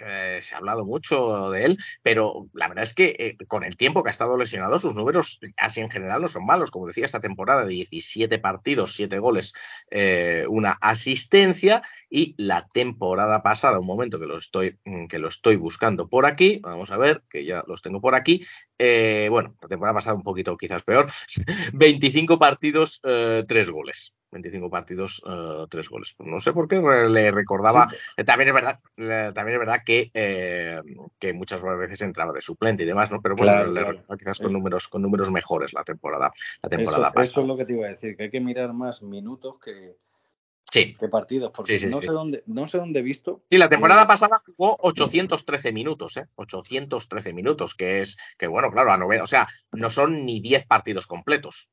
eh, 0.00 0.38
se 0.40 0.54
ha 0.54 0.58
hablado 0.58 0.84
mucho 0.84 1.50
de 1.50 1.64
él, 1.64 1.78
pero 2.02 2.48
la 2.52 2.68
verdad 2.68 2.84
es 2.84 2.94
que 2.94 3.16
eh, 3.18 3.36
con 3.46 3.64
el 3.64 3.76
tiempo 3.76 4.02
que 4.02 4.10
ha 4.10 4.12
estado 4.12 4.36
lesionado, 4.36 4.78
sus 4.78 4.94
números 4.94 5.40
así 5.56 5.80
en 5.80 5.90
general 5.90 6.22
no 6.22 6.28
son 6.28 6.46
malos. 6.46 6.70
Como 6.70 6.86
decía, 6.86 7.04
esta 7.04 7.20
temporada, 7.20 7.66
17 7.66 8.38
partidos, 8.38 8.94
7 8.94 9.18
goles, 9.18 9.54
eh, 9.90 10.44
una 10.48 10.72
asistencia. 10.80 11.82
Y 12.10 12.34
la 12.38 12.68
temporada 12.68 13.42
pasada, 13.42 13.78
un 13.78 13.86
momento 13.86 14.18
que 14.18 14.26
lo 14.26 14.38
estoy, 14.38 14.78
mm, 14.84 15.06
que 15.06 15.18
lo 15.18 15.28
estoy 15.28 15.56
buscando 15.56 16.08
por 16.08 16.26
aquí, 16.26 16.60
vamos 16.62 16.90
a 16.90 16.98
ver, 16.98 17.22
que 17.28 17.44
ya 17.44 17.64
los 17.66 17.82
tengo 17.82 18.00
por 18.00 18.14
aquí. 18.14 18.44
Bueno, 18.78 19.56
la 19.62 19.68
temporada 19.68 19.94
pasada 19.94 20.16
un 20.16 20.24
poquito 20.24 20.56
quizás 20.56 20.82
peor, 20.82 21.06
25 21.72 22.38
partidos, 22.38 23.00
3 23.02 23.70
goles. 23.70 24.14
25 24.32 24.70
partidos, 24.70 25.22
3 25.68 25.88
goles. 25.88 26.16
No 26.18 26.40
sé 26.40 26.52
por 26.52 26.66
qué 26.66 26.76
le 26.80 27.30
recordaba 27.30 27.86
Sí, 27.90 27.96
eh, 28.16 28.24
También 28.24 28.48
es 28.48 28.54
verdad, 28.54 28.80
eh, 28.96 29.30
también 29.34 29.54
es 29.54 29.58
verdad 29.60 29.82
que, 29.84 30.10
eh, 30.14 30.80
que 31.18 31.32
muchas 31.34 31.62
veces 31.62 32.00
entraba 32.00 32.32
de 32.32 32.40
suplente 32.40 32.82
y 32.82 32.86
demás, 32.86 33.10
¿no? 33.10 33.20
Pero 33.20 33.36
bueno, 33.36 33.52
Claro, 33.52 33.66
le 33.68 33.72
claro. 33.80 33.92
recuerdo 33.98 34.16
quizás 34.18 34.38
con 34.38 34.50
Eh. 34.50 34.54
números, 34.54 34.88
con 34.88 35.02
números 35.02 35.30
mejores 35.30 35.72
la 35.74 35.84
temporada, 35.84 36.32
la 36.62 36.68
temporada 36.68 37.02
Eso, 37.08 37.12
pasada. 37.14 37.22
eso 37.24 37.40
es 37.42 37.46
lo 37.46 37.56
que 37.56 37.64
te 37.66 37.72
iba 37.74 37.86
a 37.86 37.90
decir, 37.90 38.16
que 38.16 38.22
hay 38.24 38.30
que 38.30 38.40
mirar 38.40 38.72
más 38.72 39.02
minutos 39.02 39.56
que, 39.62 39.96
Sí. 40.70 40.94
que 40.98 41.08
partidos, 41.08 41.50
porque 41.54 41.72
Sí, 41.78 41.80
sí, 41.80 41.86
no. 41.90 42.00
Sé 42.00 42.06
dónde, 42.06 42.42
no 42.46 42.66
sé 42.66 42.78
dónde 42.78 43.00
he 43.00 43.02
visto. 43.02 43.42
Sí, 43.50 43.58
la 43.58 43.68
temporada 43.68 44.04
eh, 44.04 44.06
pasada 44.06 44.38
jugó 44.38 44.78
813 44.80 45.70
minutos, 45.72 46.16
¿eh? 46.16 46.26
813 46.36 47.34
minutos, 47.34 47.74
que 47.74 48.00
es, 48.00 48.16
que 48.38 48.46
bueno, 48.46 48.70
claro, 48.70 48.92
a 48.92 48.96
nove- 48.96 49.22
o 49.22 49.26
sea, 49.26 49.46
no 49.72 49.90
son 49.90 50.24
ni 50.24 50.40
10 50.40 50.66
partidos 50.66 51.06
completos. 51.06 51.68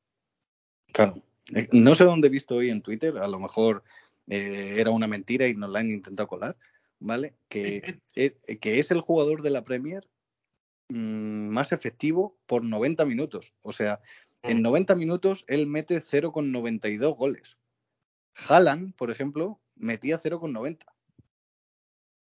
Claro. 0.92 1.14
Eh, 1.54 1.68
No 1.72 1.94
sé 1.94 2.04
dónde 2.04 2.28
he 2.28 2.30
visto 2.30 2.56
hoy 2.56 2.70
en 2.70 2.82
Twitter, 2.82 3.18
a 3.18 3.28
lo 3.28 3.38
mejor 3.38 3.82
eh, 4.28 4.76
era 4.78 4.90
una 4.90 5.06
mentira 5.06 5.46
y 5.48 5.54
nos 5.54 5.70
la 5.70 5.80
han 5.80 5.90
intentado 5.90 6.28
colar, 6.28 6.56
¿vale? 6.98 7.34
Que, 7.48 8.00
es, 8.14 8.34
que 8.60 8.78
es 8.78 8.90
el 8.90 9.00
jugador 9.00 9.42
de 9.42 9.50
la 9.50 9.64
Premier 9.64 10.08
mm, 10.88 11.48
más 11.48 11.72
efectivo 11.72 12.36
por 12.46 12.64
90 12.64 13.04
minutos. 13.04 13.54
O 13.62 13.72
sea, 13.72 14.00
en 14.42 14.58
Mm. 14.58 14.62
90 14.62 14.94
minutos 14.94 15.44
él 15.48 15.66
mete 15.66 16.00
0,92 16.00 17.16
goles. 17.16 17.56
Haaland, 18.34 18.94
por 18.94 19.10
ejemplo, 19.10 19.60
metía 19.76 20.18
0,90. 20.20 20.84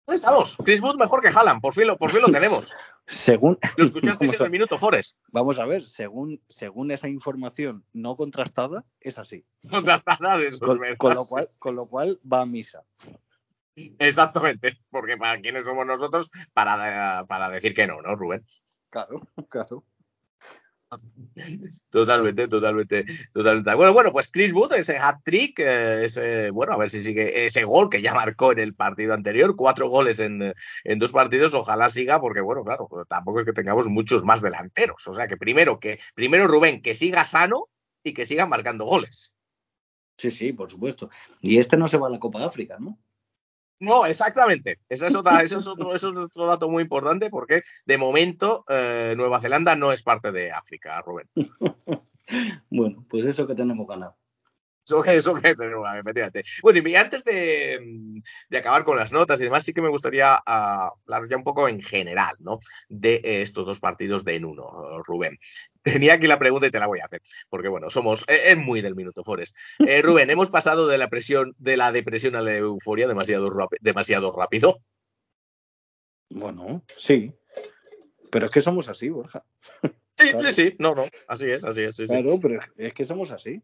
Ahí 0.06 0.16
estamos. 0.16 0.56
Chris 0.64 0.80
Wood 0.82 0.96
mejor 0.96 1.20
que 1.20 1.28
Haaland, 1.28 1.60
por 1.60 1.72
fin 1.72 1.86
lo, 1.86 1.96
por 1.96 2.10
fin 2.10 2.20
lo 2.22 2.28
tenemos. 2.32 2.74
Según, 3.06 3.58
Lo 3.76 3.84
escuchasteis 3.84 4.30
vamos, 4.30 4.40
en 4.40 4.44
el 4.46 4.50
minuto 4.50 4.78
Forest. 4.78 5.18
vamos 5.28 5.58
a 5.58 5.66
ver, 5.66 5.86
según, 5.86 6.40
según 6.48 6.90
esa 6.90 7.08
información 7.08 7.84
no 7.92 8.16
contrastada, 8.16 8.84
es 9.00 9.18
así. 9.18 9.44
Contrastada 9.70 10.38
de 10.38 10.46
esos, 10.46 10.60
Con, 10.60 10.80
con 10.96 11.14
lo 11.14 11.24
cual, 11.24 11.46
con 11.58 11.74
lo 11.76 11.86
cual 11.86 12.18
va 12.30 12.40
a 12.42 12.46
misa. 12.46 12.82
Exactamente, 13.76 14.78
porque 14.90 15.16
para 15.16 15.40
quiénes 15.40 15.64
somos 15.64 15.84
nosotros 15.84 16.30
para, 16.52 17.26
para 17.26 17.50
decir 17.50 17.74
que 17.74 17.86
no, 17.86 18.00
¿no, 18.00 18.14
Rubén? 18.14 18.44
Claro, 18.88 19.20
claro. 19.50 19.84
Totalmente, 21.90 22.48
totalmente, 22.48 23.04
totalmente. 23.32 23.74
Bueno, 23.74 23.92
bueno, 23.92 24.12
pues 24.12 24.28
Chris 24.30 24.52
Wood, 24.52 24.74
ese 24.74 24.98
hat-trick, 24.98 25.58
eh, 25.60 26.04
ese, 26.04 26.50
bueno, 26.50 26.72
a 26.72 26.76
ver 26.76 26.90
si 26.90 27.00
sigue 27.00 27.46
ese 27.46 27.64
gol 27.64 27.88
que 27.88 28.02
ya 28.02 28.14
marcó 28.14 28.52
en 28.52 28.58
el 28.58 28.74
partido 28.74 29.14
anterior, 29.14 29.56
cuatro 29.56 29.88
goles 29.88 30.20
en, 30.20 30.54
en 30.84 30.98
dos 30.98 31.12
partidos, 31.12 31.54
ojalá 31.54 31.88
siga, 31.90 32.20
porque 32.20 32.40
bueno, 32.40 32.64
claro, 32.64 32.88
tampoco 33.08 33.40
es 33.40 33.46
que 33.46 33.52
tengamos 33.52 33.88
muchos 33.88 34.24
más 34.24 34.42
delanteros. 34.42 35.06
O 35.06 35.14
sea 35.14 35.26
que 35.26 35.36
primero 35.36 35.78
que, 35.78 35.98
primero 36.14 36.46
Rubén, 36.46 36.82
que 36.82 36.94
siga 36.94 37.24
sano 37.24 37.68
y 38.02 38.12
que 38.12 38.26
siga 38.26 38.46
marcando 38.46 38.84
goles. 38.84 39.34
Sí, 40.16 40.30
sí, 40.30 40.52
por 40.52 40.70
supuesto. 40.70 41.10
Y 41.40 41.58
este 41.58 41.76
no 41.76 41.88
se 41.88 41.98
va 41.98 42.06
a 42.06 42.10
la 42.10 42.20
Copa 42.20 42.38
de 42.38 42.46
África, 42.46 42.76
¿no? 42.78 42.98
No, 43.84 44.06
exactamente. 44.06 44.78
Esa 44.88 45.06
es 45.06 45.14
otra, 45.14 45.42
eso, 45.42 45.58
es 45.58 45.66
otro, 45.68 45.94
eso 45.94 46.10
es 46.12 46.18
otro 46.18 46.46
dato 46.46 46.68
muy 46.68 46.82
importante 46.82 47.30
porque 47.30 47.62
de 47.86 47.98
momento 47.98 48.64
eh, 48.68 49.14
Nueva 49.16 49.40
Zelanda 49.40 49.76
no 49.76 49.92
es 49.92 50.02
parte 50.02 50.32
de 50.32 50.52
África, 50.52 51.00
Rubén. 51.02 51.28
Bueno, 52.70 53.04
pues 53.10 53.26
eso 53.26 53.46
que 53.46 53.54
tenemos 53.54 53.86
ganado. 53.86 54.16
Que 54.86 55.54
tenemos, 55.54 55.88
efectivamente. 55.94 56.44
Bueno, 56.62 56.86
y 56.88 56.94
antes 56.96 57.24
de, 57.24 58.20
de 58.50 58.58
acabar 58.58 58.84
con 58.84 58.96
las 58.98 59.12
notas 59.12 59.40
y 59.40 59.44
demás, 59.44 59.64
sí 59.64 59.72
que 59.72 59.80
me 59.80 59.88
gustaría 59.88 60.38
ah, 60.46 60.92
hablar 61.06 61.28
ya 61.28 61.36
un 61.36 61.44
poco 61.44 61.68
en 61.68 61.82
general, 61.82 62.36
¿no? 62.40 62.58
De 62.88 63.14
eh, 63.24 63.42
estos 63.42 63.64
dos 63.66 63.80
partidos 63.80 64.24
de 64.24 64.34
en 64.34 64.44
uno, 64.44 65.02
Rubén. 65.04 65.38
Tenía 65.82 66.14
aquí 66.14 66.26
la 66.26 66.38
pregunta 66.38 66.66
y 66.66 66.70
te 66.70 66.78
la 66.80 66.86
voy 66.86 67.00
a 67.00 67.06
hacer, 67.06 67.22
porque 67.48 67.68
bueno, 67.68 67.88
somos, 67.90 68.24
eh, 68.28 68.40
es 68.52 68.56
muy 68.58 68.80
del 68.82 68.94
minuto 68.94 69.24
Forest. 69.24 69.56
Eh, 69.78 70.02
Rubén, 70.02 70.30
hemos 70.30 70.50
pasado 70.50 70.86
de 70.86 70.98
la 70.98 71.08
presión, 71.08 71.54
de 71.58 71.76
la 71.76 71.90
depresión 71.92 72.36
a 72.36 72.42
la 72.42 72.54
euforia 72.56 73.06
demasiado, 73.08 73.50
rápi- 73.50 73.78
demasiado 73.80 74.32
rápido. 74.32 74.80
Bueno, 76.30 76.82
sí. 76.96 77.32
Pero 78.30 78.46
es 78.46 78.52
que 78.52 78.60
somos 78.62 78.88
así, 78.88 79.08
Borja. 79.08 79.44
Sí, 80.16 80.30
Claro. 80.30 80.40
sí, 80.40 80.52
sí, 80.52 80.76
no, 80.78 80.94
no, 80.94 81.06
así 81.26 81.50
es, 81.50 81.64
así 81.64 81.82
es, 81.82 81.96
sí, 81.96 82.06
sí. 82.06 82.12
Claro, 82.12 82.38
pero 82.40 82.60
es 82.76 82.94
que 82.94 83.04
somos 83.04 83.30
así. 83.32 83.60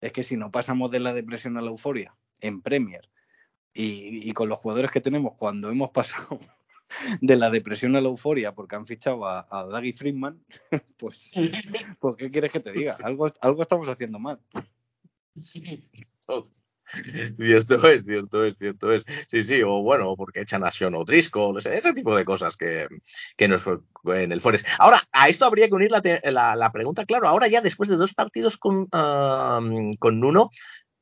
Es 0.00 0.12
que 0.12 0.24
si 0.24 0.36
no 0.36 0.50
pasamos 0.50 0.90
de 0.90 1.00
la 1.00 1.14
depresión 1.14 1.56
a 1.56 1.60
la 1.60 1.70
euforia 1.70 2.14
en 2.40 2.62
Premier 2.62 3.08
y, 3.72 4.28
y 4.28 4.32
con 4.32 4.48
los 4.48 4.58
jugadores 4.58 4.90
que 4.90 5.00
tenemos 5.00 5.34
cuando 5.36 5.70
hemos 5.70 5.90
pasado 5.90 6.38
de 7.20 7.36
la 7.36 7.50
depresión 7.50 7.96
a 7.96 8.00
la 8.00 8.08
euforia 8.08 8.54
porque 8.54 8.76
han 8.76 8.86
fichado 8.86 9.26
a, 9.26 9.46
a 9.50 9.64
Daggy 9.64 9.92
Friedman, 9.92 10.44
pues, 10.96 11.30
pues 12.00 12.16
¿qué 12.16 12.30
quieres 12.30 12.52
que 12.52 12.60
te 12.60 12.72
diga? 12.72 12.94
Algo, 13.04 13.32
algo 13.40 13.62
estamos 13.62 13.88
haciendo 13.88 14.18
mal. 14.18 14.40
Sí, 15.34 15.80
cierto. 17.36 17.88
Es, 17.88 18.04
cierto 18.04 18.44
es, 18.44 18.56
cierto 18.58 18.92
es. 18.92 19.04
Sí, 19.28 19.42
sí, 19.42 19.62
o 19.62 19.82
bueno, 19.82 20.14
porque 20.16 20.40
echan 20.40 20.64
a 20.64 20.70
Sean 20.70 20.94
O'Driscoll, 20.94 21.58
ese 21.58 21.92
tipo 21.92 22.16
de 22.16 22.24
cosas 22.24 22.56
que, 22.56 22.88
que 23.36 23.48
nos 23.48 23.62
fue 23.62 23.78
en 24.22 24.32
el 24.32 24.40
Forest. 24.40 24.66
Ahora, 24.78 25.02
a 25.12 25.28
esto 25.28 25.44
habría 25.44 25.68
que 25.68 25.74
unir 25.74 25.90
la, 25.90 26.02
la- 26.30 26.56
la 26.56 26.72
pregunta, 26.72 27.04
claro, 27.04 27.28
ahora 27.28 27.48
ya 27.48 27.60
después 27.60 27.88
de 27.88 27.96
dos 27.96 28.14
partidos 28.14 28.56
con, 28.56 28.86
con 28.86 30.20
Nuno, 30.20 30.50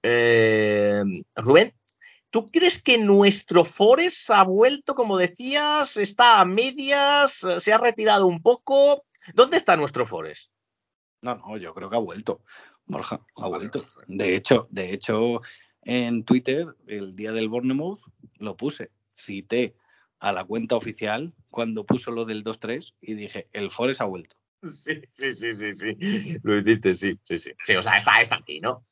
eh, 0.03 1.03
Rubén, 1.35 1.73
¿tú 2.31 2.51
crees 2.51 2.83
que 2.83 2.99
nuestro 2.99 3.65
Forest 3.65 4.31
ha 4.31 4.45
vuelto, 4.45 4.95
como 4.95 5.17
decías, 5.17 5.97
está 5.97 6.41
a 6.41 6.45
medias, 6.45 7.47
se 7.59 7.73
ha 7.73 7.79
retirado 7.79 8.27
un 8.27 8.43
poco? 8.43 9.05
¿Dónde 9.35 9.57
está 9.57 9.77
nuestro 9.77 10.07
Forest? 10.07 10.51
No, 11.23 11.35
no, 11.37 11.57
yo 11.57 11.75
creo 11.75 11.91
que 11.91 11.97
ha 11.97 12.01
vuelto. 12.01 12.43
Borja, 12.85 13.21
ha 13.37 13.49
vuelto. 13.49 13.81
vale. 13.97 14.05
De 14.17 14.37
hecho, 14.37 14.69
de 14.71 14.93
hecho, 14.93 15.41
en 15.87 16.25
Twitter, 16.25 16.67
el 16.89 17.15
día 17.15 17.33
del 17.33 17.49
Bournemouth, 17.49 18.01
lo 18.39 18.57
puse. 18.57 18.91
Cité 19.15 19.77
a 20.19 20.33
la 20.33 20.45
cuenta 20.45 20.75
oficial 20.75 21.33
cuando 21.49 21.87
puso 21.87 22.11
lo 22.11 22.25
del 22.25 22.43
2-3 22.43 22.95
y 23.01 23.15
dije, 23.15 23.49
el 23.53 23.71
Forest 23.71 24.01
ha 24.01 24.05
vuelto. 24.05 24.37
Sí, 24.65 25.01
sí, 25.09 25.31
sí, 25.31 25.53
sí, 25.53 25.73
sí. 25.73 26.39
Lo 26.43 26.59
hiciste, 26.59 26.93
sí, 26.93 27.19
sí, 27.23 27.39
sí. 27.39 27.53
Sí, 27.65 27.77
o 27.77 27.83
sea, 27.83 27.97
está, 27.97 28.21
está 28.21 28.37
aquí, 28.37 28.59
¿no? 28.59 28.85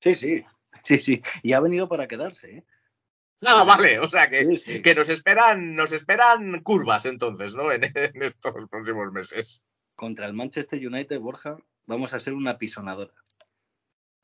Sí, 0.00 0.14
sí, 0.14 0.42
sí, 0.84 1.00
sí. 1.00 1.22
Y 1.42 1.52
ha 1.52 1.60
venido 1.60 1.88
para 1.88 2.08
quedarse, 2.08 2.58
¿eh? 2.58 2.64
Ah, 3.44 3.64
vale, 3.64 3.98
o 3.98 4.06
sea 4.06 4.30
que, 4.30 4.46
Sí, 4.46 4.56
sí. 4.56 4.82
que 4.82 4.94
nos 4.94 5.08
esperan, 5.10 5.74
nos 5.74 5.92
esperan 5.92 6.62
curvas 6.62 7.04
entonces, 7.06 7.54
¿no? 7.54 7.72
En, 7.72 7.84
en 7.84 8.22
estos 8.22 8.54
próximos 8.70 9.12
meses. 9.12 9.62
Contra 9.96 10.26
el 10.26 10.32
Manchester 10.32 10.84
United, 10.84 11.20
Borja, 11.20 11.58
vamos 11.84 12.14
a 12.14 12.20
ser 12.20 12.32
una 12.32 12.56
pisonadora. 12.56 13.12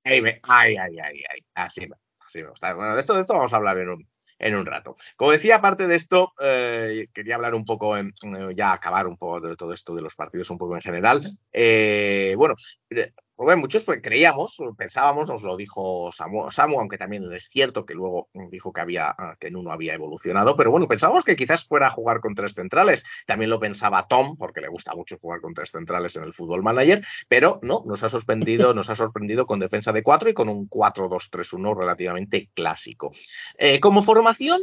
Ahí 0.09 0.21
me- 0.21 0.41
Ay, 0.43 0.77
ay, 0.77 0.97
ay, 0.99 1.23
ay. 1.31 1.41
Así 1.55 1.87
me, 1.87 1.97
así 2.27 2.43
me 2.43 2.51
gusta. 2.51 2.75
Bueno, 2.75 2.95
de 2.95 3.01
esto, 3.01 3.15
de 3.15 3.21
esto 3.23 3.35
vamos 3.35 3.53
a 3.53 3.57
hablar 3.57 3.79
en 3.79 3.89
un, 3.91 4.09
en 4.39 4.55
un 4.57 4.67
rato. 4.67 4.95
Como 5.17 5.33
decía, 5.33 5.57
aparte 5.57 5.87
de 5.87 5.97
esto, 5.97 6.33
eh, 6.41 7.07
quería 7.13 7.35
hablar 7.37 7.55
un 7.55 7.65
poco, 7.65 7.97
en- 7.97 8.13
ya 8.57 8.73
acabar 8.73 9.07
un 9.07 9.17
poco 9.17 9.41
de 9.41 9.57
todo 9.57 9.73
esto 9.73 9.95
de 9.95 10.03
los 10.03 10.15
partidos, 10.17 10.51
un 10.51 10.59
poco 10.59 10.75
en 10.75 10.81
general. 10.81 11.21
Eh, 11.53 12.35
bueno, 12.37 12.55
eh, 12.91 13.13
Rubén, 13.39 13.61
muchos 13.61 13.85
pues, 13.85 14.01
creíamos, 14.03 14.57
pensábamos, 14.77 15.29
nos 15.29 15.45
lo 15.45 15.57
dijo 15.57 16.11
Samu, 16.11 16.51
Samu, 16.51 16.81
aunque 16.81 16.99
también 16.99 17.33
es 17.33 17.49
cierto 17.49 17.87
que 17.87 17.95
luego 17.95 18.29
dijo 18.51 18.73
que 18.73 18.81
había 18.81 19.15
ah, 19.17 19.37
que 19.39 19.47
en 19.47 19.55
uno 19.55 19.71
había 19.71 19.95
evolucionado, 19.95 20.57
pero 20.57 20.73
bueno, 20.73 20.89
pensábamos 20.89 21.25
que 21.25 21.37
quizás 21.37 21.65
fuera 21.65 21.87
a 21.87 21.91
jugar 21.91 22.19
con 22.19 22.35
tres 22.35 22.55
centrales. 22.55 23.05
También 23.27 23.51
lo 23.51 23.61
pensaba 23.61 24.09
Tom, 24.09 24.37
porque 24.37 24.61
le 24.61 24.67
gusta 24.67 24.93
mucho 24.97 25.19
jugar 25.21 25.41
con 25.41 25.55
tres 25.55 25.71
centrales 25.71 26.17
en 26.17 26.25
el 26.25 26.35
fútbol 26.35 26.65
manager, 26.65 27.01
pero 27.29 27.61
no, 27.63 27.85
nos 27.87 28.03
ha 28.03 28.09
sorprendido, 28.09 28.75
nos 28.75 28.91
ha 28.91 28.97
sorprendido 28.97 29.47
con 29.47 29.61
defensa 29.61 29.93
de 29.93 30.03
cuatro 30.03 30.29
y 30.29 30.35
con 30.35 30.49
un 30.49 30.69
4-2-3-1 30.69 31.79
relativamente 31.79 32.51
clásico. 32.53 33.13
Eh, 33.57 33.79
como 33.79 34.03
formación, 34.03 34.59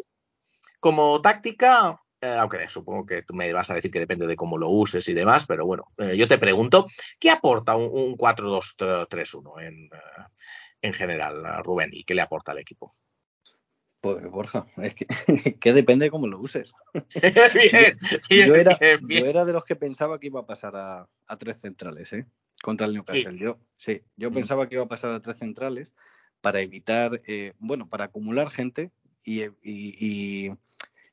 como 0.82 1.22
táctica, 1.22 1.98
eh, 2.26 2.38
aunque 2.40 2.68
supongo 2.70 3.06
que 3.06 3.22
tú 3.22 3.34
me 3.34 3.52
vas 3.54 3.70
a 3.70 3.76
decir 3.76 3.92
que 3.92 4.00
depende 4.00 4.26
de 4.28 4.36
cómo 4.36 4.58
lo 4.58 4.70
uses 4.70 5.08
y 5.08 5.14
demás, 5.14 5.46
pero 5.46 5.66
bueno, 5.66 5.92
eh, 5.98 6.18
yo 6.18 6.28
te 6.28 6.38
pregunto, 6.38 6.86
¿qué 7.20 7.30
aporta 7.30 7.76
un, 7.76 7.90
un 7.92 8.18
4-2-3-1 8.18 9.62
en, 9.62 9.86
eh, 9.86 10.24
en 10.82 10.94
general, 10.94 11.64
Rubén, 11.64 11.90
y 11.94 12.04
qué 12.04 12.14
le 12.14 12.22
aporta 12.22 12.52
al 12.52 12.60
equipo? 12.60 12.92
Pues 14.02 14.24
Borja, 14.30 14.68
es 14.78 14.94
que, 14.94 15.06
que 15.60 15.74
depende 15.74 16.06
de 16.06 16.12
cómo 16.12 16.28
lo 16.28 16.40
uses. 16.40 16.72
bien, 17.54 18.00
bien, 18.30 18.48
yo, 18.48 18.56
era, 18.56 18.78
bien. 19.02 19.24
yo 19.24 19.26
era 19.26 19.46
de 19.46 19.54
los 19.54 19.66
que 19.66 19.76
pensaba 19.76 20.20
que 20.20 20.28
iba 20.28 20.42
a 20.42 20.46
pasar 20.46 20.76
a, 20.76 21.08
a 21.28 21.38
tres 21.38 21.60
centrales, 21.60 22.14
¿eh? 22.14 22.26
Contra 22.62 22.88
el 22.88 22.94
Newcastle. 22.94 23.32
Sí. 23.32 23.40
Yo, 23.40 23.60
sí, 23.76 24.02
yo 24.16 24.30
Mm. 24.32 24.34
pensaba 24.36 24.68
que 24.70 24.76
iba 24.76 24.84
a 24.84 24.88
pasar 24.88 25.12
a 25.12 25.20
tres 25.22 25.38
centrales 25.38 25.92
para 26.42 26.62
evitar, 26.62 27.22
eh, 27.26 27.54
bueno, 27.58 27.90
para 27.90 28.06
acumular 28.06 28.50
gente 28.52 28.92
y, 29.24 29.42
y- 29.44 29.50
y- 29.64 30.52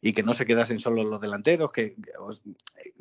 y 0.02 0.12
que 0.12 0.22
no 0.22 0.34
se 0.34 0.44
quedasen 0.44 0.80
solo 0.80 1.04
los 1.04 1.20
delanteros, 1.20 1.72
que, 1.72 1.94
que 1.94 2.10
os- 2.18 2.42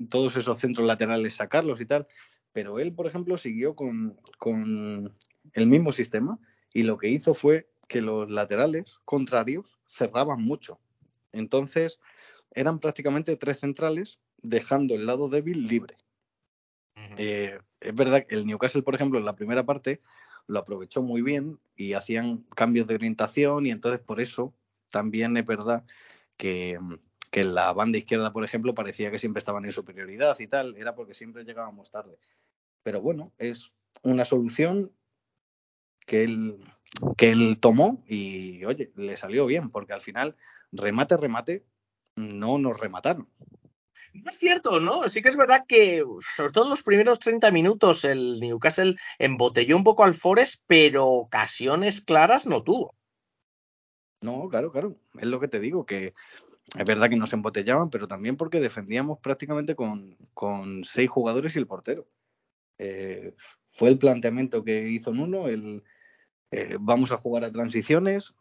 todos 0.10 0.38
esos 0.38 0.60
centros 0.60 0.88
laterales 0.88 1.36
sacarlos 1.36 1.82
y 1.82 1.86
tal. 1.86 2.08
Pero 2.54 2.80
él, 2.80 2.94
por 2.94 3.08
ejemplo, 3.08 3.38
siguió 3.38 3.76
con, 3.76 4.18
con 4.38 5.14
el 5.54 5.68
mismo 5.68 5.92
sistema 5.92 6.40
y 6.74 6.84
lo 6.84 6.98
que 6.98 7.10
hizo 7.10 7.34
fue 7.34 7.70
que 7.88 8.02
los 8.02 8.30
laterales 8.30 9.00
contrarios 9.04 9.80
cerraban 9.88 10.42
mucho. 10.42 10.80
Entonces, 11.34 12.00
eran 12.54 12.80
prácticamente 12.80 13.36
tres 13.36 13.60
centrales, 13.60 14.20
dejando 14.42 14.96
el 14.96 15.06
lado 15.06 15.28
débil 15.30 15.68
libre. 15.68 15.98
Eh, 17.18 17.60
es 17.80 17.96
verdad 17.96 18.26
que 18.28 18.36
el 18.36 18.46
Newcastle, 18.46 18.84
por 18.84 18.96
ejemplo, 18.96 19.18
en 19.20 19.26
la 19.26 19.36
primera 19.36 19.66
parte 19.66 20.02
lo 20.48 20.60
aprovechó 20.60 21.02
muy 21.02 21.22
bien 21.22 21.60
y 21.76 21.94
hacían 21.94 22.44
cambios 22.56 22.88
de 22.88 22.96
orientación 22.96 23.66
y 23.66 23.72
entonces 23.72 24.02
por 24.02 24.20
eso 24.22 24.54
también 24.90 25.38
es 25.38 25.46
verdad 25.46 25.86
que, 26.42 26.80
que 27.30 27.42
en 27.42 27.54
la 27.54 27.72
banda 27.72 28.00
izquierda, 28.00 28.34
por 28.34 28.44
ejemplo, 28.44 28.74
parecía 28.74 29.12
que 29.12 29.20
siempre 29.20 29.38
estaban 29.38 29.64
en 29.64 29.72
superioridad 29.72 30.40
y 30.40 30.48
tal, 30.48 30.76
era 30.76 30.96
porque 30.96 31.14
siempre 31.14 31.44
llegábamos 31.44 31.92
tarde. 31.92 32.18
Pero 32.82 33.00
bueno, 33.00 33.32
es 33.38 33.72
una 34.02 34.26
solución 34.26 34.92
que 36.08 36.24
él, 36.24 36.58
que 37.16 37.30
él 37.30 37.60
tomó 37.62 38.04
y, 38.08 38.66
oye, 38.66 38.92
le 38.96 39.18
salió 39.18 39.46
bien, 39.46 39.70
porque 39.70 39.94
al 39.94 40.02
final, 40.02 40.36
remate, 40.72 41.16
remate, 41.16 41.64
no 42.16 42.58
nos 42.58 42.80
remataron. 42.80 43.30
No 44.14 44.32
es 44.32 44.38
cierto, 44.40 44.80
¿no? 44.80 45.08
Sí 45.08 45.22
que 45.22 45.30
es 45.30 45.38
verdad 45.38 45.66
que, 45.68 46.04
sobre 46.22 46.54
todo 46.54 46.72
los 46.72 46.82
primeros 46.82 47.20
30 47.20 47.52
minutos, 47.52 48.04
el 48.04 48.40
Newcastle 48.40 48.96
embotelló 49.20 49.78
un 49.78 49.84
poco 49.84 50.06
al 50.06 50.16
Forest, 50.16 50.64
pero 50.66 51.06
ocasiones 51.06 52.02
claras 52.02 52.48
no 52.48 52.64
tuvo. 52.64 52.96
No, 54.22 54.48
claro, 54.50 54.72
claro. 54.72 54.94
Es 55.20 55.26
lo 55.26 55.40
que 55.40 55.48
te 55.48 55.60
digo, 55.60 55.86
que 55.86 56.14
es 56.78 56.86
verdad 56.86 57.10
que 57.10 57.18
nos 57.18 57.34
embotellaban, 57.34 57.90
pero 57.90 58.08
también 58.08 58.38
porque 58.38 58.60
defendíamos 58.60 59.20
prácticamente 59.20 59.76
con, 59.76 60.16
con 60.34 60.84
seis 60.84 61.10
jugadores 61.10 61.56
y 61.56 61.60
el 61.60 61.68
portero. 61.68 62.08
Eh, 62.78 63.36
fue 63.72 63.90
el 63.90 63.98
planteamiento 63.98 64.64
que 64.64 64.90
hizo 64.90 65.12
Nuno, 65.12 65.48
el 65.48 65.84
eh, 66.52 66.78
vamos 66.80 67.12
a 67.12 67.18
jugar 67.18 67.44
a 67.44 67.52
transiciones 67.52 68.34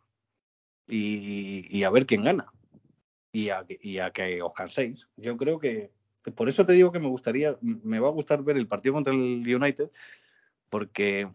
y, 0.89 1.67
y 1.77 1.85
a 1.85 1.91
ver 1.91 2.07
quién 2.07 2.23
gana. 2.23 2.53
Y 3.33 3.51
a, 3.51 3.65
y 3.69 3.99
a 3.99 4.11
que 4.11 4.43
os 4.43 4.53
canséis. 4.53 5.09
Yo 5.17 5.37
creo 5.37 5.61
que, 5.61 5.93
por 6.35 6.49
eso 6.49 6.67
te 6.67 6.73
digo 6.73 6.91
que 6.91 6.99
me 6.99 7.07
gustaría, 7.07 7.57
me 7.61 8.01
va 8.01 8.09
a 8.09 8.13
gustar 8.13 8.43
ver 8.43 8.57
el 8.57 8.67
partido 8.67 8.95
contra 8.95 9.15
el 9.15 9.55
United, 9.55 9.91
porque 10.69 11.31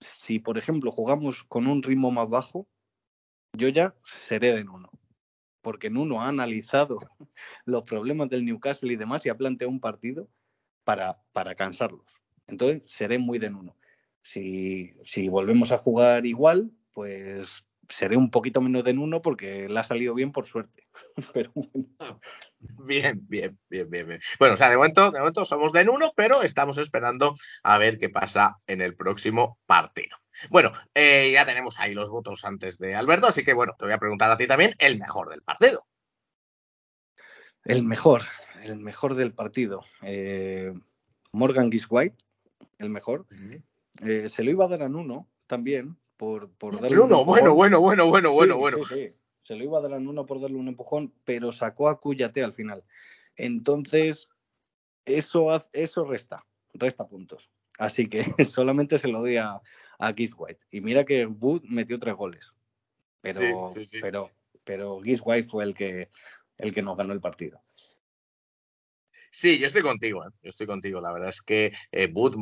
si, 0.00 0.38
por 0.38 0.58
ejemplo, 0.58 0.92
jugamos 0.92 1.42
con 1.44 1.66
un 1.66 1.82
ritmo 1.82 2.10
más 2.10 2.28
bajo, 2.28 2.68
yo 3.56 3.68
ya 3.68 3.94
seré 4.04 4.54
de 4.54 4.64
Nuno. 4.64 4.90
Porque 5.62 5.90
Nuno 5.90 6.22
ha 6.22 6.28
analizado 6.28 6.98
los 7.64 7.82
problemas 7.82 8.28
del 8.28 8.44
Newcastle 8.44 8.92
y 8.92 8.96
demás 8.96 9.26
y 9.26 9.28
ha 9.28 9.36
planteado 9.36 9.70
un 9.70 9.80
partido 9.80 10.28
para, 10.84 11.18
para 11.32 11.54
cansarlos. 11.54 12.06
Entonces, 12.46 12.82
seré 12.90 13.18
muy 13.18 13.38
de 13.38 13.50
Nuno. 13.50 13.76
Si, 14.22 14.94
si 15.04 15.28
volvemos 15.28 15.72
a 15.72 15.78
jugar 15.78 16.26
igual, 16.26 16.70
pues 16.92 17.64
seré 17.88 18.16
un 18.16 18.30
poquito 18.30 18.60
menos 18.60 18.84
de 18.84 18.94
Nuno 18.94 19.22
porque 19.22 19.68
le 19.68 19.78
ha 19.78 19.84
salido 19.84 20.14
bien 20.14 20.32
por 20.32 20.46
suerte. 20.46 20.86
Pero 21.32 21.52
Bien, 22.58 23.20
bien, 23.28 23.58
bien, 23.68 23.90
bien, 23.90 24.08
bien. 24.08 24.20
Bueno, 24.38 24.54
o 24.54 24.56
sea, 24.56 24.70
de 24.70 24.76
momento, 24.76 25.10
de 25.10 25.18
momento 25.18 25.44
somos 25.44 25.72
de 25.72 25.80
en 25.80 25.90
uno, 25.90 26.12
pero 26.16 26.42
estamos 26.42 26.78
esperando 26.78 27.34
a 27.62 27.78
ver 27.78 27.98
qué 27.98 28.08
pasa 28.08 28.56
en 28.66 28.80
el 28.80 28.96
próximo 28.96 29.58
partido. 29.66 30.16
Bueno, 30.50 30.72
eh, 30.94 31.30
ya 31.32 31.46
tenemos 31.46 31.78
ahí 31.78 31.94
los 31.94 32.10
votos 32.10 32.44
antes 32.44 32.78
de 32.78 32.94
Alberto, 32.94 33.28
así 33.28 33.44
que 33.44 33.54
bueno, 33.54 33.74
te 33.78 33.84
voy 33.84 33.94
a 33.94 33.98
preguntar 33.98 34.30
a 34.30 34.36
ti 34.36 34.46
también 34.46 34.74
el 34.78 34.98
mejor 34.98 35.30
del 35.30 35.42
partido. 35.42 35.86
El 37.64 37.82
mejor, 37.82 38.22
el 38.62 38.76
mejor 38.78 39.14
del 39.14 39.32
partido. 39.32 39.84
Eh, 40.02 40.72
Morgan 41.32 41.70
Giswhite, 41.70 42.16
el 42.78 42.90
mejor. 42.90 43.26
Eh, 44.02 44.28
se 44.28 44.44
lo 44.44 44.50
iba 44.50 44.66
a 44.66 44.68
dar 44.68 44.82
a 44.82 44.88
Nuno 44.88 45.28
también, 45.46 45.96
por, 46.16 46.50
por 46.52 46.80
darle 46.80 46.88
un 46.88 47.08
Bruno, 47.08 47.24
bueno, 47.24 47.54
bueno, 47.54 47.80
bueno, 47.80 48.06
bueno, 48.06 48.32
bueno, 48.32 48.54
Sí, 48.54 48.60
bueno. 48.60 48.78
sí, 48.88 48.94
sí. 48.94 49.18
Se 49.42 49.54
lo 49.54 49.64
iba 49.64 49.78
a 49.78 49.82
dar 49.82 49.94
a 49.94 50.00
Nuno 50.00 50.26
por 50.26 50.40
darle 50.40 50.56
un 50.56 50.68
empujón, 50.68 51.12
pero 51.24 51.52
sacó 51.52 51.88
a 51.88 52.00
Cuyate 52.00 52.42
al 52.42 52.52
final. 52.52 52.84
Entonces, 53.36 54.28
eso, 55.04 55.48
eso 55.72 56.04
resta, 56.04 56.44
resta 56.74 57.06
puntos. 57.06 57.48
Así 57.78 58.08
que 58.08 58.24
solamente 58.46 58.98
se 58.98 59.08
lo 59.08 59.20
doy 59.20 59.36
a, 59.36 59.60
a 59.98 60.14
Keith 60.14 60.34
White. 60.36 60.60
Y 60.70 60.80
mira 60.80 61.04
que 61.04 61.26
Wood 61.26 61.62
metió 61.64 61.98
tres 61.98 62.14
goles. 62.14 62.52
Pero, 63.20 63.70
Sí, 63.72 63.80
sí, 63.80 63.86
sí. 63.86 63.98
pero, 64.00 64.30
pero 64.64 65.00
Keith 65.00 65.20
White 65.24 65.48
fue 65.48 65.64
el 65.64 65.74
que, 65.74 66.10
el 66.58 66.72
que 66.72 66.82
nos 66.82 66.96
ganó 66.96 67.12
el 67.12 67.20
partido. 67.20 67.60
Sí, 69.38 69.58
yo 69.58 69.66
estoy 69.66 69.82
contigo, 69.82 70.24
¿eh? 70.24 70.30
yo 70.42 70.48
estoy 70.48 70.66
contigo. 70.66 70.98
La 70.98 71.12
verdad 71.12 71.28
es 71.28 71.42
que 71.42 71.70
eh, 71.92 72.06
Booth, 72.10 72.36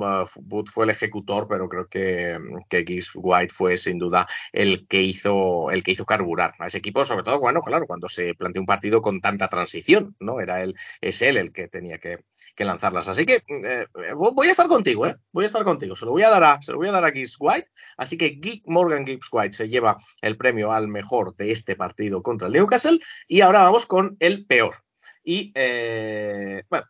fue 0.68 0.84
el 0.84 0.90
ejecutor, 0.90 1.48
pero 1.48 1.68
creo 1.68 1.88
que, 1.88 2.38
que 2.68 2.84
Gibbs 2.86 3.10
White 3.14 3.52
fue 3.52 3.76
sin 3.76 3.98
duda 3.98 4.28
el 4.52 4.86
que 4.86 5.02
hizo 5.02 5.72
el 5.72 5.82
que 5.82 5.90
hizo 5.90 6.04
carburar 6.04 6.54
a 6.60 6.68
ese 6.68 6.78
equipo, 6.78 7.02
sobre 7.04 7.24
todo, 7.24 7.40
bueno, 7.40 7.62
claro, 7.62 7.88
cuando 7.88 8.08
se 8.08 8.34
planteó 8.34 8.62
un 8.62 8.66
partido 8.66 9.02
con 9.02 9.20
tanta 9.20 9.48
transición, 9.48 10.14
¿no? 10.20 10.40
Era 10.40 10.62
él, 10.62 10.76
es 11.00 11.20
él 11.22 11.36
el 11.36 11.50
que 11.50 11.66
tenía 11.66 11.98
que, 11.98 12.20
lanzarlas. 12.58 13.08
Así 13.08 13.26
que 13.26 13.42
eh, 13.48 13.86
voy 14.14 14.46
a 14.46 14.52
estar 14.52 14.68
contigo, 14.68 15.04
¿eh? 15.04 15.16
Voy 15.32 15.42
a 15.42 15.46
estar 15.46 15.64
contigo. 15.64 15.96
Se 15.96 16.04
lo 16.04 16.12
voy 16.12 16.22
a 16.22 16.30
dar 16.30 16.44
a, 16.44 16.62
se 16.62 16.70
lo 16.70 16.78
voy 16.78 16.86
a 16.86 16.92
dar 16.92 17.04
a 17.04 17.10
Gibbs 17.10 17.36
White. 17.40 17.66
Así 17.96 18.16
que 18.16 18.38
Geek 18.40 18.62
Morgan 18.66 19.04
Gibbs 19.04 19.30
White 19.32 19.54
se 19.54 19.68
lleva 19.68 19.96
el 20.22 20.36
premio 20.36 20.70
al 20.70 20.86
mejor 20.86 21.34
de 21.34 21.50
este 21.50 21.74
partido 21.74 22.22
contra 22.22 22.46
el 22.46 22.54
Newcastle. 22.54 23.00
Y 23.26 23.40
ahora 23.40 23.64
vamos 23.64 23.84
con 23.84 24.16
el 24.20 24.46
peor. 24.46 24.83
Y, 25.24 25.50
eh, 25.54 26.62
bueno, 26.68 26.86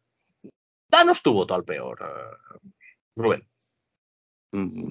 danos 0.89 1.23
tu 1.23 1.33
voto 1.33 1.55
al 1.55 1.65
peor, 1.65 1.99
eh, 2.03 2.53
Rubén. 3.17 3.49
Mm, 4.53 4.91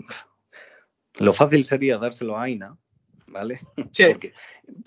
Lo 1.19 1.33
fácil 1.33 1.65
sería 1.65 1.97
dárselo 1.97 2.37
a 2.37 2.43
Aina, 2.43 2.77
¿vale? 3.27 3.59
Sí, 3.91 4.03
Porque- 4.13 4.33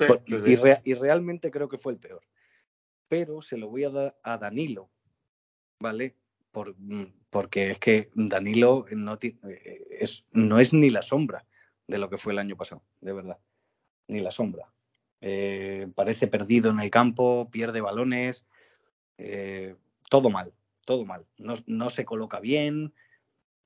por- 0.09 0.23
sí, 0.27 0.41
sí. 0.41 0.51
y, 0.51 0.57
rea- 0.57 0.81
y 0.85 0.95
realmente 0.95 1.51
creo 1.51 1.69
que 1.69 1.79
fue 1.79 1.93
el 1.93 1.99
peor. 1.99 2.23
Pero 3.09 3.41
se 3.43 3.57
lo 3.57 3.69
voy 3.69 3.85
a 3.85 3.91
dar 3.91 4.19
a 4.23 4.37
Danilo, 4.39 4.91
¿vale? 5.79 6.17
Por, 6.51 6.75
mm, 6.79 7.05
porque 7.31 7.71
es 7.73 7.79
que 7.79 8.11
Danilo 8.15 8.87
no, 8.91 9.19
eh, 9.21 9.87
es, 10.01 10.25
no 10.33 10.59
es 10.59 10.73
ni 10.73 10.91
la 10.91 11.03
sombra 11.03 11.47
de 11.87 11.99
lo 11.99 12.09
que 12.11 12.19
fue 12.19 12.33
el 12.33 12.39
año 12.41 12.57
pasado, 12.57 12.83
de 13.01 13.13
verdad. 13.13 13.39
Ni 14.09 14.21
la 14.21 14.33
sombra. 14.33 14.73
Eh, 15.29 15.89
parece 15.97 16.29
perdido 16.29 16.71
en 16.71 16.79
el 16.79 16.89
campo, 16.89 17.51
pierde 17.51 17.81
balones, 17.81 18.45
eh, 19.19 19.75
todo 20.09 20.31
mal, 20.31 20.53
todo 20.85 21.05
mal. 21.05 21.27
No, 21.37 21.55
no 21.67 21.91
se 21.91 22.05
coloca 22.05 22.39
bien, 22.39 22.95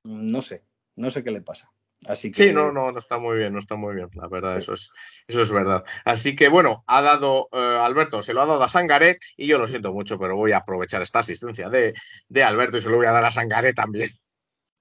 no 0.03 0.41
sé, 0.41 0.63
no 0.95 1.11
sé 1.11 1.23
qué 1.23 1.29
le 1.29 1.41
pasa. 1.41 1.71
Así 2.07 2.31
que 2.31 2.45
Sí, 2.45 2.51
no, 2.51 2.71
no, 2.71 2.91
no 2.91 2.97
está 2.97 3.19
muy 3.19 3.37
bien, 3.37 3.53
no 3.53 3.59
está 3.59 3.75
muy 3.75 3.93
bien, 3.93 4.09
la 4.15 4.27
verdad, 4.27 4.57
eso 4.57 4.73
es, 4.73 4.89
eso 5.27 5.43
es 5.43 5.51
verdad. 5.51 5.83
Así 6.03 6.35
que 6.35 6.49
bueno, 6.49 6.83
ha 6.87 7.03
dado, 7.03 7.47
eh, 7.51 7.77
Alberto, 7.79 8.23
se 8.23 8.33
lo 8.33 8.41
ha 8.41 8.47
dado 8.47 8.63
a 8.63 8.69
Sangaré 8.69 9.19
y 9.37 9.45
yo 9.45 9.59
lo 9.59 9.67
siento 9.67 9.93
mucho, 9.93 10.17
pero 10.17 10.35
voy 10.35 10.53
a 10.53 10.57
aprovechar 10.57 11.03
esta 11.03 11.19
asistencia 11.19 11.69
de, 11.69 11.93
de 12.27 12.43
Alberto 12.43 12.77
y 12.77 12.81
se 12.81 12.89
lo 12.89 12.97
voy 12.97 13.05
a 13.05 13.11
dar 13.11 13.25
a 13.25 13.31
Sangaré 13.31 13.73
también. 13.73 14.09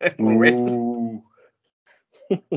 Uh. 0.19 1.23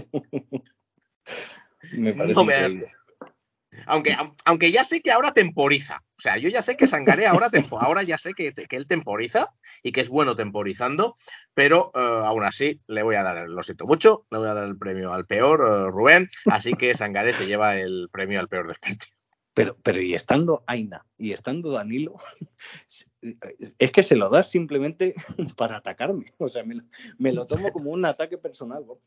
me 1.91 2.13
parece 2.13 2.33
no 2.35 2.45
me 2.45 2.53
has-. 2.53 2.77
Aunque, 3.85 4.15
aunque 4.45 4.72
ya 4.72 4.84
sé 4.84 5.01
que 5.01 5.11
ahora 5.11 5.34
temporiza, 5.34 6.01
o 6.18 6.22
sea, 6.22 6.38
yo 6.38 6.49
ya 6.49 6.61
sé 6.61 6.77
que 6.77 6.88
Sangaré 6.88 7.27
ahora, 7.27 7.49
tempo, 7.49 7.80
ahora 7.81 8.03
ya 8.03 8.18
sé 8.18 8.34
que, 8.34 8.53
que 8.53 8.76
él 8.76 8.88
temporiza 8.88 9.53
y 9.84 9.91
que 9.91 10.01
es 10.01 10.10
bueno 10.10 10.35
temporizando, 10.35 11.15
pero 11.53 11.91
eh, 11.95 11.99
aún 11.99 12.43
así 12.43 12.80
le 12.88 13.03
voy 13.03 13.15
a 13.15 13.23
dar, 13.23 13.47
lo 13.49 13.61
siento 13.64 13.85
mucho, 13.85 14.26
le 14.31 14.38
voy 14.39 14.47
a 14.47 14.53
dar 14.53 14.68
el 14.68 14.77
premio 14.77 15.14
al 15.14 15.26
peor, 15.26 15.61
eh, 15.68 15.91
Rubén, 15.91 16.27
así 16.45 16.73
que 16.73 16.93
Sangaré 16.93 17.34
se 17.34 17.45
lleva 17.47 17.76
el 17.77 18.10
premio 18.11 18.39
al 18.39 18.47
peor 18.47 18.68
del 18.68 18.77
partido. 18.77 19.11
Pero, 19.55 19.77
pero 19.84 20.01
y 20.01 20.15
estando 20.15 20.64
Aina 20.65 21.05
y 21.15 21.31
estando 21.31 21.69
Danilo, 21.72 22.15
es 23.77 23.91
que 23.91 24.03
se 24.03 24.15
lo 24.15 24.30
das 24.30 24.49
simplemente 24.49 25.14
para 25.57 25.77
atacarme. 25.77 26.34
O 26.39 26.49
sea, 26.49 26.64
me, 26.64 26.76
lo- 26.76 26.84
me 27.18 27.31
lo 27.31 27.45
tomo 27.45 27.72
como 27.72 27.91
un 27.91 28.03
ataque 28.05 28.38
personal. 28.39 28.84
Borja. 28.84 29.03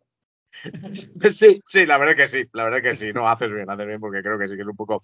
Sí, 1.30 1.60
sí, 1.64 1.86
la 1.86 1.98
verdad 1.98 2.16
que 2.16 2.26
sí, 2.26 2.44
la 2.52 2.64
verdad 2.64 2.82
que 2.82 2.94
sí, 2.94 3.12
no, 3.12 3.28
haces 3.28 3.52
bien, 3.52 3.68
haces 3.68 3.86
bien, 3.86 4.00
porque 4.00 4.22
creo 4.22 4.38
que 4.38 4.48
sí 4.48 4.56
que 4.56 4.62
es 4.62 4.68
un 4.68 4.76
poco, 4.76 5.00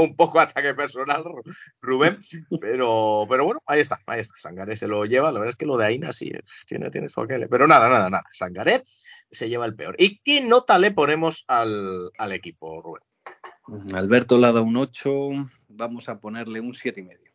un 0.00 0.16
poco, 0.16 0.40
ataque 0.40 0.74
personal, 0.74 1.22
Ru- 1.24 1.56
Rubén, 1.80 2.18
pero, 2.60 3.24
pero 3.28 3.44
bueno, 3.44 3.60
ahí 3.66 3.80
está, 3.80 4.00
ahí 4.06 4.20
está, 4.20 4.34
Sangaré 4.36 4.76
se 4.76 4.88
lo 4.88 5.04
lleva, 5.04 5.32
la 5.32 5.38
verdad 5.38 5.50
es 5.50 5.56
que 5.56 5.66
lo 5.66 5.76
de 5.76 5.86
Aina 5.86 6.12
sí, 6.12 6.28
eh, 6.28 6.42
tiene, 6.66 6.90
tiene 6.90 7.08
su 7.08 7.20
aquel, 7.20 7.48
pero 7.48 7.66
nada, 7.66 7.88
nada, 7.88 8.10
nada, 8.10 8.24
Sangaré 8.32 8.82
se 9.30 9.48
lleva 9.48 9.66
el 9.66 9.74
peor. 9.74 9.94
¿Y 9.98 10.20
qué 10.20 10.42
nota 10.42 10.78
le 10.78 10.90
ponemos 10.90 11.44
al, 11.48 12.10
al 12.18 12.32
equipo, 12.32 12.82
Rubén? 12.82 13.02
Alberto 13.94 14.38
le 14.38 14.46
ha 14.46 14.52
dado 14.52 14.64
un 14.64 14.76
8, 14.76 15.12
vamos 15.68 16.08
a 16.08 16.18
ponerle 16.18 16.60
un 16.60 16.72
7,5. 16.72 16.98
y 16.98 17.02
medio. 17.02 17.32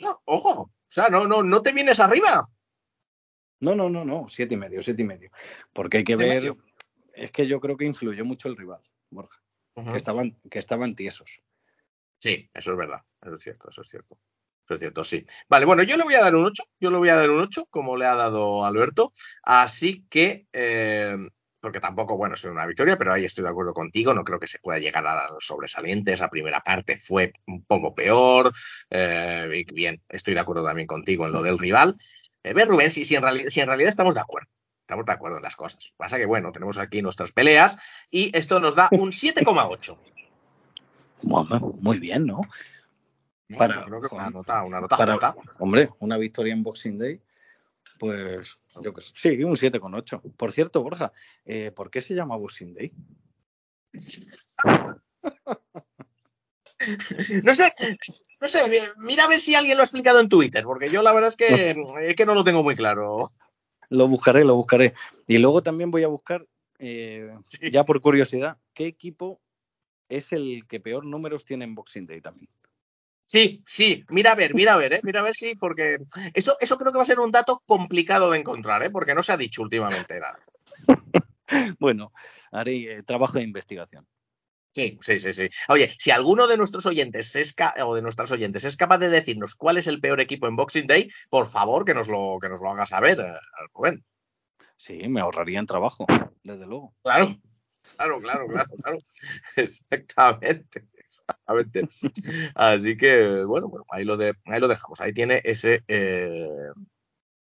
No, 0.00 0.20
ojo, 0.24 0.50
o 0.62 0.70
sea, 0.86 1.08
no, 1.08 1.26
no, 1.26 1.42
no 1.42 1.62
te 1.62 1.72
vienes 1.72 2.00
arriba. 2.00 2.48
No, 3.64 3.74
no, 3.74 3.88
no, 3.88 4.04
no, 4.04 4.28
siete 4.28 4.54
y 4.54 4.58
medio, 4.58 4.82
siete 4.82 5.02
y 5.02 5.06
medio. 5.06 5.30
Porque 5.72 5.98
hay 5.98 6.04
que 6.04 6.16
ver, 6.16 6.28
medio. 6.28 6.58
es 7.14 7.32
que 7.32 7.46
yo 7.46 7.60
creo 7.60 7.76
que 7.76 7.84
influyó 7.84 8.24
mucho 8.24 8.48
el 8.48 8.56
rival, 8.56 8.82
Borja, 9.10 9.40
que 9.74 9.96
estaban, 9.96 10.36
que 10.50 10.58
estaban 10.58 10.94
tiesos. 10.94 11.40
Sí, 12.18 12.50
eso 12.52 12.72
es 12.72 12.78
verdad, 12.78 13.00
eso 13.22 13.32
es 13.32 13.40
cierto, 13.40 13.70
eso 13.70 13.82
es 13.82 13.88
cierto. 13.88 14.18
Eso 14.64 14.74
es 14.74 14.80
cierto, 14.80 15.04
sí. 15.04 15.26
Vale, 15.48 15.66
bueno, 15.66 15.82
yo 15.82 15.96
le 15.98 16.04
voy 16.04 16.14
a 16.14 16.20
dar 16.20 16.34
un 16.34 16.46
8, 16.46 16.62
yo 16.80 16.90
le 16.90 16.96
voy 16.96 17.10
a 17.10 17.16
dar 17.16 17.30
un 17.30 17.40
8, 17.40 17.66
como 17.68 17.98
le 17.98 18.06
ha 18.06 18.14
dado 18.14 18.64
Alberto. 18.64 19.12
Así 19.42 20.06
que, 20.08 20.46
eh, 20.54 21.18
porque 21.60 21.80
tampoco, 21.80 22.16
bueno, 22.16 22.34
es 22.34 22.44
una 22.44 22.66
victoria, 22.66 22.96
pero 22.96 23.12
ahí 23.12 23.26
estoy 23.26 23.44
de 23.44 23.50
acuerdo 23.50 23.74
contigo, 23.74 24.14
no 24.14 24.24
creo 24.24 24.40
que 24.40 24.46
se 24.46 24.58
pueda 24.60 24.78
llegar 24.78 25.06
a 25.06 25.30
los 25.30 25.44
sobresalientes. 25.44 26.14
Esa 26.14 26.30
primera 26.30 26.60
parte 26.60 26.96
fue 26.96 27.32
un 27.46 27.64
poco 27.64 27.94
peor. 27.94 28.54
eh, 28.88 29.64
bien, 29.72 30.02
estoy 30.08 30.32
de 30.32 30.40
acuerdo 30.40 30.64
también 30.64 30.86
contigo 30.86 31.26
en 31.26 31.32
lo 31.32 31.42
del 31.42 31.58
rival. 31.58 31.94
Eh, 32.44 32.52
ves, 32.52 32.68
Rubén, 32.68 32.90
si, 32.90 33.04
si, 33.04 33.16
en 33.16 33.22
reali- 33.22 33.48
si 33.50 33.60
en 33.60 33.66
realidad 33.66 33.88
estamos 33.88 34.14
de 34.14 34.20
acuerdo. 34.20 34.50
Estamos 34.82 35.06
de 35.06 35.12
acuerdo 35.12 35.38
en 35.38 35.42
las 35.42 35.56
cosas. 35.56 35.92
Pasa 35.96 36.18
que, 36.18 36.26
bueno, 36.26 36.52
tenemos 36.52 36.76
aquí 36.76 37.00
nuestras 37.00 37.32
peleas 37.32 37.78
y 38.10 38.30
esto 38.36 38.60
nos 38.60 38.74
da 38.76 38.88
un 38.92 39.10
7,8. 39.12 39.96
Muy, 41.22 41.46
muy 41.80 41.98
bien, 41.98 42.26
¿no? 42.26 42.42
¿no? 43.48 43.58
Para- 43.58 43.84
creo 43.86 44.00
que 44.02 44.14
una 44.14 44.28
nota, 44.30 44.62
una 44.62 44.80
nota 44.80 44.96
Para, 44.96 45.12
justa. 45.14 45.34
hombre, 45.58 45.88
una 46.00 46.18
victoria 46.18 46.52
en 46.52 46.62
Boxing 46.62 46.98
Day, 46.98 47.20
pues 47.98 48.58
yo 48.82 48.92
que 48.92 49.00
sé. 49.00 49.12
Sí, 49.14 49.42
un 49.44 49.56
7,8. 49.56 50.20
Por 50.36 50.52
cierto, 50.52 50.82
Borja, 50.82 51.12
eh, 51.46 51.70
¿por 51.74 51.90
qué 51.90 52.02
se 52.02 52.14
llama 52.14 52.36
Boxing 52.36 52.74
Day? 52.74 52.92
No 57.42 57.54
sé, 57.54 57.72
no 58.40 58.48
sé, 58.48 58.60
mira 58.98 59.24
a 59.24 59.28
ver 59.28 59.40
si 59.40 59.54
alguien 59.54 59.76
lo 59.76 59.82
ha 59.82 59.84
explicado 59.84 60.20
en 60.20 60.28
Twitter, 60.28 60.64
porque 60.64 60.90
yo 60.90 61.02
la 61.02 61.12
verdad 61.12 61.28
es 61.28 61.36
que, 61.36 61.76
es 62.02 62.16
que 62.16 62.26
no 62.26 62.34
lo 62.34 62.44
tengo 62.44 62.62
muy 62.62 62.74
claro. 62.74 63.32
Lo 63.90 64.08
buscaré, 64.08 64.44
lo 64.44 64.56
buscaré. 64.56 64.94
Y 65.26 65.38
luego 65.38 65.62
también 65.62 65.90
voy 65.90 66.02
a 66.02 66.08
buscar, 66.08 66.46
eh, 66.78 67.32
Sí. 67.46 67.70
ya 67.70 67.84
por 67.84 68.00
curiosidad, 68.00 68.58
qué 68.74 68.86
equipo 68.86 69.40
es 70.08 70.32
el 70.32 70.66
que 70.68 70.80
peor 70.80 71.06
números 71.06 71.44
tiene 71.44 71.64
en 71.64 71.74
Boxing 71.74 72.06
Day 72.06 72.20
también. 72.20 72.50
Sí, 73.26 73.62
sí, 73.66 74.04
mira 74.10 74.32
a 74.32 74.34
ver, 74.34 74.54
mira 74.54 74.74
a 74.74 74.76
ver, 74.76 74.94
¿eh? 74.94 75.00
mira 75.02 75.20
a 75.20 75.22
ver 75.22 75.34
si, 75.34 75.54
porque 75.54 75.98
eso, 76.34 76.56
eso 76.60 76.76
creo 76.76 76.92
que 76.92 76.98
va 76.98 77.02
a 77.02 77.06
ser 77.06 77.20
un 77.20 77.30
dato 77.30 77.62
complicado 77.64 78.30
de 78.30 78.38
encontrar, 78.38 78.82
¿eh? 78.82 78.90
porque 78.90 79.14
no 79.14 79.22
se 79.22 79.32
ha 79.32 79.36
dicho 79.36 79.62
últimamente 79.62 80.18
nada. 80.20 80.38
Bueno, 81.78 82.12
haré 82.52 82.98
eh, 82.98 83.02
trabajo 83.02 83.38
de 83.38 83.44
investigación. 83.44 84.06
Sí, 84.74 84.98
sí, 85.00 85.20
sí, 85.20 85.32
sí. 85.32 85.48
Oye, 85.68 85.88
si 85.98 86.10
alguno 86.10 86.48
de 86.48 86.56
nuestros 86.56 86.84
oyentes 86.86 87.36
es 87.36 87.54
o 87.84 87.94
de 87.94 88.02
nuestras 88.02 88.32
oyentes 88.32 88.64
es 88.64 88.76
capaz 88.76 88.98
de 88.98 89.08
decirnos 89.08 89.54
cuál 89.54 89.76
es 89.76 89.86
el 89.86 90.00
peor 90.00 90.20
equipo 90.20 90.48
en 90.48 90.56
Boxing 90.56 90.88
Day, 90.88 91.08
por 91.30 91.46
favor 91.46 91.84
que 91.84 91.94
nos 91.94 92.08
lo, 92.08 92.38
que 92.40 92.48
nos 92.48 92.60
lo 92.60 92.70
haga 92.70 92.84
saber, 92.84 93.20
eh, 93.20 93.34
Rubén. 93.72 94.04
Sí, 94.76 95.08
me 95.08 95.20
ahorrarían 95.20 95.66
trabajo, 95.66 96.06
desde 96.42 96.66
luego. 96.66 96.92
Claro, 97.04 97.28
claro, 97.96 98.20
claro, 98.20 98.46
claro, 98.48 98.70
claro. 98.82 98.98
Exactamente, 99.56 100.88
exactamente. 100.96 101.86
Así 102.56 102.96
que, 102.96 103.44
bueno, 103.44 103.68
bueno, 103.68 103.86
ahí 103.90 104.04
lo, 104.04 104.16
de, 104.16 104.34
ahí 104.46 104.58
lo 104.58 104.66
dejamos. 104.66 105.00
Ahí 105.00 105.12
tiene 105.12 105.40
ese, 105.44 105.84
eh, 105.86 106.48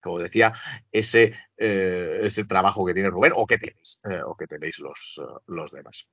como 0.02 0.20
decía, 0.20 0.52
ese, 0.92 1.34
eh, 1.56 2.20
ese 2.24 2.44
trabajo 2.44 2.86
que 2.86 2.94
tiene 2.94 3.10
Rubén, 3.10 3.32
o 3.34 3.48
que 3.48 3.58
tenéis, 3.58 4.02
eh, 4.04 4.22
o 4.26 4.36
que 4.36 4.48
tenéis 4.48 4.80
los, 4.80 5.22
los 5.48 5.72
demás. 5.72 6.10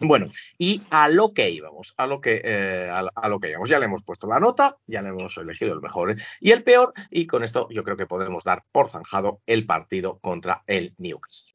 Bueno, 0.00 0.28
y 0.58 0.82
a 0.90 1.08
lo 1.08 1.32
que 1.32 1.50
íbamos, 1.50 1.94
a 1.96 2.06
lo 2.06 2.20
que, 2.20 2.40
eh, 2.44 2.90
a, 2.90 3.06
a 3.14 3.28
lo 3.28 3.38
que 3.38 3.50
íbamos, 3.50 3.68
ya 3.68 3.78
le 3.78 3.86
hemos 3.86 4.02
puesto 4.02 4.26
la 4.26 4.40
nota, 4.40 4.78
ya 4.86 5.02
le 5.02 5.10
hemos 5.10 5.36
elegido 5.36 5.74
el 5.74 5.80
mejor 5.80 6.16
y 6.40 6.50
el 6.50 6.62
peor, 6.62 6.92
y 7.10 7.26
con 7.26 7.44
esto 7.44 7.68
yo 7.70 7.84
creo 7.84 7.96
que 7.96 8.06
podemos 8.06 8.44
dar 8.44 8.64
por 8.72 8.88
zanjado 8.88 9.40
el 9.46 9.66
partido 9.66 10.18
contra 10.18 10.62
el 10.66 10.94
Newcastle. 10.98 11.52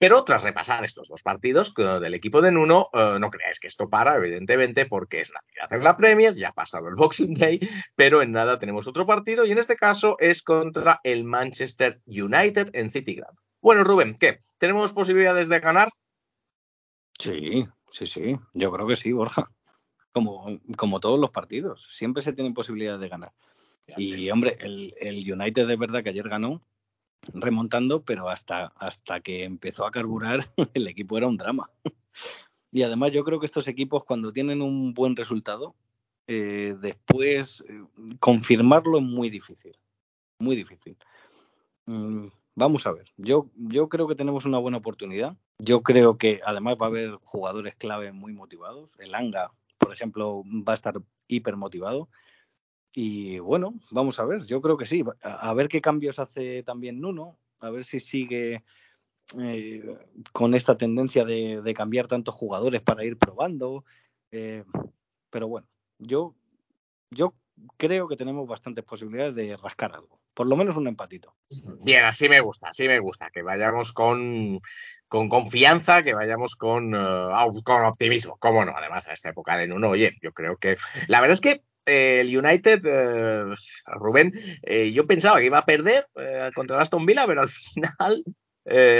Pero 0.00 0.24
tras 0.24 0.44
repasar 0.44 0.82
estos 0.82 1.08
dos 1.08 1.22
partidos 1.22 1.74
del 1.74 2.14
equipo 2.14 2.40
de 2.40 2.50
Nuno, 2.50 2.88
eh, 2.94 3.18
no 3.20 3.28
creáis 3.28 3.60
que 3.60 3.66
esto 3.66 3.90
para, 3.90 4.16
evidentemente, 4.16 4.86
porque 4.86 5.20
es 5.20 5.30
Navidad 5.30 5.76
en 5.76 5.84
la 5.84 5.98
Premier, 5.98 6.32
ya 6.32 6.48
ha 6.48 6.52
pasado 6.54 6.88
el 6.88 6.94
Boxing 6.94 7.34
Day, 7.34 7.60
pero 7.96 8.22
en 8.22 8.32
nada 8.32 8.58
tenemos 8.58 8.86
otro 8.86 9.04
partido 9.04 9.44
y 9.44 9.50
en 9.50 9.58
este 9.58 9.76
caso 9.76 10.16
es 10.18 10.40
contra 10.40 11.00
el 11.04 11.24
Manchester 11.24 12.00
United 12.06 12.70
en 12.72 12.88
City 12.88 13.16
Ground. 13.16 13.38
Bueno, 13.60 13.84
Rubén, 13.84 14.16
¿qué? 14.18 14.38
¿Tenemos 14.56 14.94
posibilidades 14.94 15.50
de 15.50 15.60
ganar? 15.60 15.90
Sí, 17.18 17.68
sí, 17.92 18.06
sí. 18.06 18.36
Yo 18.54 18.72
creo 18.72 18.86
que 18.86 18.96
sí, 18.96 19.12
Borja. 19.12 19.50
Como, 20.12 20.58
como 20.78 20.98
todos 21.00 21.20
los 21.20 21.30
partidos. 21.30 21.86
Siempre 21.92 22.22
se 22.22 22.32
tienen 22.32 22.54
posibilidades 22.54 23.02
de 23.02 23.08
ganar. 23.10 23.32
Y 23.98 24.30
hombre, 24.30 24.56
el, 24.60 24.94
el 24.98 25.30
United 25.30 25.68
de 25.68 25.76
verdad 25.76 26.02
que 26.02 26.08
ayer 26.08 26.26
ganó 26.26 26.62
remontando, 27.34 28.02
pero 28.02 28.28
hasta, 28.28 28.66
hasta 28.76 29.20
que 29.20 29.44
empezó 29.44 29.86
a 29.86 29.90
carburar 29.90 30.50
el 30.74 30.86
equipo 30.88 31.18
era 31.18 31.28
un 31.28 31.36
drama. 31.36 31.70
Y 32.72 32.82
además 32.82 33.12
yo 33.12 33.24
creo 33.24 33.40
que 33.40 33.46
estos 33.46 33.68
equipos 33.68 34.04
cuando 34.04 34.32
tienen 34.32 34.62
un 34.62 34.94
buen 34.94 35.16
resultado, 35.16 35.74
eh, 36.26 36.76
después 36.80 37.64
eh, 37.68 37.82
confirmarlo 38.20 38.98
es 38.98 39.04
muy 39.04 39.30
difícil. 39.30 39.76
Muy 40.38 40.56
difícil. 40.56 40.96
Mm, 41.86 42.28
vamos 42.54 42.86
a 42.86 42.92
ver. 42.92 43.06
Yo, 43.16 43.50
yo 43.56 43.88
creo 43.88 44.06
que 44.06 44.14
tenemos 44.14 44.44
una 44.44 44.58
buena 44.58 44.78
oportunidad. 44.78 45.36
Yo 45.58 45.82
creo 45.82 46.16
que 46.16 46.40
además 46.44 46.76
va 46.80 46.86
a 46.86 46.88
haber 46.88 47.16
jugadores 47.24 47.74
clave 47.74 48.12
muy 48.12 48.32
motivados. 48.32 48.90
El 48.98 49.14
Anga, 49.14 49.50
por 49.78 49.92
ejemplo, 49.92 50.44
va 50.46 50.74
a 50.74 50.76
estar 50.76 50.94
hiper 51.26 51.56
motivado. 51.56 52.08
Y 52.92 53.38
bueno, 53.38 53.74
vamos 53.90 54.18
a 54.18 54.24
ver, 54.24 54.44
yo 54.46 54.60
creo 54.60 54.76
que 54.76 54.86
sí. 54.86 55.04
A, 55.22 55.54
ver 55.54 55.68
qué 55.68 55.80
cambios 55.80 56.18
hace 56.18 56.62
también 56.62 57.00
Nuno, 57.00 57.38
a 57.60 57.70
ver 57.70 57.84
si 57.84 58.00
sigue 58.00 58.64
eh, 59.38 59.96
con 60.32 60.54
esta 60.54 60.76
tendencia 60.76 61.24
de, 61.24 61.62
de, 61.62 61.74
cambiar 61.74 62.08
tantos 62.08 62.34
jugadores 62.34 62.82
para 62.82 63.04
ir 63.04 63.16
probando. 63.16 63.84
Eh, 64.32 64.64
pero 65.30 65.46
bueno, 65.46 65.68
yo, 65.98 66.34
yo 67.10 67.34
creo 67.76 68.08
que 68.08 68.16
tenemos 68.16 68.48
bastantes 68.48 68.84
posibilidades 68.84 69.34
de 69.34 69.56
rascar 69.56 69.94
algo. 69.94 70.20
Por 70.34 70.46
lo 70.46 70.56
menos 70.56 70.76
un 70.76 70.86
empatito. 70.88 71.34
Bien, 71.82 72.04
así 72.04 72.28
me 72.28 72.40
gusta, 72.40 72.68
así 72.68 72.86
me 72.88 72.98
gusta. 72.98 73.30
Que 73.30 73.42
vayamos 73.42 73.92
con, 73.92 74.60
con 75.08 75.28
confianza, 75.28 76.02
que 76.02 76.14
vayamos 76.14 76.56
con, 76.56 76.94
uh, 76.94 77.62
con 77.64 77.84
optimismo. 77.84 78.36
Cómo 78.38 78.64
no, 78.64 78.72
además, 78.74 79.06
en 79.06 79.12
esta 79.12 79.30
época 79.30 79.56
de 79.56 79.66
Nuno, 79.66 79.90
oye, 79.90 80.16
yo 80.22 80.32
creo 80.32 80.56
que. 80.56 80.76
La 81.08 81.20
verdad 81.20 81.34
es 81.34 81.40
que 81.40 81.50
eh, 81.50 81.62
el 81.90 82.36
United, 82.36 82.80
eh, 82.84 83.54
Rubén, 83.86 84.32
eh, 84.62 84.92
yo 84.92 85.06
pensaba 85.06 85.38
que 85.40 85.46
iba 85.46 85.58
a 85.58 85.66
perder 85.66 86.06
eh, 86.16 86.50
contra 86.54 86.76
el 86.76 86.82
Aston 86.82 87.04
Villa, 87.06 87.26
pero 87.26 87.42
al 87.42 87.48
final 87.74 88.24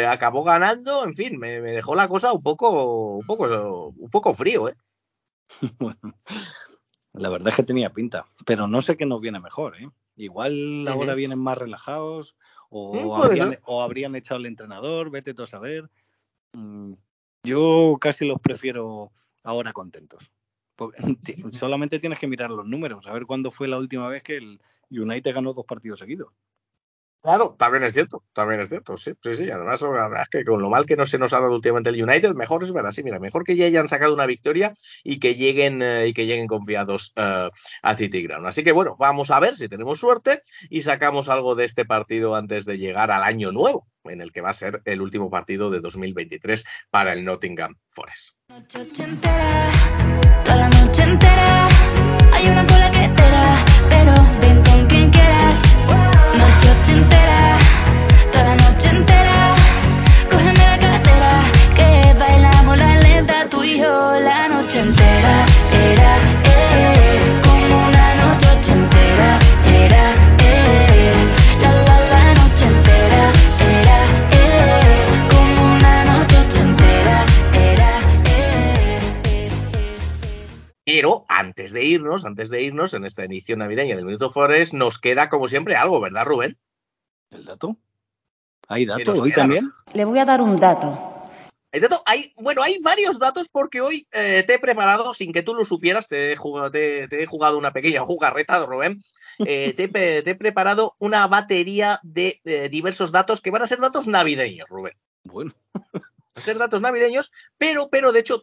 acabó 0.08 0.42
ganando. 0.42 1.04
En 1.04 1.14
fin, 1.14 1.38
me, 1.38 1.60
me, 1.60 1.72
dejó 1.72 1.94
la 1.94 2.08
cosa 2.08 2.32
un 2.32 2.42
poco, 2.42 3.16
un 3.16 3.26
poco, 3.26 3.94
un 3.96 4.10
poco 4.10 4.34
frío, 4.34 4.68
¿eh? 4.68 4.74
bueno, 5.78 6.14
la 7.12 7.28
verdad 7.28 7.48
es 7.48 7.56
que 7.56 7.62
tenía 7.62 7.92
pinta, 7.92 8.26
pero 8.46 8.66
no 8.66 8.82
sé 8.82 8.96
qué 8.96 9.06
nos 9.06 9.20
viene 9.20 9.40
mejor, 9.40 9.76
¿eh? 9.80 9.88
Igual 10.16 10.86
ahora 10.86 11.14
vienen 11.14 11.38
más 11.38 11.56
relajados 11.56 12.36
o, 12.68 13.18
Mm, 13.18 13.22
habrían, 13.22 13.58
o 13.64 13.82
habrían 13.82 14.14
echado 14.14 14.38
al 14.38 14.46
entrenador, 14.46 15.10
vete 15.10 15.34
tú 15.34 15.42
a 15.42 15.46
saber. 15.46 15.90
Mm, 16.52 16.94
Yo 17.42 17.96
casi 18.00 18.26
los 18.26 18.40
prefiero 18.40 19.12
ahora 19.42 19.72
contentos. 19.72 20.30
Solamente 21.52 21.98
tienes 21.98 22.18
que 22.18 22.26
mirar 22.26 22.50
los 22.50 22.66
números, 22.66 23.06
a 23.06 23.12
ver 23.12 23.26
cuándo 23.26 23.50
fue 23.50 23.68
la 23.68 23.78
última 23.78 24.08
vez 24.08 24.22
que 24.22 24.36
el 24.36 24.60
United 24.90 25.34
ganó 25.34 25.52
dos 25.52 25.66
partidos 25.66 25.98
seguidos. 25.98 26.32
Claro, 27.22 27.54
también 27.58 27.84
es 27.84 27.92
cierto, 27.92 28.24
también 28.32 28.60
es 28.60 28.70
cierto, 28.70 28.96
sí, 28.96 29.12
sí, 29.22 29.34
sí. 29.34 29.50
Además, 29.50 29.82
la 29.82 29.90
verdad 29.90 30.22
es 30.22 30.28
que 30.30 30.42
con 30.42 30.62
lo 30.62 30.70
mal 30.70 30.86
que 30.86 30.96
no 30.96 31.04
se 31.04 31.18
nos 31.18 31.34
ha 31.34 31.40
dado 31.40 31.52
últimamente 31.52 31.90
el 31.90 32.02
United, 32.02 32.32
mejor 32.32 32.62
es 32.62 32.72
verdad, 32.72 32.92
sí, 32.92 33.02
mira, 33.02 33.18
mejor 33.18 33.44
que 33.44 33.56
ya 33.56 33.66
hayan 33.66 33.88
sacado 33.88 34.14
una 34.14 34.24
victoria 34.24 34.72
y 35.04 35.18
que 35.20 35.34
lleguen 35.34 35.82
eh, 35.82 36.06
y 36.06 36.14
que 36.14 36.24
lleguen 36.24 36.46
confiados 36.46 37.12
eh, 37.16 37.50
a 37.82 37.96
City 37.96 38.22
Ground. 38.22 38.46
Así 38.46 38.64
que 38.64 38.72
bueno, 38.72 38.96
vamos 38.98 39.30
a 39.30 39.38
ver 39.38 39.54
si 39.54 39.68
tenemos 39.68 40.00
suerte 40.00 40.40
y 40.70 40.80
sacamos 40.80 41.28
algo 41.28 41.54
de 41.56 41.66
este 41.66 41.84
partido 41.84 42.36
antes 42.36 42.64
de 42.64 42.78
llegar 42.78 43.10
al 43.10 43.22
año 43.22 43.52
nuevo, 43.52 43.86
en 44.04 44.22
el 44.22 44.32
que 44.32 44.40
va 44.40 44.50
a 44.50 44.54
ser 44.54 44.80
el 44.86 45.02
último 45.02 45.28
partido 45.28 45.70
de 45.70 45.80
2023 45.80 46.64
para 46.88 47.12
el 47.12 47.26
Nottingham 47.26 47.76
Forest. 47.90 48.30
Hay 52.50 52.58
una 52.58 52.79
Pero 81.00 81.24
antes 81.30 81.72
de 81.72 81.82
irnos, 81.82 82.26
antes 82.26 82.50
de 82.50 82.60
irnos 82.60 82.92
en 82.92 83.06
esta 83.06 83.24
edición 83.24 83.60
navideña 83.60 83.96
del 83.96 84.04
Minuto 84.04 84.28
Forest, 84.28 84.74
nos 84.74 84.98
queda 84.98 85.30
como 85.30 85.48
siempre 85.48 85.74
algo, 85.74 85.98
¿verdad, 85.98 86.26
Rubén? 86.26 86.58
¿El 87.30 87.46
dato? 87.46 87.78
¿Hay 88.68 88.84
dato 88.84 89.12
hoy 89.12 89.30
queda? 89.30 89.40
también? 89.44 89.72
Le 89.94 90.04
voy 90.04 90.18
a 90.18 90.26
dar 90.26 90.42
un 90.42 90.60
dato. 90.60 91.24
Hay 91.72 91.80
dato- 91.80 92.02
hay, 92.04 92.34
bueno, 92.36 92.62
hay 92.62 92.80
varios 92.82 93.18
datos 93.18 93.48
porque 93.48 93.80
hoy 93.80 94.06
eh, 94.12 94.44
te 94.46 94.52
he 94.52 94.58
preparado, 94.58 95.14
sin 95.14 95.32
que 95.32 95.40
tú 95.42 95.54
lo 95.54 95.64
supieras, 95.64 96.06
te 96.06 96.32
he 96.32 96.36
jugado, 96.36 96.70
te, 96.70 97.08
te 97.08 97.22
he 97.22 97.26
jugado 97.26 97.56
una 97.56 97.72
pequeña 97.72 98.02
jugarreta, 98.02 98.62
Rubén. 98.66 98.98
Eh, 99.38 99.72
te, 99.78 99.84
he 99.84 99.88
pe- 99.88 100.20
te 100.20 100.32
he 100.32 100.34
preparado 100.34 100.96
una 100.98 101.26
batería 101.28 101.98
de 102.02 102.42
eh, 102.44 102.68
diversos 102.68 103.10
datos 103.10 103.40
que 103.40 103.50
van 103.50 103.62
a 103.62 103.66
ser 103.66 103.78
datos 103.78 104.06
navideños, 104.06 104.68
Rubén. 104.68 104.98
Bueno, 105.24 105.54
Van 105.72 106.02
a 106.34 106.40
ser 106.42 106.58
datos 106.58 106.82
navideños, 106.82 107.32
pero, 107.56 107.88
pero 107.88 108.12
de 108.12 108.20
hecho, 108.20 108.42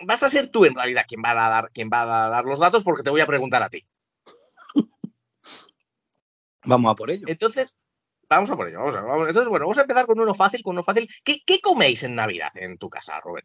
vas 0.00 0.22
a 0.22 0.28
ser 0.28 0.48
tú 0.50 0.64
en 0.64 0.74
realidad 0.74 1.04
quien 1.06 1.22
va 1.24 1.30
a 1.30 1.50
dar, 1.50 1.70
quien 1.72 1.90
va 1.92 2.02
a 2.02 2.28
dar 2.28 2.44
los 2.44 2.58
datos 2.58 2.82
porque 2.84 3.02
te 3.02 3.10
voy 3.10 3.20
a 3.20 3.26
preguntar 3.26 3.62
a 3.62 3.70
ti. 3.70 3.84
vamos 6.64 6.92
a 6.92 6.94
por 6.94 7.10
ello. 7.10 7.26
Entonces, 7.28 7.74
vamos 8.28 8.50
a 8.50 8.56
por 8.56 8.68
ello, 8.68 8.78
vamos 8.78 8.96
a, 8.96 9.00
vamos. 9.02 9.28
Entonces, 9.28 9.48
bueno, 9.48 9.66
vamos 9.66 9.78
a 9.78 9.82
empezar 9.82 10.06
con 10.06 10.18
uno 10.20 10.34
fácil, 10.34 10.62
con 10.62 10.74
uno 10.74 10.82
fácil. 10.82 11.08
¿Qué, 11.22 11.42
qué 11.46 11.60
coméis 11.60 12.02
en 12.02 12.14
Navidad 12.14 12.50
en 12.56 12.78
tu 12.78 12.88
casa, 12.90 13.20
Rubén? 13.20 13.44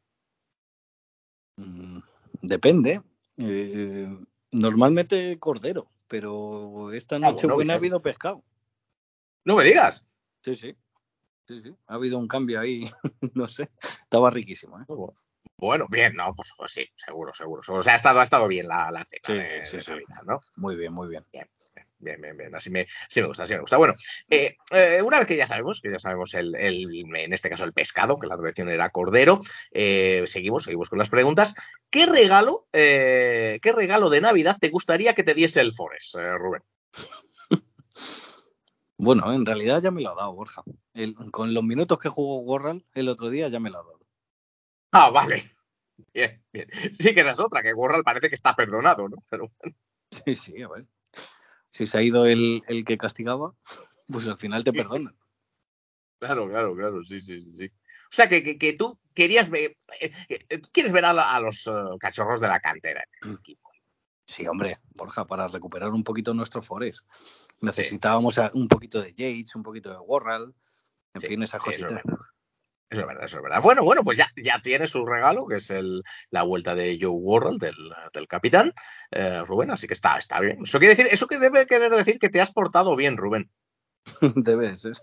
Mm, 1.58 2.00
Depende. 2.42 3.02
Eh, 3.38 4.08
normalmente 4.52 5.38
cordero, 5.40 5.90
pero 6.08 6.92
esta 6.94 7.16
Ah, 7.18 7.20
noche 7.20 7.44
bueno, 7.44 7.56
buena 7.56 7.74
ha 7.74 7.78
habido 7.78 8.02
pescado. 8.02 8.44
No 9.46 9.56
me 9.56 9.64
digas. 9.64 10.06
Sí, 10.42 10.56
sí. 10.56 10.76
Sí, 11.48 11.62
sí. 11.62 11.76
Ha 11.88 11.96
habido 11.96 12.18
un 12.18 12.28
cambio 12.28 12.60
ahí. 12.60 12.90
no 13.34 13.48
sé. 13.48 13.70
Estaba 14.04 14.30
riquísimo, 14.30 14.80
¿eh? 14.80 14.86
Bueno, 14.88 15.16
bien, 15.90 16.16
no, 16.16 16.34
pues, 16.36 16.54
pues 16.58 16.72
sí, 16.72 16.86
seguro, 16.96 17.34
seguro. 17.34 17.62
O 17.68 17.82
sea, 17.82 17.94
ha 17.94 17.96
estado, 17.96 18.20
ha 18.20 18.24
estado 18.24 18.48
bien 18.48 18.68
la, 18.68 18.92
la 18.92 19.06
cena 19.06 19.22
Sí, 19.26 19.34
de, 19.34 19.66
sí, 19.66 19.78
de 19.78 19.84
sí. 19.84 19.92
Navidad, 19.92 20.24
¿no? 20.26 20.40
Muy 20.56 20.76
bien, 20.76 20.94
muy 20.94 21.08
bien. 21.10 21.26
Bien, 22.02 22.22
bien, 22.22 22.38
bien. 22.38 22.56
Así 22.56 22.70
me, 22.70 22.88
sí 23.10 23.20
me 23.20 23.28
gusta, 23.28 23.46
sí 23.46 23.54
me 23.56 23.60
gusta. 23.60 23.76
Bueno, 23.76 23.94
eh, 24.30 24.56
eh, 24.72 25.02
una 25.02 25.20
vez 25.20 25.28
que 25.28 25.36
ya 25.36 25.46
sabemos, 25.46 25.82
que 25.82 25.92
ya 25.92 26.00
sabemos 26.00 26.34
el, 26.34 26.56
el, 26.56 26.88
en 27.14 27.34
este 27.34 27.50
caso 27.50 27.66
el 27.66 27.74
pescado, 27.74 28.16
que 28.16 28.26
la 28.26 28.38
tradición 28.38 28.70
era 28.70 28.90
cordero, 28.90 29.42
eh, 29.72 30.24
seguimos, 30.26 30.64
seguimos 30.64 30.88
con 30.90 30.98
las 30.98 31.10
preguntas. 31.10 31.56
¿Qué 31.90 32.06
regalo, 32.06 32.68
eh, 32.72 33.60
qué 33.62 33.74
regalo 33.74 34.10
de 34.10 34.22
Navidad 34.22 34.56
te 34.62 34.70
gustaría 34.70 35.14
que 35.14 35.24
te 35.24 35.34
diese 35.34 35.60
el 35.60 35.74
Forest, 35.74 36.16
eh, 36.16 36.38
Rubén? 36.38 36.64
Bueno, 38.98 39.32
en 39.34 39.46
realidad 39.46 39.82
ya 39.82 39.92
me 39.92 40.02
lo 40.02 40.12
ha 40.12 40.16
dado, 40.16 40.34
Borja. 40.34 40.64
El- 40.94 41.16
con 41.32 41.54
los 41.54 41.64
minutos 41.64 42.00
que 42.00 42.10
jugó 42.10 42.40
Warral 42.40 42.86
el 42.94 43.10
otro 43.10 43.30
día 43.30 43.48
ya 43.50 43.60
me 43.60 43.70
lo 43.70 43.80
ha 43.80 43.84
dado. 43.84 43.99
Ah, 44.92 45.10
vale. 45.12 45.44
Bien, 46.14 46.44
bien. 46.52 46.68
Sí 47.00 47.14
que 47.14 47.22
esa 47.22 47.32
es 47.32 47.40
otra, 47.40 47.62
que 47.62 47.74
Gorral 47.74 48.04
parece 48.04 48.30
que 48.30 48.36
está 48.36 48.56
perdonado, 48.56 49.08
¿no? 49.10 49.18
Pero 49.30 49.52
Sí, 50.26 50.36
sí, 50.36 50.62
a 50.62 50.68
ver. 50.68 50.86
Si 51.72 51.86
se 51.86 51.98
ha 51.98 52.02
ido 52.02 52.26
el, 52.26 52.64
el 52.68 52.84
que 52.86 52.98
castigaba, 52.98 53.54
pues 54.08 54.28
al 54.28 54.38
final 54.38 54.64
te 54.64 54.74
perdonan. 54.74 55.16
Claro, 56.20 56.50
claro, 56.50 56.76
claro, 56.76 57.04
sí, 57.04 57.20
sí, 57.20 57.42
sí. 57.42 57.56
sí. 57.58 57.66
O 57.68 58.12
sea, 58.12 58.28
que, 58.28 58.42
que, 58.44 58.58
que 58.58 58.74
tú 58.74 59.00
querías 59.14 59.50
ver, 59.50 59.78
eh, 60.02 60.12
eh, 60.30 60.58
tú 60.60 60.70
quieres 60.74 60.92
ver 60.92 61.06
a, 61.06 61.14
la- 61.14 61.32
a 61.36 61.40
los 61.40 61.68
eh, 61.68 61.72
cachorros 62.00 62.42
de 62.42 62.48
la 62.48 62.60
cantera 62.60 63.04
en 63.22 63.30
el 63.30 63.36
equipo. 63.36 63.70
Sí, 64.26 64.48
hombre, 64.48 64.80
Borja, 64.96 65.26
para 65.26 65.48
recuperar 65.48 65.90
un 65.92 66.04
poquito 66.04 66.34
nuestro 66.34 66.62
Forest. 66.64 67.02
Necesitábamos 67.62 68.36
sí, 68.36 68.42
sí, 68.42 68.48
a- 68.48 68.52
un 68.60 68.68
poquito 68.68 69.02
de 69.02 69.10
Yates, 69.14 69.56
un 69.56 69.64
poquito 69.64 69.92
de 69.92 69.98
Warral, 70.00 70.54
en 71.14 71.22
fin, 71.22 71.44
esas 71.44 71.62
es 71.62 71.66
cositas. 71.66 72.04
Eso 72.90 73.02
es 73.02 73.08
verdad, 73.08 73.24
eso 73.24 73.38
es 73.38 73.44
verdad. 73.44 73.62
Bueno, 73.62 73.84
bueno, 73.84 74.04
pues 74.04 74.18
ya, 74.18 74.32
ya 74.36 74.60
tienes 74.62 74.90
su 74.90 75.06
regalo, 75.06 75.46
que 75.46 75.58
es 75.58 75.70
el, 75.70 76.02
la 76.32 76.42
vuelta 76.44 76.74
de 76.74 76.98
Joe 77.00 77.12
Worrell, 77.12 77.60
del, 77.60 77.76
del 78.14 78.28
capitán, 78.28 78.74
eh, 79.12 79.44
Rubén, 79.46 79.70
así 79.70 79.86
que 79.88 79.94
está, 79.94 80.18
está 80.18 80.40
bien. 80.40 80.64
Eso 80.64 80.80
quiere 80.80 80.96
decir, 80.96 81.08
eso 81.12 81.28
que 81.28 81.38
debe 81.38 81.68
querer 81.68 81.92
decir 81.94 82.18
que 82.18 82.30
te 82.30 82.42
has 82.42 82.52
portado 82.52 82.96
bien, 82.96 83.16
Rubén. 83.18 83.52
Debe 84.22 84.70
de 84.70 84.78
ser. 84.78 84.94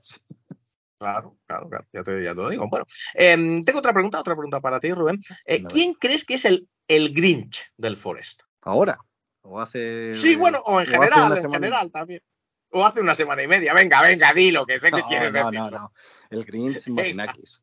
Claro, 0.99 1.37
claro, 1.47 1.69
claro, 1.69 1.87
ya 1.93 2.03
te, 2.03 2.25
ya 2.25 2.31
te 2.31 2.41
lo 2.41 2.49
digo. 2.49 2.69
Bueno, 2.69 2.87
em, 3.15 3.63
tengo 3.63 3.79
otra 3.81 3.93
pregunta, 3.93 4.19
otra 4.19 4.35
pregunta 4.35 4.61
para 4.61 4.81
ti, 4.81 4.93
Rubén. 4.93 5.21
Eh, 5.45 5.63
¿Quién 5.65 5.95
crees 5.95 6.25
que 6.25 6.35
es 6.35 6.45
el, 6.47 6.69
el 6.89 7.13
Grinch 7.13 7.71
del 7.77 7.97
Forest? 7.97 8.43
Ahora. 8.63 8.99
O 9.43 9.61
hace. 9.61 10.13
Sí, 10.15 10.35
bueno, 10.35 10.61
o 10.65 10.81
en 10.81 10.89
o 10.89 10.91
general, 10.91 11.39
en 11.39 11.53
general 11.53 11.93
también. 11.93 12.23
O 12.71 12.85
hace 12.85 13.01
una 13.01 13.15
semana 13.15 13.43
y 13.43 13.47
media. 13.47 13.75
Venga, 13.75 14.03
venga, 14.03 14.33
dilo, 14.33 14.67
que 14.67 14.79
sé 14.79 14.91
que 14.91 14.99
No, 15.03 15.07
quieres 15.07 15.33
no, 15.33 15.39
decirlo. 15.45 15.71
no, 15.71 15.79
no. 15.79 15.93
El 16.31 16.45
Grinch 16.45 16.87
Marinakis. 16.89 17.63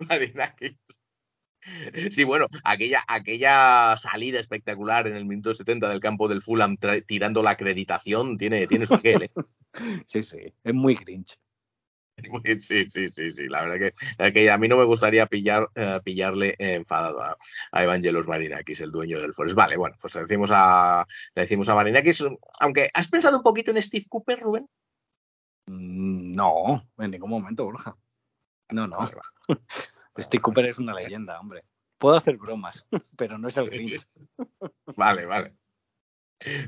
Marinakis. 0.08 0.76
Sí, 2.10 2.24
bueno, 2.24 2.46
aquella, 2.62 3.02
aquella 3.08 3.96
salida 3.96 4.38
espectacular 4.38 5.06
en 5.06 5.16
el 5.16 5.24
minuto 5.24 5.54
70 5.54 5.88
del 5.88 6.00
campo 6.00 6.28
del 6.28 6.42
Fulham 6.42 6.76
tirando 7.06 7.42
la 7.42 7.50
acreditación 7.50 8.36
tiene, 8.36 8.66
tiene 8.66 8.84
su 8.86 8.94
aquel, 8.94 9.22
¿eh? 9.24 9.32
Sí, 10.06 10.22
sí. 10.22 10.38
Es 10.62 10.74
muy 10.74 10.94
Grinch. 10.94 11.38
Muy- 12.30 12.42
Sí, 12.60 12.84
sí, 12.84 13.08
sí, 13.08 13.30
sí. 13.30 13.48
La 13.48 13.64
verdad 13.66 13.92
que, 14.18 14.32
que 14.32 14.50
a 14.50 14.58
mí 14.58 14.68
no 14.68 14.76
me 14.78 14.84
gustaría 14.84 15.26
pillar, 15.26 15.68
eh, 15.74 16.00
pillarle 16.04 16.54
enfadado 16.58 17.22
a, 17.22 17.36
a 17.72 17.82
Evangelos 17.84 18.28
Marinakis, 18.28 18.80
el 18.82 18.92
dueño 18.92 19.20
del 19.20 19.34
Forest. 19.34 19.56
Vale, 19.56 19.76
bueno, 19.76 19.96
pues 20.00 20.14
le 20.16 20.22
decimos 20.22 20.50
a, 20.52 21.06
le 21.34 21.42
decimos 21.42 21.68
a 21.68 21.74
Marinakis. 21.74 22.24
Aunque, 22.60 22.90
¿has 22.94 23.08
pensado 23.08 23.38
un 23.38 23.42
poquito 23.42 23.70
en 23.72 23.82
Steve 23.82 24.06
Cooper, 24.08 24.40
Rubén? 24.40 24.68
Mm, 25.66 26.32
No, 26.34 26.82
en 26.98 27.10
ningún 27.10 27.30
momento, 27.30 27.64
Borja. 27.64 27.96
No, 28.70 28.86
no. 28.86 28.98
Steve 30.18 30.42
Cooper 30.42 30.66
es 30.66 30.78
una 30.78 30.94
leyenda, 30.94 31.38
hombre. 31.40 31.64
Puedo 31.98 32.16
hacer 32.16 32.36
bromas, 32.36 32.84
pero 33.16 33.38
no 33.38 33.48
es 33.48 33.56
el 33.56 33.70
Grinch. 33.70 34.06
Vale, 34.96 35.26
vale. 35.26 35.54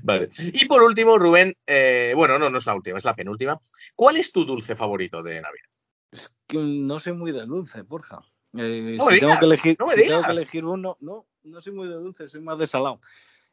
Vale. 0.02 0.28
Y 0.38 0.64
por 0.66 0.82
último, 0.82 1.18
Rubén, 1.18 1.54
eh, 1.66 2.12
bueno, 2.16 2.38
no, 2.38 2.48
no 2.48 2.58
es 2.58 2.66
la 2.66 2.74
última, 2.74 2.96
es 2.98 3.04
la 3.04 3.14
penúltima. 3.14 3.58
¿Cuál 3.94 4.16
es 4.16 4.32
tu 4.32 4.44
dulce 4.44 4.74
favorito 4.74 5.22
de 5.22 5.40
Navidad? 5.40 6.28
Que 6.46 6.56
no 6.58 6.98
soy 6.98 7.12
muy 7.12 7.32
de 7.32 7.44
dulce, 7.44 7.82
Borja. 7.82 8.20
Eh, 8.54 8.96
No 8.98 9.10
si 9.10 9.20
tengo 9.20 9.38
que 9.38 9.44
elegir, 9.44 9.76
no 9.78 9.86
me 9.86 9.94
si 9.96 10.06
tengo 10.06 10.22
que 10.24 10.32
elegir 10.32 10.64
uno, 10.64 10.96
no, 11.00 11.26
no 11.42 11.60
soy 11.60 11.72
muy 11.74 11.88
de 11.88 11.94
dulce, 11.94 12.28
soy 12.28 12.40
más 12.40 12.58
de 12.58 12.66
salado. 12.66 13.00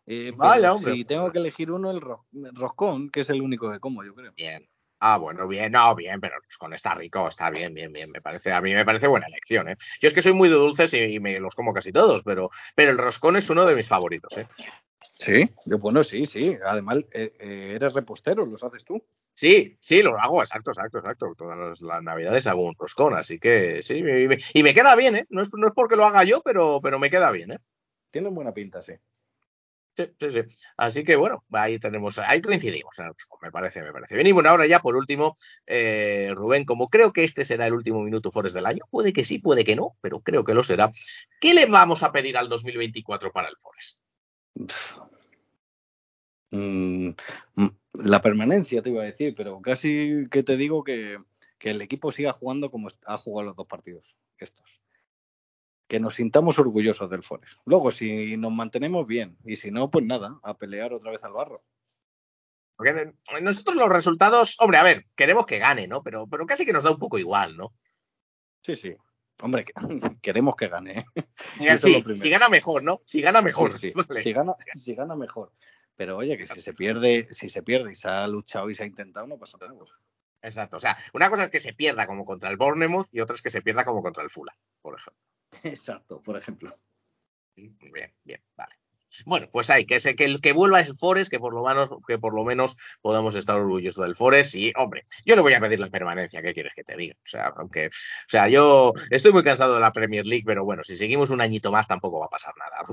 Eh, 0.06 0.32
Vaya, 0.38 0.74
hombre. 0.74 0.94
Si 0.94 1.06
tengo 1.06 1.32
que 1.32 1.40
elegir 1.40 1.72
uno, 1.72 1.91
el 1.91 1.99
ro- 1.99 2.26
el 2.34 2.56
roscón, 2.56 3.10
que 3.10 3.22
es 3.22 3.30
el 3.30 3.41
único 3.41 3.70
que 3.72 3.80
como, 3.80 4.03
yo 4.06 4.14
creo. 4.15 4.34
Bien. 4.34 4.70
Ah, 5.05 5.17
bueno, 5.17 5.49
bien, 5.49 5.69
no, 5.69 5.93
bien, 5.95 6.21
pero 6.21 6.35
el 6.38 6.41
roscón 6.41 6.73
está 6.73 6.95
rico, 6.95 7.27
está 7.27 7.49
bien, 7.49 7.73
bien, 7.73 7.91
bien. 7.91 8.09
Me 8.09 8.21
parece, 8.21 8.53
a 8.53 8.61
mí 8.61 8.73
me 8.73 8.85
parece 8.85 9.07
buena 9.07 9.27
elección, 9.27 9.67
¿eh? 9.67 9.75
Yo 9.99 10.07
es 10.07 10.13
que 10.13 10.21
soy 10.21 10.31
muy 10.31 10.47
de 10.47 10.55
dulces 10.55 10.93
y, 10.93 10.97
y 10.99 11.19
me 11.19 11.38
los 11.41 11.55
como 11.55 11.73
casi 11.73 11.91
todos, 11.91 12.23
pero, 12.23 12.49
pero 12.73 12.91
el 12.91 12.97
roscón 12.97 13.35
es 13.35 13.49
uno 13.49 13.65
de 13.65 13.75
mis 13.75 13.89
favoritos, 13.89 14.38
¿eh? 14.38 14.47
Sí, 15.19 15.49
yo, 15.65 15.77
bueno, 15.77 16.03
sí, 16.03 16.25
sí. 16.25 16.57
Además, 16.65 16.99
eh, 17.11 17.34
eh, 17.38 17.73
eres 17.75 17.91
repostero, 17.91 18.45
los 18.45 18.63
haces 18.63 18.85
tú. 18.85 19.03
Sí, 19.34 19.77
sí, 19.81 20.01
lo 20.01 20.17
hago, 20.17 20.41
exacto, 20.41 20.71
exacto, 20.71 20.99
exacto. 20.99 21.34
Todas 21.38 21.57
las, 21.57 21.81
las 21.81 22.01
navidades 22.01 22.47
hago 22.47 22.63
un 22.63 22.75
roscón, 22.80 23.13
así 23.13 23.39
que 23.39 23.81
sí, 23.81 23.97
y 23.97 24.03
me, 24.03 24.38
y 24.53 24.63
me 24.63 24.73
queda 24.73 24.95
bien, 24.95 25.17
¿eh? 25.17 25.25
No 25.30 25.41
es, 25.41 25.53
no 25.53 25.67
es 25.67 25.73
porque 25.75 25.97
lo 25.97 26.05
haga 26.05 26.23
yo, 26.23 26.41
pero, 26.41 26.80
pero 26.81 26.97
me 26.97 27.09
queda 27.09 27.30
bien, 27.30 27.51
¿eh? 27.51 27.59
Tienen 28.09 28.34
buena 28.34 28.53
pinta, 28.53 28.81
sí. 28.81 28.93
Sí, 29.95 30.06
sí, 30.20 30.32
sí. 30.32 30.41
Así 30.78 31.03
que 31.03 31.15
bueno, 31.15 31.44
ahí 31.52 31.78
tenemos, 31.78 32.18
ahí 32.18 32.41
coincidimos 32.41 32.95
me 33.41 33.52
parece, 33.52 33.84
me 33.84 33.91
parece 33.91 34.15
bien. 34.15 34.28
Y 34.28 34.32
bueno, 34.32 34.49
ahora 34.49 34.65
ya 34.65 34.80
por 34.80 34.95
último, 34.95 35.34
eh, 35.68 36.32
Rubén, 36.34 36.65
como 36.65 36.90
creo 36.90 37.14
que 37.14 37.24
este 37.24 37.45
será 37.45 37.68
el 37.68 37.74
último 37.74 38.02
minuto 38.02 38.32
Forest 38.32 38.56
del 38.56 38.65
año, 38.65 38.86
puede 38.90 39.14
que 39.14 39.24
sí, 39.24 39.40
puede 39.40 39.64
que 39.64 39.76
no, 39.76 39.95
pero 40.02 40.22
creo 40.22 40.44
que 40.44 40.53
lo 40.53 40.64
será. 40.64 40.91
¿Qué 41.40 41.53
le 41.53 41.68
vamos 41.68 42.02
a 42.03 42.11
pedir 42.11 42.38
al 42.38 42.49
2024 42.49 43.32
para 43.32 43.49
el 43.49 43.56
Forest? 43.57 43.99
Mm, 46.52 47.10
mm, 47.56 47.68
la 47.94 48.22
permanencia 48.22 48.82
te 48.82 48.90
iba 48.90 49.03
a 49.03 49.06
decir, 49.06 49.36
pero 49.36 49.61
casi 49.61 50.24
que 50.32 50.44
te 50.44 50.57
digo 50.57 50.84
que, 50.84 51.18
que 51.60 51.72
el 51.72 51.82
equipo 51.82 52.11
siga 52.11 52.34
jugando 52.34 52.72
como 52.72 52.90
ha 53.06 53.18
jugado 53.18 53.48
los 53.48 53.56
dos 53.56 53.68
partidos 53.68 54.15
estos. 54.44 54.82
Que 55.94 55.99
nos 55.99 56.15
sintamos 56.15 56.57
orgullosos 56.57 57.07
del 57.07 57.22
Forest. 57.22 57.60
Luego, 57.65 57.91
si 57.91 58.36
nos 58.36 58.52
mantenemos 58.52 59.06
bien, 59.06 59.38
y 59.45 59.57
si 59.57 59.70
no, 59.70 59.91
pues 59.91 60.03
nada, 60.03 60.40
a 60.41 60.57
pelear 60.57 60.91
otra 60.91 61.11
vez 61.11 61.24
al 61.24 61.34
barro. 61.34 61.64
Porque 62.76 63.14
nosotros 63.44 63.76
los 63.76 63.90
resultados, 63.90 64.56
hombre, 64.57 64.80
a 64.80 64.84
ver, 64.84 65.06
queremos 65.15 65.45
que 65.45 65.60
gane, 65.60 65.86
¿no? 65.88 66.02
Pero, 66.02 66.26
pero 66.26 66.48
casi 66.48 66.65
que 66.65 66.74
nos 66.74 66.82
da 66.82 66.90
un 66.90 66.98
poco 66.98 67.20
igual, 67.20 67.56
¿no? 67.57 67.76
Sí, 68.64 68.76
sí. 68.76 68.95
Hombre, 69.44 69.65
que- 69.65 69.74
queremos 70.24 70.56
que 70.56 70.68
gane. 70.68 71.06
¿eh? 71.15 71.24
Sí, 71.78 72.03
si 72.15 72.30
gana 72.32 72.49
mejor, 72.49 72.82
¿no? 72.82 73.02
Si 73.06 73.22
gana 73.22 73.44
mejor. 73.44 73.72
Sí, 73.74 73.90
sí. 73.90 73.94
vale. 73.95 74.24
Si, 74.24 74.34
gana, 74.34 74.56
si 74.74 74.95
gana 74.95 75.15
mejor. 75.15 75.53
Pero 75.95 76.18
oye, 76.18 76.40
que 76.40 76.48
si 76.48 76.60
se 76.64 76.74
pierde, 76.74 77.28
si 77.30 77.52
se 77.52 77.61
pierde 77.61 77.91
y 77.91 77.95
se 77.95 78.07
ha 78.07 78.26
luchado 78.26 78.68
y 78.72 78.74
se 78.74 78.82
ha 78.82 78.88
intentado, 78.88 79.28
no 79.28 79.38
pasa 79.38 79.60
nada. 79.60 79.76
Exacto. 80.41 80.78
O 80.78 80.80
sea, 80.80 80.98
una 81.14 81.30
cosa 81.30 81.44
es 81.44 81.52
que 81.52 81.60
se 81.60 81.74
pierda 81.74 82.07
como 82.07 82.26
contra 82.26 82.49
el 82.49 82.57
Bournemouth 82.57 83.10
y 83.11 83.20
otra 83.22 83.36
es 83.36 83.44
que 83.44 83.52
se 83.52 83.61
pierda 83.61 83.86
como 83.86 84.02
contra 84.02 84.24
el 84.24 84.32
Fulham, 84.32 84.56
por 84.82 84.98
ejemplo. 84.98 85.22
Exacto, 85.63 86.21
por 86.21 86.38
ejemplo. 86.38 86.77
Bien, 87.55 88.13
bien, 88.23 88.41
vale. 88.55 88.73
Bueno, 89.25 89.47
pues 89.51 89.69
hay 89.69 89.85
que, 89.85 89.99
que 90.15 90.25
el 90.25 90.41
que 90.41 90.53
vuelva 90.53 90.80
es 90.80 90.89
el 90.89 90.95
Forest, 90.95 91.30
que 91.30 91.39
por 91.39 91.53
lo 91.53 91.63
menos, 91.63 91.89
que 92.07 92.17
por 92.17 92.34
lo 92.34 92.43
menos 92.43 92.77
podamos 93.01 93.35
estar 93.35 93.57
orgullosos 93.57 94.03
del 94.03 94.15
Forest. 94.15 94.55
Y, 94.55 94.73
hombre, 94.75 95.05
yo 95.25 95.35
le 95.35 95.41
voy 95.41 95.53
a 95.53 95.59
pedir 95.59 95.80
la 95.80 95.89
permanencia, 95.89 96.41
¿qué 96.41 96.53
quieres 96.53 96.73
que 96.75 96.84
te 96.84 96.97
diga? 96.97 97.15
O 97.17 97.27
sea, 97.27 97.53
aunque, 97.57 97.88
o 97.88 98.27
sea, 98.27 98.47
yo 98.47 98.93
estoy 99.11 99.31
muy 99.31 99.43
cansado 99.43 99.75
de 99.75 99.81
la 99.81 99.93
Premier 99.93 100.25
League, 100.25 100.43
pero 100.45 100.65
bueno, 100.65 100.84
si 100.84 100.97
seguimos 100.97 101.30
un 101.30 101.41
añito 101.41 101.71
más 101.71 101.88
tampoco 101.88 102.19
va 102.19 102.25
a 102.25 102.30
pasar 102.30 102.53
nada. 102.57 102.84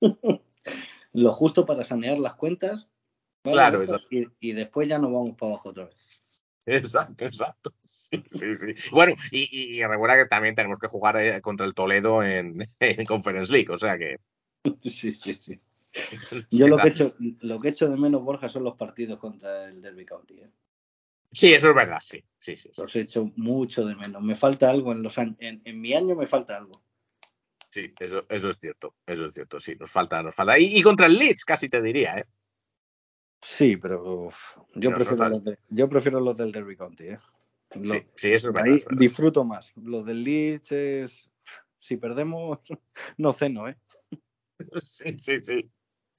Lo 1.12 1.32
justo 1.32 1.64
para 1.64 1.84
sanear 1.84 2.18
las 2.18 2.34
cuentas. 2.34 2.88
¿vale, 3.44 3.54
Claro, 3.54 3.82
exacto. 3.82 4.06
y, 4.10 4.26
y 4.40 4.52
después 4.52 4.88
ya 4.88 4.98
nos 4.98 5.12
vamos 5.12 5.36
para 5.38 5.52
abajo 5.52 5.68
otra 5.68 5.84
vez. 5.84 6.07
Exacto, 6.76 7.24
exacto. 7.24 7.70
Sí, 7.84 8.22
sí, 8.28 8.54
sí. 8.54 8.74
Bueno, 8.90 9.14
y, 9.30 9.48
y- 9.50 9.80
y 9.80 9.84
recuerda 9.84 10.16
que 10.16 10.26
también 10.26 10.54
tenemos 10.54 10.78
que 10.78 10.86
jugar 10.88 11.16
eh, 11.18 11.40
contra 11.42 11.66
el 11.66 11.74
Toledo 11.74 12.22
en, 12.22 12.64
en 12.80 13.06
Conference 13.06 13.52
League, 13.52 13.70
o 13.70 13.76
sea 13.76 13.98
que. 13.98 14.16
Sí, 14.82 15.14
sí, 15.14 15.34
sí. 15.40 15.60
Yo 16.50 16.68
lo 16.68 16.78
que, 16.78 16.88
echo, 16.88 17.10
lo 17.40 17.60
que 17.60 17.68
echo 17.70 17.88
de 17.88 17.96
menos, 17.96 18.22
Borja, 18.22 18.48
son 18.48 18.64
los 18.64 18.76
partidos 18.76 19.18
contra 19.20 19.64
el 19.64 19.80
Derby 19.82 20.04
County. 20.06 20.40
¿eh? 20.40 20.50
Sí, 21.32 21.52
eso 21.52 21.70
es 21.70 21.74
verdad, 21.74 21.98
sí. 22.00 22.22
Sí, 22.38 22.56
sí, 22.56 22.70
sí. 22.72 22.80
Los 22.82 22.94
echo 22.96 23.30
mucho 23.36 23.84
de 23.84 23.94
menos. 23.94 24.22
Me 24.22 24.34
falta 24.34 24.70
algo 24.70 24.92
en 24.92 25.02
los 25.02 25.16
años. 25.18 25.36
En, 25.40 25.60
en 25.64 25.80
mi 25.80 25.94
año 25.94 26.14
me 26.14 26.26
falta 26.26 26.56
algo. 26.56 26.82
Sí, 27.70 27.92
eso, 28.00 28.24
eso 28.28 28.48
es 28.50 28.58
cierto, 28.58 28.94
eso 29.06 29.26
es 29.26 29.34
cierto, 29.34 29.60
sí, 29.60 29.74
nos 29.78 29.90
falta, 29.90 30.22
nos 30.22 30.34
falta. 30.34 30.58
Y, 30.58 30.78
y 30.78 30.82
contra 30.82 31.06
el 31.06 31.18
Leeds, 31.18 31.44
casi 31.44 31.68
te 31.68 31.82
diría, 31.82 32.18
¿eh? 32.18 32.24
Sí, 33.40 33.76
pero 33.76 34.26
uf, 34.26 34.36
yo, 34.74 34.90
Pero 34.90 34.96
prefiero 34.96 35.28
los 35.28 35.44
de- 35.44 35.58
yo 35.68 35.88
prefiero 35.88 36.20
los 36.20 36.36
del 36.36 36.52
Derby 36.52 36.76
County. 36.76 37.04
¿eh? 37.08 37.18
Sí, 37.70 38.06
sí, 38.14 38.32
eso 38.32 38.48
es 38.48 38.54
verdad. 38.54 38.64
ahí 38.64 38.78
verdad. 38.80 38.98
disfruto 38.98 39.44
más. 39.44 39.72
Lo 39.76 40.02
del 40.02 40.24
Leeds 40.24 40.72
es. 40.72 41.30
Si 41.78 41.96
perdemos, 41.96 42.58
no 43.18 43.32
ceno, 43.32 43.68
¿eh? 43.68 43.76
Sí, 44.82 45.16
sí, 45.18 45.38
sí. 45.38 45.70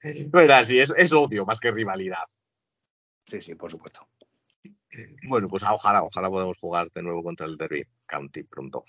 Es 0.02 0.32
verdad, 0.32 0.64
sí, 0.64 0.80
es, 0.80 0.94
es 0.96 1.12
odio 1.12 1.46
más 1.46 1.60
que 1.60 1.72
rivalidad. 1.72 2.24
Sí, 3.28 3.42
sí, 3.42 3.56
por 3.56 3.70
supuesto. 3.70 4.08
Bueno, 5.28 5.48
pues 5.50 5.64
ojalá, 5.64 6.04
ojalá 6.04 6.30
podamos 6.30 6.58
jugar 6.58 6.90
de 6.90 7.04
nuevo 7.04 7.22
contra 7.22 7.46
el 7.46 7.58
Derby 7.58 7.84
County 8.06 8.44
pronto. 8.44 8.84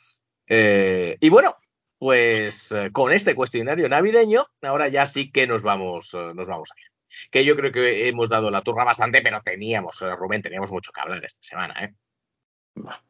Eh, 0.46 1.16
y 1.20 1.28
bueno, 1.28 1.54
pues 1.98 2.72
eh, 2.72 2.90
con 2.92 3.12
este 3.12 3.34
cuestionario 3.34 3.88
navideño, 3.88 4.44
ahora 4.62 4.88
ya 4.88 5.06
sí 5.06 5.30
que 5.30 5.46
nos 5.46 5.62
vamos, 5.62 6.14
eh, 6.14 6.32
nos 6.34 6.46
vamos 6.48 6.70
a 6.70 6.80
ir. 6.80 6.89
Que 7.30 7.44
yo 7.44 7.56
creo 7.56 7.72
que 7.72 8.08
hemos 8.08 8.28
dado 8.28 8.50
la 8.50 8.62
turra 8.62 8.84
bastante, 8.84 9.22
pero 9.22 9.40
teníamos, 9.42 10.00
eh, 10.02 10.14
Rubén, 10.16 10.42
teníamos 10.42 10.72
mucho 10.72 10.92
que 10.92 11.00
hablar 11.00 11.24
esta 11.24 11.42
semana, 11.42 11.84
¿eh? 11.84 11.94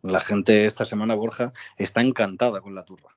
La 0.03 0.21
gente 0.21 0.67
esta 0.67 0.85
semana, 0.85 1.15
Borja, 1.15 1.53
está 1.77 2.01
encantada 2.01 2.61
con 2.61 2.75
la 2.75 2.85
turra. 2.85 3.17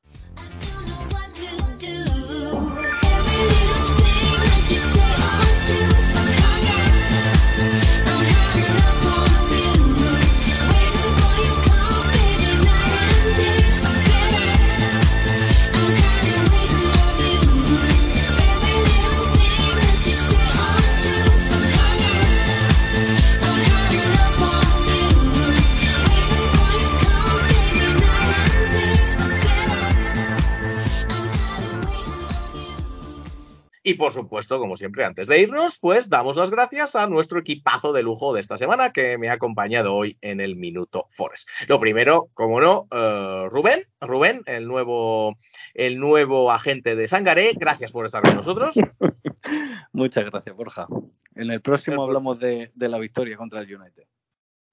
Y 33.94 33.96
por 33.98 34.12
supuesto, 34.12 34.60
como 34.60 34.76
siempre, 34.76 35.06
antes 35.06 35.28
de 35.28 35.40
irnos, 35.40 35.78
pues 35.80 36.10
damos 36.10 36.36
las 36.36 36.50
gracias 36.50 36.96
a 36.96 37.08
nuestro 37.08 37.40
equipazo 37.40 37.94
de 37.94 38.02
lujo 38.04 38.34
de 38.34 38.40
esta 38.42 38.58
semana 38.58 38.92
que 38.92 39.18
me 39.18 39.30
ha 39.30 39.34
acompañado 39.34 39.94
hoy 39.96 40.18
en 40.22 40.42
el 40.42 40.56
Minuto 40.56 41.08
Forest. 41.12 41.48
Lo 41.68 41.80
primero, 41.80 42.30
como 42.34 42.60
no, 42.60 42.88
eh, 42.92 43.48
Rubén, 43.50 43.82
Rubén, 44.02 44.42
el 44.46 44.68
nuevo, 44.68 45.36
el 45.74 46.00
nuevo 46.00 46.52
agente 46.52 46.96
de 46.96 47.08
Sangaré, 47.08 47.52
gracias 47.56 47.92
por 47.92 48.06
estar 48.06 48.22
con 48.24 48.36
nosotros. 48.36 48.76
Muchas 49.92 50.26
gracias, 50.26 50.56
Borja. 50.56 50.88
En 51.36 51.52
el 51.52 51.62
próximo 51.62 51.96
El- 52.04 52.10
hablamos 52.10 52.40
de, 52.40 52.72
de 52.74 52.90
la 52.90 53.00
victoria 53.00 53.38
contra 53.38 53.62
el 53.62 53.76
United. 53.76 54.04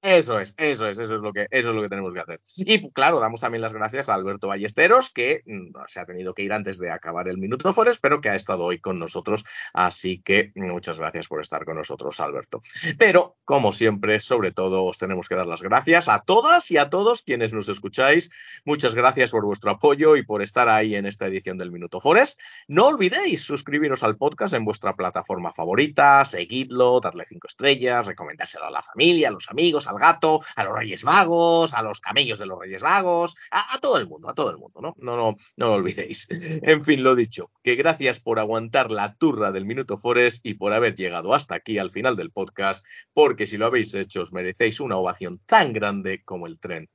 Eso 0.02 0.40
es, 0.40 0.54
eso 0.56 0.88
es, 0.88 0.98
eso 0.98 1.16
es 1.16 1.20
lo 1.20 1.30
que, 1.32 1.46
eso 1.50 1.70
es 1.70 1.76
lo 1.76 1.82
que 1.82 1.90
tenemos 1.90 2.14
que 2.14 2.20
hacer. 2.20 2.40
Y 2.56 2.90
claro, 2.92 3.20
damos 3.20 3.40
también 3.40 3.60
las 3.60 3.74
gracias 3.74 4.08
a 4.08 4.14
Alberto 4.14 4.48
Ballesteros, 4.48 5.10
que 5.10 5.42
mm, 5.44 5.76
se 5.86 6.00
ha 6.00 6.06
tenido 6.06 6.32
que 6.32 6.42
ir 6.42 6.54
antes 6.54 6.78
de 6.78 6.90
acabar 6.90 7.28
el 7.28 7.36
Minuto 7.36 7.70
Forest, 7.72 8.00
pero 8.00 8.22
que 8.22 8.30
ha 8.30 8.34
estado 8.34 8.64
hoy 8.64 8.80
con 8.80 8.98
nosotros. 8.98 9.44
Así 9.74 10.22
que 10.22 10.52
muchas 10.54 10.98
gracias 10.98 11.28
por 11.28 11.42
estar 11.42 11.66
con 11.66 11.76
nosotros, 11.76 12.18
Alberto. 12.20 12.62
Pero, 12.98 13.36
como 13.44 13.72
siempre, 13.72 14.20
sobre 14.20 14.52
todo, 14.52 14.84
os 14.84 14.96
tenemos 14.96 15.28
que 15.28 15.34
dar 15.34 15.46
las 15.46 15.60
gracias 15.60 16.08
a 16.08 16.20
todas 16.20 16.70
y 16.70 16.78
a 16.78 16.88
todos 16.88 17.22
quienes 17.22 17.52
nos 17.52 17.68
escucháis. 17.68 18.30
Muchas 18.64 18.94
gracias 18.94 19.32
por 19.32 19.44
vuestro 19.44 19.70
apoyo 19.70 20.16
y 20.16 20.22
por 20.22 20.40
estar 20.40 20.70
ahí 20.70 20.94
en 20.94 21.04
esta 21.04 21.26
edición 21.26 21.58
del 21.58 21.72
Minuto 21.72 22.00
Forest. 22.00 22.40
No 22.68 22.86
olvidéis 22.86 23.42
suscribiros 23.42 24.02
al 24.02 24.16
podcast 24.16 24.54
en 24.54 24.64
vuestra 24.64 24.96
plataforma 24.96 25.52
favorita, 25.52 26.24
seguidlo, 26.24 27.00
dadle 27.00 27.24
cinco 27.26 27.48
estrellas, 27.48 28.06
recomendárselo 28.06 28.64
a 28.64 28.70
la 28.70 28.82
familia, 28.82 29.28
a 29.28 29.32
los 29.32 29.50
amigos, 29.50 29.89
al 29.90 29.98
gato, 29.98 30.40
a 30.56 30.64
los 30.64 30.74
Reyes 30.74 31.02
Vagos, 31.02 31.74
a 31.74 31.82
los 31.82 32.00
camellos 32.00 32.38
de 32.38 32.46
los 32.46 32.58
Reyes 32.58 32.82
Vagos, 32.82 33.36
a, 33.50 33.78
todo 33.80 33.98
el 33.98 34.08
mundo, 34.08 34.30
a 34.30 34.34
todo 34.34 34.50
el 34.50 34.58
mundo, 34.58 34.80
¿no? 34.80 34.94
No, 34.98 35.16
no, 35.16 35.36
no 35.56 35.66
lo 35.66 35.74
olvidéis. 35.74 36.28
En 36.62 36.82
fin, 36.82 37.02
lo 37.02 37.14
dicho, 37.14 37.50
que 37.62 37.74
gracias 37.74 38.20
por 38.20 38.38
aguantar 38.38 38.90
la 38.90 39.14
turra 39.14 39.50
del 39.52 39.64
Minuto 39.64 39.96
Forest 39.96 40.44
y 40.44 40.54
por 40.54 40.72
haber 40.72 40.94
llegado 40.94 41.34
hasta 41.34 41.54
aquí 41.54 41.78
al 41.78 41.90
final 41.90 42.16
del 42.16 42.30
podcast, 42.30 42.84
porque 43.12 43.46
si 43.46 43.56
lo 43.56 43.66
habéis 43.66 43.94
hecho 43.94 44.22
os 44.22 44.32
merecéis 44.32 44.80
una 44.80 44.96
ovación 44.96 45.40
tan 45.46 45.72
grande 45.72 46.22
como 46.24 46.46
el 46.46 46.58
tren. 46.58 46.88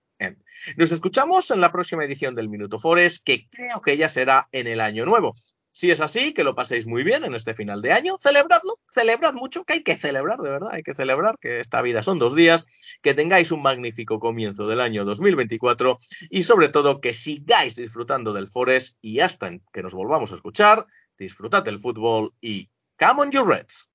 Nos 0.77 0.91
escuchamos 0.91 1.51
en 1.51 1.61
la 1.61 1.71
próxima 1.71 2.05
edición 2.05 2.35
del 2.35 2.49
Minuto 2.49 2.79
Forest, 2.79 3.23
que 3.25 3.47
creo 3.49 3.81
que 3.81 3.97
ya 3.97 4.09
será 4.09 4.47
en 4.51 4.67
el 4.67 4.79
año 4.79 5.05
nuevo. 5.05 5.33
Si 5.75 5.91
es 5.91 5.99
así, 5.99 6.33
que 6.33 6.45
lo 6.45 6.55
paséis 6.55 6.87
muy 6.87 7.03
bien 7.03 7.25
en 7.25 7.35
este 7.35 7.53
final 7.53 7.81
de 7.81 7.91
año, 7.91 8.15
celebradlo, 8.17 8.79
celebrad 8.87 9.33
mucho, 9.33 9.65
que 9.65 9.73
hay 9.73 9.83
que 9.83 9.97
celebrar, 9.97 10.39
de 10.39 10.49
verdad, 10.49 10.69
hay 10.71 10.83
que 10.83 10.93
celebrar 10.93 11.37
que 11.37 11.59
esta 11.59 11.81
vida 11.81 12.01
son 12.01 12.17
dos 12.17 12.33
días, 12.33 12.65
que 13.01 13.13
tengáis 13.13 13.51
un 13.51 13.61
magnífico 13.61 14.21
comienzo 14.21 14.67
del 14.67 14.79
año 14.79 15.03
2024 15.03 15.97
y 16.29 16.43
sobre 16.43 16.69
todo 16.69 17.01
que 17.01 17.13
sigáis 17.13 17.75
disfrutando 17.75 18.31
del 18.31 18.47
Forest 18.47 18.99
y 19.01 19.19
hasta 19.19 19.51
que 19.73 19.83
nos 19.83 19.93
volvamos 19.93 20.31
a 20.31 20.35
escuchar, 20.35 20.85
disfrutad 21.17 21.63
del 21.63 21.81
fútbol 21.81 22.33
y 22.39 22.69
come 22.97 23.23
on 23.23 23.31
you 23.31 23.43
Reds. 23.43 23.91